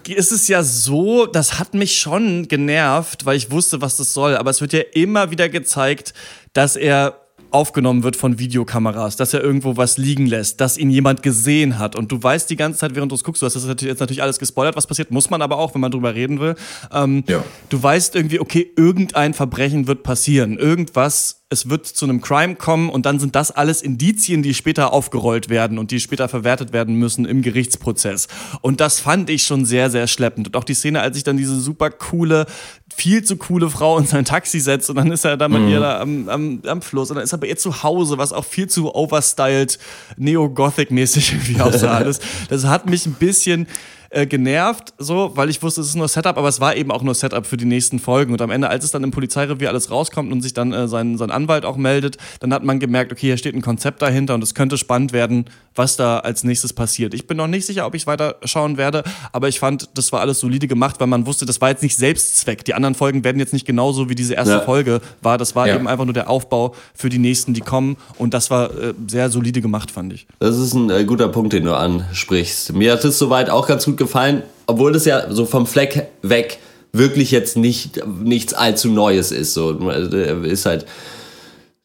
ist 0.07 0.31
es 0.31 0.47
ja 0.47 0.56
so, 0.63 1.25
das 1.25 1.59
hat 1.59 1.73
mich 1.73 1.97
schon 1.99 2.47
genervt, 2.47 3.25
weil 3.25 3.37
ich 3.37 3.51
wusste, 3.51 3.81
was 3.81 3.97
das 3.97 4.13
soll. 4.13 4.35
Aber 4.35 4.49
es 4.49 4.61
wird 4.61 4.73
ja 4.73 4.81
immer 4.93 5.31
wieder 5.31 5.49
gezeigt, 5.49 6.13
dass 6.53 6.75
er 6.75 7.21
aufgenommen 7.51 8.03
wird 8.03 8.15
von 8.15 8.39
Videokameras, 8.39 9.15
dass 9.15 9.33
er 9.33 9.41
irgendwo 9.41 9.77
was 9.77 9.97
liegen 9.97 10.25
lässt, 10.25 10.59
dass 10.61 10.77
ihn 10.77 10.89
jemand 10.89 11.23
gesehen 11.23 11.79
hat. 11.79 11.95
Und 11.95 12.11
du 12.11 12.21
weißt 12.21 12.49
die 12.49 12.55
ganze 12.55 12.79
Zeit, 12.79 12.95
während 12.95 13.11
du 13.11 13.15
es 13.15 13.23
guckst, 13.23 13.41
du 13.41 13.45
hast 13.45 13.55
das 13.55 13.65
jetzt 13.65 13.99
natürlich 13.99 14.21
alles 14.21 14.39
gespoilert, 14.39 14.75
was 14.75 14.87
passiert, 14.87 15.11
muss 15.11 15.29
man 15.29 15.41
aber 15.41 15.57
auch, 15.57 15.73
wenn 15.73 15.81
man 15.81 15.91
drüber 15.91 16.13
reden 16.13 16.39
will. 16.39 16.55
Ähm, 16.91 17.23
Ja. 17.27 17.43
Du 17.69 17.81
weißt 17.81 18.15
irgendwie, 18.15 18.39
okay, 18.39 18.69
irgendein 18.75 19.33
Verbrechen 19.33 19.87
wird 19.87 20.03
passieren. 20.03 20.57
Irgendwas, 20.57 21.36
es 21.49 21.69
wird 21.69 21.87
zu 21.87 22.03
einem 22.03 22.19
Crime 22.19 22.55
kommen 22.55 22.89
und 22.89 23.05
dann 23.05 23.19
sind 23.19 23.33
das 23.35 23.51
alles 23.51 23.81
Indizien, 23.81 24.43
die 24.43 24.53
später 24.53 24.91
aufgerollt 24.91 25.47
werden 25.47 25.79
und 25.79 25.91
die 25.91 26.01
später 26.01 26.27
verwertet 26.27 26.73
werden 26.73 26.95
müssen 26.95 27.23
im 27.23 27.41
Gerichtsprozess. 27.41 28.27
Und 28.59 28.81
das 28.81 28.99
fand 28.99 29.29
ich 29.29 29.43
schon 29.43 29.63
sehr, 29.63 29.89
sehr 29.89 30.07
schleppend. 30.07 30.47
Und 30.47 30.57
auch 30.57 30.65
die 30.65 30.73
Szene, 30.73 30.99
als 30.99 31.15
sich 31.15 31.23
dann 31.23 31.37
diese 31.37 31.57
super 31.57 31.89
coole, 31.89 32.47
viel 32.93 33.23
zu 33.23 33.37
coole 33.37 33.69
Frau 33.69 33.97
in 33.97 34.05
sein 34.05 34.25
Taxi 34.25 34.59
setzt 34.59 34.89
und 34.89 34.97
dann 34.97 35.09
ist 35.09 35.23
er 35.23 35.37
da 35.37 35.47
mit 35.47 35.69
ihr 35.69 35.79
da 35.79 36.01
am, 36.01 36.27
am, 36.27 36.61
am 36.65 36.81
Fluss 36.81 37.11
und 37.11 37.15
dann 37.15 37.23
ist 37.23 37.31
er 37.31 37.37
bei 37.37 37.47
ihr 37.47 37.57
zu 37.57 37.81
Hause, 37.81 38.17
was 38.17 38.33
auch 38.33 38.45
viel 38.45 38.67
zu 38.67 38.93
overstyled, 38.93 39.79
neo-gothic-mäßig 40.17 41.31
irgendwie 41.31 41.61
aussah 41.61 41.95
alles. 41.95 42.19
Das 42.49 42.65
hat 42.65 42.89
mich 42.89 43.05
ein 43.05 43.13
bisschen 43.13 43.67
äh, 44.09 44.25
genervt, 44.25 44.93
so, 44.97 45.31
weil 45.35 45.49
ich 45.49 45.61
wusste, 45.61 45.81
es 45.81 45.87
ist 45.87 45.95
nur 45.95 46.07
Setup, 46.07 46.37
aber 46.37 46.47
es 46.47 46.59
war 46.59 46.75
eben 46.75 46.91
auch 46.91 47.01
nur 47.01 47.13
Setup 47.13 47.45
für 47.45 47.57
die 47.57 47.65
nächsten 47.65 47.99
Folgen. 47.99 48.33
Und 48.33 48.41
am 48.41 48.51
Ende, 48.51 48.69
als 48.69 48.85
es 48.85 48.91
dann 48.91 49.03
im 49.03 49.11
Polizeirevier 49.11 49.69
alles 49.69 49.91
rauskommt 49.91 50.31
und 50.31 50.41
sich 50.41 50.53
dann 50.53 50.71
äh, 50.73 50.87
sein, 50.87 51.17
sein 51.17 51.31
Anwalt 51.31 51.65
auch 51.65 51.77
meldet, 51.77 52.17
dann 52.39 52.53
hat 52.53 52.63
man 52.63 52.79
gemerkt, 52.79 53.11
okay, 53.11 53.27
hier 53.27 53.37
steht 53.37 53.55
ein 53.55 53.61
Konzept 53.61 54.01
dahinter 54.01 54.35
und 54.35 54.43
es 54.43 54.53
könnte 54.53 54.77
spannend 54.77 55.13
werden, 55.13 55.45
was 55.77 55.95
da 55.95 56.19
als 56.19 56.43
nächstes 56.43 56.73
passiert. 56.73 57.13
Ich 57.13 57.27
bin 57.27 57.37
noch 57.37 57.47
nicht 57.47 57.65
sicher, 57.65 57.85
ob 57.85 57.95
ich 57.95 58.07
weiter 58.07 58.35
schauen 58.43 58.77
werde, 58.77 59.03
aber 59.31 59.47
ich 59.47 59.59
fand, 59.59 59.89
das 59.93 60.11
war 60.11 60.21
alles 60.21 60.39
solide 60.39 60.67
gemacht, 60.67 60.99
weil 60.99 61.07
man 61.07 61.25
wusste, 61.25 61.45
das 61.45 61.61
war 61.61 61.69
jetzt 61.69 61.83
nicht 61.83 61.95
Selbstzweck. 61.95 62.65
Die 62.65 62.73
anderen 62.73 62.95
Folgen 62.95 63.23
werden 63.23 63.39
jetzt 63.39 63.53
nicht 63.53 63.65
genauso 63.65 64.09
wie 64.09 64.15
diese 64.15 64.33
erste 64.33 64.53
Ja. 64.55 64.59
Folge 64.61 65.01
war. 65.21 65.37
Das 65.37 65.55
war 65.55 65.67
Ja. 65.67 65.75
eben 65.75 65.87
einfach 65.87 66.05
nur 66.05 66.13
der 66.13 66.29
Aufbau 66.29 66.75
für 66.93 67.09
die 67.09 67.19
nächsten, 67.19 67.53
die 67.53 67.61
kommen. 67.61 67.97
Und 68.17 68.33
das 68.33 68.49
war 68.51 68.71
äh, 68.71 68.93
sehr 69.07 69.29
solide 69.29 69.61
gemacht, 69.61 69.91
fand 69.91 70.13
ich. 70.13 70.27
Das 70.39 70.57
ist 70.57 70.73
ein 70.73 70.89
äh, 70.89 71.03
guter 71.05 71.27
Punkt, 71.29 71.53
den 71.53 71.63
du 71.65 71.73
ansprichst. 71.75 72.73
Mir 72.73 72.93
hat 72.93 73.05
es 73.05 73.17
soweit 73.19 73.49
auch 73.49 73.67
ganz 73.67 73.85
gut 73.85 73.97
gefallen, 73.97 74.43
obwohl 74.65 74.91
das 74.91 75.05
ja 75.05 75.31
so 75.33 75.45
vom 75.45 75.65
Fleck 75.67 76.07
weg 76.21 76.59
wirklich 76.93 77.31
jetzt 77.31 77.57
nicht 77.57 78.01
nichts 78.23 78.53
allzu 78.53 78.89
Neues 78.89 79.31
ist. 79.31 79.53
So 79.53 79.89
äh, 79.91 80.47
ist 80.49 80.65
halt 80.65 80.85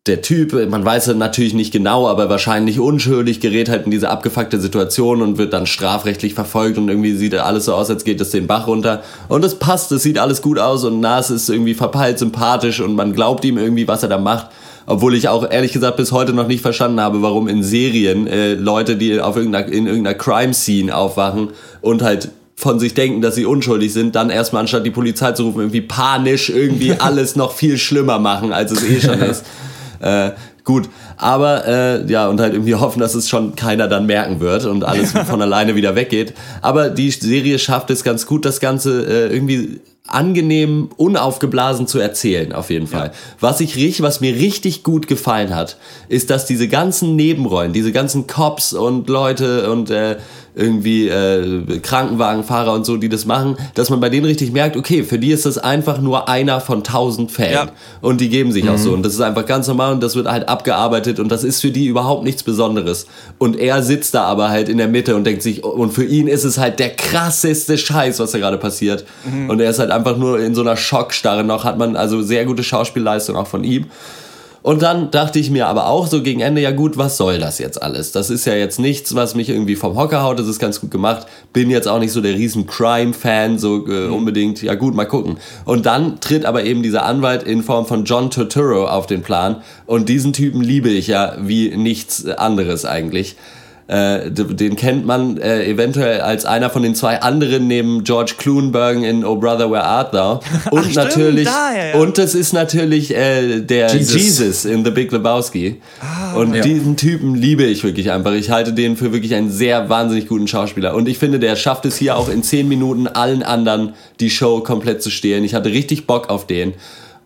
der 0.09 0.21
Typ, 0.21 0.53
man 0.69 0.85
weiß 0.85 1.15
natürlich 1.15 1.55
nicht 1.55 1.73
genau, 1.73 2.09
aber 2.09 2.29
wahrscheinlich 2.29 2.81
unschuldig, 2.81 3.39
gerät 3.39 3.69
halt 3.69 3.85
in 3.85 3.93
diese 3.93 4.11
abgefuckte 4.11 4.61
Situation 4.61 5.23
und 5.23 5.39
wird 5.39 5.53
dann 5.53 5.65
strafrechtlich 5.65 6.35
verfolgt 6.35 6.77
und 6.77 6.89
irgendwie 6.89 7.15
sieht 7.15 7.37
alles 7.37 7.67
so 7.67 7.75
aus, 7.75 7.89
als 7.89 8.03
geht 8.03 8.21
es 8.21 8.31
den 8.31 8.49
Bach 8.49 8.67
runter. 8.67 9.05
Und 9.29 9.45
es 9.45 9.55
passt, 9.55 9.93
es 9.93 10.03
sieht 10.03 10.19
alles 10.19 10.43
gut 10.43 10.59
aus 10.59 10.83
und 10.83 10.99
Nas 10.99 11.31
ist 11.31 11.49
irgendwie 11.49 11.75
verpeilt, 11.75 12.19
sympathisch 12.19 12.81
und 12.81 12.97
man 12.97 13.13
glaubt 13.13 13.45
ihm 13.45 13.59
irgendwie, 13.59 13.87
was 13.87 14.03
er 14.03 14.09
da 14.09 14.19
macht. 14.19 14.49
Obwohl 14.87 15.15
ich 15.15 15.29
auch 15.29 15.49
ehrlich 15.49 15.73
gesagt 15.73 15.97
bis 15.97 16.11
heute 16.11 16.33
noch 16.33 16.49
nicht 16.49 16.63
verstanden 16.63 17.01
habe, 17.01 17.23
warum 17.23 17.47
in 17.47 17.63
Serien 17.63 18.27
äh, 18.27 18.55
Leute, 18.55 18.97
die 18.97 19.21
auf 19.21 19.37
irgendeiner, 19.37 19.71
in 19.71 19.87
irgendeiner 19.87 20.19
Crime-Scene 20.19 20.93
aufwachen 20.93 21.51
und 21.81 22.03
halt 22.03 22.31
von 22.57 22.81
sich 22.81 22.95
denken, 22.95 23.23
dass 23.23 23.37
sie 23.37 23.47
unschuldig 23.47 23.93
sind, 23.93 24.17
dann 24.17 24.31
erstmal 24.31 24.63
anstatt 24.63 24.85
die 24.85 24.91
Polizei 24.91 25.31
zu 25.31 25.45
rufen, 25.45 25.61
irgendwie 25.61 25.81
panisch 25.81 26.51
irgendwie 26.51 26.93
alles 26.99 27.37
noch 27.37 27.53
viel 27.53 27.79
schlimmer 27.79 28.19
machen, 28.19 28.53
als 28.53 28.73
es 28.73 28.83
eh 28.83 29.01
schon 29.01 29.21
ist. 29.31 29.45
Äh, 30.03 30.33
gut, 30.65 30.89
aber 31.17 31.67
äh, 31.67 32.11
ja, 32.11 32.29
und 32.29 32.41
halt 32.41 32.55
irgendwie 32.55 32.75
hoffen, 32.75 33.01
dass 33.01 33.15
es 33.15 33.29
schon 33.29 33.55
keiner 33.55 33.89
dann 33.89 34.07
merken 34.07 34.41
wird 34.41 34.65
und 34.65 34.85
alles 34.85 35.13
von 35.13 35.41
alleine 35.41 35.77
wieder 35.77 35.95
weggeht. 35.95 36.35
Aber 36.61 36.91
die 36.91 37.11
Serie 37.11 37.59
schafft 37.59 37.91
es 37.91 38.05
ganz 38.05 38.27
gut, 38.27 38.45
das 38.45 38.61
Ganze 38.61 39.07
äh, 39.07 39.33
irgendwie 39.33 39.81
angenehm, 40.09 40.91
unaufgeblasen 40.97 41.87
zu 41.87 41.99
erzählen, 41.99 42.53
auf 42.53 42.71
jeden 42.71 42.89
Fall. 42.89 43.13
Was 43.39 43.61
ich 43.61 43.77
richtig, 43.77 44.03
was 44.03 44.21
mir 44.21 44.35
richtig 44.35 44.83
gut 44.83 45.07
gefallen 45.07 45.55
hat, 45.55 45.77
ist, 46.09 46.31
dass 46.31 46.45
diese 46.45 46.67
ganzen 46.67 47.15
Nebenrollen, 47.15 47.73
diese 47.73 47.93
ganzen 47.93 48.27
Cops 48.27 48.73
und 48.73 49.09
Leute 49.09 49.71
und 49.71 49.91
äh, 49.91 50.17
irgendwie 50.55 51.09
äh, 51.09 51.79
Krankenwagenfahrer 51.79 52.73
und 52.73 52.85
so, 52.85 52.97
die 52.97 53.09
das 53.09 53.25
machen, 53.25 53.57
dass 53.75 53.89
man 53.91 54.01
bei 54.01 54.11
denen 54.11 54.27
richtig 54.27 54.53
merkt, 54.53 54.77
okay, 54.77 55.03
für 55.03 55.19
die 55.19 55.31
ist 55.31 55.47
das 55.47 55.57
einfach 55.57 56.01
nur 56.01 56.29
einer 56.29 56.61
von 56.61 56.85
tausend 56.85 57.31
Fällen. 57.33 57.53
Ja. 57.53 57.73
Und 58.01 58.21
die 58.21 58.29
geben 58.29 58.53
sich 58.53 58.69
auch 58.69 58.77
so. 58.77 58.93
Und 58.93 59.03
das 59.03 59.15
ist 59.15 59.21
einfach 59.21 59.47
ganz 59.47 59.67
normal 59.69 59.95
und 59.95 60.03
das 60.03 60.15
wird 60.15 60.29
halt 60.29 60.49
abgearbeitet 60.49 61.21
und 61.21 61.31
das 61.31 61.45
ist 61.45 61.61
für 61.61 61.71
die 61.71 61.87
überhaupt 61.87 62.25
nichts 62.25 62.43
Besonderes. 62.43 63.07
Und 63.39 63.57
er 63.59 63.83
sitzt 63.83 64.15
da 64.15 64.25
aber 64.25 64.51
halt 64.51 64.69
in 64.69 64.77
der 64.77 64.89
Mitte 64.89 65.17
und 65.17 65.25
denkt 65.25 65.43
sich, 65.43 65.65
und 65.65 65.93
für 65.93 66.05
ihn 66.05 66.27
ist 66.27 66.45
es 66.45 66.59
halt 66.59 66.79
der 66.79 66.91
krasseste 66.91 67.79
Scheiß, 67.79 68.19
was 68.19 68.33
da 68.33 68.39
gerade 68.39 68.59
passiert. 68.59 69.07
Und 69.49 69.61
er 69.61 69.71
ist 69.71 69.79
halt 69.79 69.91
einfach 69.93 70.17
nur 70.17 70.41
in 70.41 70.55
so 70.55 70.61
einer 70.63 70.77
Schockstarre 70.77 71.45
noch, 71.45 71.65
hat 71.65 71.79
man 71.79 71.97
also 71.97 72.23
sehr 72.23 72.45
gute 72.45 72.63
Schauspielleistung 72.63 73.37
auch 73.37 73.47
von 73.47 73.65
ihm. 73.65 73.87
Und 74.63 74.83
dann 74.83 75.11
dachte 75.11 75.41
ich 75.41 75.51
mir 75.51 75.67
aber 75.67 75.89
auch 75.89 76.07
so 76.07 76.23
gegen 76.23 76.41
Ende, 76.41 76.61
ja 76.61 76.71
gut, 76.71 76.97
was 76.97 77.17
soll 77.17 77.41
das 77.41 77.59
jetzt 77.59 77.83
alles? 77.83 78.13
Das 78.13 78.31
ist 78.31 78.45
ja 78.45 78.55
jetzt 78.55 78.79
nichts, 78.79 79.15
was 79.17 79.35
mich 79.35 79.49
irgendwie 79.49 79.75
vom 79.75 79.97
Hocker 79.97 80.23
haut, 80.23 80.39
das 80.39 80.47
ist 80.47 80.61
ganz 80.61 80.81
gut 80.81 80.93
gemacht. 80.93 81.27
Bin 81.53 81.69
jetzt 81.69 81.89
auch 81.89 81.99
nicht 81.99 82.13
so 82.13 82.21
der 82.21 82.35
riesen 82.35 82.67
Crime-Fan, 82.69 83.59
so 83.59 83.89
äh, 83.89 84.07
unbedingt, 84.07 84.63
ja 84.63 84.77
gut, 84.77 84.95
mal 84.95 85.05
gucken. 85.05 85.39
Und 85.65 85.85
dann 85.85 86.21
tritt 86.21 86.45
aber 86.45 86.65
eben 86.65 86.85
dieser 86.85 87.05
Anwalt 87.05 87.43
in 87.43 87.65
Form 87.65 87.87
von 87.87 88.05
John 88.05 88.31
Turturro 88.31 88.87
auf 88.87 89.07
den 89.07 89.23
Plan. 89.23 89.63
Und 89.87 90.09
diesen 90.09 90.33
Typen 90.33 90.61
liebe 90.61 90.91
ich 90.91 91.09
ja 91.09 91.37
wie 91.41 91.77
nichts 91.77 92.25
anderes 92.25 92.85
eigentlich. 92.85 93.35
Äh, 93.89 94.31
den 94.31 94.77
kennt 94.77 95.05
man 95.07 95.39
äh, 95.39 95.65
eventuell 95.67 96.21
als 96.21 96.45
einer 96.45 96.71
von 96.71 96.83
den 96.85 96.95
zwei 96.95 97.21
anderen 97.21 97.67
neben 97.67 98.05
George 98.05 98.35
Cloonberg 98.39 99.03
in 99.03 99.25
Oh 99.25 99.37
Brother 99.37 99.71
Where 99.73 99.83
Art 99.85 100.13
Thou 100.15 100.41
und 100.71 100.83
stimmt, 100.83 100.95
natürlich 100.95 101.45
daher, 101.47 101.95
ja. 101.97 102.01
und 102.01 102.17
das 102.17 102.35
ist 102.37 102.53
natürlich 102.53 103.15
äh, 103.15 103.61
der 103.61 103.93
Jesus. 103.93 104.15
Jesus. 104.15 104.65
in 104.67 104.85
The 104.85 104.93
Big 104.93 105.11
Lebowski 105.11 105.81
und 106.37 106.55
Ja. 106.55 106.63
diesen 106.63 106.97
Typen 106.97 107.35
liebe 107.35 107.65
ich 107.65 107.83
wirklich 107.83 108.13
einfach 108.13 108.33
ich 108.35 108.51
halte 108.51 108.73
den 108.73 108.97
für 108.97 109.13
wirklich 109.13 109.35
einen 109.35 109.51
sehr 109.51 109.89
wahnsinnig 109.89 110.29
guten 110.29 110.47
Schauspieler 110.47 110.95
und 110.95 111.09
ich 111.09 111.19
finde 111.19 111.41
der 111.41 111.57
schafft 111.57 111.85
es 111.85 111.97
hier 111.97 112.17
auch 112.17 112.29
in 112.29 112.45
10 112.45 112.69
Minuten 112.69 113.09
allen 113.09 113.43
anderen 113.43 113.95
die 114.21 114.31
Show 114.31 114.61
komplett 114.61 115.03
zu 115.03 115.11
stehlen 115.11 115.43
ich 115.43 115.55
hatte 115.55 115.71
richtig 115.71 116.07
Bock 116.07 116.31
auf 116.31 116.47
den 116.47 116.75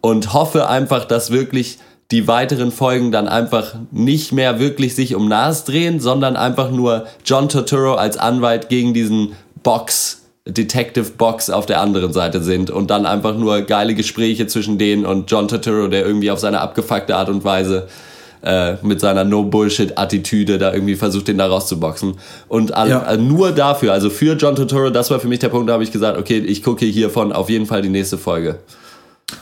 und 0.00 0.32
hoffe 0.32 0.68
einfach 0.70 1.04
dass 1.04 1.30
wirklich 1.30 1.78
die 2.10 2.28
weiteren 2.28 2.70
Folgen 2.70 3.10
dann 3.10 3.26
einfach 3.26 3.74
nicht 3.90 4.32
mehr 4.32 4.60
wirklich 4.60 4.94
sich 4.94 5.14
um 5.14 5.28
Nas 5.28 5.64
drehen, 5.64 5.98
sondern 5.98 6.36
einfach 6.36 6.70
nur 6.70 7.06
John 7.24 7.48
Turturro 7.48 7.94
als 7.94 8.16
Anwalt 8.16 8.68
gegen 8.68 8.94
diesen 8.94 9.32
Box, 9.62 10.22
Detective 10.46 11.10
Box 11.18 11.50
auf 11.50 11.66
der 11.66 11.80
anderen 11.80 12.12
Seite 12.12 12.40
sind 12.40 12.70
und 12.70 12.90
dann 12.90 13.06
einfach 13.06 13.36
nur 13.36 13.62
geile 13.62 13.94
Gespräche 13.94 14.46
zwischen 14.46 14.78
denen 14.78 15.04
und 15.04 15.28
John 15.30 15.48
Turturro, 15.48 15.88
der 15.88 16.06
irgendwie 16.06 16.30
auf 16.30 16.38
seine 16.38 16.60
abgefuckte 16.60 17.16
Art 17.16 17.28
und 17.28 17.42
Weise 17.44 17.88
äh, 18.44 18.74
mit 18.82 19.00
seiner 19.00 19.24
No-Bullshit-Attitüde 19.24 20.58
da 20.58 20.72
irgendwie 20.72 20.94
versucht, 20.94 21.26
den 21.26 21.38
da 21.38 21.46
rauszuboxen. 21.48 22.14
Und 22.46 22.72
all, 22.74 22.88
Ja. 22.90 23.02
äh, 23.10 23.16
nur 23.16 23.50
dafür, 23.50 23.92
also 23.92 24.08
für 24.10 24.34
John 24.34 24.54
Turturro, 24.54 24.90
das 24.90 25.10
war 25.10 25.18
für 25.18 25.26
mich 25.26 25.40
der 25.40 25.48
Punkt, 25.48 25.68
da 25.68 25.72
habe 25.72 25.82
ich 25.82 25.90
gesagt, 25.90 26.16
okay, 26.16 26.38
ich 26.38 26.62
gucke 26.62 26.86
hiervon 26.86 27.32
auf 27.32 27.50
jeden 27.50 27.66
Fall 27.66 27.82
die 27.82 27.88
nächste 27.88 28.16
Folge. 28.18 28.60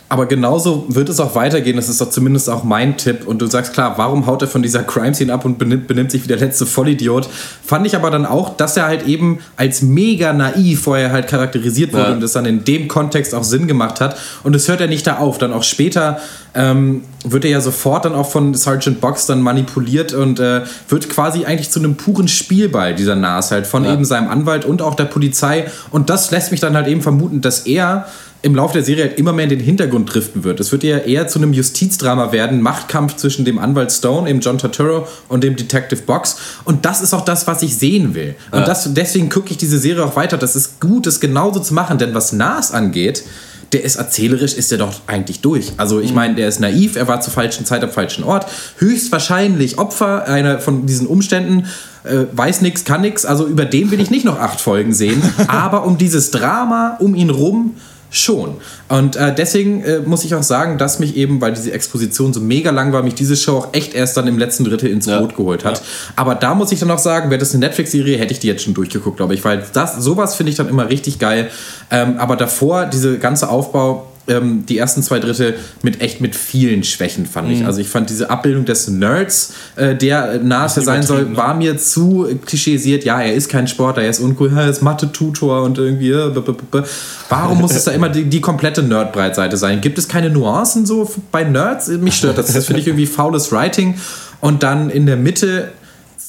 Aber 0.09 0.25
genauso 0.27 0.87
wird 0.89 1.09
es 1.11 1.21
auch 1.21 1.35
weitergehen. 1.35 1.77
Das 1.77 1.89
ist 1.91 2.01
doch 2.01 2.09
zumindest 2.09 2.49
auch 2.49 2.65
mein 2.65 2.97
Tipp. 2.97 3.27
Und 3.27 3.43
du 3.43 3.47
sagst, 3.47 3.75
klar, 3.75 3.95
warum 3.99 4.27
haut 4.27 4.41
er 4.41 4.49
von 4.49 4.63
dieser 4.63 4.83
Crime-Scene 4.85 5.31
ab 5.33 5.45
und 5.45 5.59
benimmt, 5.59 5.89
benimmt 5.89 6.11
sich 6.11 6.23
wie 6.25 6.29
der 6.29 6.39
letzte 6.39 6.65
Vollidiot? 6.65 7.29
Fand 7.65 7.87
ich 7.87 7.95
aber 7.95 8.11
dann 8.11 8.25
auch, 8.25 8.57
dass 8.57 8.77
er 8.79 8.87
halt 8.87 9.07
eben 9.07 9.41
als 9.57 9.83
mega 9.83 10.33
naiv 10.33 10.83
vorher 10.85 11.11
halt 11.13 11.27
charakterisiert 11.29 11.93
wurde 11.93 12.05
Ja. 12.05 12.13
und 12.13 12.21
das 12.23 12.33
dann 12.33 12.47
in 12.47 12.65
dem 12.65 12.89
Kontext 12.89 13.35
auch 13.35 13.45
Sinn 13.45 13.67
gemacht 13.67 14.01
hat. 14.01 14.17
Und 14.43 14.55
es 14.57 14.69
hört 14.69 14.81
ja 14.81 14.87
nicht 14.87 15.07
da 15.07 15.19
auf. 15.19 15.37
Dann 15.37 15.53
auch 15.53 15.65
später 15.65 16.19
ähm, 16.55 17.03
wird 17.25 17.45
er 17.45 17.51
ja 17.51 17.61
sofort 17.61 18.05
dann 18.07 18.15
auch 18.15 18.31
von 18.31 18.55
Sergeant 18.55 19.01
Box 19.03 19.27
dann 19.27 19.43
manipuliert 19.43 20.15
und 20.15 20.39
äh, 20.41 20.63
wird 20.89 21.11
quasi 21.11 21.45
eigentlich 21.45 21.71
zu 21.71 21.81
einem 21.81 21.97
puren 21.97 22.29
Spielball, 22.29 22.95
dieser 22.95 23.17
Nas 23.17 23.51
halt, 23.51 23.67
von 23.67 23.85
eben 23.85 24.05
seinem 24.07 24.29
Anwalt 24.31 24.65
und 24.65 24.81
auch 24.81 24.95
der 24.95 25.07
Polizei. 25.07 25.67
Und 25.91 26.09
das 26.09 26.31
lässt 26.31 26.53
mich 26.53 26.61
dann 26.61 26.75
halt 26.75 26.87
eben 26.87 27.03
vermuten, 27.03 27.41
dass 27.43 27.61
er 27.67 28.07
im 28.45 28.55
Laufe 28.55 28.75
der 28.75 28.85
Serie 28.85 29.05
halt 29.05 29.19
immer 29.19 29.33
mehr 29.33 29.45
in 29.45 29.51
den 29.51 29.61
Hintergrund 29.61 30.13
driften 30.13 30.45
wird. 30.45 30.61
Es 30.61 30.71
wird 30.71 30.85
ja 30.85 30.99
eher 30.99 31.27
zu 31.29 31.39
einem 31.39 31.55
Justizdrama 31.55 32.31
werden, 32.31 32.61
Machtkampf 32.61 33.17
zwischen 33.17 33.47
dem 33.47 33.59
Anwalt 33.59 33.91
Stone, 33.91 34.29
eben 34.29 34.41
John 34.41 34.59
Turturro, 34.59 35.09
und 35.29 35.43
dem 35.43 35.57
Detective 35.57 36.03
Box. 36.03 36.37
Und 36.65 36.85
das 36.85 37.01
ist 37.01 37.15
auch 37.15 37.25
das, 37.25 37.47
was 37.47 37.63
ich 37.63 37.75
sehen 37.77 38.15
will. 38.15 38.35
Und 38.51 38.61
Ja. 38.61 38.67
das, 38.67 38.93
deswegen 38.93 39.31
gucke 39.31 39.51
ich 39.51 39.57
diese 39.57 39.79
Serie 39.79 40.05
auch 40.05 40.15
weiter. 40.15 40.37
Das 40.37 40.57
ist 40.57 40.79
gut, 40.79 41.07
das 41.07 41.21
genauso 41.21 41.59
zu 41.61 41.73
machen. 41.73 41.97
Denn 41.97 42.15
was 42.15 42.35
Nas 42.35 42.71
angeht, 42.71 43.25
der 43.73 43.83
ist 43.83 43.97
erzählerisch, 43.97 44.53
ist 44.53 44.71
der 44.71 44.79
doch 44.79 44.93
eigentlich 45.07 45.41
durch. 45.41 45.73
Also 45.79 45.99
ich 46.01 46.13
meine, 46.13 46.35
der 46.35 46.47
ist 46.47 46.61
naiv, 46.61 46.97
er 46.97 47.09
war 47.09 47.23
zur 47.23 47.33
falschen 47.33 47.65
Zeit 47.65 47.83
am 47.83 47.91
falschen 47.91 48.25
Ort. 48.25 48.47
Höchstwahrscheinlich 48.77 49.79
Opfer 49.79 50.27
einer 50.29 50.59
von 50.61 50.85
diesen 50.85 51.07
Umständen. 51.07 51.67
Äh, 52.05 52.27
weiß 52.33 52.61
nix, 52.61 52.85
kann 52.85 53.01
nix. 53.01 53.25
Also 53.25 53.47
über 53.47 53.65
den 53.65 53.91
will 53.91 54.01
ich 54.01 54.11
nicht 54.11 54.27
noch 54.27 54.39
acht 54.39 54.61
Folgen 54.61 54.93
sehen. 54.93 55.23
Aber 55.49 55.87
um 55.87 55.97
dieses 55.97 56.31
Drama 56.31 56.99
um 57.01 57.15
ihn 57.15 57.31
rum 57.31 57.75
schon. 58.15 58.57
Und 58.89 59.17
äh, 59.17 59.35
deswegen 59.35 59.83
äh, 59.83 59.99
muss 60.01 60.25
ich 60.25 60.35
auch 60.35 60.43
sagen, 60.43 60.79
dass 60.79 60.99
mich 60.99 61.17
eben, 61.17 61.41
weil 61.41 61.53
diese 61.53 61.73
Exposition 61.73 62.33
so 62.33 62.41
mega 62.41 62.71
lang 62.71 62.93
war, 62.93 63.03
mich 63.03 63.15
diese 63.15 63.37
Show 63.37 63.59
auch 63.59 63.69
echt 63.73 63.95
erst 63.95 64.17
dann 64.17 64.27
im 64.27 64.39
letzten 64.39 64.65
Drittel 64.65 64.91
ins 64.91 65.07
Boot 65.07 65.37
geholt 65.37 65.65
hat. 65.65 65.83
Aber 66.17 66.35
da 66.35 66.55
muss 66.55 66.73
ich 66.73 66.81
dann 66.81 66.91
auch 66.91 66.99
sagen, 66.99 67.31
wäre 67.31 67.39
das 67.39 67.53
eine 67.53 67.67
Netflix-Serie, 67.67 68.17
hätte 68.19 68.33
ich 68.33 68.39
die 68.39 68.47
jetzt 68.47 68.63
schon 68.63 68.75
durchgeguckt, 68.75 69.17
glaube 69.17 69.35
ich, 69.35 69.45
weil 69.45 69.65
das, 69.73 69.97
sowas 69.97 70.37
finde 70.37 70.51
ich 70.51 70.57
dann 70.57 70.69
immer 70.69 70.89
richtig 70.89 71.19
geil. 71.19 71.51
Ähm, 71.91 72.19
aber 72.19 72.37
davor, 72.37 72.87
diese 72.87 73.19
ganze 73.19 73.49
Aufbau, 73.49 74.07
ähm, 74.27 74.65
die 74.67 74.79
ersten 74.79 75.03
zwei 75.03 75.19
Drittel 75.19 75.55
mit 75.83 76.01
echt 76.01 76.21
mit 76.21 76.35
vielen 76.35 76.83
Schwächen, 76.85 77.27
fand 77.27 77.51
ich. 77.51 77.61
Mhm. 77.61 77.67
Also 77.67 77.81
ich 77.81 77.89
fand 77.89 78.09
diese 78.09 78.31
Abbildung 78.31 78.65
des 78.65 78.89
Nerds, 78.89 79.53
äh, 79.77 79.95
der 79.95 80.39
nahe 80.39 80.69
sein 80.69 81.03
soll, 81.03 81.37
war 81.37 81.55
mir 81.55 81.77
zu 81.77 82.27
klischeisiert. 82.47 83.05
Ja, 83.05 83.21
er 83.21 83.35
ist 83.35 83.49
kein 83.49 83.69
Sportler, 83.69 84.03
er 84.05 84.11
ist 84.11 84.21
uncool, 84.21 84.51
er 84.57 84.69
ist 84.71 84.83
Mathe-Tutor 84.83 85.63
und 85.63 85.79
irgendwie. 85.79 86.11
Äh, 86.11 86.31
b- 86.31 86.41
b- 86.41 86.53
b- 86.53 86.83
Warum 87.29 87.61
muss 87.61 87.75
es 87.75 87.85
da 87.85 87.91
immer 87.91 88.09
die, 88.09 88.25
die 88.25 88.41
komplette 88.41 88.83
Nerd-Breitseite 88.83 89.57
sein? 89.57 89.81
Gibt 89.81 89.99
es 89.99 90.09
keine 90.09 90.31
Nuancen 90.31 90.87
so 90.87 91.11
bei 91.31 91.45
Nerds? 91.45 91.89
Mich 91.89 92.17
stört 92.17 92.39
das. 92.39 92.53
Das 92.53 92.67
finde 92.67 92.81
ich 92.81 92.87
irgendwie 92.87 93.07
faules 93.07 93.53
Writing. 93.53 93.95
Und 94.41 94.63
dann 94.63 94.91
in 94.91 95.07
der 95.07 95.17
Mitte 95.17 95.73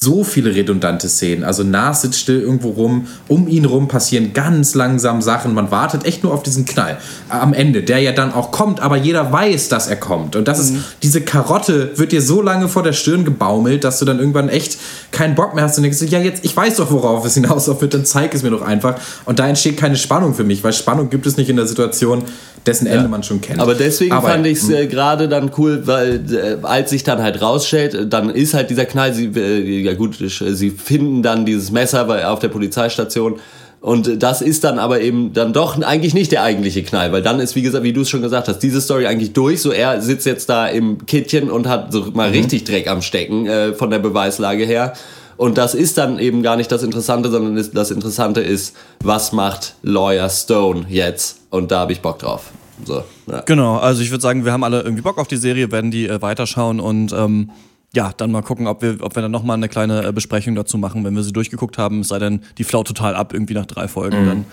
so 0.00 0.24
viele 0.24 0.54
redundante 0.54 1.08
Szenen. 1.08 1.44
Also 1.44 1.62
Nas 1.62 2.02
sitzt 2.02 2.20
still 2.20 2.40
irgendwo 2.40 2.70
rum, 2.70 3.06
um 3.28 3.48
ihn 3.48 3.64
rum 3.64 3.88
passieren 3.88 4.32
ganz 4.32 4.74
langsam 4.74 5.22
Sachen. 5.22 5.54
Man 5.54 5.70
wartet 5.70 6.04
echt 6.04 6.22
nur 6.22 6.32
auf 6.32 6.42
diesen 6.42 6.64
Knall 6.64 6.98
am 7.28 7.54
Ende, 7.54 7.82
der 7.82 7.98
ja 7.98 8.12
dann 8.12 8.32
auch 8.32 8.50
kommt, 8.50 8.80
aber 8.80 8.96
jeder 8.96 9.32
weiß, 9.32 9.68
dass 9.68 9.88
er 9.88 9.96
kommt. 9.96 10.36
Und 10.36 10.48
das 10.48 10.58
ist, 10.58 10.74
diese 11.02 11.22
Karotte 11.22 11.98
wird 11.98 12.12
dir 12.12 12.22
so 12.22 12.42
lange 12.42 12.68
vor 12.68 12.82
der 12.82 12.92
Stirn 12.92 13.24
gebaumelt, 13.24 13.84
dass 13.84 13.98
du 13.98 14.04
dann 14.04 14.18
irgendwann 14.18 14.48
echt 14.48 14.78
keinen 15.10 15.34
Bock 15.34 15.54
mehr 15.54 15.64
hast 15.64 15.76
und 15.78 15.82
denkst, 15.82 16.02
ja, 16.02 16.20
jetzt, 16.20 16.44
ich 16.44 16.56
weiß 16.56 16.76
doch, 16.76 16.90
worauf 16.90 17.24
es 17.24 17.34
hinauslaufen 17.34 17.82
wird, 17.82 17.94
dann 17.94 18.04
zeig 18.04 18.34
es 18.34 18.42
mir 18.42 18.50
doch 18.50 18.62
einfach. 18.62 18.96
Und 19.24 19.38
da 19.38 19.48
entsteht 19.48 19.76
keine 19.76 19.96
Spannung 19.96 20.34
für 20.34 20.44
mich, 20.44 20.62
weil 20.62 20.72
Spannung 20.72 21.10
gibt 21.10 21.26
es 21.26 21.36
nicht 21.36 21.48
in 21.48 21.56
der 21.56 21.66
Situation, 21.66 22.22
dessen 22.66 22.86
Ende 22.86 23.08
man 23.08 23.22
schon 23.22 23.40
kennt. 23.40 23.60
Aber 23.60 23.74
deswegen 23.74 24.12
Aber, 24.12 24.28
fand 24.28 24.46
ich 24.46 24.58
es 24.58 24.68
hm. 24.68 24.74
äh, 24.74 24.86
gerade 24.86 25.28
dann 25.28 25.50
cool, 25.56 25.86
weil 25.86 26.20
äh, 26.32 26.56
als 26.62 26.90
sich 26.90 27.04
dann 27.04 27.22
halt 27.22 27.40
rausstellt, 27.40 28.12
dann 28.12 28.30
ist 28.30 28.54
halt 28.54 28.70
dieser 28.70 28.84
Knall, 28.84 29.14
sie, 29.14 29.26
äh, 29.26 29.85
ja 29.86 29.94
gut, 29.94 30.16
sie 30.18 30.70
finden 30.70 31.22
dann 31.22 31.46
dieses 31.46 31.70
Messer 31.70 32.30
auf 32.30 32.38
der 32.38 32.48
Polizeistation 32.48 33.36
und 33.80 34.22
das 34.22 34.42
ist 34.42 34.64
dann 34.64 34.78
aber 34.78 35.00
eben 35.00 35.32
dann 35.32 35.52
doch 35.52 35.80
eigentlich 35.80 36.12
nicht 36.14 36.32
der 36.32 36.42
eigentliche 36.42 36.82
Knall, 36.82 37.12
weil 37.12 37.22
dann 37.22 37.38
ist, 37.40 37.54
wie 37.54 37.62
gesagt, 37.62 37.84
wie 37.84 37.92
du 37.92 38.00
es 38.00 38.10
schon 38.10 38.22
gesagt 38.22 38.48
hast, 38.48 38.58
diese 38.58 38.80
Story 38.80 39.06
eigentlich 39.06 39.32
durch, 39.32 39.60
so 39.60 39.70
er 39.70 40.00
sitzt 40.00 40.26
jetzt 40.26 40.48
da 40.48 40.66
im 40.66 41.06
Kittchen 41.06 41.50
und 41.50 41.68
hat 41.68 41.92
so 41.92 42.10
mal 42.12 42.30
Mhm. 42.30 42.36
richtig 42.36 42.64
Dreck 42.64 42.88
am 42.88 43.00
Stecken 43.02 43.46
äh, 43.46 43.74
von 43.74 43.90
der 43.90 43.98
Beweislage 44.00 44.64
her. 44.64 44.94
Und 45.36 45.58
das 45.58 45.74
ist 45.74 45.98
dann 45.98 46.18
eben 46.18 46.42
gar 46.42 46.56
nicht 46.56 46.72
das 46.72 46.82
Interessante, 46.82 47.30
sondern 47.30 47.56
ist, 47.58 47.76
das 47.76 47.90
Interessante 47.90 48.40
ist, 48.40 48.74
was 49.04 49.32
macht 49.32 49.74
Lawyer 49.82 50.30
Stone 50.30 50.86
jetzt? 50.88 51.40
Und 51.50 51.70
da 51.70 51.80
habe 51.80 51.92
ich 51.92 52.00
Bock 52.00 52.18
drauf. 52.18 52.50
So, 52.84 53.04
ja. 53.30 53.42
Genau, 53.44 53.76
also 53.76 54.02
ich 54.02 54.10
würde 54.10 54.22
sagen, 54.22 54.44
wir 54.44 54.52
haben 54.52 54.64
alle 54.64 54.80
irgendwie 54.80 55.02
Bock 55.02 55.18
auf 55.18 55.28
die 55.28 55.36
Serie, 55.36 55.70
werden 55.70 55.90
die 55.90 56.08
äh, 56.08 56.20
weiterschauen 56.22 56.80
und 56.80 57.12
ähm, 57.12 57.50
ja, 57.96 58.12
dann 58.16 58.30
mal 58.30 58.42
gucken, 58.42 58.66
ob 58.68 58.82
wir, 58.82 58.98
ob 59.00 59.16
wir 59.16 59.22
dann 59.22 59.32
nochmal 59.32 59.56
eine 59.56 59.68
kleine 59.68 60.06
äh, 60.06 60.12
Besprechung 60.12 60.54
dazu 60.54 60.78
machen, 60.78 61.02
wenn 61.04 61.16
wir 61.16 61.22
sie 61.24 61.32
durchgeguckt 61.32 61.78
haben. 61.78 62.00
Es 62.00 62.08
sei 62.08 62.18
denn, 62.20 62.42
die 62.58 62.64
flaut 62.64 62.86
total 62.86 63.16
ab, 63.16 63.32
irgendwie 63.32 63.54
nach 63.54 63.66
drei 63.66 63.88
Folgen. 63.88 64.22
Mhm. 64.22 64.26
Dann, 64.28 64.44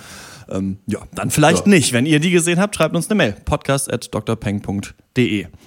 ähm, 0.49 0.77
ja, 0.87 0.99
dann 1.13 1.29
vielleicht 1.29 1.65
Ja. 1.67 1.69
nicht. 1.69 1.93
Wenn 1.93 2.05
ihr 2.05 2.19
die 2.19 2.31
gesehen 2.31 2.59
habt, 2.59 2.75
schreibt 2.75 2.95
uns 2.95 3.07
eine 3.09 3.15
Mail. 3.15 3.35
podcast 3.45 3.91
at 3.93 4.09
drpeng.de. 4.13 5.02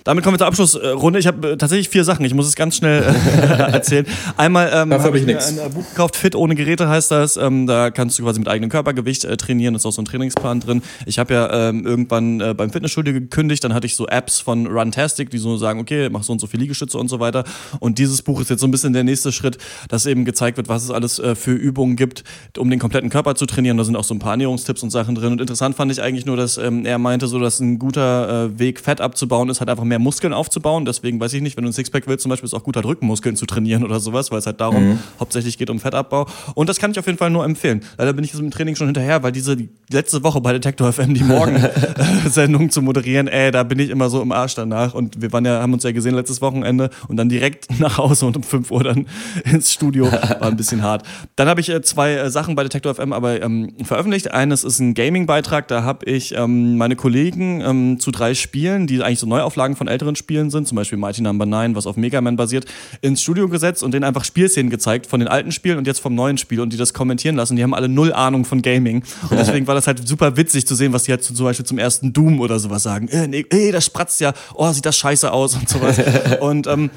Damit 0.03 0.25
kommen 0.25 0.35
wir 0.35 0.39
zur 0.39 0.49
Abschlussrunde. 0.49 1.21
Ich 1.21 1.27
habe 1.29 1.53
äh, 1.53 1.57
tatsächlich 1.57 1.89
vier 1.89 2.03
Sachen. 2.03 2.25
Ich 2.25 2.35
muss 2.35 2.49
es 2.49 2.57
ganz 2.57 2.77
schnell 2.77 3.03
äh, 3.03 3.73
erzählen. 3.73 4.05
Einmal 4.37 4.71
ähm, 4.75 4.91
Dafür 4.91 5.07
hab 5.07 5.15
ich 5.15 5.25
nix. 5.25 5.49
ein 5.49 5.59
äh, 5.59 5.69
Buch 5.69 5.89
gekauft, 5.89 6.17
Fit 6.17 6.35
ohne 6.35 6.57
Geräte 6.57 6.89
heißt 6.89 7.13
das. 7.13 7.37
Ähm, 7.37 7.69
da 7.69 7.91
kannst 7.91 8.19
du 8.19 8.25
quasi 8.25 8.41
mit 8.41 8.49
eigenem 8.49 8.71
Körpergewicht 8.71 9.25
äh, 9.25 9.37
trainieren. 9.37 9.77
Ist 9.77 9.87
auch 9.87 9.93
so 9.93 10.03
ein 10.03 10.05
Trainingsplan 10.05 10.59
drin. 10.59 10.83
Ich 11.07 11.21
habe 11.21 11.33
ja 11.33 11.69
ähm, 11.69 11.87
irgendwann 11.87 12.41
äh, 12.41 12.55
beim 12.55 12.71
Fitnessstudio 12.71 13.13
gekündigt. 13.13 13.63
Dann 13.63 13.73
hatte 13.73 13.87
ich 13.87 13.95
so 13.95 14.09
Apps 14.09 14.41
von 14.41 14.67
Runtastic, 14.67 15.31
die 15.31 15.39
so 15.39 15.57
sagen, 15.57 15.79
okay, 15.79 16.09
mach 16.11 16.25
so 16.25 16.33
und 16.33 16.41
so 16.41 16.49
viel 16.49 16.59
Liegestütze 16.59 16.99
und 16.99 17.07
so 17.07 17.21
weiter. 17.21 17.45
Und 17.79 17.99
dieses 17.99 18.23
Buch 18.23 18.41
ist 18.41 18.51
jetzt 18.51 18.61
so 18.61 18.67
ein 18.67 18.73
bisschen 18.73 18.95
der 18.95 19.05
nächste 19.05 19.31
Schritt, 19.31 19.59
dass 19.89 20.07
eben 20.07 20.25
gezeigt 20.25 20.57
wird, 20.57 20.69
was 20.69 20.83
es 20.83 20.91
alles 20.91 21.21
äh, 21.21 21.37
für 21.37 21.53
Übungen 21.53 21.95
gibt, 21.95 22.25
um 22.59 22.69
den 22.69 22.81
kompletten 22.81 23.11
Körper 23.11 23.37
zu 23.37 23.47
trainieren. 23.47 23.77
Da 23.77 23.85
sind 23.85 23.95
auch 23.95 24.05
so 24.05 24.15
ein 24.15 24.19
paar 24.19 24.33
Ernährungstipps 24.33 24.83
und 24.83 24.91
Sachen 24.91 25.15
drin. 25.15 25.33
Und 25.33 25.41
interessant 25.41 25.77
fand 25.77 25.93
ich 25.93 26.03
eigentlich 26.03 26.27
nur, 26.27 26.37
dass 26.37 26.59
ähm, 26.59 26.85
er 26.85 26.99
meinte, 26.99 27.29
so 27.29 27.39
dass 27.39 27.61
ein 27.61 27.79
guter 27.79 28.59
Weg, 28.59 28.81
Fett 28.81 29.01
abzubauen, 29.01 29.36
ist 29.45 29.61
halt 29.61 29.71
einfach 29.71 29.85
mehr 29.85 29.99
Muskeln 29.99 30.33
aufzubauen. 30.33 30.85
Deswegen 30.85 31.21
weiß 31.21 31.33
ich 31.35 31.43
nicht, 31.43 31.57
wenn 31.57 31.65
du 31.65 31.71
ein 31.71 31.73
Sixpack 31.73 32.07
willst, 32.07 32.23
zum 32.23 32.31
Beispiel 32.31 32.47
ist 32.47 32.55
auch 32.55 32.65
gut, 32.65 32.77
halt 32.77 32.87
Rückenmuskeln 32.87 33.37
zu 33.37 33.47
trainieren 33.47 33.85
oder 33.85 34.01
sowas, 34.01 34.31
weil 34.31 34.39
es 34.39 34.47
halt 34.47 34.61
darum 34.61 34.77
Mhm. 34.89 34.99
hauptsächlich 35.21 35.59
geht 35.59 35.71
um 35.71 35.79
Fettabbau. 35.81 36.27
Und 36.55 36.69
das 36.69 36.79
kann 36.79 36.91
ich 36.91 36.99
auf 36.99 37.07
jeden 37.07 37.19
Fall 37.19 37.31
nur 37.31 37.45
empfehlen. 37.45 37.83
Leider 37.99 38.13
bin 38.13 38.25
ich 38.25 38.33
jetzt 38.33 38.41
im 38.41 38.51
Training 38.51 38.75
schon 38.77 38.87
hinterher, 38.89 39.23
weil 39.23 39.33
diese 39.33 39.57
die 39.57 39.69
letzte 39.91 40.23
Woche 40.23 40.41
bei 40.41 40.53
Detektor 40.53 40.93
FM 40.93 41.15
die 41.15 41.25
Morgen-Sendung 41.25 42.71
zu 42.71 42.83
moderieren, 42.83 43.29
ey, 43.29 43.51
da 43.51 43.63
bin 43.63 43.79
ich 43.79 43.91
immer 43.91 44.09
so 44.09 44.21
im 44.23 44.33
Arsch 44.33 44.55
danach. 44.55 44.95
Und 44.95 45.21
wir 45.21 45.33
waren 45.33 45.45
ja, 45.45 45.61
haben 45.61 45.73
uns 45.73 45.83
ja 45.83 45.93
gesehen 45.93 46.15
letztes 46.15 46.41
Wochenende 46.41 46.91
und 47.09 47.17
dann 47.17 47.29
direkt 47.29 47.69
nach 47.81 47.99
Hause 47.99 48.27
und 48.27 48.37
um 48.37 48.43
5 48.43 48.71
Uhr 48.71 48.85
dann 48.85 49.07
ins 49.45 49.73
Studio. 49.73 50.11
War 50.11 50.43
ein 50.43 50.57
bisschen 50.57 50.83
hart. 50.83 51.05
Dann 51.37 51.49
habe 51.49 51.61
ich 51.61 51.69
äh, 51.69 51.83
zwei 51.83 52.15
äh, 52.15 52.31
Sachen 52.31 52.55
bei 52.55 52.63
Detektor 52.63 52.95
FM 52.95 53.13
aber 53.13 53.43
ähm, 53.43 53.73
veröffentlicht. 53.85 54.31
Eines 54.33 54.65
ist 54.65 54.79
ein 54.81 54.95
Gaming-Beitrag, 54.95 55.69
da 55.69 55.83
habe 55.83 56.07
ich 56.07 56.35
ähm, 56.37 56.77
meine 56.77 56.97
Kollegen 56.97 57.61
ähm, 57.61 58.01
zu 58.01 58.11
drei 58.11 58.35
Spielen, 58.35 58.87
die 58.87 59.03
eigentlich 59.03 59.19
so 59.21 59.26
Neuauflagen 59.27 59.77
von 59.77 59.89
älteren 59.89 60.17
Spielen 60.17 60.51
sind, 60.51 60.67
zum 60.67 60.77
Beispiel 60.77 60.99
Mighty 60.99 61.23
Number 61.23 61.47
9, 61.47 61.75
was 61.75 61.87
auf 61.87 61.97
Mega 61.97 62.21
Man 62.21 62.37
basiert, 62.37 62.67
ins 63.01 63.23
Studio 63.23 63.49
gesetzt 63.49 63.83
und 63.83 63.93
denen 63.93 64.05
einfach 64.05 64.25
Spielszenen 64.25 64.71
gezeigt 64.71 65.07
von 65.07 65.21
den 65.21 65.29
alten 65.29 65.53
Spielen 65.53 65.79
und 65.79 65.87
jetzt 65.87 66.01
vom 66.01 66.15
neuen 66.15 66.39
Spiel 66.39 66.61
und 66.61 66.73
die 66.73 66.77
das 66.77 66.95
kommentieren 66.95 67.37
lassen. 67.37 67.57
Die 67.57 67.63
haben 67.63 67.75
alle 67.75 67.89
null 67.89 68.13
Ahnung 68.13 68.45
von 68.45 68.63
Gaming. 68.63 69.03
Und 69.29 69.39
deswegen 69.39 69.67
war 69.67 69.75
das 69.75 69.87
halt 69.87 70.07
super 70.07 70.37
witzig 70.37 70.67
zu 70.67 70.75
sehen, 70.75 70.93
was 70.93 71.05
die 71.05 71.13
halt 71.13 71.23
zum 71.23 71.37
Beispiel 71.45 71.67
zum 71.67 71.79
ersten 71.79 72.13
Doom 72.13 72.41
oder 72.41 72.59
sowas 72.59 72.83
sagen. 72.83 73.09
Äh, 73.09 73.29
nee, 73.29 73.45
ey, 73.51 73.73
das 73.73 73.85
spratzt 73.85 74.21
ja, 74.21 74.33
oh, 74.55 74.71
sieht 74.73 74.87
das 74.87 74.97
scheiße 74.97 75.31
aus 75.33 75.55
und 75.55 75.69
sowas. 75.69 76.01
und 76.41 76.67
ähm, 76.67 76.91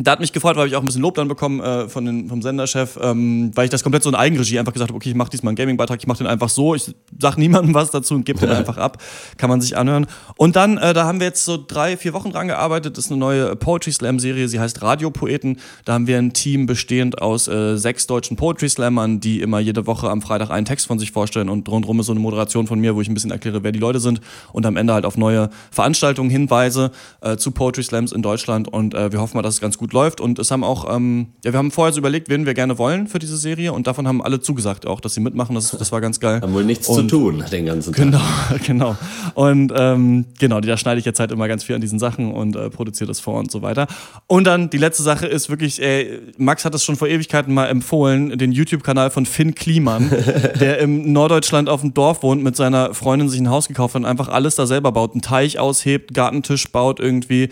da 0.00 0.12
hat 0.12 0.20
mich 0.20 0.32
gefreut, 0.32 0.56
weil 0.56 0.68
ich 0.68 0.76
auch 0.76 0.80
ein 0.80 0.86
bisschen 0.86 1.02
Lob 1.02 1.16
dann 1.16 1.26
bekommen 1.26 1.60
äh, 1.60 1.88
von 1.88 2.04
den, 2.04 2.28
vom 2.28 2.40
Senderchef, 2.40 2.98
ähm, 3.02 3.50
weil 3.54 3.64
ich 3.64 3.70
das 3.70 3.82
komplett 3.82 4.04
so 4.04 4.08
in 4.08 4.14
Eigenregie 4.14 4.58
einfach 4.58 4.72
gesagt 4.72 4.90
habe, 4.90 4.96
okay, 4.96 5.08
ich 5.08 5.14
mache 5.16 5.30
diesmal 5.30 5.50
einen 5.50 5.56
Gaming-Beitrag, 5.56 5.98
ich 5.98 6.06
mache 6.06 6.18
den 6.18 6.28
einfach 6.28 6.48
so, 6.48 6.76
ich 6.76 6.94
sag 7.18 7.36
niemandem 7.36 7.74
was 7.74 7.90
dazu 7.90 8.14
und 8.14 8.24
gebe 8.24 8.38
den 8.38 8.50
einfach 8.56 8.78
ab, 8.78 9.02
kann 9.36 9.50
man 9.50 9.60
sich 9.60 9.76
anhören. 9.76 10.06
Und 10.36 10.54
dann, 10.54 10.78
äh, 10.78 10.94
da 10.94 11.04
haben 11.04 11.18
wir 11.18 11.26
jetzt 11.26 11.44
so 11.44 11.58
drei, 11.64 11.96
vier 11.96 12.12
Wochen 12.12 12.30
dran 12.30 12.46
gearbeitet, 12.46 12.96
das 12.96 13.06
ist 13.06 13.10
eine 13.10 13.18
neue 13.18 13.56
Poetry 13.56 13.90
Slam-Serie, 13.90 14.46
sie 14.46 14.60
heißt 14.60 14.82
Radiopoeten. 14.82 15.58
Da 15.84 15.94
haben 15.94 16.06
wir 16.06 16.18
ein 16.18 16.32
Team 16.32 16.66
bestehend 16.66 17.20
aus 17.20 17.48
äh, 17.48 17.76
sechs 17.76 18.06
deutschen 18.06 18.36
Poetry 18.36 18.68
Slammern, 18.68 19.18
die 19.18 19.40
immer 19.40 19.58
jede 19.58 19.86
Woche 19.86 20.10
am 20.10 20.22
Freitag 20.22 20.50
einen 20.50 20.64
Text 20.64 20.86
von 20.86 21.00
sich 21.00 21.10
vorstellen 21.10 21.48
und 21.48 21.68
rundherum 21.68 21.98
ist 21.98 22.06
so 22.06 22.12
eine 22.12 22.20
Moderation 22.20 22.68
von 22.68 22.78
mir, 22.78 22.94
wo 22.94 23.00
ich 23.00 23.08
ein 23.08 23.14
bisschen 23.14 23.32
erkläre, 23.32 23.64
wer 23.64 23.72
die 23.72 23.80
Leute 23.80 23.98
sind 23.98 24.20
und 24.52 24.64
am 24.64 24.76
Ende 24.76 24.92
halt 24.92 25.04
auf 25.04 25.16
neue 25.16 25.50
Veranstaltungen 25.72 26.30
hinweise 26.30 26.92
äh, 27.20 27.36
zu 27.36 27.50
Poetry 27.50 27.82
Slams 27.82 28.12
in 28.12 28.22
Deutschland 28.22 28.68
und 28.68 28.94
äh, 28.94 29.10
wir 29.10 29.20
hoffen 29.20 29.36
mal, 29.36 29.42
dass 29.42 29.54
es 29.54 29.60
ganz 29.60 29.76
gut 29.76 29.87
gut 29.88 29.92
läuft. 29.92 30.20
Und 30.20 30.38
es 30.38 30.50
haben 30.50 30.64
auch, 30.64 30.94
ähm, 30.94 31.28
ja, 31.44 31.52
wir 31.52 31.58
haben 31.58 31.70
vorher 31.70 31.92
so 31.92 31.98
überlegt, 31.98 32.28
wen 32.28 32.46
wir 32.46 32.54
gerne 32.54 32.78
wollen 32.78 33.06
für 33.06 33.18
diese 33.18 33.36
Serie 33.36 33.72
und 33.72 33.86
davon 33.86 34.06
haben 34.06 34.22
alle 34.22 34.40
zugesagt 34.40 34.86
auch, 34.86 35.00
dass 35.00 35.14
sie 35.14 35.20
mitmachen. 35.20 35.54
Das, 35.54 35.70
das 35.70 35.92
war 35.92 36.00
ganz 36.00 36.20
geil. 36.20 36.40
Haben 36.40 36.52
wohl 36.54 36.64
nichts 36.64 36.88
Und- 36.88 37.08
zu 37.10 37.16
tun 37.18 37.44
den 37.50 37.66
ganzen 37.66 37.92
Tag. 37.92 38.04
Genau, 38.04 38.20
genau. 38.66 38.96
Und 39.34 39.72
ähm, 39.74 40.26
genau, 40.38 40.60
da 40.60 40.76
schneide 40.76 40.98
ich 40.98 41.04
jetzt 41.06 41.20
halt 41.20 41.32
immer 41.32 41.48
ganz 41.48 41.64
viel 41.64 41.74
an 41.74 41.80
diesen 41.80 41.98
Sachen 41.98 42.32
und 42.32 42.56
äh, 42.56 42.70
produziere 42.70 43.08
das 43.08 43.20
vor 43.20 43.38
und 43.38 43.50
so 43.50 43.62
weiter. 43.62 43.86
Und 44.26 44.44
dann 44.44 44.70
die 44.70 44.78
letzte 44.78 45.02
Sache 45.02 45.26
ist 45.26 45.48
wirklich, 45.48 45.80
äh, 45.80 46.20
Max 46.36 46.64
hat 46.64 46.74
es 46.74 46.84
schon 46.84 46.96
vor 46.96 47.08
Ewigkeiten 47.08 47.54
mal 47.54 47.66
empfohlen, 47.66 48.36
den 48.38 48.52
YouTube-Kanal 48.52 49.10
von 49.10 49.26
Finn 49.26 49.54
Kliman, 49.54 50.10
der 50.60 50.78
im 50.78 51.12
Norddeutschland 51.12 51.68
auf 51.68 51.80
dem 51.80 51.94
Dorf 51.94 52.22
wohnt, 52.22 52.42
mit 52.42 52.56
seiner 52.56 52.94
Freundin 52.94 53.28
sich 53.28 53.40
ein 53.40 53.48
Haus 53.50 53.68
gekauft 53.68 53.94
hat 53.94 54.02
und 54.02 54.06
einfach 54.06 54.28
alles 54.28 54.54
da 54.56 54.66
selber 54.66 54.92
baut. 54.92 55.12
Einen 55.12 55.22
Teich 55.22 55.58
aushebt, 55.58 56.12
Gartentisch 56.14 56.70
baut 56.70 57.00
irgendwie, 57.00 57.44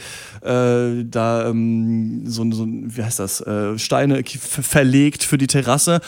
äh, 0.43 1.05
da 1.05 1.49
ähm, 1.49 2.25
so, 2.27 2.51
so, 2.51 2.67
wie 2.67 3.03
heißt 3.03 3.19
das, 3.19 3.41
äh, 3.41 3.79
Steine 3.79 4.23
verlegt 4.25 5.25
für 5.25 5.39
die 5.39 5.47
Terrasse. 5.47 6.01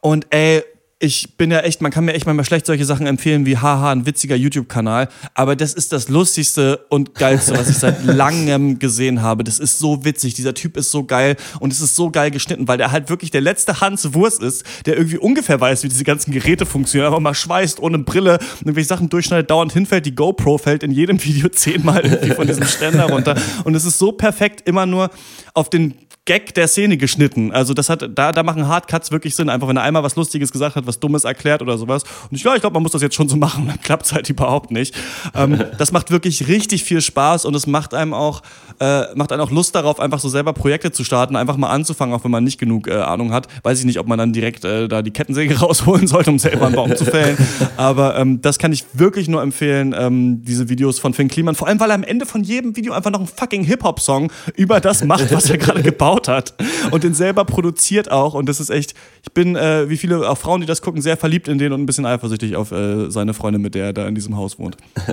Und 0.00 0.26
ey, 0.30 0.62
ich 1.02 1.36
bin 1.36 1.50
ja 1.50 1.58
echt, 1.60 1.82
man 1.82 1.90
kann 1.90 2.04
mir 2.04 2.12
echt 2.12 2.26
manchmal 2.26 2.44
schlecht 2.44 2.64
solche 2.64 2.84
Sachen 2.84 3.08
empfehlen 3.08 3.44
wie 3.44 3.58
haha, 3.58 3.90
ein 3.90 4.06
witziger 4.06 4.36
YouTube-Kanal, 4.36 5.08
aber 5.34 5.56
das 5.56 5.74
ist 5.74 5.92
das 5.92 6.08
lustigste 6.08 6.86
und 6.90 7.16
geilste, 7.16 7.58
was 7.58 7.68
ich 7.68 7.76
seit 7.76 8.04
langem 8.04 8.78
gesehen 8.78 9.20
habe. 9.20 9.42
Das 9.42 9.58
ist 9.58 9.80
so 9.80 10.04
witzig, 10.04 10.34
dieser 10.34 10.54
Typ 10.54 10.76
ist 10.76 10.92
so 10.92 11.02
geil 11.02 11.34
und 11.58 11.72
es 11.72 11.80
ist 11.80 11.96
so 11.96 12.12
geil 12.12 12.30
geschnitten, 12.30 12.68
weil 12.68 12.78
der 12.78 12.92
halt 12.92 13.10
wirklich 13.10 13.32
der 13.32 13.40
letzte 13.40 13.80
Hans 13.80 14.14
Wurst 14.14 14.40
ist, 14.40 14.64
der 14.86 14.96
irgendwie 14.96 15.18
ungefähr 15.18 15.60
weiß, 15.60 15.82
wie 15.82 15.88
diese 15.88 16.04
ganzen 16.04 16.30
Geräte 16.30 16.66
funktionieren, 16.66 17.08
aber 17.08 17.18
mal 17.18 17.34
schweißt 17.34 17.80
ohne 17.80 17.98
Brille, 17.98 18.38
irgendwelche 18.60 18.86
Sachen 18.88 19.08
durchschneidet, 19.08 19.50
dauernd 19.50 19.72
hinfällt, 19.72 20.06
die 20.06 20.14
GoPro 20.14 20.56
fällt 20.56 20.84
in 20.84 20.92
jedem 20.92 21.22
Video 21.24 21.48
zehnmal 21.48 22.02
irgendwie 22.04 22.30
von 22.30 22.46
diesem 22.46 22.64
Ständer 22.64 23.10
runter 23.10 23.34
und 23.64 23.74
es 23.74 23.84
ist 23.84 23.98
so 23.98 24.12
perfekt 24.12 24.68
immer 24.68 24.86
nur 24.86 25.10
auf 25.52 25.68
den 25.68 25.94
Gag 26.24 26.54
der 26.54 26.68
Szene 26.68 26.96
geschnitten. 26.98 27.50
Also 27.50 27.74
das 27.74 27.88
hat, 27.88 28.08
da, 28.14 28.30
da 28.30 28.42
machen 28.44 28.68
Hardcuts 28.68 29.10
wirklich 29.10 29.34
Sinn. 29.34 29.48
Einfach 29.48 29.66
wenn 29.66 29.76
er 29.76 29.82
einmal 29.82 30.04
was 30.04 30.14
Lustiges 30.14 30.52
gesagt 30.52 30.76
hat, 30.76 30.86
was 30.86 30.91
Dummes 31.00 31.24
erklärt 31.24 31.62
oder 31.62 31.78
sowas. 31.78 32.02
Und 32.30 32.36
ich, 32.36 32.42
ja, 32.42 32.54
ich 32.54 32.60
glaube, 32.60 32.74
man 32.74 32.82
muss 32.82 32.92
das 32.92 33.02
jetzt 33.02 33.14
schon 33.14 33.28
so 33.28 33.36
machen. 33.36 33.66
Dann 33.68 33.80
klappt 33.80 34.06
es 34.06 34.12
halt 34.12 34.28
überhaupt 34.28 34.70
nicht. 34.70 34.94
Ähm, 35.34 35.64
das 35.78 35.92
macht 35.92 36.10
wirklich 36.10 36.48
richtig 36.48 36.84
viel 36.84 37.00
Spaß 37.00 37.44
und 37.44 37.54
es 37.54 37.66
macht 37.66 37.94
einem 37.94 38.14
auch, 38.14 38.42
äh, 38.82 39.06
macht 39.14 39.30
einem 39.30 39.42
auch 39.42 39.50
Lust 39.52 39.76
darauf, 39.76 40.00
einfach 40.00 40.18
so 40.18 40.28
selber 40.28 40.52
Projekte 40.52 40.90
zu 40.90 41.04
starten, 41.04 41.36
einfach 41.36 41.56
mal 41.56 41.70
anzufangen, 41.70 42.14
auch 42.14 42.24
wenn 42.24 42.32
man 42.32 42.42
nicht 42.42 42.58
genug 42.58 42.88
äh, 42.88 42.94
Ahnung 42.94 43.32
hat. 43.32 43.46
Weiß 43.62 43.78
ich 43.78 43.84
nicht, 43.84 44.00
ob 44.00 44.08
man 44.08 44.18
dann 44.18 44.32
direkt 44.32 44.64
äh, 44.64 44.88
da 44.88 45.02
die 45.02 45.12
Kettensäge 45.12 45.58
rausholen 45.60 46.08
sollte, 46.08 46.30
um 46.30 46.38
selber 46.40 46.66
einen 46.66 46.74
Baum 46.74 46.96
zu 46.96 47.04
fällen. 47.04 47.36
Aber 47.76 48.16
ähm, 48.16 48.42
das 48.42 48.58
kann 48.58 48.72
ich 48.72 48.84
wirklich 48.92 49.28
nur 49.28 49.40
empfehlen, 49.40 49.94
ähm, 49.96 50.42
diese 50.44 50.68
Videos 50.68 50.98
von 50.98 51.14
Finn 51.14 51.28
Kliman. 51.28 51.54
Vor 51.54 51.68
allem, 51.68 51.78
weil 51.78 51.90
er 51.90 51.94
am 51.94 52.02
Ende 52.02 52.26
von 52.26 52.42
jedem 52.42 52.76
Video 52.76 52.92
einfach 52.92 53.12
noch 53.12 53.20
einen 53.20 53.28
fucking 53.28 53.62
Hip-Hop-Song 53.62 54.32
über 54.56 54.80
das 54.80 55.04
macht, 55.04 55.32
was 55.32 55.48
er 55.48 55.58
gerade 55.58 55.82
gebaut 55.82 56.26
hat. 56.26 56.54
Und 56.90 57.04
den 57.04 57.14
selber 57.14 57.44
produziert 57.44 58.10
auch. 58.10 58.34
Und 58.34 58.48
das 58.48 58.58
ist 58.58 58.70
echt, 58.70 58.94
ich 59.22 59.32
bin, 59.32 59.54
äh, 59.54 59.88
wie 59.88 59.96
viele 59.96 60.28
auch 60.28 60.38
Frauen, 60.38 60.60
die 60.60 60.66
das 60.66 60.82
gucken, 60.82 61.02
sehr 61.02 61.16
verliebt 61.16 61.46
in 61.46 61.58
den 61.58 61.72
und 61.72 61.82
ein 61.82 61.86
bisschen 61.86 62.04
eifersüchtig 62.06 62.56
auf 62.56 62.72
äh, 62.72 63.10
seine 63.10 63.32
Freundin, 63.32 63.62
mit 63.62 63.76
der 63.76 63.86
er 63.86 63.92
da 63.92 64.08
in 64.08 64.16
diesem 64.16 64.36
Haus 64.36 64.58
wohnt. 64.58 64.76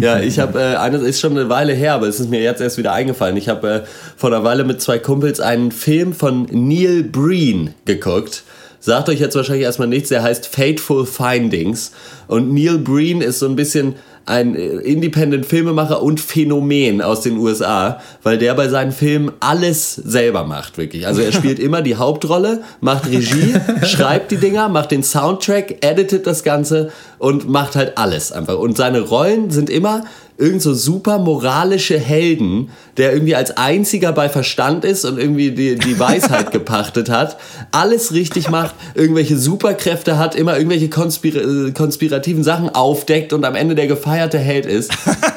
Ja, 0.00 0.18
ich 0.18 0.38
habe, 0.38 0.60
äh, 0.60 0.76
eines 0.76 1.02
ist 1.02 1.20
schon 1.20 1.32
eine 1.32 1.48
Weile 1.48 1.72
her, 1.72 1.94
aber 1.94 2.08
es 2.08 2.18
ist 2.18 2.28
mir 2.28 2.42
jetzt 2.42 2.60
erst 2.64 2.78
wieder 2.78 2.92
eingefallen. 2.92 3.36
Ich 3.36 3.48
habe 3.48 3.68
äh, 3.68 3.80
vor 4.16 4.30
einer 4.30 4.44
Weile 4.44 4.64
mit 4.64 4.80
zwei 4.80 4.98
Kumpels 4.98 5.40
einen 5.40 5.70
Film 5.70 6.12
von 6.12 6.46
Neil 6.50 7.04
Breen 7.04 7.74
geguckt. 7.84 8.42
Sagt 8.80 9.08
euch 9.08 9.20
jetzt 9.20 9.34
wahrscheinlich 9.34 9.64
erstmal 9.64 9.88
nichts, 9.88 10.10
der 10.10 10.22
heißt 10.22 10.46
Fateful 10.46 11.06
Findings. 11.06 11.92
Und 12.26 12.52
Neil 12.52 12.78
Breen 12.78 13.20
ist 13.22 13.38
so 13.38 13.46
ein 13.46 13.56
bisschen 13.56 13.94
ein 14.26 14.54
äh, 14.54 14.66
Independent-Filmemacher 14.66 16.02
und 16.02 16.20
Phänomen 16.20 17.02
aus 17.02 17.20
den 17.20 17.36
USA, 17.36 18.00
weil 18.22 18.38
der 18.38 18.54
bei 18.54 18.68
seinen 18.68 18.92
Filmen 18.92 19.32
alles 19.40 19.94
selber 19.94 20.44
macht, 20.44 20.78
wirklich. 20.78 21.06
Also 21.06 21.20
er 21.20 21.32
spielt 21.32 21.58
immer 21.60 21.82
die 21.82 21.96
Hauptrolle, 21.96 22.62
macht 22.80 23.06
Regie, 23.06 23.54
schreibt 23.84 24.30
die 24.30 24.36
Dinger, 24.36 24.68
macht 24.68 24.90
den 24.90 25.02
Soundtrack, 25.02 25.84
editet 25.84 26.26
das 26.26 26.42
Ganze 26.42 26.90
und 27.24 27.48
macht 27.48 27.74
halt 27.74 27.96
alles 27.96 28.32
einfach. 28.32 28.58
Und 28.58 28.76
seine 28.76 29.00
Rollen 29.00 29.50
sind 29.50 29.70
immer 29.70 30.04
irgend 30.36 30.62
so 30.62 30.74
super 30.74 31.18
moralische 31.18 31.98
Helden, 31.98 32.70
der 32.96 33.12
irgendwie 33.12 33.36
als 33.36 33.56
einziger 33.56 34.12
bei 34.12 34.28
Verstand 34.28 34.84
ist 34.84 35.04
und 35.04 35.18
irgendwie 35.18 35.52
die, 35.52 35.76
die 35.76 35.98
Weisheit 35.98 36.50
gepachtet 36.50 37.08
hat, 37.08 37.36
alles 37.70 38.12
richtig 38.12 38.50
macht, 38.50 38.74
irgendwelche 38.94 39.38
Superkräfte 39.38 40.18
hat, 40.18 40.34
immer 40.34 40.56
irgendwelche 40.56 40.90
konspira 40.90 41.40
äh, 41.40 41.70
konspirativen 41.70 42.42
Sachen 42.42 42.68
aufdeckt 42.68 43.32
und 43.32 43.44
am 43.44 43.54
Ende 43.54 43.76
der 43.76 43.86
gefeierte 43.86 44.38
Held 44.38 44.66
ist. 44.66 44.90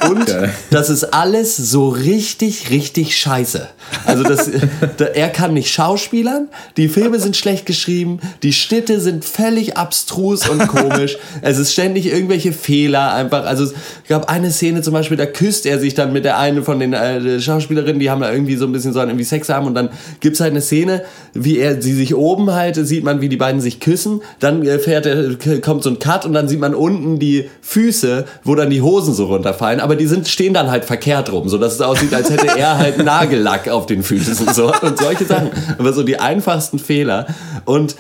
Und 0.09 0.35
das 0.71 0.89
ist 0.89 1.13
alles 1.13 1.55
so 1.57 1.89
richtig, 1.89 2.71
richtig 2.71 3.17
scheiße. 3.17 3.67
Also 4.05 4.23
das, 4.23 4.49
da, 4.97 5.05
er 5.05 5.29
kann 5.29 5.53
nicht 5.53 5.71
schauspielern, 5.71 6.47
die 6.75 6.89
Filme 6.89 7.19
sind 7.19 7.37
schlecht 7.37 7.67
geschrieben, 7.67 8.19
die 8.41 8.53
Schnitte 8.53 8.99
sind 8.99 9.25
völlig 9.25 9.77
abstrus 9.77 10.49
und 10.49 10.67
komisch, 10.67 11.17
es 11.41 11.59
ist 11.59 11.73
ständig 11.77 12.11
irgendwelche 12.11 12.53
Fehler 12.53 13.13
einfach. 13.13 13.45
Also 13.45 13.65
es 13.65 13.73
gab 14.07 14.31
eine 14.31 14.49
Szene 14.49 14.81
zum 14.81 14.93
Beispiel, 14.93 15.15
da 15.15 15.27
küsst 15.27 15.67
er 15.67 15.77
sich 15.77 15.93
dann 15.93 16.11
mit 16.11 16.25
der 16.25 16.39
einen 16.39 16.63
von 16.63 16.79
den 16.79 16.93
äh, 16.93 17.39
Schauspielerinnen, 17.39 17.99
die 17.99 18.09
haben 18.09 18.19
da 18.19 18.31
irgendwie 18.31 18.55
so 18.55 18.65
ein 18.65 18.71
bisschen 18.71 18.93
sollen 18.93 19.09
irgendwie 19.09 19.25
Sex 19.25 19.47
haben 19.49 19.67
und 19.67 19.75
dann 19.75 19.89
gibt's 20.19 20.39
halt 20.39 20.53
eine 20.53 20.61
Szene, 20.61 21.03
wie 21.35 21.59
er 21.59 21.79
sie 21.79 21.93
sich 21.93 22.15
oben 22.15 22.51
halt, 22.51 22.77
sieht 22.77 23.03
man, 23.03 23.21
wie 23.21 23.29
die 23.29 23.37
beiden 23.37 23.61
sich 23.61 23.79
küssen, 23.79 24.21
dann 24.39 24.65
äh, 24.65 24.79
fährt 24.79 25.05
er, 25.05 25.35
kommt 25.61 25.83
so 25.83 25.91
ein 25.91 25.99
Cut 25.99 26.25
und 26.25 26.33
dann 26.33 26.47
sieht 26.47 26.59
man 26.59 26.73
unten 26.73 27.19
die 27.19 27.47
Füße, 27.61 28.25
wo 28.43 28.55
dann 28.55 28.71
die 28.71 28.81
Hosen 28.81 29.13
so 29.13 29.25
runterfallen, 29.25 29.79
aber 29.79 29.95
die 29.95 30.07
sind, 30.07 30.27
stehen 30.27 30.55
dann 30.55 30.71
halt 30.71 30.83
verkehrt 30.83 31.31
rum, 31.31 31.47
so 31.47 31.59
dass 31.59 31.75
es 31.75 31.81
aussieht, 31.81 32.11
als 32.11 32.31
hätte 32.31 32.57
er 32.57 32.79
halt 32.79 32.97
Nagellack 33.05 33.69
auf 33.69 33.85
den 33.85 34.01
Füßen 34.01 34.51
so, 34.51 34.73
und 34.81 34.97
solche 34.97 35.25
Sachen. 35.25 35.51
Aber 35.77 35.93
so 35.93 36.01
die 36.01 36.17
einfachsten 36.17 36.79
Fehler 36.79 37.27
und 37.65 37.95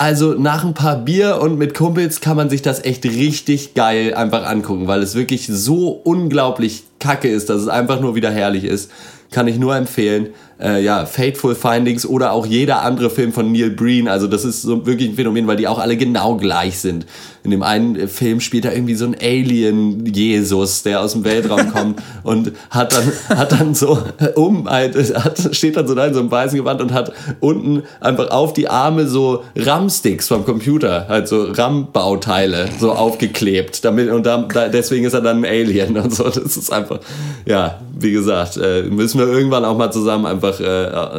also 0.00 0.32
nach 0.32 0.64
ein 0.64 0.72
paar 0.72 0.96
Bier 0.96 1.40
und 1.42 1.58
mit 1.58 1.74
Kumpels 1.74 2.22
kann 2.22 2.34
man 2.34 2.48
sich 2.48 2.62
das 2.62 2.82
echt 2.82 3.04
richtig 3.04 3.74
geil 3.74 4.14
einfach 4.14 4.46
angucken, 4.46 4.86
weil 4.86 5.02
es 5.02 5.14
wirklich 5.14 5.46
so 5.46 5.90
unglaublich 5.90 6.84
kacke 6.98 7.28
ist, 7.28 7.50
dass 7.50 7.60
es 7.60 7.68
einfach 7.68 8.00
nur 8.00 8.14
wieder 8.14 8.30
herrlich 8.30 8.64
ist. 8.64 8.90
Kann 9.30 9.46
ich 9.46 9.58
nur 9.58 9.76
empfehlen. 9.76 10.30
Äh, 10.58 10.82
ja, 10.82 11.04
Fateful 11.04 11.54
Findings 11.54 12.06
oder 12.06 12.32
auch 12.32 12.46
jeder 12.46 12.80
andere 12.80 13.10
Film 13.10 13.34
von 13.34 13.52
Neil 13.52 13.68
Breen. 13.68 14.08
Also 14.08 14.26
das 14.26 14.46
ist 14.46 14.62
so 14.62 14.86
wirklich 14.86 15.10
ein 15.10 15.16
Phänomen, 15.16 15.46
weil 15.46 15.58
die 15.58 15.68
auch 15.68 15.78
alle 15.78 15.98
genau 15.98 16.36
gleich 16.36 16.78
sind. 16.78 17.04
In 17.42 17.50
dem 17.52 17.62
einen 17.62 18.06
Film 18.08 18.40
spielt 18.40 18.64
er 18.66 18.74
irgendwie 18.74 18.94
so 18.94 19.06
ein 19.06 19.16
Alien-Jesus, 19.18 20.82
der 20.82 21.00
aus 21.00 21.12
dem 21.12 21.24
Weltraum 21.24 21.70
kommt 21.72 22.02
und 22.22 22.52
hat 22.70 22.92
dann, 22.94 23.38
hat 23.38 23.52
dann 23.52 23.74
so 23.74 23.98
um, 24.34 24.68
halt, 24.68 24.94
hat, 25.16 25.54
steht 25.54 25.76
dann 25.76 25.86
so 25.88 25.94
da 25.94 26.06
in 26.06 26.14
so 26.14 26.20
einem 26.20 26.30
weißen 26.30 26.58
Gewand 26.58 26.80
und 26.80 26.92
hat 26.92 27.12
unten 27.40 27.82
einfach 28.00 28.30
auf 28.30 28.52
die 28.52 28.68
Arme 28.68 29.06
so 29.06 29.42
RAM-Sticks 29.56 30.28
vom 30.28 30.44
Computer, 30.44 31.06
halt 31.08 31.28
so 31.28 31.44
RAM-Bauteile 31.44 32.68
so 32.78 32.92
aufgeklebt. 32.92 33.84
Damit, 33.84 34.10
und 34.10 34.24
da, 34.26 34.46
deswegen 34.72 35.04
ist 35.04 35.14
er 35.14 35.20
dann 35.22 35.38
ein 35.38 35.44
Alien 35.50 35.96
und 35.96 36.14
so. 36.14 36.24
Das 36.24 36.36
ist 36.56 36.72
einfach, 36.72 37.00
ja, 37.46 37.80
wie 37.98 38.12
gesagt, 38.12 38.56
äh, 38.56 38.82
müssen 38.82 39.18
wir 39.18 39.26
irgendwann 39.28 39.64
auch 39.64 39.76
mal 39.76 39.90
zusammen 39.90 40.26
einfach 40.26 40.60
äh, 40.60 40.64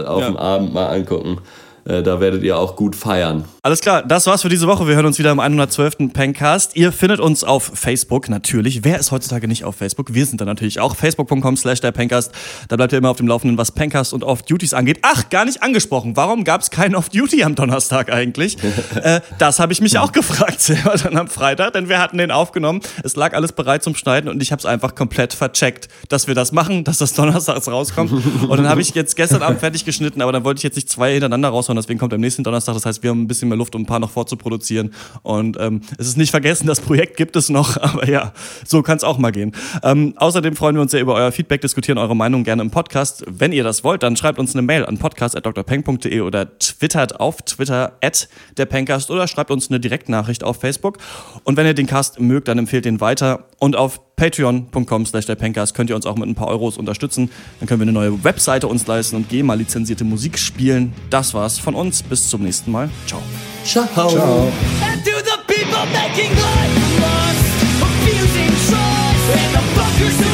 auf 0.05 0.21
Ja. 0.21 0.27
dem 0.27 0.37
Abend 0.37 0.73
mal 0.73 0.87
angucken. 0.87 1.37
Äh, 1.83 2.03
da 2.03 2.19
werdet 2.19 2.43
ihr 2.43 2.57
auch 2.59 2.75
gut 2.75 2.95
feiern. 2.95 3.45
Alles 3.63 3.79
klar, 3.79 4.01
das 4.01 4.25
war's 4.25 4.41
für 4.41 4.49
diese 4.49 4.65
Woche. 4.65 4.87
Wir 4.87 4.95
hören 4.95 5.05
uns 5.05 5.19
wieder 5.19 5.29
im 5.29 5.39
112. 5.39 6.11
Pencast. 6.13 6.75
Ihr 6.75 6.91
findet 6.91 7.19
uns 7.19 7.43
auf 7.43 7.73
Facebook 7.75 8.27
natürlich. 8.27 8.83
Wer 8.83 8.97
ist 8.97 9.11
heutzutage 9.11 9.47
nicht 9.47 9.65
auf 9.65 9.75
Facebook? 9.75 10.15
Wir 10.15 10.25
sind 10.25 10.41
da 10.41 10.45
natürlich 10.45 10.79
auch. 10.79 10.95
Facebook.com 10.95 11.55
slash 11.57 11.79
der 11.79 11.91
Pencast. 11.91 12.31
Da 12.69 12.75
bleibt 12.75 12.91
ihr 12.91 12.97
immer 12.97 13.11
auf 13.11 13.17
dem 13.17 13.27
Laufenden, 13.27 13.59
was 13.59 13.71
Pencast 13.71 14.13
und 14.13 14.23
Off-Duties 14.23 14.73
angeht. 14.73 14.97
Ach, 15.03 15.29
gar 15.29 15.45
nicht 15.45 15.61
angesprochen. 15.61 16.15
Warum 16.15 16.43
gab's 16.43 16.71
keinen 16.71 16.95
Off-Duty 16.95 17.43
am 17.43 17.53
Donnerstag 17.53 18.11
eigentlich? 18.11 18.57
äh, 18.95 19.21
das 19.37 19.59
habe 19.59 19.73
ich 19.73 19.79
mich 19.79 19.99
auch 19.99 20.11
gefragt 20.11 20.59
selber 20.59 20.95
dann 20.95 21.15
am 21.15 21.27
Freitag, 21.27 21.73
denn 21.73 21.87
wir 21.87 21.99
hatten 21.99 22.17
den 22.17 22.31
aufgenommen. 22.31 22.81
Es 23.03 23.15
lag 23.15 23.35
alles 23.35 23.51
bereit 23.51 23.83
zum 23.83 23.93
Schneiden 23.93 24.27
und 24.27 24.41
ich 24.41 24.51
habe 24.51 24.59
es 24.59 24.65
einfach 24.65 24.95
komplett 24.95 25.35
vercheckt, 25.35 25.87
dass 26.09 26.25
wir 26.25 26.33
das 26.33 26.51
machen, 26.51 26.83
dass 26.83 26.97
das 26.97 27.13
donnerstags 27.13 27.67
rauskommt. 27.67 28.11
Und 28.11 28.57
dann 28.57 28.67
habe 28.67 28.81
ich 28.81 28.95
jetzt 28.95 29.15
gestern 29.15 29.43
Abend 29.43 29.59
fertig 29.59 29.85
geschnitten, 29.85 30.23
aber 30.23 30.31
dann 30.31 30.43
wollte 30.43 30.57
ich 30.57 30.63
jetzt 30.63 30.77
nicht 30.77 30.89
zwei 30.89 31.11
hintereinander 31.11 31.49
raushauen, 31.49 31.75
deswegen 31.75 31.99
kommt 31.99 32.15
am 32.15 32.21
nächsten 32.21 32.43
Donnerstag. 32.43 32.73
Das 32.73 32.87
heißt, 32.87 33.03
wir 33.03 33.11
haben 33.11 33.21
ein 33.21 33.27
bisschen 33.27 33.50
mehr 33.51 33.57
Luft, 33.57 33.75
um 33.75 33.83
ein 33.83 33.85
paar 33.85 33.99
noch 33.99 34.11
vorzuproduzieren. 34.11 34.93
Und 35.23 35.57
ähm, 35.59 35.81
es 35.97 36.07
ist 36.07 36.17
nicht 36.17 36.31
vergessen, 36.31 36.67
das 36.67 36.81
Projekt 36.81 37.17
gibt 37.17 37.35
es 37.35 37.49
noch, 37.49 37.77
aber 37.81 38.09
ja, 38.09 38.33
so 38.65 38.81
kann 38.81 38.97
es 38.97 39.03
auch 39.03 39.17
mal 39.17 39.31
gehen. 39.31 39.53
Ähm, 39.83 40.13
außerdem 40.17 40.55
freuen 40.55 40.75
wir 40.75 40.81
uns 40.81 40.91
sehr 40.91 41.01
über 41.01 41.15
euer 41.15 41.31
Feedback, 41.31 41.61
diskutieren 41.61 41.97
eure 41.97 42.15
Meinung 42.15 42.43
gerne 42.43 42.61
im 42.61 42.71
Podcast. 42.71 43.23
Wenn 43.27 43.51
ihr 43.51 43.63
das 43.63 43.83
wollt, 43.83 44.03
dann 44.03 44.15
schreibt 44.15 44.39
uns 44.39 44.55
eine 44.55 44.61
Mail 44.61 44.85
an 44.85 44.97
podcast.drpeng.de 44.97 46.21
oder 46.21 46.57
twittert 46.57 47.19
auf 47.19 47.41
Twitter 47.41 47.97
at 48.01 48.27
der 48.57 48.65
Pencast 48.65 49.11
oder 49.11 49.27
schreibt 49.27 49.51
uns 49.51 49.69
eine 49.69 49.79
Direktnachricht 49.79 50.43
auf 50.43 50.59
Facebook. 50.59 50.97
Und 51.43 51.57
wenn 51.57 51.65
ihr 51.65 51.73
den 51.73 51.87
Cast 51.87 52.19
mögt, 52.19 52.47
dann 52.47 52.57
empfehlt 52.57 52.85
ihn 52.85 53.01
weiter. 53.01 53.45
Und 53.59 53.75
auf 53.75 53.99
patreon.com 54.21 55.07
slash 55.07 55.25
der 55.25 55.33
Pencast 55.33 55.73
könnt 55.73 55.89
ihr 55.89 55.95
uns 55.95 56.05
auch 56.05 56.15
mit 56.15 56.29
ein 56.29 56.35
paar 56.35 56.47
Euros 56.47 56.77
unterstützen. 56.77 57.31
Dann 57.59 57.67
können 57.67 57.79
wir 57.79 57.85
eine 57.85 57.91
neue 57.91 58.23
Webseite 58.23 58.67
uns 58.67 58.85
leisten 58.85 59.15
und 59.15 59.29
GEMA 59.29 59.55
lizenzierte 59.55 60.03
Musik 60.03 60.37
spielen. 60.37 60.93
Das 61.09 61.33
war's 61.33 61.57
von 61.57 61.73
uns. 61.73 62.03
Bis 62.03 62.29
zum 62.29 62.43
nächsten 62.43 62.71
Mal. 62.71 62.91
Ciao. 63.07 63.21
Ciao. 63.65 63.87
And 63.89 65.03
to 65.03 65.11
the 65.23 65.37
people 65.47 65.85
making 65.91 66.29
life 66.35 67.01
lost, 67.01 67.81
abusing 67.81 68.49
trust, 68.69 69.37
and 69.37 69.55
the 69.55 69.61
fuckers 69.73 70.23
who 70.23 70.30